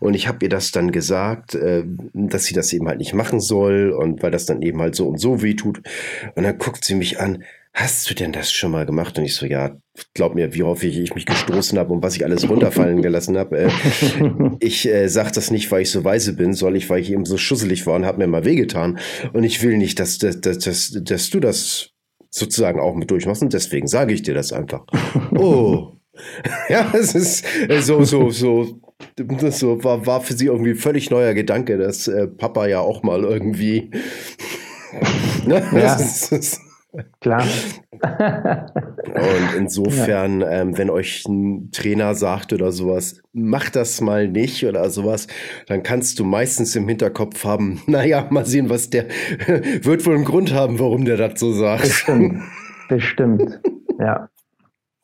Und 0.00 0.14
ich 0.14 0.26
habe 0.26 0.38
ihr 0.42 0.48
das 0.48 0.72
dann 0.72 0.90
gesagt, 0.90 1.54
äh, 1.54 1.84
dass 2.12 2.44
sie 2.44 2.54
das 2.54 2.72
eben 2.72 2.88
halt 2.88 2.98
nicht 2.98 3.14
machen 3.14 3.40
soll 3.40 3.90
und 3.90 4.22
weil 4.22 4.30
das 4.30 4.46
dann 4.46 4.62
eben 4.62 4.80
halt 4.80 4.94
so 4.94 5.06
und 5.06 5.18
so 5.18 5.42
wehtut. 5.42 5.82
Und 6.34 6.42
dann 6.42 6.58
guckt 6.58 6.84
sie 6.84 6.94
mich 6.94 7.20
an, 7.20 7.44
hast 7.72 8.10
du 8.10 8.14
denn 8.14 8.32
das 8.32 8.52
schon 8.52 8.72
mal 8.72 8.86
gemacht? 8.86 9.18
Und 9.18 9.24
ich 9.24 9.34
so, 9.34 9.46
ja, 9.46 9.76
glaub 10.14 10.34
mir, 10.34 10.54
wie 10.54 10.62
häufig 10.62 10.98
ich 10.98 11.14
mich 11.14 11.26
gestoßen 11.26 11.78
habe 11.78 11.92
und 11.92 12.02
was 12.02 12.16
ich 12.16 12.24
alles 12.24 12.48
runterfallen 12.48 13.02
gelassen 13.02 13.38
habe. 13.38 13.58
Äh, 13.58 13.70
ich 14.60 14.88
äh, 14.88 15.08
sag 15.08 15.32
das 15.32 15.50
nicht, 15.50 15.70
weil 15.70 15.82
ich 15.82 15.90
so 15.90 16.04
weise 16.04 16.34
bin, 16.34 16.52
soll 16.52 16.76
ich, 16.76 16.90
weil 16.90 17.00
ich 17.00 17.12
eben 17.12 17.24
so 17.24 17.36
schusselig 17.36 17.86
war 17.86 17.94
und 17.94 18.06
habe 18.06 18.18
mir 18.18 18.26
mal 18.26 18.44
wehgetan. 18.44 18.98
Und 19.32 19.44
ich 19.44 19.62
will 19.62 19.76
nicht, 19.76 20.00
dass, 20.00 20.18
dass, 20.18 20.40
dass, 20.40 20.98
dass 21.02 21.30
du 21.30 21.40
das 21.40 21.90
sozusagen 22.30 22.80
auch 22.80 22.94
mit 22.94 23.10
durchmachst. 23.10 23.42
Und 23.42 23.52
deswegen 23.52 23.86
sage 23.86 24.14
ich 24.14 24.22
dir 24.22 24.34
das 24.34 24.52
einfach. 24.52 24.84
Oh. 25.36 25.92
ja, 26.68 26.92
es 26.92 27.14
ist 27.14 27.44
äh, 27.68 27.80
so, 27.80 28.04
so, 28.04 28.30
so. 28.30 28.80
Das 29.16 29.58
so 29.58 29.82
war, 29.82 30.06
war 30.06 30.20
für 30.20 30.34
sie 30.34 30.46
irgendwie 30.46 30.74
völlig 30.74 31.08
neuer 31.10 31.34
Gedanke, 31.34 31.78
dass 31.78 32.08
äh, 32.08 32.26
Papa 32.26 32.66
ja 32.66 32.80
auch 32.80 33.02
mal 33.02 33.22
irgendwie. 33.22 33.90
ne? 35.46 35.66
ja. 35.72 35.96
Das 35.96 36.30
ist, 36.30 36.60
Klar. 37.20 37.44
Und 38.00 39.56
insofern, 39.56 40.40
ja. 40.40 40.50
ähm, 40.50 40.78
wenn 40.78 40.90
euch 40.90 41.24
ein 41.28 41.70
Trainer 41.70 42.14
sagt 42.14 42.52
oder 42.52 42.72
sowas, 42.72 43.22
mach 43.32 43.70
das 43.70 44.00
mal 44.00 44.28
nicht 44.28 44.64
oder 44.66 44.90
sowas, 44.90 45.28
dann 45.66 45.82
kannst 45.82 46.18
du 46.18 46.24
meistens 46.24 46.74
im 46.74 46.88
Hinterkopf 46.88 47.44
haben, 47.44 47.80
naja, 47.86 48.26
mal 48.30 48.44
sehen, 48.44 48.70
was 48.70 48.90
der 48.90 49.06
wird 49.82 50.04
wohl 50.06 50.16
einen 50.16 50.24
Grund 50.24 50.52
haben, 50.52 50.78
warum 50.78 51.04
der 51.04 51.16
das 51.16 51.38
so 51.38 51.52
sagt. 51.52 51.82
Bestimmt. 51.82 52.42
Bestimmt. 52.88 53.60
Ja. 53.98 54.28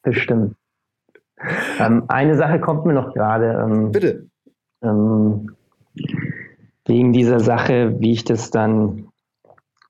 Bestimmt. 0.02 0.56
Ähm, 1.78 2.04
eine 2.08 2.36
Sache 2.36 2.60
kommt 2.60 2.86
mir 2.86 2.94
noch 2.94 3.12
gerade. 3.12 3.62
Ähm, 3.62 3.92
Bitte. 3.92 4.26
Ähm, 4.82 5.50
wegen 6.86 7.12
dieser 7.12 7.40
Sache, 7.40 7.96
wie 7.98 8.12
ich 8.12 8.24
das 8.24 8.50
dann 8.50 9.05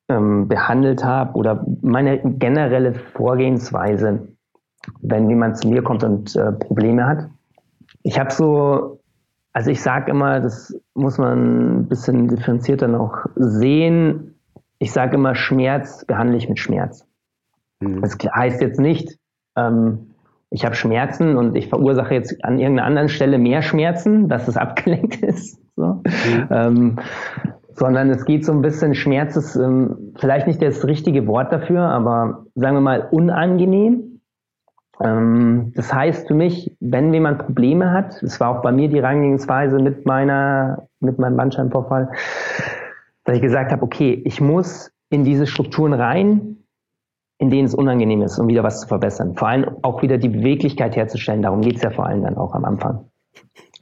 ähm, 0.09 0.49
behandelt 0.49 1.05
habe 1.05 1.37
oder 1.37 1.65
meine 1.83 2.21
generelle 2.21 2.95
Vorgehensweise, 2.95 4.29
wenn 5.01 5.29
jemand 5.29 5.59
zu 5.59 5.69
mir 5.69 5.83
kommt 5.83 6.05
und 6.05 6.37
äh, 6.37 6.53
Probleme 6.53 7.07
hat. 7.07 7.29
Ich 8.03 8.19
habe 8.19 8.33
so, 8.33 9.01
also 9.53 9.71
ich 9.71 9.83
sage 9.83 10.11
immer, 10.11 10.41
das 10.41 10.79
muss 10.95 11.19
man 11.19 11.81
ein 11.81 11.89
bisschen 11.89 12.29
differenzierter 12.29 12.89
noch 12.89 13.27
sehen. 13.35 14.35
Ich 14.79 14.93
sage 14.93 15.17
immer, 15.17 15.35
Schmerz 15.35 16.05
behandle 16.05 16.37
ich 16.37 16.49
mit 16.49 16.59
Schmerz. 16.59 17.05
Mhm. 17.81 18.03
Das 18.03 18.17
heißt 18.17 18.61
jetzt 18.61 18.79
nicht, 18.79 19.19
ähm, 19.57 20.13
ich 20.51 20.65
habe 20.65 20.77
Schmerzen 20.77 21.37
und 21.37 21.57
ich 21.57 21.69
verursache 21.69 22.15
jetzt 22.15 22.45
an 22.45 22.59
irgendeiner 22.59 22.87
anderen 22.87 23.09
Stelle 23.09 23.39
mehr 23.39 23.63
Schmerzen, 23.63 24.29
dass 24.29 24.47
es 24.47 24.57
abgelenkt 24.57 25.17
ist. 25.23 25.61
So. 25.75 26.03
Mhm. 26.05 26.49
Ähm, 26.51 26.97
sondern 27.77 28.09
es 28.11 28.25
geht 28.25 28.45
so 28.45 28.53
ein 28.53 28.63
bisschen, 28.63 28.95
Schmerz 28.95 29.37
ist 29.37 29.55
ähm, 29.55 30.15
vielleicht 30.17 30.47
nicht 30.47 30.63
das 30.63 30.87
richtige 30.87 31.27
Wort 31.27 31.53
dafür, 31.53 31.83
aber 31.83 32.47
sagen 32.55 32.77
wir 32.77 32.81
mal 32.81 33.09
unangenehm. 33.11 34.23
Ähm, 35.03 35.73
das 35.77 35.93
heißt 35.93 36.27
für 36.27 36.35
mich, 36.35 36.75
wenn 36.81 37.13
jemand 37.13 37.39
Probleme 37.39 37.93
hat, 37.93 38.23
das 38.23 38.41
war 38.41 38.57
auch 38.57 38.63
bei 38.63 38.73
mir 38.73 38.89
die 38.89 38.99
Rangehensweise 38.99 39.79
mit 39.79 40.07
meiner, 40.07 40.89
mit 41.01 41.19
meinem 41.19 41.37
Bandscheibenvorfall, 41.37 42.13
dass 43.25 43.37
ich 43.37 43.43
gesagt 43.43 43.73
habe, 43.73 43.83
okay, 43.83 44.23
ich 44.25 44.41
muss 44.41 44.91
in 45.11 45.25
diese 45.25 45.47
Strukturen 45.47 45.93
rein, 45.93 46.57
in 47.39 47.51
denen 47.51 47.67
es 47.67 47.75
unangenehm 47.75 48.23
ist, 48.23 48.39
um 48.39 48.49
wieder 48.49 48.63
was 48.63 48.81
zu 48.81 48.89
verbessern. 48.89 49.35
Vor 49.37 49.49
allem 49.49 49.67
auch 49.83 50.01
wieder 50.01 50.17
die 50.17 50.31
Beweglichkeit 50.31 50.97
herzustellen. 50.97 51.43
Darum 51.43 51.61
geht 51.61 51.77
es 51.77 51.83
ja 51.83 51.91
vor 51.91 52.07
allem 52.07 52.23
dann 52.23 52.39
auch 52.39 52.55
am 52.55 52.65
Anfang. 52.65 53.11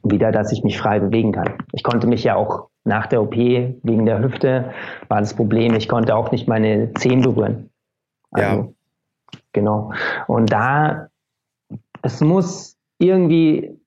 Wieder, 0.03 0.33
dass 0.33 0.51
ich 0.51 0.65
mich 0.65 0.77
frei 0.77 0.99
bewegen 0.99 1.31
kann. 1.31 1.53
Ich 1.71 1.83
konnte 1.83 2.07
mich 2.07 2.25
ja 2.25 2.35
auch 2.35 2.67
nach 2.85 3.07
der 3.07 3.21
OP 3.21 3.35
wegen 3.35 4.05
der 4.05 4.21
Hüfte 4.21 4.71
war 5.07 5.19
das 5.19 5.33
Problem, 5.33 5.73
ich 5.73 5.89
konnte 5.89 6.15
auch 6.15 6.31
nicht 6.31 6.47
meine 6.47 6.93
Zehen 6.93 7.21
berühren. 7.21 7.69
Also, 8.31 8.55
ja. 8.55 8.67
Genau. 9.53 9.91
Und 10.27 10.51
da, 10.51 11.07
es 12.01 12.21
muss 12.21 12.77
irgendwie, 12.99 13.77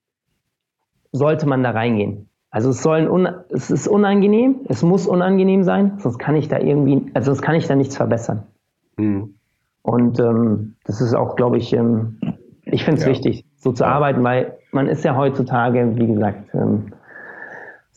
sollte 1.12 1.46
man 1.46 1.62
da 1.62 1.70
reingehen. 1.70 2.28
Also 2.51 2.70
es 2.70 2.82
soll 2.82 3.09
ein, 3.09 3.34
es 3.51 3.70
ist 3.70 3.86
unangenehm, 3.86 4.61
es 4.68 4.82
muss 4.82 5.07
unangenehm 5.07 5.62
sein, 5.62 5.99
sonst 5.99 6.18
kann 6.18 6.34
ich 6.34 6.49
da 6.49 6.59
irgendwie, 6.59 7.11
also 7.14 7.32
sonst 7.32 7.42
kann 7.42 7.55
ich 7.55 7.66
da 7.66 7.76
nichts 7.76 7.96
verbessern. 7.96 8.42
Mhm. 8.96 9.34
Und 9.82 10.18
ähm, 10.18 10.74
das 10.84 11.01
ist 11.01 11.14
auch, 11.14 11.36
glaube 11.36 11.59
ich, 11.59 11.72
ähm, 11.72 12.18
ich 12.64 12.84
finde 12.84 13.01
es 13.01 13.07
ja. 13.07 13.12
wichtig, 13.12 13.44
so 13.57 13.72
zu 13.72 13.84
ja. 13.84 13.90
arbeiten, 13.90 14.24
weil 14.24 14.59
man 14.72 14.88
ist 14.88 15.05
ja 15.05 15.16
heutzutage, 15.16 15.96
wie 15.96 16.07
gesagt, 16.07 16.55
ähm, 16.55 16.92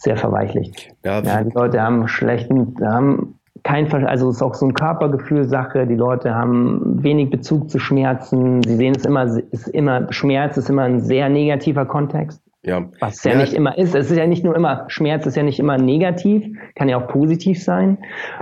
sehr 0.02 0.18
verweichlicht. 0.18 0.94
Ja, 1.06 1.22
ja, 1.22 1.44
die 1.44 1.54
Leute 1.54 1.82
haben 1.82 2.08
schlechten, 2.08 2.76
haben 2.84 3.40
kein, 3.64 3.92
also 4.06 4.30
es 4.30 4.38
ist 4.38 4.42
auch 4.42 4.56
so 4.56 4.66
ein 4.66 4.74
Körpergefühlsache. 4.74 5.86
Die 5.86 5.96
Leute 5.96 6.34
haben 6.34 7.04
wenig 7.04 7.30
Bezug 7.30 7.70
zu 7.70 7.78
Schmerzen. 7.78 8.64
Sie 8.64 8.76
sehen 8.76 8.96
es 8.96 9.06
immer, 9.06 9.26
ist 9.52 9.68
immer, 9.68 10.12
Schmerz 10.12 10.58
ist 10.58 10.70
immer 10.70 10.84
ein 10.84 11.02
sehr 11.02 11.30
negativer 11.30 11.86
Kontext. 11.86 12.42
Ja. 12.64 12.86
Was 13.00 13.24
ja, 13.24 13.32
ja 13.34 13.38
nicht 13.40 13.54
immer 13.54 13.78
ist. 13.78 13.96
Es 13.96 14.10
ist 14.10 14.18
ja 14.18 14.26
nicht 14.26 14.44
nur 14.44 14.56
immer, 14.56 14.86
Schmerz 14.88 15.26
ist 15.26 15.36
ja 15.36 15.44
nicht 15.44 15.60
immer 15.60 15.78
negativ, 15.78 16.46
kann 16.76 16.90
ja 16.90 16.98
auch 16.98 17.08
positiv 17.08 17.64
sein. 17.64 17.98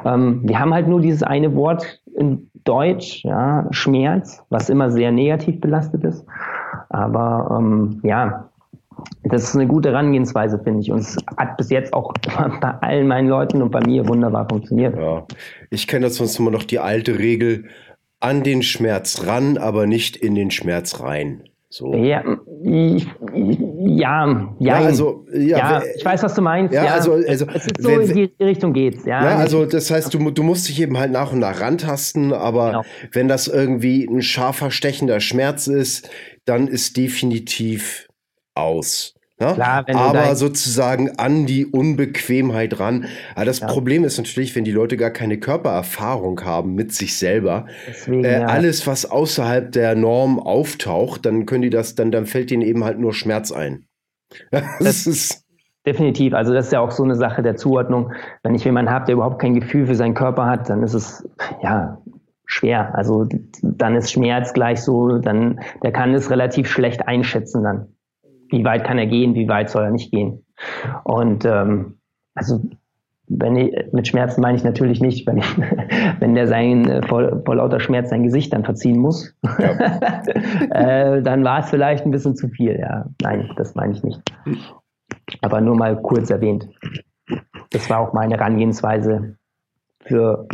Ähm, 0.06 0.41
wir 0.44 0.60
haben 0.60 0.73
halt 0.73 0.88
nur 0.88 1.02
dieses 1.02 1.23
eine 1.23 1.56
Wort 1.56 2.02
in 2.15 2.49
Deutsch, 2.65 3.23
ja, 3.23 3.68
Schmerz, 3.72 4.44
was 4.49 4.69
immer 4.69 4.91
sehr 4.91 5.11
negativ 5.11 5.61
belastet 5.61 6.03
ist. 6.03 6.26
Aber 6.90 7.57
ähm, 7.57 8.02
ja, 8.03 8.48
das 9.23 9.43
ist 9.43 9.55
eine 9.55 9.67
gute 9.67 9.89
Herangehensweise, 9.89 10.59
finde 10.63 10.81
ich. 10.81 10.91
Und 10.91 10.99
es 10.99 11.17
hat 11.38 11.57
bis 11.57 11.69
jetzt 11.69 11.93
auch 11.93 12.13
bei 12.61 12.69
allen 12.81 13.07
meinen 13.07 13.27
Leuten 13.27 13.61
und 13.61 13.71
bei 13.71 13.81
mir 13.85 14.07
wunderbar 14.07 14.47
funktioniert. 14.49 14.95
Ja. 14.97 15.26
Ich 15.69 15.88
kenne 15.88 16.07
das 16.07 16.15
sonst 16.15 16.39
immer 16.39 16.51
noch 16.51 16.63
die 16.63 16.80
alte 16.80 17.19
Regel, 17.19 17.65
an 18.19 18.43
den 18.43 18.63
Schmerz 18.63 19.26
ran, 19.26 19.57
aber 19.57 19.88
nicht 19.88 20.17
in 20.17 20.35
den 20.35 20.51
Schmerz 20.51 20.99
rein. 20.99 21.43
So. 21.71 21.93
Ja, 21.93 22.23
ja, 22.63 22.97
ja, 23.85 24.55
ja, 24.57 24.76
also, 24.76 25.27
ja, 25.31 25.57
ja 25.57 25.84
ich 25.95 26.03
weiß, 26.03 26.23
was 26.23 26.34
du 26.34 26.41
meinst. 26.41 26.73
Ja, 26.73 26.84
ja. 26.84 26.93
also, 26.95 27.13
also 27.13 27.45
es 27.53 27.67
ist 27.67 27.80
so, 27.80 27.89
in 27.91 28.11
die 28.11 28.43
Richtung 28.43 28.73
geht's. 28.73 29.05
Ja, 29.05 29.23
ja 29.23 29.38
also 29.38 29.67
das 29.67 29.91
heißt, 29.91 30.11
du, 30.11 30.31
du 30.31 30.41
musst 30.41 30.67
dich 30.67 30.81
eben 30.81 30.97
halt 30.97 31.11
nach 31.11 31.31
und 31.31 31.38
nach 31.38 31.61
rantasten, 31.61 32.34
aber 32.34 32.67
genau. 32.67 32.85
wenn 33.11 33.27
das 33.27 33.47
irgendwie 33.47 34.03
ein 34.05 34.23
scharfer, 34.23 34.71
stechender 34.71 35.19
Schmerz 35.19 35.67
ist, 35.67 36.09
dann 36.45 36.67
ist 36.67 36.97
definitiv 36.97 38.09
aus. 38.60 39.15
Ja? 39.40 39.53
Klar, 39.53 39.86
aber 39.94 40.36
sozusagen 40.36 41.18
an 41.18 41.45
die 41.45 41.65
Unbequemheit 41.65 42.80
ran. 42.80 43.06
Aber 43.36 43.45
das 43.45 43.61
ja. 43.61 43.68
Problem 43.68 44.03
ist 44.03 44.18
natürlich, 44.18 44.53
wenn 44.56 44.65
die 44.65 44.72
Leute 44.72 44.98
gar 44.98 45.11
keine 45.11 45.38
Körpererfahrung 45.38 46.44
haben 46.44 46.76
mit 46.76 46.94
sich 46.94 47.18
selber, 47.18 47.65
Deswegen, 47.88 48.26
äh, 48.26 48.41
ja. 48.41 48.48
alles, 48.48 48.86
was 48.86 49.10
außerhalb 49.10 49.72
der 49.72 49.95
Norm 49.95 50.40
auftaucht, 50.40 51.26
dann 51.26 51.45
können 51.45 51.61
die 51.61 51.69
das, 51.69 51.95
dann, 51.95 52.11
dann 52.11 52.26
fällt 52.26 52.52
ihnen 52.52 52.64
eben 52.64 52.84
halt 52.84 52.99
nur 52.99 53.14
Schmerz 53.14 53.52
ein. 53.52 53.86
das, 54.52 54.64
das 54.80 55.07
ist 55.07 55.45
definitiv. 55.86 56.34
Also 56.34 56.53
das 56.53 56.65
ist 56.65 56.73
ja 56.73 56.81
auch 56.81 56.91
so 56.91 57.03
eine 57.03 57.15
Sache 57.15 57.41
der 57.41 57.56
Zuordnung. 57.56 58.11
Wenn 58.44 58.56
ich 58.56 58.65
jemanden 58.65 58.91
habe, 58.91 59.06
der 59.06 59.15
überhaupt 59.15 59.40
kein 59.41 59.56
Gefühl 59.56 59.88
für 59.88 59.95
seinen 59.95 60.15
Körper 60.15 60.48
hat, 60.48 60.69
dann 60.69 60.84
ist 60.84 60.94
es 60.94 61.27
ja 61.64 62.02
schwer. 62.45 62.94
Also 62.94 63.26
dann 63.61 63.95
ist 63.95 64.11
Schmerz 64.11 64.52
gleich 64.53 64.81
so, 64.81 65.18
dann 65.18 65.61
der 65.81 65.94
kann 65.94 66.14
es 66.14 66.30
relativ 66.30 66.69
schlecht 66.69 67.07
einschätzen 67.07 67.64
dann 67.64 67.88
wie 68.49 68.63
weit 68.65 68.84
kann 68.84 68.97
er 68.97 69.07
gehen, 69.07 69.35
wie 69.35 69.47
weit 69.47 69.69
soll 69.69 69.84
er 69.84 69.91
nicht 69.91 70.11
gehen. 70.11 70.45
Und 71.03 71.45
ähm, 71.45 71.99
also 72.35 72.61
wenn 73.30 73.55
ich, 73.55 73.93
mit 73.93 74.07
Schmerzen 74.07 74.41
meine 74.41 74.57
ich 74.57 74.63
natürlich 74.63 75.01
nicht, 75.01 75.26
wenn, 75.27 75.38
ich, 75.38 75.57
wenn 76.19 76.35
der 76.35 76.47
sein 76.47 76.89
äh, 76.89 77.07
vor, 77.07 77.41
vor 77.45 77.55
lauter 77.55 77.80
Schmerz 77.80 78.09
sein 78.09 78.23
Gesicht 78.23 78.51
dann 78.51 78.65
verziehen 78.65 78.99
muss, 78.99 79.34
ja. 79.43 79.69
äh, 81.15 81.21
dann 81.21 81.43
war 81.43 81.59
es 81.59 81.69
vielleicht 81.69 82.05
ein 82.05 82.11
bisschen 82.11 82.35
zu 82.35 82.49
viel. 82.49 82.77
Ja, 82.80 83.05
nein, 83.21 83.49
das 83.55 83.76
meine 83.76 83.93
ich 83.93 84.03
nicht. 84.03 84.21
Aber 85.41 85.61
nur 85.61 85.76
mal 85.76 86.01
kurz 86.01 86.30
erwähnt. 86.30 86.67
Das 87.71 87.89
war 87.89 87.99
auch 87.99 88.13
meine 88.13 88.35
Herangehensweise 88.35 89.35
für, 90.01 90.47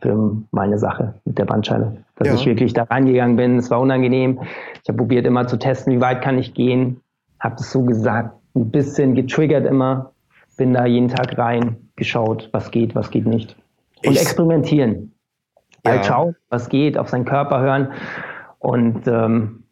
für 0.00 0.36
meine 0.50 0.78
Sache 0.78 1.14
mit 1.24 1.38
der 1.38 1.44
Bandscheibe. 1.44 1.98
Dass 2.16 2.28
ja. 2.28 2.34
ich 2.34 2.46
wirklich 2.46 2.72
da 2.72 2.82
rangegangen 2.84 3.36
bin. 3.36 3.56
Es 3.58 3.70
war 3.70 3.80
unangenehm. 3.80 4.40
Ich 4.82 4.88
habe 4.88 4.98
probiert 4.98 5.26
immer 5.26 5.46
zu 5.46 5.58
testen, 5.58 5.92
wie 5.92 6.00
weit 6.00 6.22
kann 6.22 6.38
ich 6.38 6.54
gehen 6.54 7.00
habe 7.44 7.56
es 7.56 7.70
so 7.70 7.82
gesagt, 7.82 8.34
ein 8.56 8.70
bisschen 8.70 9.14
getriggert 9.14 9.66
immer, 9.66 10.12
bin 10.56 10.72
da 10.72 10.86
jeden 10.86 11.08
Tag 11.08 11.36
rein, 11.36 11.76
geschaut, 11.94 12.48
was 12.52 12.70
geht, 12.70 12.94
was 12.94 13.10
geht 13.10 13.26
nicht. 13.26 13.54
Und 14.04 14.14
ich, 14.14 14.22
experimentieren. 14.22 15.12
Ja. 15.84 15.92
Halt 15.92 16.06
schauen, 16.06 16.36
was 16.48 16.68
geht, 16.68 16.96
auf 16.96 17.10
seinen 17.10 17.26
Körper 17.26 17.60
hören. 17.60 17.92
Und 18.58 19.06
ähm, 19.06 19.64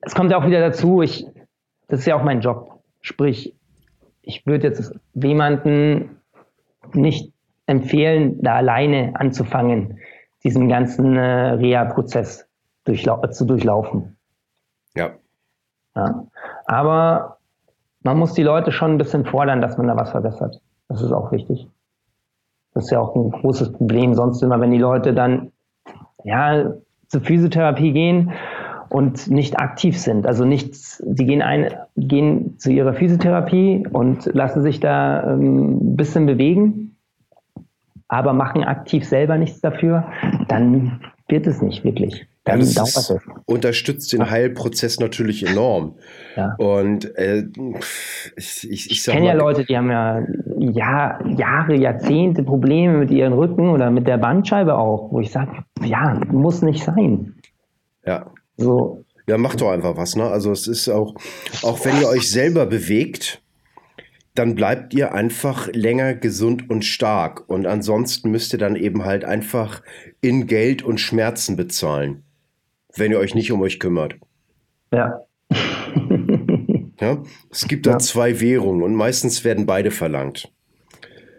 es 0.00 0.14
kommt 0.14 0.30
ja 0.30 0.38
auch 0.38 0.46
wieder 0.46 0.60
dazu, 0.60 1.02
ich, 1.02 1.26
das 1.88 2.00
ist 2.00 2.06
ja 2.06 2.14
auch 2.14 2.22
mein 2.22 2.40
Job. 2.40 2.80
Sprich, 3.00 3.54
ich 4.22 4.46
würde 4.46 4.68
jetzt 4.68 4.94
jemanden 5.14 6.20
nicht 6.92 7.32
empfehlen, 7.66 8.40
da 8.42 8.56
alleine 8.56 9.12
anzufangen, 9.16 9.98
diesen 10.44 10.68
ganzen 10.68 11.16
äh, 11.16 11.52
Reha-Prozess 11.54 12.46
durchlau 12.84 13.26
zu 13.28 13.44
durchlaufen. 13.44 14.16
Ja. 14.94 15.10
ja. 15.96 16.26
Aber 16.72 17.36
man 18.02 18.18
muss 18.18 18.32
die 18.32 18.42
Leute 18.42 18.72
schon 18.72 18.92
ein 18.92 18.98
bisschen 18.98 19.26
fordern, 19.26 19.60
dass 19.60 19.76
man 19.76 19.88
da 19.88 19.96
was 19.96 20.10
verbessert. 20.10 20.62
Das 20.88 21.02
ist 21.02 21.12
auch 21.12 21.30
wichtig. 21.30 21.68
Das 22.72 22.84
ist 22.84 22.90
ja 22.90 22.98
auch 22.98 23.14
ein 23.14 23.30
großes 23.30 23.72
Problem. 23.72 24.14
Sonst 24.14 24.42
immer, 24.42 24.58
wenn 24.58 24.70
die 24.70 24.78
Leute 24.78 25.12
dann 25.12 25.52
ja 26.24 26.72
zur 27.08 27.20
Physiotherapie 27.20 27.92
gehen 27.92 28.32
und 28.88 29.30
nicht 29.30 29.60
aktiv 29.60 29.98
sind, 29.98 30.26
also 30.26 30.46
nichts, 30.46 31.02
die 31.06 31.26
gehen 31.26 31.42
ein, 31.42 31.74
gehen 31.94 32.58
zu 32.58 32.72
ihrer 32.72 32.94
Physiotherapie 32.94 33.86
und 33.92 34.24
lassen 34.32 34.62
sich 34.62 34.80
da 34.80 35.24
ähm, 35.24 35.92
ein 35.92 35.96
bisschen 35.96 36.24
bewegen, 36.24 36.96
aber 38.08 38.32
machen 38.32 38.64
aktiv 38.64 39.06
selber 39.06 39.36
nichts 39.36 39.60
dafür, 39.60 40.04
dann 40.48 41.00
wird 41.28 41.46
es 41.46 41.60
nicht 41.60 41.84
wirklich. 41.84 42.26
Dann 42.44 42.60
ja, 42.60 42.72
dauert 42.74 42.88
es. 42.88 43.16
Unterstützt 43.46 44.12
den 44.12 44.28
Heilprozess 44.28 44.98
natürlich 44.98 45.46
enorm. 45.46 45.96
Ja. 46.34 46.54
Und 46.58 47.16
äh, 47.16 47.44
ich, 48.36 48.68
ich, 48.68 48.90
ich 48.90 49.04
kenne 49.04 49.26
ja 49.26 49.34
Leute, 49.34 49.64
die 49.64 49.76
haben 49.76 49.90
ja 49.90 50.26
Jahr, 50.58 51.24
Jahre, 51.38 51.76
Jahrzehnte 51.76 52.42
Probleme 52.42 52.98
mit 52.98 53.10
ihren 53.12 53.32
Rücken 53.32 53.70
oder 53.70 53.90
mit 53.90 54.08
der 54.08 54.18
Bandscheibe 54.18 54.76
auch, 54.76 55.12
wo 55.12 55.20
ich 55.20 55.30
sage, 55.30 55.64
ja, 55.84 56.20
muss 56.30 56.62
nicht 56.62 56.82
sein. 56.82 57.36
Ja. 58.04 58.30
So. 58.56 59.04
Ja, 59.28 59.38
macht 59.38 59.60
doch 59.60 59.70
einfach 59.70 59.96
was, 59.96 60.16
ne? 60.16 60.24
Also 60.24 60.50
es 60.50 60.66
ist 60.66 60.88
auch, 60.88 61.14
auch 61.62 61.84
wenn 61.84 62.00
ihr 62.00 62.08
euch 62.08 62.28
selber 62.28 62.66
bewegt, 62.66 63.40
dann 64.34 64.54
bleibt 64.54 64.94
ihr 64.94 65.14
einfach 65.14 65.68
länger 65.72 66.14
gesund 66.14 66.70
und 66.70 66.84
stark. 66.84 67.48
Und 67.48 67.66
ansonsten 67.66 68.30
müsst 68.30 68.52
ihr 68.52 68.58
dann 68.58 68.76
eben 68.76 69.04
halt 69.04 69.24
einfach 69.24 69.82
in 70.20 70.46
Geld 70.46 70.82
und 70.82 70.98
Schmerzen 70.98 71.56
bezahlen, 71.56 72.24
wenn 72.96 73.12
ihr 73.12 73.18
euch 73.18 73.34
nicht 73.34 73.52
um 73.52 73.60
euch 73.62 73.78
kümmert. 73.78 74.16
Ja. 74.92 75.20
ja? 77.00 77.22
Es 77.50 77.68
gibt 77.68 77.86
da 77.86 77.92
ja. 77.92 77.98
zwei 77.98 78.40
Währungen 78.40 78.82
und 78.82 78.94
meistens 78.94 79.44
werden 79.44 79.66
beide 79.66 79.90
verlangt. 79.90 80.52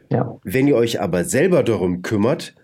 Ja. 0.09 0.37
Wenn 0.43 0.67
ihr 0.67 0.75
euch 0.75 1.01
aber 1.01 1.23
selber 1.23 1.63
darum 1.63 2.01
kümmert, 2.01 2.55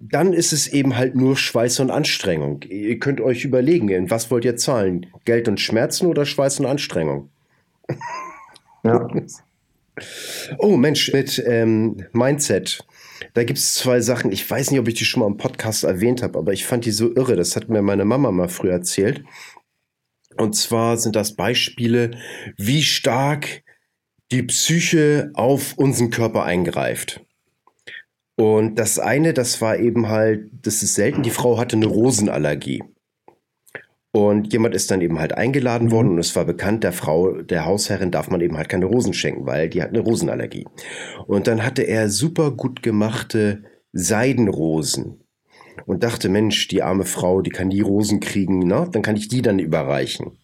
dann 0.00 0.32
ist 0.32 0.52
es 0.52 0.68
eben 0.68 0.96
halt 0.96 1.14
nur 1.14 1.36
Schweiß 1.36 1.80
und 1.80 1.90
Anstrengung. 1.90 2.62
Ihr 2.62 2.98
könnt 2.98 3.20
euch 3.20 3.44
überlegen, 3.44 3.88
in 3.88 4.10
was 4.10 4.30
wollt 4.30 4.44
ihr 4.44 4.56
zahlen? 4.56 5.06
Geld 5.24 5.48
und 5.48 5.60
Schmerzen 5.60 6.06
oder 6.06 6.24
Schweiß 6.24 6.60
und 6.60 6.66
Anstrengung? 6.66 7.30
Ja. 8.84 9.08
Oh 10.58 10.76
Mensch, 10.76 11.12
mit 11.12 11.42
ähm, 11.44 12.04
Mindset. 12.12 12.86
Da 13.34 13.44
gibt 13.44 13.58
es 13.58 13.74
zwei 13.74 14.00
Sachen. 14.00 14.32
Ich 14.32 14.48
weiß 14.48 14.70
nicht, 14.70 14.80
ob 14.80 14.88
ich 14.88 14.94
die 14.94 15.04
schon 15.04 15.20
mal 15.20 15.26
im 15.26 15.36
Podcast 15.36 15.84
erwähnt 15.84 16.22
habe, 16.22 16.38
aber 16.38 16.52
ich 16.52 16.66
fand 16.66 16.84
die 16.84 16.90
so 16.90 17.14
irre. 17.14 17.36
Das 17.36 17.56
hat 17.56 17.68
mir 17.68 17.82
meine 17.82 18.04
Mama 18.04 18.30
mal 18.30 18.48
früher 18.48 18.72
erzählt. 18.72 19.24
Und 20.36 20.54
zwar 20.54 20.96
sind 20.96 21.16
das 21.16 21.34
Beispiele, 21.34 22.12
wie 22.56 22.82
stark 22.82 23.62
die 24.30 24.42
Psyche 24.44 25.30
auf 25.34 25.74
unseren 25.76 26.10
Körper 26.10 26.44
eingreift. 26.44 27.24
Und 28.36 28.76
das 28.76 29.00
eine, 29.00 29.34
das 29.34 29.60
war 29.60 29.78
eben 29.78 30.08
halt, 30.08 30.50
das 30.62 30.82
ist 30.82 30.94
selten, 30.94 31.24
die 31.24 31.30
Frau 31.30 31.58
hatte 31.58 31.76
eine 31.76 31.86
Rosenallergie. 31.86 32.84
Und 34.12 34.52
jemand 34.52 34.74
ist 34.74 34.90
dann 34.90 35.02
eben 35.02 35.18
halt 35.18 35.32
eingeladen 35.32 35.90
worden 35.90 36.12
und 36.12 36.18
es 36.18 36.34
war 36.34 36.46
bekannt, 36.46 36.82
der 36.82 36.92
Frau, 36.92 37.42
der 37.42 37.66
Hausherrin 37.66 38.10
darf 38.10 38.30
man 38.30 38.40
eben 38.40 38.56
halt 38.56 38.68
keine 38.68 38.86
Rosen 38.86 39.12
schenken, 39.12 39.44
weil 39.44 39.68
die 39.68 39.82
hat 39.82 39.90
eine 39.90 40.00
Rosenallergie. 40.00 40.66
Und 41.26 41.46
dann 41.46 41.62
hatte 41.62 41.82
er 41.82 42.08
super 42.08 42.50
gut 42.50 42.82
gemachte 42.82 43.64
Seidenrosen 43.92 45.20
und 45.86 46.02
dachte, 46.04 46.30
Mensch, 46.30 46.68
die 46.68 46.82
arme 46.82 47.04
Frau, 47.04 47.42
die 47.42 47.50
kann 47.50 47.68
die 47.70 47.82
Rosen 47.82 48.20
kriegen, 48.20 48.60
ne? 48.60 48.88
dann 48.90 49.02
kann 49.02 49.16
ich 49.16 49.28
die 49.28 49.42
dann 49.42 49.58
überreichen. 49.58 50.38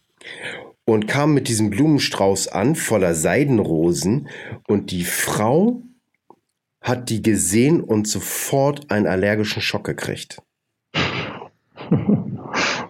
Und 0.85 1.09
kam 1.09 1.33
mit 1.33 1.49
diesem 1.49 1.71
Blumenstrauß 1.71 2.49
an, 2.49 2.75
voller 2.75 3.15
Seidenrosen 3.15 4.29
und 4.69 4.91
die 4.91 5.05
Frau 5.05 5.81
hat 6.83 7.09
die 7.09 7.23
gesehen 7.23 7.81
und 7.81 8.07
sofort 8.07 8.91
einen 8.91 9.07
allergischen 9.07 9.63
Schock 9.63 9.85
gekriegt. 9.85 10.43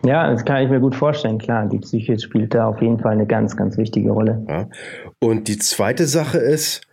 Ja, 0.05 0.31
das 0.31 0.45
kann 0.45 0.63
ich 0.63 0.71
mir 0.71 0.81
gut 0.81 0.95
vorstellen, 0.95 1.39
klar. 1.39 1.67
Die 1.69 1.79
Psyche 1.79 2.19
spielt 2.19 2.55
da 2.55 2.69
auf 2.69 2.81
jeden 2.83 2.99
Fall 2.99 3.13
eine 3.13 3.27
ganz, 3.27 3.57
ganz 3.57 3.77
wichtige 3.79 4.11
Rolle. 4.11 4.45
Ja. 4.49 4.69
Und 5.19 5.49
die 5.49 5.59
zweite 5.59 6.07
Sache 6.07 6.39
ist, 6.39 6.87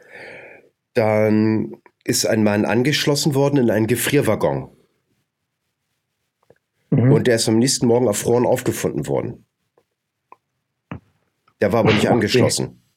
dann 0.93 1.75
ist 2.03 2.25
ein 2.25 2.43
Mann 2.43 2.65
angeschlossen 2.65 3.35
worden 3.35 3.57
in 3.57 3.69
einen 3.69 3.87
Gefrierwaggon. 3.87 4.69
Mhm. 6.89 7.11
Und 7.11 7.27
der 7.27 7.35
ist 7.35 7.47
am 7.47 7.59
nächsten 7.59 7.87
Morgen 7.87 8.07
erfroren 8.07 8.45
aufgefunden 8.45 9.07
worden. 9.07 9.45
Der 11.61 11.71
war 11.71 11.81
aber 11.81 11.93
nicht 11.93 12.09
angeschlossen. 12.09 12.77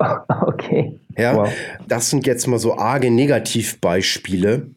Okay. 0.00 0.98
Ja, 1.16 1.36
wow. 1.36 1.52
das 1.86 2.10
sind 2.10 2.26
jetzt 2.26 2.48
mal 2.48 2.58
so 2.58 2.76
arge 2.76 3.12
Negativbeispiele, 3.12 4.70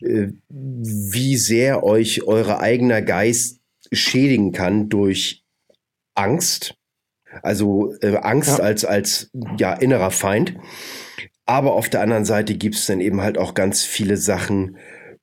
äh, 0.00 0.28
wie 0.48 1.36
sehr 1.36 1.82
euch 1.82 2.22
euer 2.24 2.60
eigener 2.60 3.02
Geist 3.02 3.61
schädigen 3.92 4.52
kann 4.52 4.88
durch 4.88 5.44
Angst. 6.14 6.74
Also 7.42 7.94
äh, 8.02 8.16
Angst 8.16 8.58
ja. 8.58 8.64
als, 8.64 8.84
als 8.84 9.30
ja, 9.58 9.72
innerer 9.72 10.10
Feind. 10.10 10.54
Aber 11.46 11.72
auf 11.74 11.88
der 11.88 12.02
anderen 12.02 12.24
Seite 12.24 12.54
gibt 12.54 12.76
es 12.76 12.86
dann 12.86 13.00
eben 13.00 13.20
halt 13.20 13.38
auch 13.38 13.54
ganz 13.54 13.82
viele 13.82 14.16
Sachen, 14.16 14.76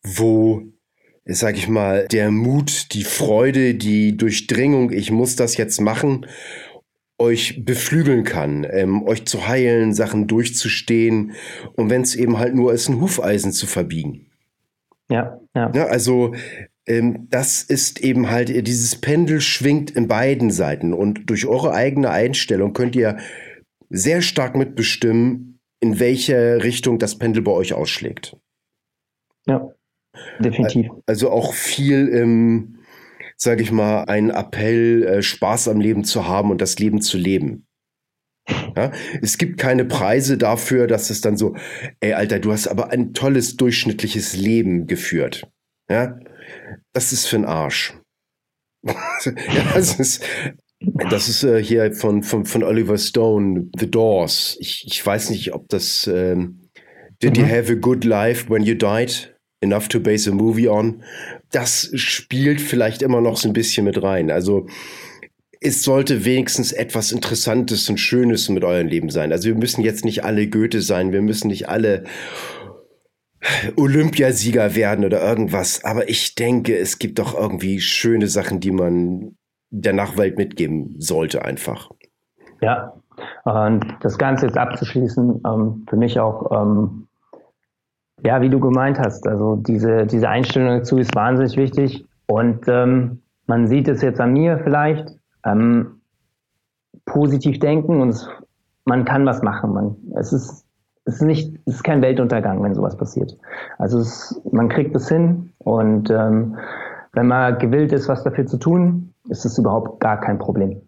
wo, 0.03 0.63
sag 1.25 1.57
ich 1.57 1.67
mal, 1.67 2.07
der 2.07 2.31
Mut, 2.31 2.93
die 2.93 3.03
Freude, 3.03 3.75
die 3.75 4.17
Durchdringung, 4.17 4.91
ich 4.91 5.11
muss 5.11 5.35
das 5.35 5.55
jetzt 5.57 5.79
machen, 5.79 6.25
euch 7.19 7.63
beflügeln 7.65 8.23
kann, 8.23 8.65
ähm, 8.69 9.03
euch 9.03 9.25
zu 9.25 9.47
heilen, 9.47 9.93
Sachen 9.93 10.27
durchzustehen 10.27 11.33
und 11.75 11.89
wenn 11.89 12.01
es 12.01 12.15
eben 12.15 12.37
halt 12.39 12.55
nur 12.55 12.73
ist, 12.73 12.89
ein 12.89 13.01
Hufeisen 13.01 13.51
zu 13.51 13.67
verbiegen. 13.67 14.27
Ja, 15.09 15.39
ja. 15.53 15.71
ja 15.73 15.85
also 15.87 16.33
ähm, 16.33 16.78
das 16.89 17.61
ist 17.61 17.99
eben 17.99 18.29
halt, 18.31 18.49
dieses 18.67 18.95
Pendel 18.95 19.41
schwingt 19.41 19.91
in 19.91 20.07
beiden 20.07 20.49
Seiten 20.49 20.93
und 20.93 21.29
durch 21.29 21.45
eure 21.45 21.73
eigene 21.73 22.09
Einstellung 22.09 22.73
könnt 22.73 22.95
ihr 22.95 23.17
sehr 23.89 24.21
stark 24.21 24.55
mitbestimmen, 24.55 25.59
in 25.81 25.99
welche 25.99 26.63
Richtung 26.63 26.97
das 26.97 27.17
Pendel 27.17 27.43
bei 27.43 27.51
euch 27.51 27.73
ausschlägt. 27.73 28.35
Ja, 29.45 29.69
definitiv. 30.39 30.89
Also 31.05 31.29
auch 31.29 31.53
viel 31.53 32.07
im, 32.07 32.79
sage 33.37 33.61
ich 33.61 33.71
mal, 33.71 34.05
ein 34.05 34.31
Appell, 34.31 35.03
äh, 35.03 35.21
Spaß 35.21 35.67
am 35.67 35.79
Leben 35.79 36.03
zu 36.03 36.27
haben 36.27 36.49
und 36.49 36.59
das 36.59 36.79
Leben 36.79 37.01
zu 37.01 37.17
leben. 37.17 37.67
Ja, 38.75 38.91
es 39.21 39.37
gibt 39.37 39.59
keine 39.59 39.85
Preise 39.85 40.39
dafür, 40.39 40.87
dass 40.87 41.11
es 41.11 41.21
dann 41.21 41.37
so, 41.37 41.55
ey, 41.99 42.13
Alter, 42.13 42.39
du 42.39 42.51
hast 42.51 42.67
aber 42.67 42.89
ein 42.89 43.13
tolles 43.13 43.57
durchschnittliches 43.57 44.35
Leben 44.35 44.87
geführt. 44.87 45.47
Ja, 45.87 46.19
das 46.93 47.11
ist 47.11 47.27
für 47.27 47.37
ein 47.37 47.45
Arsch. 47.45 47.93
ja, 48.83 49.73
das 49.73 49.99
ist, 49.99 50.23
das 51.09 51.27
ist 51.27 51.43
äh, 51.43 51.61
hier 51.61 51.91
von, 51.93 52.23
von, 52.23 52.45
von 52.45 52.63
Oliver 52.63 52.97
Stone, 52.97 53.69
The 53.77 53.89
Doors. 53.89 54.57
Ich, 54.59 54.85
ich 54.87 55.05
weiß 55.05 55.31
nicht, 55.31 55.53
ob 55.53 55.67
das 55.67 56.07
ähm, 56.07 56.69
Did 57.21 57.37
mhm. 57.37 57.43
you 57.43 57.49
have 57.49 57.69
a 57.69 57.75
good 57.75 58.05
life 58.05 58.49
when 58.49 58.63
you 58.63 58.75
died? 58.75 59.35
Enough 59.61 59.89
to 59.89 59.99
base 59.99 60.29
a 60.29 60.33
movie 60.33 60.69
on. 60.69 61.03
Das 61.51 61.91
spielt 61.95 62.61
vielleicht 62.61 63.01
immer 63.01 63.19
noch 63.19 63.35
so 63.35 63.49
ein 63.49 63.53
bisschen 63.53 63.83
mit 63.83 64.01
rein. 64.01 64.31
Also 64.31 64.67
es 65.59 65.83
sollte 65.83 66.23
wenigstens 66.23 66.71
etwas 66.71 67.11
Interessantes 67.11 67.89
und 67.89 67.99
Schönes 67.99 68.47
mit 68.47 68.63
eurem 68.63 68.87
Leben 68.87 69.09
sein. 69.09 69.33
Also 69.33 69.49
wir 69.49 69.55
müssen 69.55 69.81
jetzt 69.81 70.05
nicht 70.05 70.23
alle 70.23 70.47
Goethe 70.47 70.81
sein, 70.81 71.11
wir 71.11 71.21
müssen 71.21 71.49
nicht 71.49 71.67
alle 71.67 72.05
Olympiasieger 73.77 74.75
werden 74.75 75.05
oder 75.05 75.21
irgendwas. 75.21 75.83
Aber 75.83 76.09
ich 76.09 76.35
denke, 76.35 76.77
es 76.77 76.99
gibt 76.99 77.19
doch 77.19 77.33
irgendwie 77.33 77.79
schöne 77.79 78.27
Sachen, 78.27 78.59
die 78.59 78.71
man 78.71 79.35
der 79.69 79.93
Nachwelt 79.93 80.37
mitgeben 80.37 80.95
sollte 80.99 81.45
einfach. 81.45 81.89
Ja, 82.61 82.93
und 83.43 83.85
das 84.01 84.17
Ganze 84.17 84.47
jetzt 84.47 84.57
abzuschließen, 84.57 85.41
ähm, 85.45 85.85
für 85.89 85.97
mich 85.97 86.19
auch, 86.19 86.51
ähm, 86.51 87.07
ja, 88.25 88.41
wie 88.41 88.49
du 88.49 88.59
gemeint 88.59 88.99
hast, 88.99 89.27
also 89.27 89.55
diese, 89.55 90.05
diese 90.05 90.27
Einstellung 90.27 90.79
dazu 90.79 90.97
ist 90.97 91.15
wahnsinnig 91.15 91.55
wichtig 91.55 92.05
und 92.27 92.67
ähm, 92.67 93.21
man 93.45 93.67
sieht 93.67 93.87
es 93.87 94.01
jetzt 94.01 94.19
an 94.19 94.33
mir 94.33 94.59
vielleicht, 94.63 95.15
positiv 97.05 97.59
denken 97.59 98.01
und 98.01 98.29
man 98.85 99.05
kann 99.05 99.25
was 99.25 99.41
machen. 99.41 99.95
Es 100.15 100.33
ist 100.33 100.65
es 101.09 101.15
ist 101.15 101.21
nicht, 101.23 101.59
es 101.65 101.75
ist 101.75 101.83
kein 101.83 102.01
Weltuntergang, 102.01 102.63
wenn 102.63 102.75
sowas 102.75 102.95
passiert. 102.95 103.35
Also 103.77 103.99
es, 103.99 104.39
man 104.51 104.69
kriegt 104.69 104.95
es 104.95 105.09
hin 105.09 105.51
und 105.57 106.09
ähm, 106.09 106.57
wenn 107.13 107.27
man 107.27 107.57
gewillt 107.57 107.91
ist, 107.91 108.07
was 108.07 108.23
dafür 108.23 108.45
zu 108.45 108.57
tun, 108.57 109.13
ist 109.29 109.43
es 109.45 109.57
überhaupt 109.57 109.99
gar 109.99 110.19
kein 110.21 110.37
Problem. 110.37 110.81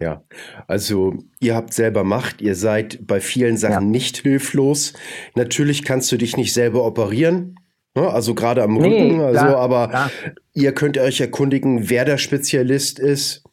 Ja, 0.00 0.22
also 0.66 1.14
ihr 1.38 1.54
habt 1.54 1.72
selber 1.72 2.02
Macht, 2.02 2.42
ihr 2.42 2.56
seid 2.56 3.06
bei 3.06 3.20
vielen 3.20 3.56
Sachen 3.56 3.72
ja. 3.72 3.80
nicht 3.90 4.16
hilflos. 4.18 4.94
Natürlich 5.36 5.84
kannst 5.84 6.10
du 6.10 6.16
dich 6.16 6.36
nicht 6.36 6.52
selber 6.52 6.84
operieren, 6.84 7.54
ne? 7.94 8.10
also 8.10 8.34
gerade 8.34 8.64
am 8.64 8.74
nee, 8.74 9.02
Rücken, 9.02 9.20
also, 9.20 9.38
klar, 9.38 9.56
aber 9.56 9.88
klar. 9.88 10.10
ihr 10.54 10.72
könnt 10.72 10.98
euch 10.98 11.20
erkundigen, 11.20 11.88
wer 11.88 12.04
der 12.04 12.18
Spezialist 12.18 12.98
ist. 12.98 13.44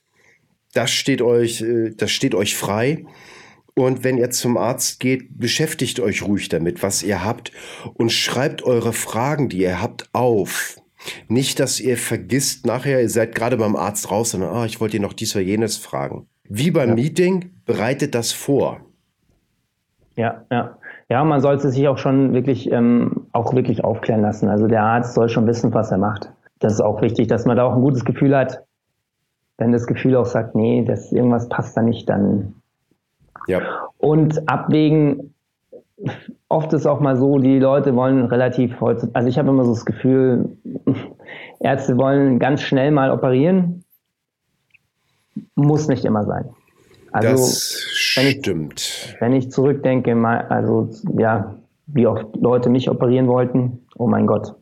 Das 0.73 0.89
steht 0.89 1.21
euch, 1.21 1.61
äh, 1.61 1.91
das 1.95 2.09
steht 2.09 2.33
euch 2.33 2.57
frei. 2.57 3.05
Und 3.79 4.03
wenn 4.03 4.17
ihr 4.17 4.29
zum 4.29 4.57
Arzt 4.57 4.99
geht, 4.99 5.37
beschäftigt 5.37 5.99
euch 5.99 6.27
ruhig 6.27 6.49
damit, 6.49 6.83
was 6.83 7.01
ihr 7.01 7.23
habt 7.23 7.51
und 7.93 8.11
schreibt 8.11 8.61
eure 8.63 8.91
Fragen, 8.91 9.47
die 9.47 9.59
ihr 9.59 9.81
habt, 9.81 10.09
auf. 10.13 10.75
Nicht, 11.29 11.59
dass 11.61 11.79
ihr 11.79 11.97
vergisst 11.97 12.65
nachher, 12.65 13.01
ihr 13.01 13.09
seid 13.09 13.33
gerade 13.33 13.55
beim 13.55 13.77
Arzt 13.77 14.11
raus, 14.11 14.31
sondern, 14.31 14.53
ah, 14.53 14.65
ich 14.65 14.81
wollte 14.81 14.97
dir 14.97 15.01
noch 15.01 15.13
dies 15.13 15.33
oder 15.35 15.45
jenes 15.45 15.77
fragen. 15.77 16.27
Wie 16.49 16.71
beim 16.71 16.89
ja. 16.89 16.95
Meeting, 16.95 17.51
bereitet 17.65 18.15
das 18.15 18.33
vor. 18.33 18.81
Ja, 20.17 20.43
ja. 20.51 20.77
Ja, 21.09 21.23
man 21.23 21.39
sollte 21.39 21.71
sich 21.71 21.87
auch 21.87 21.97
schon 21.97 22.33
wirklich, 22.33 22.69
ähm, 22.71 23.27
auch 23.31 23.53
wirklich 23.53 23.83
aufklären 23.83 24.21
lassen. 24.21 24.49
Also 24.49 24.67
der 24.67 24.83
Arzt 24.83 25.13
soll 25.13 25.29
schon 25.29 25.47
wissen, 25.47 25.73
was 25.73 25.89
er 25.89 25.97
macht. 25.97 26.31
Das 26.59 26.73
ist 26.73 26.81
auch 26.81 27.01
wichtig, 27.01 27.27
dass 27.27 27.45
man 27.45 27.55
da 27.55 27.63
auch 27.63 27.75
ein 27.75 27.81
gutes 27.81 28.03
Gefühl 28.03 28.35
hat. 28.35 28.65
Wenn 29.57 29.71
das 29.71 29.87
Gefühl 29.87 30.17
auch 30.17 30.25
sagt, 30.25 30.53
nee, 30.53 30.83
das 30.85 31.11
irgendwas 31.13 31.47
passt 31.47 31.77
da 31.77 31.81
nicht, 31.81 32.09
dann. 32.09 32.55
Ja. 33.49 33.61
Und 33.97 34.47
abwägen, 34.47 35.33
oft 36.49 36.71
ist 36.71 36.85
auch 36.85 36.99
mal 36.99 37.17
so, 37.17 37.39
die 37.39 37.57
Leute 37.57 37.95
wollen 37.95 38.25
relativ 38.25 38.79
heute, 38.79 39.09
also 39.13 39.27
ich 39.27 39.39
habe 39.39 39.49
immer 39.49 39.65
so 39.65 39.71
das 39.71 39.85
Gefühl, 39.85 40.55
Ärzte 41.59 41.97
wollen 41.97 42.37
ganz 42.37 42.61
schnell 42.61 42.91
mal 42.91 43.09
operieren. 43.09 43.83
Muss 45.55 45.87
nicht 45.87 46.05
immer 46.05 46.25
sein. 46.25 46.45
Also, 47.11 47.31
das 47.31 47.81
stimmt. 47.91 48.81
Ich, 48.81 49.15
wenn 49.19 49.33
ich 49.33 49.49
zurückdenke, 49.51 50.13
mal, 50.13 50.45
also 50.49 50.87
ja, 51.17 51.55
wie 51.87 52.05
oft 52.05 52.27
Leute 52.35 52.69
mich 52.69 52.87
operieren 52.87 53.27
wollten, 53.27 53.79
oh 53.95 54.05
mein 54.05 54.27
Gott. 54.27 54.53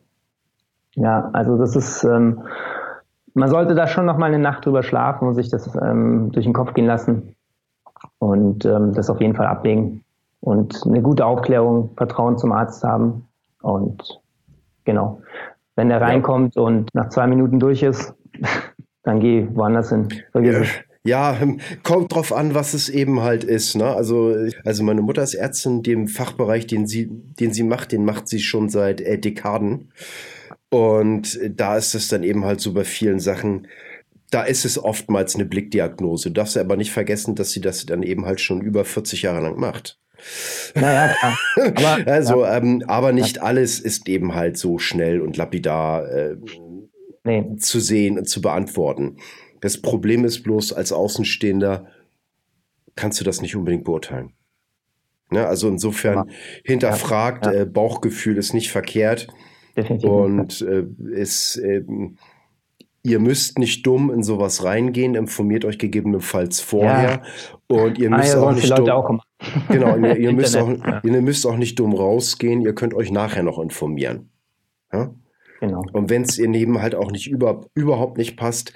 Ja, 0.94 1.28
also 1.34 1.58
das 1.58 1.76
ist, 1.76 2.04
ähm, 2.04 2.40
man 3.34 3.50
sollte 3.50 3.74
da 3.74 3.86
schon 3.86 4.06
noch 4.06 4.16
mal 4.16 4.26
eine 4.26 4.38
Nacht 4.38 4.64
drüber 4.64 4.82
schlafen 4.82 5.28
und 5.28 5.34
sich 5.34 5.50
das 5.50 5.76
ähm, 5.76 6.32
durch 6.32 6.46
den 6.46 6.54
Kopf 6.54 6.72
gehen 6.72 6.86
lassen 6.86 7.34
und 8.18 8.64
ähm, 8.64 8.92
das 8.94 9.10
auf 9.10 9.20
jeden 9.20 9.34
Fall 9.34 9.46
abwägen 9.46 10.04
und 10.40 10.80
eine 10.86 11.02
gute 11.02 11.26
Aufklärung, 11.26 11.90
Vertrauen 11.96 12.38
zum 12.38 12.52
Arzt 12.52 12.84
haben. 12.84 13.28
Und 13.62 14.20
genau, 14.84 15.20
wenn 15.76 15.88
der 15.88 16.00
reinkommt 16.00 16.56
ja. 16.56 16.62
und 16.62 16.94
nach 16.94 17.08
zwei 17.08 17.26
Minuten 17.26 17.58
durch 17.58 17.82
ist, 17.82 18.14
dann 19.02 19.20
geh 19.20 19.48
woanders 19.52 19.90
hin. 19.90 20.08
Ja. 20.34 20.62
Ja, 21.04 21.34
ähm, 21.40 21.60
kommt 21.84 22.14
drauf 22.14 22.34
an, 22.34 22.54
was 22.54 22.74
es 22.74 22.90
eben 22.90 23.22
halt 23.22 23.42
ist. 23.42 23.76
Ne? 23.76 23.86
Also, 23.86 24.34
also 24.64 24.82
meine 24.82 25.00
Mutter 25.00 25.22
ist 25.22 25.34
Ärztin, 25.34 25.82
dem 25.82 26.06
Fachbereich, 26.06 26.66
den 26.66 26.86
sie, 26.86 27.08
den 27.08 27.52
sie 27.52 27.62
macht, 27.62 27.92
den 27.92 28.04
macht 28.04 28.28
sie 28.28 28.40
schon 28.40 28.68
seit 28.68 29.00
äh, 29.00 29.18
Dekaden. 29.18 29.90
Und 30.70 31.38
da 31.56 31.78
ist 31.78 31.94
es 31.94 32.08
dann 32.08 32.24
eben 32.24 32.44
halt 32.44 32.60
so 32.60 32.74
bei 32.74 32.84
vielen 32.84 33.20
Sachen, 33.20 33.68
da 34.30 34.42
ist 34.42 34.64
es 34.64 34.82
oftmals 34.82 35.34
eine 35.34 35.46
Blickdiagnose. 35.46 36.30
Du 36.30 36.34
darfst 36.34 36.56
aber 36.56 36.76
nicht 36.76 36.92
vergessen, 36.92 37.34
dass 37.34 37.50
sie 37.50 37.60
das 37.60 37.86
dann 37.86 38.02
eben 38.02 38.26
halt 38.26 38.40
schon 38.40 38.60
über 38.60 38.84
40 38.84 39.22
Jahre 39.22 39.40
lang 39.40 39.58
macht. 39.58 39.98
Naja. 40.74 41.14
Aber, 41.56 42.06
also, 42.06 42.42
ja. 42.42 42.58
ähm, 42.58 42.82
aber 42.86 43.12
nicht 43.12 43.36
ja. 43.36 43.42
alles 43.42 43.80
ist 43.80 44.08
eben 44.08 44.34
halt 44.34 44.58
so 44.58 44.78
schnell 44.78 45.20
und 45.20 45.36
lapidar 45.36 46.08
äh, 46.10 46.36
nee. 47.24 47.56
zu 47.56 47.80
sehen 47.80 48.18
und 48.18 48.28
zu 48.28 48.40
beantworten. 48.40 49.16
Das 49.60 49.80
Problem 49.80 50.24
ist 50.24 50.42
bloß, 50.42 50.72
als 50.72 50.92
Außenstehender 50.92 51.86
kannst 52.96 53.20
du 53.20 53.24
das 53.24 53.40
nicht 53.40 53.56
unbedingt 53.56 53.84
beurteilen. 53.84 54.32
Ne? 55.30 55.46
Also 55.46 55.68
insofern 55.68 56.28
ja. 56.28 56.34
hinterfragt, 56.64 57.46
Äh, 57.46 57.64
Bauchgefühl 57.64 58.36
ist 58.36 58.54
nicht 58.54 58.70
verkehrt. 58.70 59.28
Definitiv. 59.76 60.10
Und 60.10 60.60
äh, 60.62 60.84
ist, 61.12 61.56
äh, 61.56 61.84
ihr 63.08 63.18
müsst 63.18 63.58
nicht 63.58 63.86
dumm 63.86 64.10
in 64.10 64.22
sowas 64.22 64.64
reingehen, 64.64 65.14
informiert 65.14 65.64
euch 65.64 65.78
gegebenenfalls 65.78 66.60
vorher. 66.60 67.22
Und 67.66 67.98
ihr 67.98 68.12
ah, 68.12 68.18
müsst 68.18 68.36
ah, 68.36 68.42
auch 68.42 68.52
nicht 68.52 68.78
dumm. 68.78 68.88
Auch 68.88 69.18
Genau, 69.68 69.96
ihr, 69.96 70.16
ihr 70.16 70.32
müsst 70.32 70.56
auch, 70.56 70.68
ja. 70.68 71.00
ihr 71.02 71.22
müsst 71.22 71.46
auch 71.46 71.56
nicht 71.56 71.78
dumm 71.78 71.94
rausgehen, 71.94 72.60
ihr 72.60 72.74
könnt 72.74 72.94
euch 72.94 73.10
nachher 73.10 73.42
noch 73.42 73.58
informieren. 73.58 74.30
Ja? 74.92 75.10
Genau. 75.60 75.82
Und 75.92 76.10
wenn 76.10 76.22
es 76.22 76.38
ihr 76.38 76.48
Leben 76.48 76.80
halt 76.80 76.94
auch 76.94 77.10
nicht 77.10 77.28
über, 77.28 77.66
überhaupt 77.74 78.18
nicht 78.18 78.36
passt, 78.36 78.72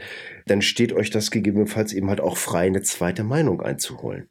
dann 0.46 0.62
steht 0.62 0.92
euch 0.92 1.10
das 1.10 1.30
gegebenenfalls 1.30 1.92
eben 1.92 2.08
halt 2.08 2.20
auch 2.20 2.36
frei, 2.36 2.66
eine 2.66 2.82
zweite 2.82 3.22
Meinung 3.22 3.60
einzuholen. 3.60 4.28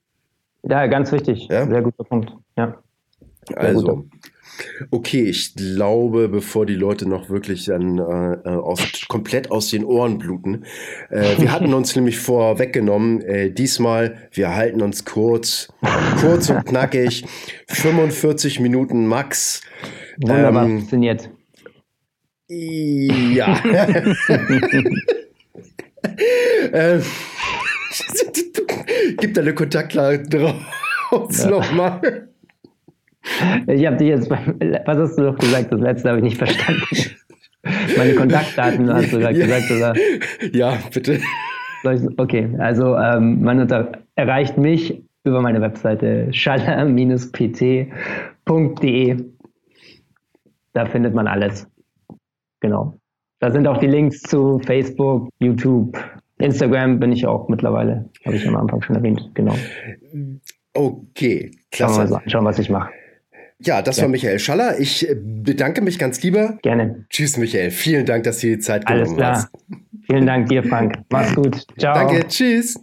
Ja, 0.64 0.86
ganz 0.88 1.12
wichtig. 1.12 1.48
Ja? 1.50 1.68
Sehr 1.68 1.82
guter 1.82 2.04
Punkt. 2.04 2.34
Ja. 2.58 2.78
Sehr 3.48 3.58
also, 3.58 3.82
guter. 3.82 4.04
Okay, 4.90 5.24
ich 5.24 5.56
glaube, 5.56 6.30
bevor 6.30 6.66
die 6.66 6.76
Leute 6.76 7.08
noch 7.08 7.30
wirklich 7.30 7.66
dann 7.66 7.98
äh, 7.98 8.34
äh, 8.34 8.50
aus, 8.50 8.80
komplett 9.08 9.52
aus 9.52 9.70
den 9.70 9.84
Ohren 9.86 10.18
bluten. 10.18 10.66
Äh, 11.10 11.40
wir 11.40 11.52
hatten 11.52 11.74
uns 11.74 11.96
nämlich 11.96 12.20
vorweggenommen, 12.20 13.22
äh, 13.22 13.52
diesmal, 13.52 14.18
wir 14.32 14.56
halten 14.56 14.82
uns 14.82 15.06
kurz, 15.06 15.72
kurz 16.20 16.50
und 16.50 16.66
knackig, 16.66 17.26
45 17.68 18.60
Minuten 18.60 19.08
max. 19.08 19.62
Wunderbar 20.18 20.66
ähm, 20.66 20.80
funktioniert. 20.80 21.30
Ja. 22.50 23.62
ähm, 26.74 27.04
gib 29.20 29.34
deine 29.34 29.54
Kontaktdaten 29.56 30.30
drauf 30.30 31.30
ja. 31.30 31.50
nochmal. 31.50 32.28
Ich 33.68 33.86
habe 33.86 33.98
dich 33.98 34.08
jetzt, 34.08 34.30
was 34.30 34.98
hast 34.98 35.18
du 35.18 35.24
noch 35.24 35.38
gesagt? 35.38 35.72
Das 35.72 35.80
letzte 35.80 36.10
habe 36.10 36.20
ich 36.20 36.24
nicht 36.24 36.38
verstanden. 36.38 36.84
Meine 37.98 38.16
Kontaktdaten 38.16 38.92
hast 38.92 39.14
du 39.14 39.20
gerade 39.20 39.38
gesagt, 39.38 39.70
oder? 39.72 39.94
Ja, 40.52 40.78
bitte. 40.92 41.20
Okay, 42.18 42.50
also 42.58 42.96
ähm, 42.98 43.42
man 43.44 43.60
unter, 43.60 43.92
erreicht 44.16 44.58
mich 44.58 45.04
über 45.24 45.42
meine 45.42 45.62
Webseite 45.62 46.28
schaller-pt.de. 46.32 47.28
Da 50.74 50.86
findet 50.86 51.14
man 51.14 51.28
alles. 51.28 51.68
Genau. 52.60 52.98
Da 53.40 53.52
sind 53.52 53.68
auch 53.68 53.78
die 53.78 53.88
Links 53.88 54.22
zu 54.22 54.60
Facebook, 54.60 55.30
YouTube, 55.40 55.98
Instagram 56.38 57.00
bin 57.00 57.12
ich 57.12 57.26
auch 57.26 57.48
mittlerweile, 57.50 58.10
habe 58.26 58.36
ich 58.36 58.48
am 58.48 58.56
Anfang 58.56 58.82
schon 58.82 58.96
erwähnt. 58.96 59.30
Genau. 59.34 59.56
Okay, 60.74 61.52
klasse. 61.72 61.94
Schauen 61.94 62.06
wir 62.06 62.12
mal 62.12 62.24
anschauen, 62.24 62.46
was 62.46 62.60
ich 62.60 62.70
mache. 62.70 62.92
Ja, 63.64 63.82
das 63.82 63.98
ja. 63.98 64.04
war 64.04 64.10
Michael 64.10 64.40
Schaller. 64.40 64.80
Ich 64.80 65.06
bedanke 65.16 65.82
mich 65.82 66.00
ganz 66.00 66.24
lieber. 66.24 66.58
Gerne. 66.64 67.06
Tschüss, 67.10 67.36
Michael. 67.38 67.72
Vielen 67.72 68.06
Dank, 68.06 68.24
dass 68.24 68.40
du 68.40 68.48
die 68.48 68.60
Zeit 68.60 68.86
genommen 68.86 69.22
hast. 69.24 69.50
Vielen 70.08 70.26
Dank 70.26 70.48
dir, 70.50 70.64
Frank. 70.64 71.00
Mach's 71.10 71.36
gut. 71.36 71.66
Ciao. 71.78 71.94
Danke, 71.94 72.28
tschüss. 72.28 72.80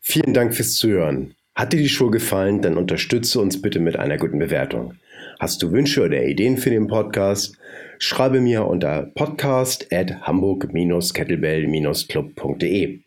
Vielen 0.00 0.32
Dank 0.34 0.52
fürs 0.54 0.74
Zuhören. 0.74 1.34
Hat 1.54 1.72
dir 1.72 1.78
die 1.78 1.88
Show 1.88 2.10
gefallen, 2.10 2.60
dann 2.62 2.76
unterstütze 2.76 3.40
uns 3.40 3.62
bitte 3.62 3.78
mit 3.78 3.96
einer 3.96 4.18
guten 4.18 4.40
Bewertung. 4.40 4.94
Hast 5.38 5.62
du 5.62 5.70
Wünsche 5.72 6.02
oder 6.02 6.24
Ideen 6.24 6.56
für 6.56 6.70
den 6.70 6.88
Podcast? 6.88 7.56
Schreibe 7.98 8.40
mir 8.40 8.66
unter 8.66 9.10
podcast 9.14 9.92
at 9.92 10.22
hamburg-kettlebell-club.de. 10.22 13.03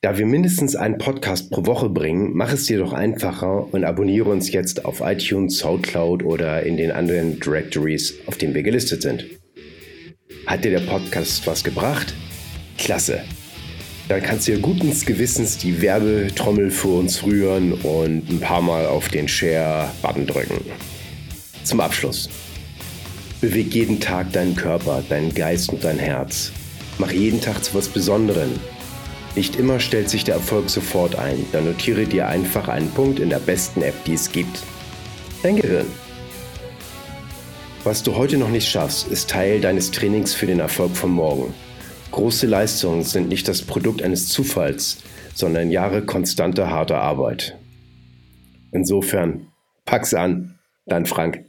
Da 0.00 0.16
wir 0.16 0.26
mindestens 0.26 0.76
einen 0.76 0.96
Podcast 0.96 1.50
pro 1.50 1.66
Woche 1.66 1.88
bringen, 1.88 2.30
mach 2.32 2.52
es 2.52 2.66
dir 2.66 2.78
doch 2.78 2.92
einfacher 2.92 3.66
und 3.74 3.82
abonniere 3.82 4.30
uns 4.30 4.52
jetzt 4.52 4.84
auf 4.84 5.00
iTunes, 5.00 5.58
Soundcloud 5.58 6.22
oder 6.22 6.62
in 6.62 6.76
den 6.76 6.92
anderen 6.92 7.40
Directories, 7.40 8.14
auf 8.26 8.38
denen 8.38 8.54
wir 8.54 8.62
gelistet 8.62 9.02
sind. 9.02 9.26
Hat 10.46 10.64
dir 10.64 10.70
der 10.70 10.86
Podcast 10.86 11.44
was 11.48 11.64
gebracht? 11.64 12.14
Klasse! 12.78 13.24
Dann 14.08 14.22
kannst 14.22 14.46
du 14.46 14.52
dir 14.52 14.60
guten 14.60 14.88
Gewissens 15.04 15.58
die 15.58 15.82
Werbetrommel 15.82 16.70
für 16.70 17.00
uns 17.00 17.24
rühren 17.24 17.72
und 17.72 18.30
ein 18.30 18.38
paar 18.38 18.62
Mal 18.62 18.86
auf 18.86 19.08
den 19.08 19.26
Share-Button 19.26 20.28
drücken. 20.28 20.64
Zum 21.64 21.80
Abschluss. 21.80 22.30
Beweg 23.40 23.74
jeden 23.74 23.98
Tag 23.98 24.32
deinen 24.32 24.54
Körper, 24.54 25.02
deinen 25.08 25.34
Geist 25.34 25.70
und 25.70 25.82
dein 25.82 25.98
Herz. 25.98 26.52
Mach 26.98 27.10
jeden 27.10 27.40
Tag 27.40 27.64
zu 27.64 27.74
was 27.74 27.88
Besonderem. 27.88 28.50
Nicht 29.38 29.54
immer 29.54 29.78
stellt 29.78 30.10
sich 30.10 30.24
der 30.24 30.34
Erfolg 30.34 30.68
sofort 30.68 31.14
ein. 31.14 31.46
Dann 31.52 31.64
notiere 31.64 32.06
dir 32.06 32.26
einfach 32.26 32.66
einen 32.66 32.90
Punkt 32.90 33.20
in 33.20 33.30
der 33.30 33.38
besten 33.38 33.82
App, 33.82 33.94
die 34.04 34.14
es 34.14 34.32
gibt. 34.32 34.64
Dein 35.44 35.54
Gehirn. 35.54 35.86
Was 37.84 38.02
du 38.02 38.16
heute 38.16 38.36
noch 38.36 38.48
nicht 38.48 38.68
schaffst, 38.68 39.06
ist 39.06 39.30
Teil 39.30 39.60
deines 39.60 39.92
Trainings 39.92 40.34
für 40.34 40.46
den 40.46 40.58
Erfolg 40.58 40.96
von 40.96 41.12
morgen. 41.12 41.54
Große 42.10 42.48
Leistungen 42.48 43.04
sind 43.04 43.28
nicht 43.28 43.46
das 43.46 43.62
Produkt 43.62 44.02
eines 44.02 44.26
Zufalls, 44.26 44.98
sondern 45.36 45.70
Jahre 45.70 46.04
konstanter 46.04 46.68
harter 46.68 47.00
Arbeit. 47.00 47.56
Insofern, 48.72 49.46
pack's 49.84 50.14
an, 50.14 50.58
dein 50.84 51.06
Frank. 51.06 51.47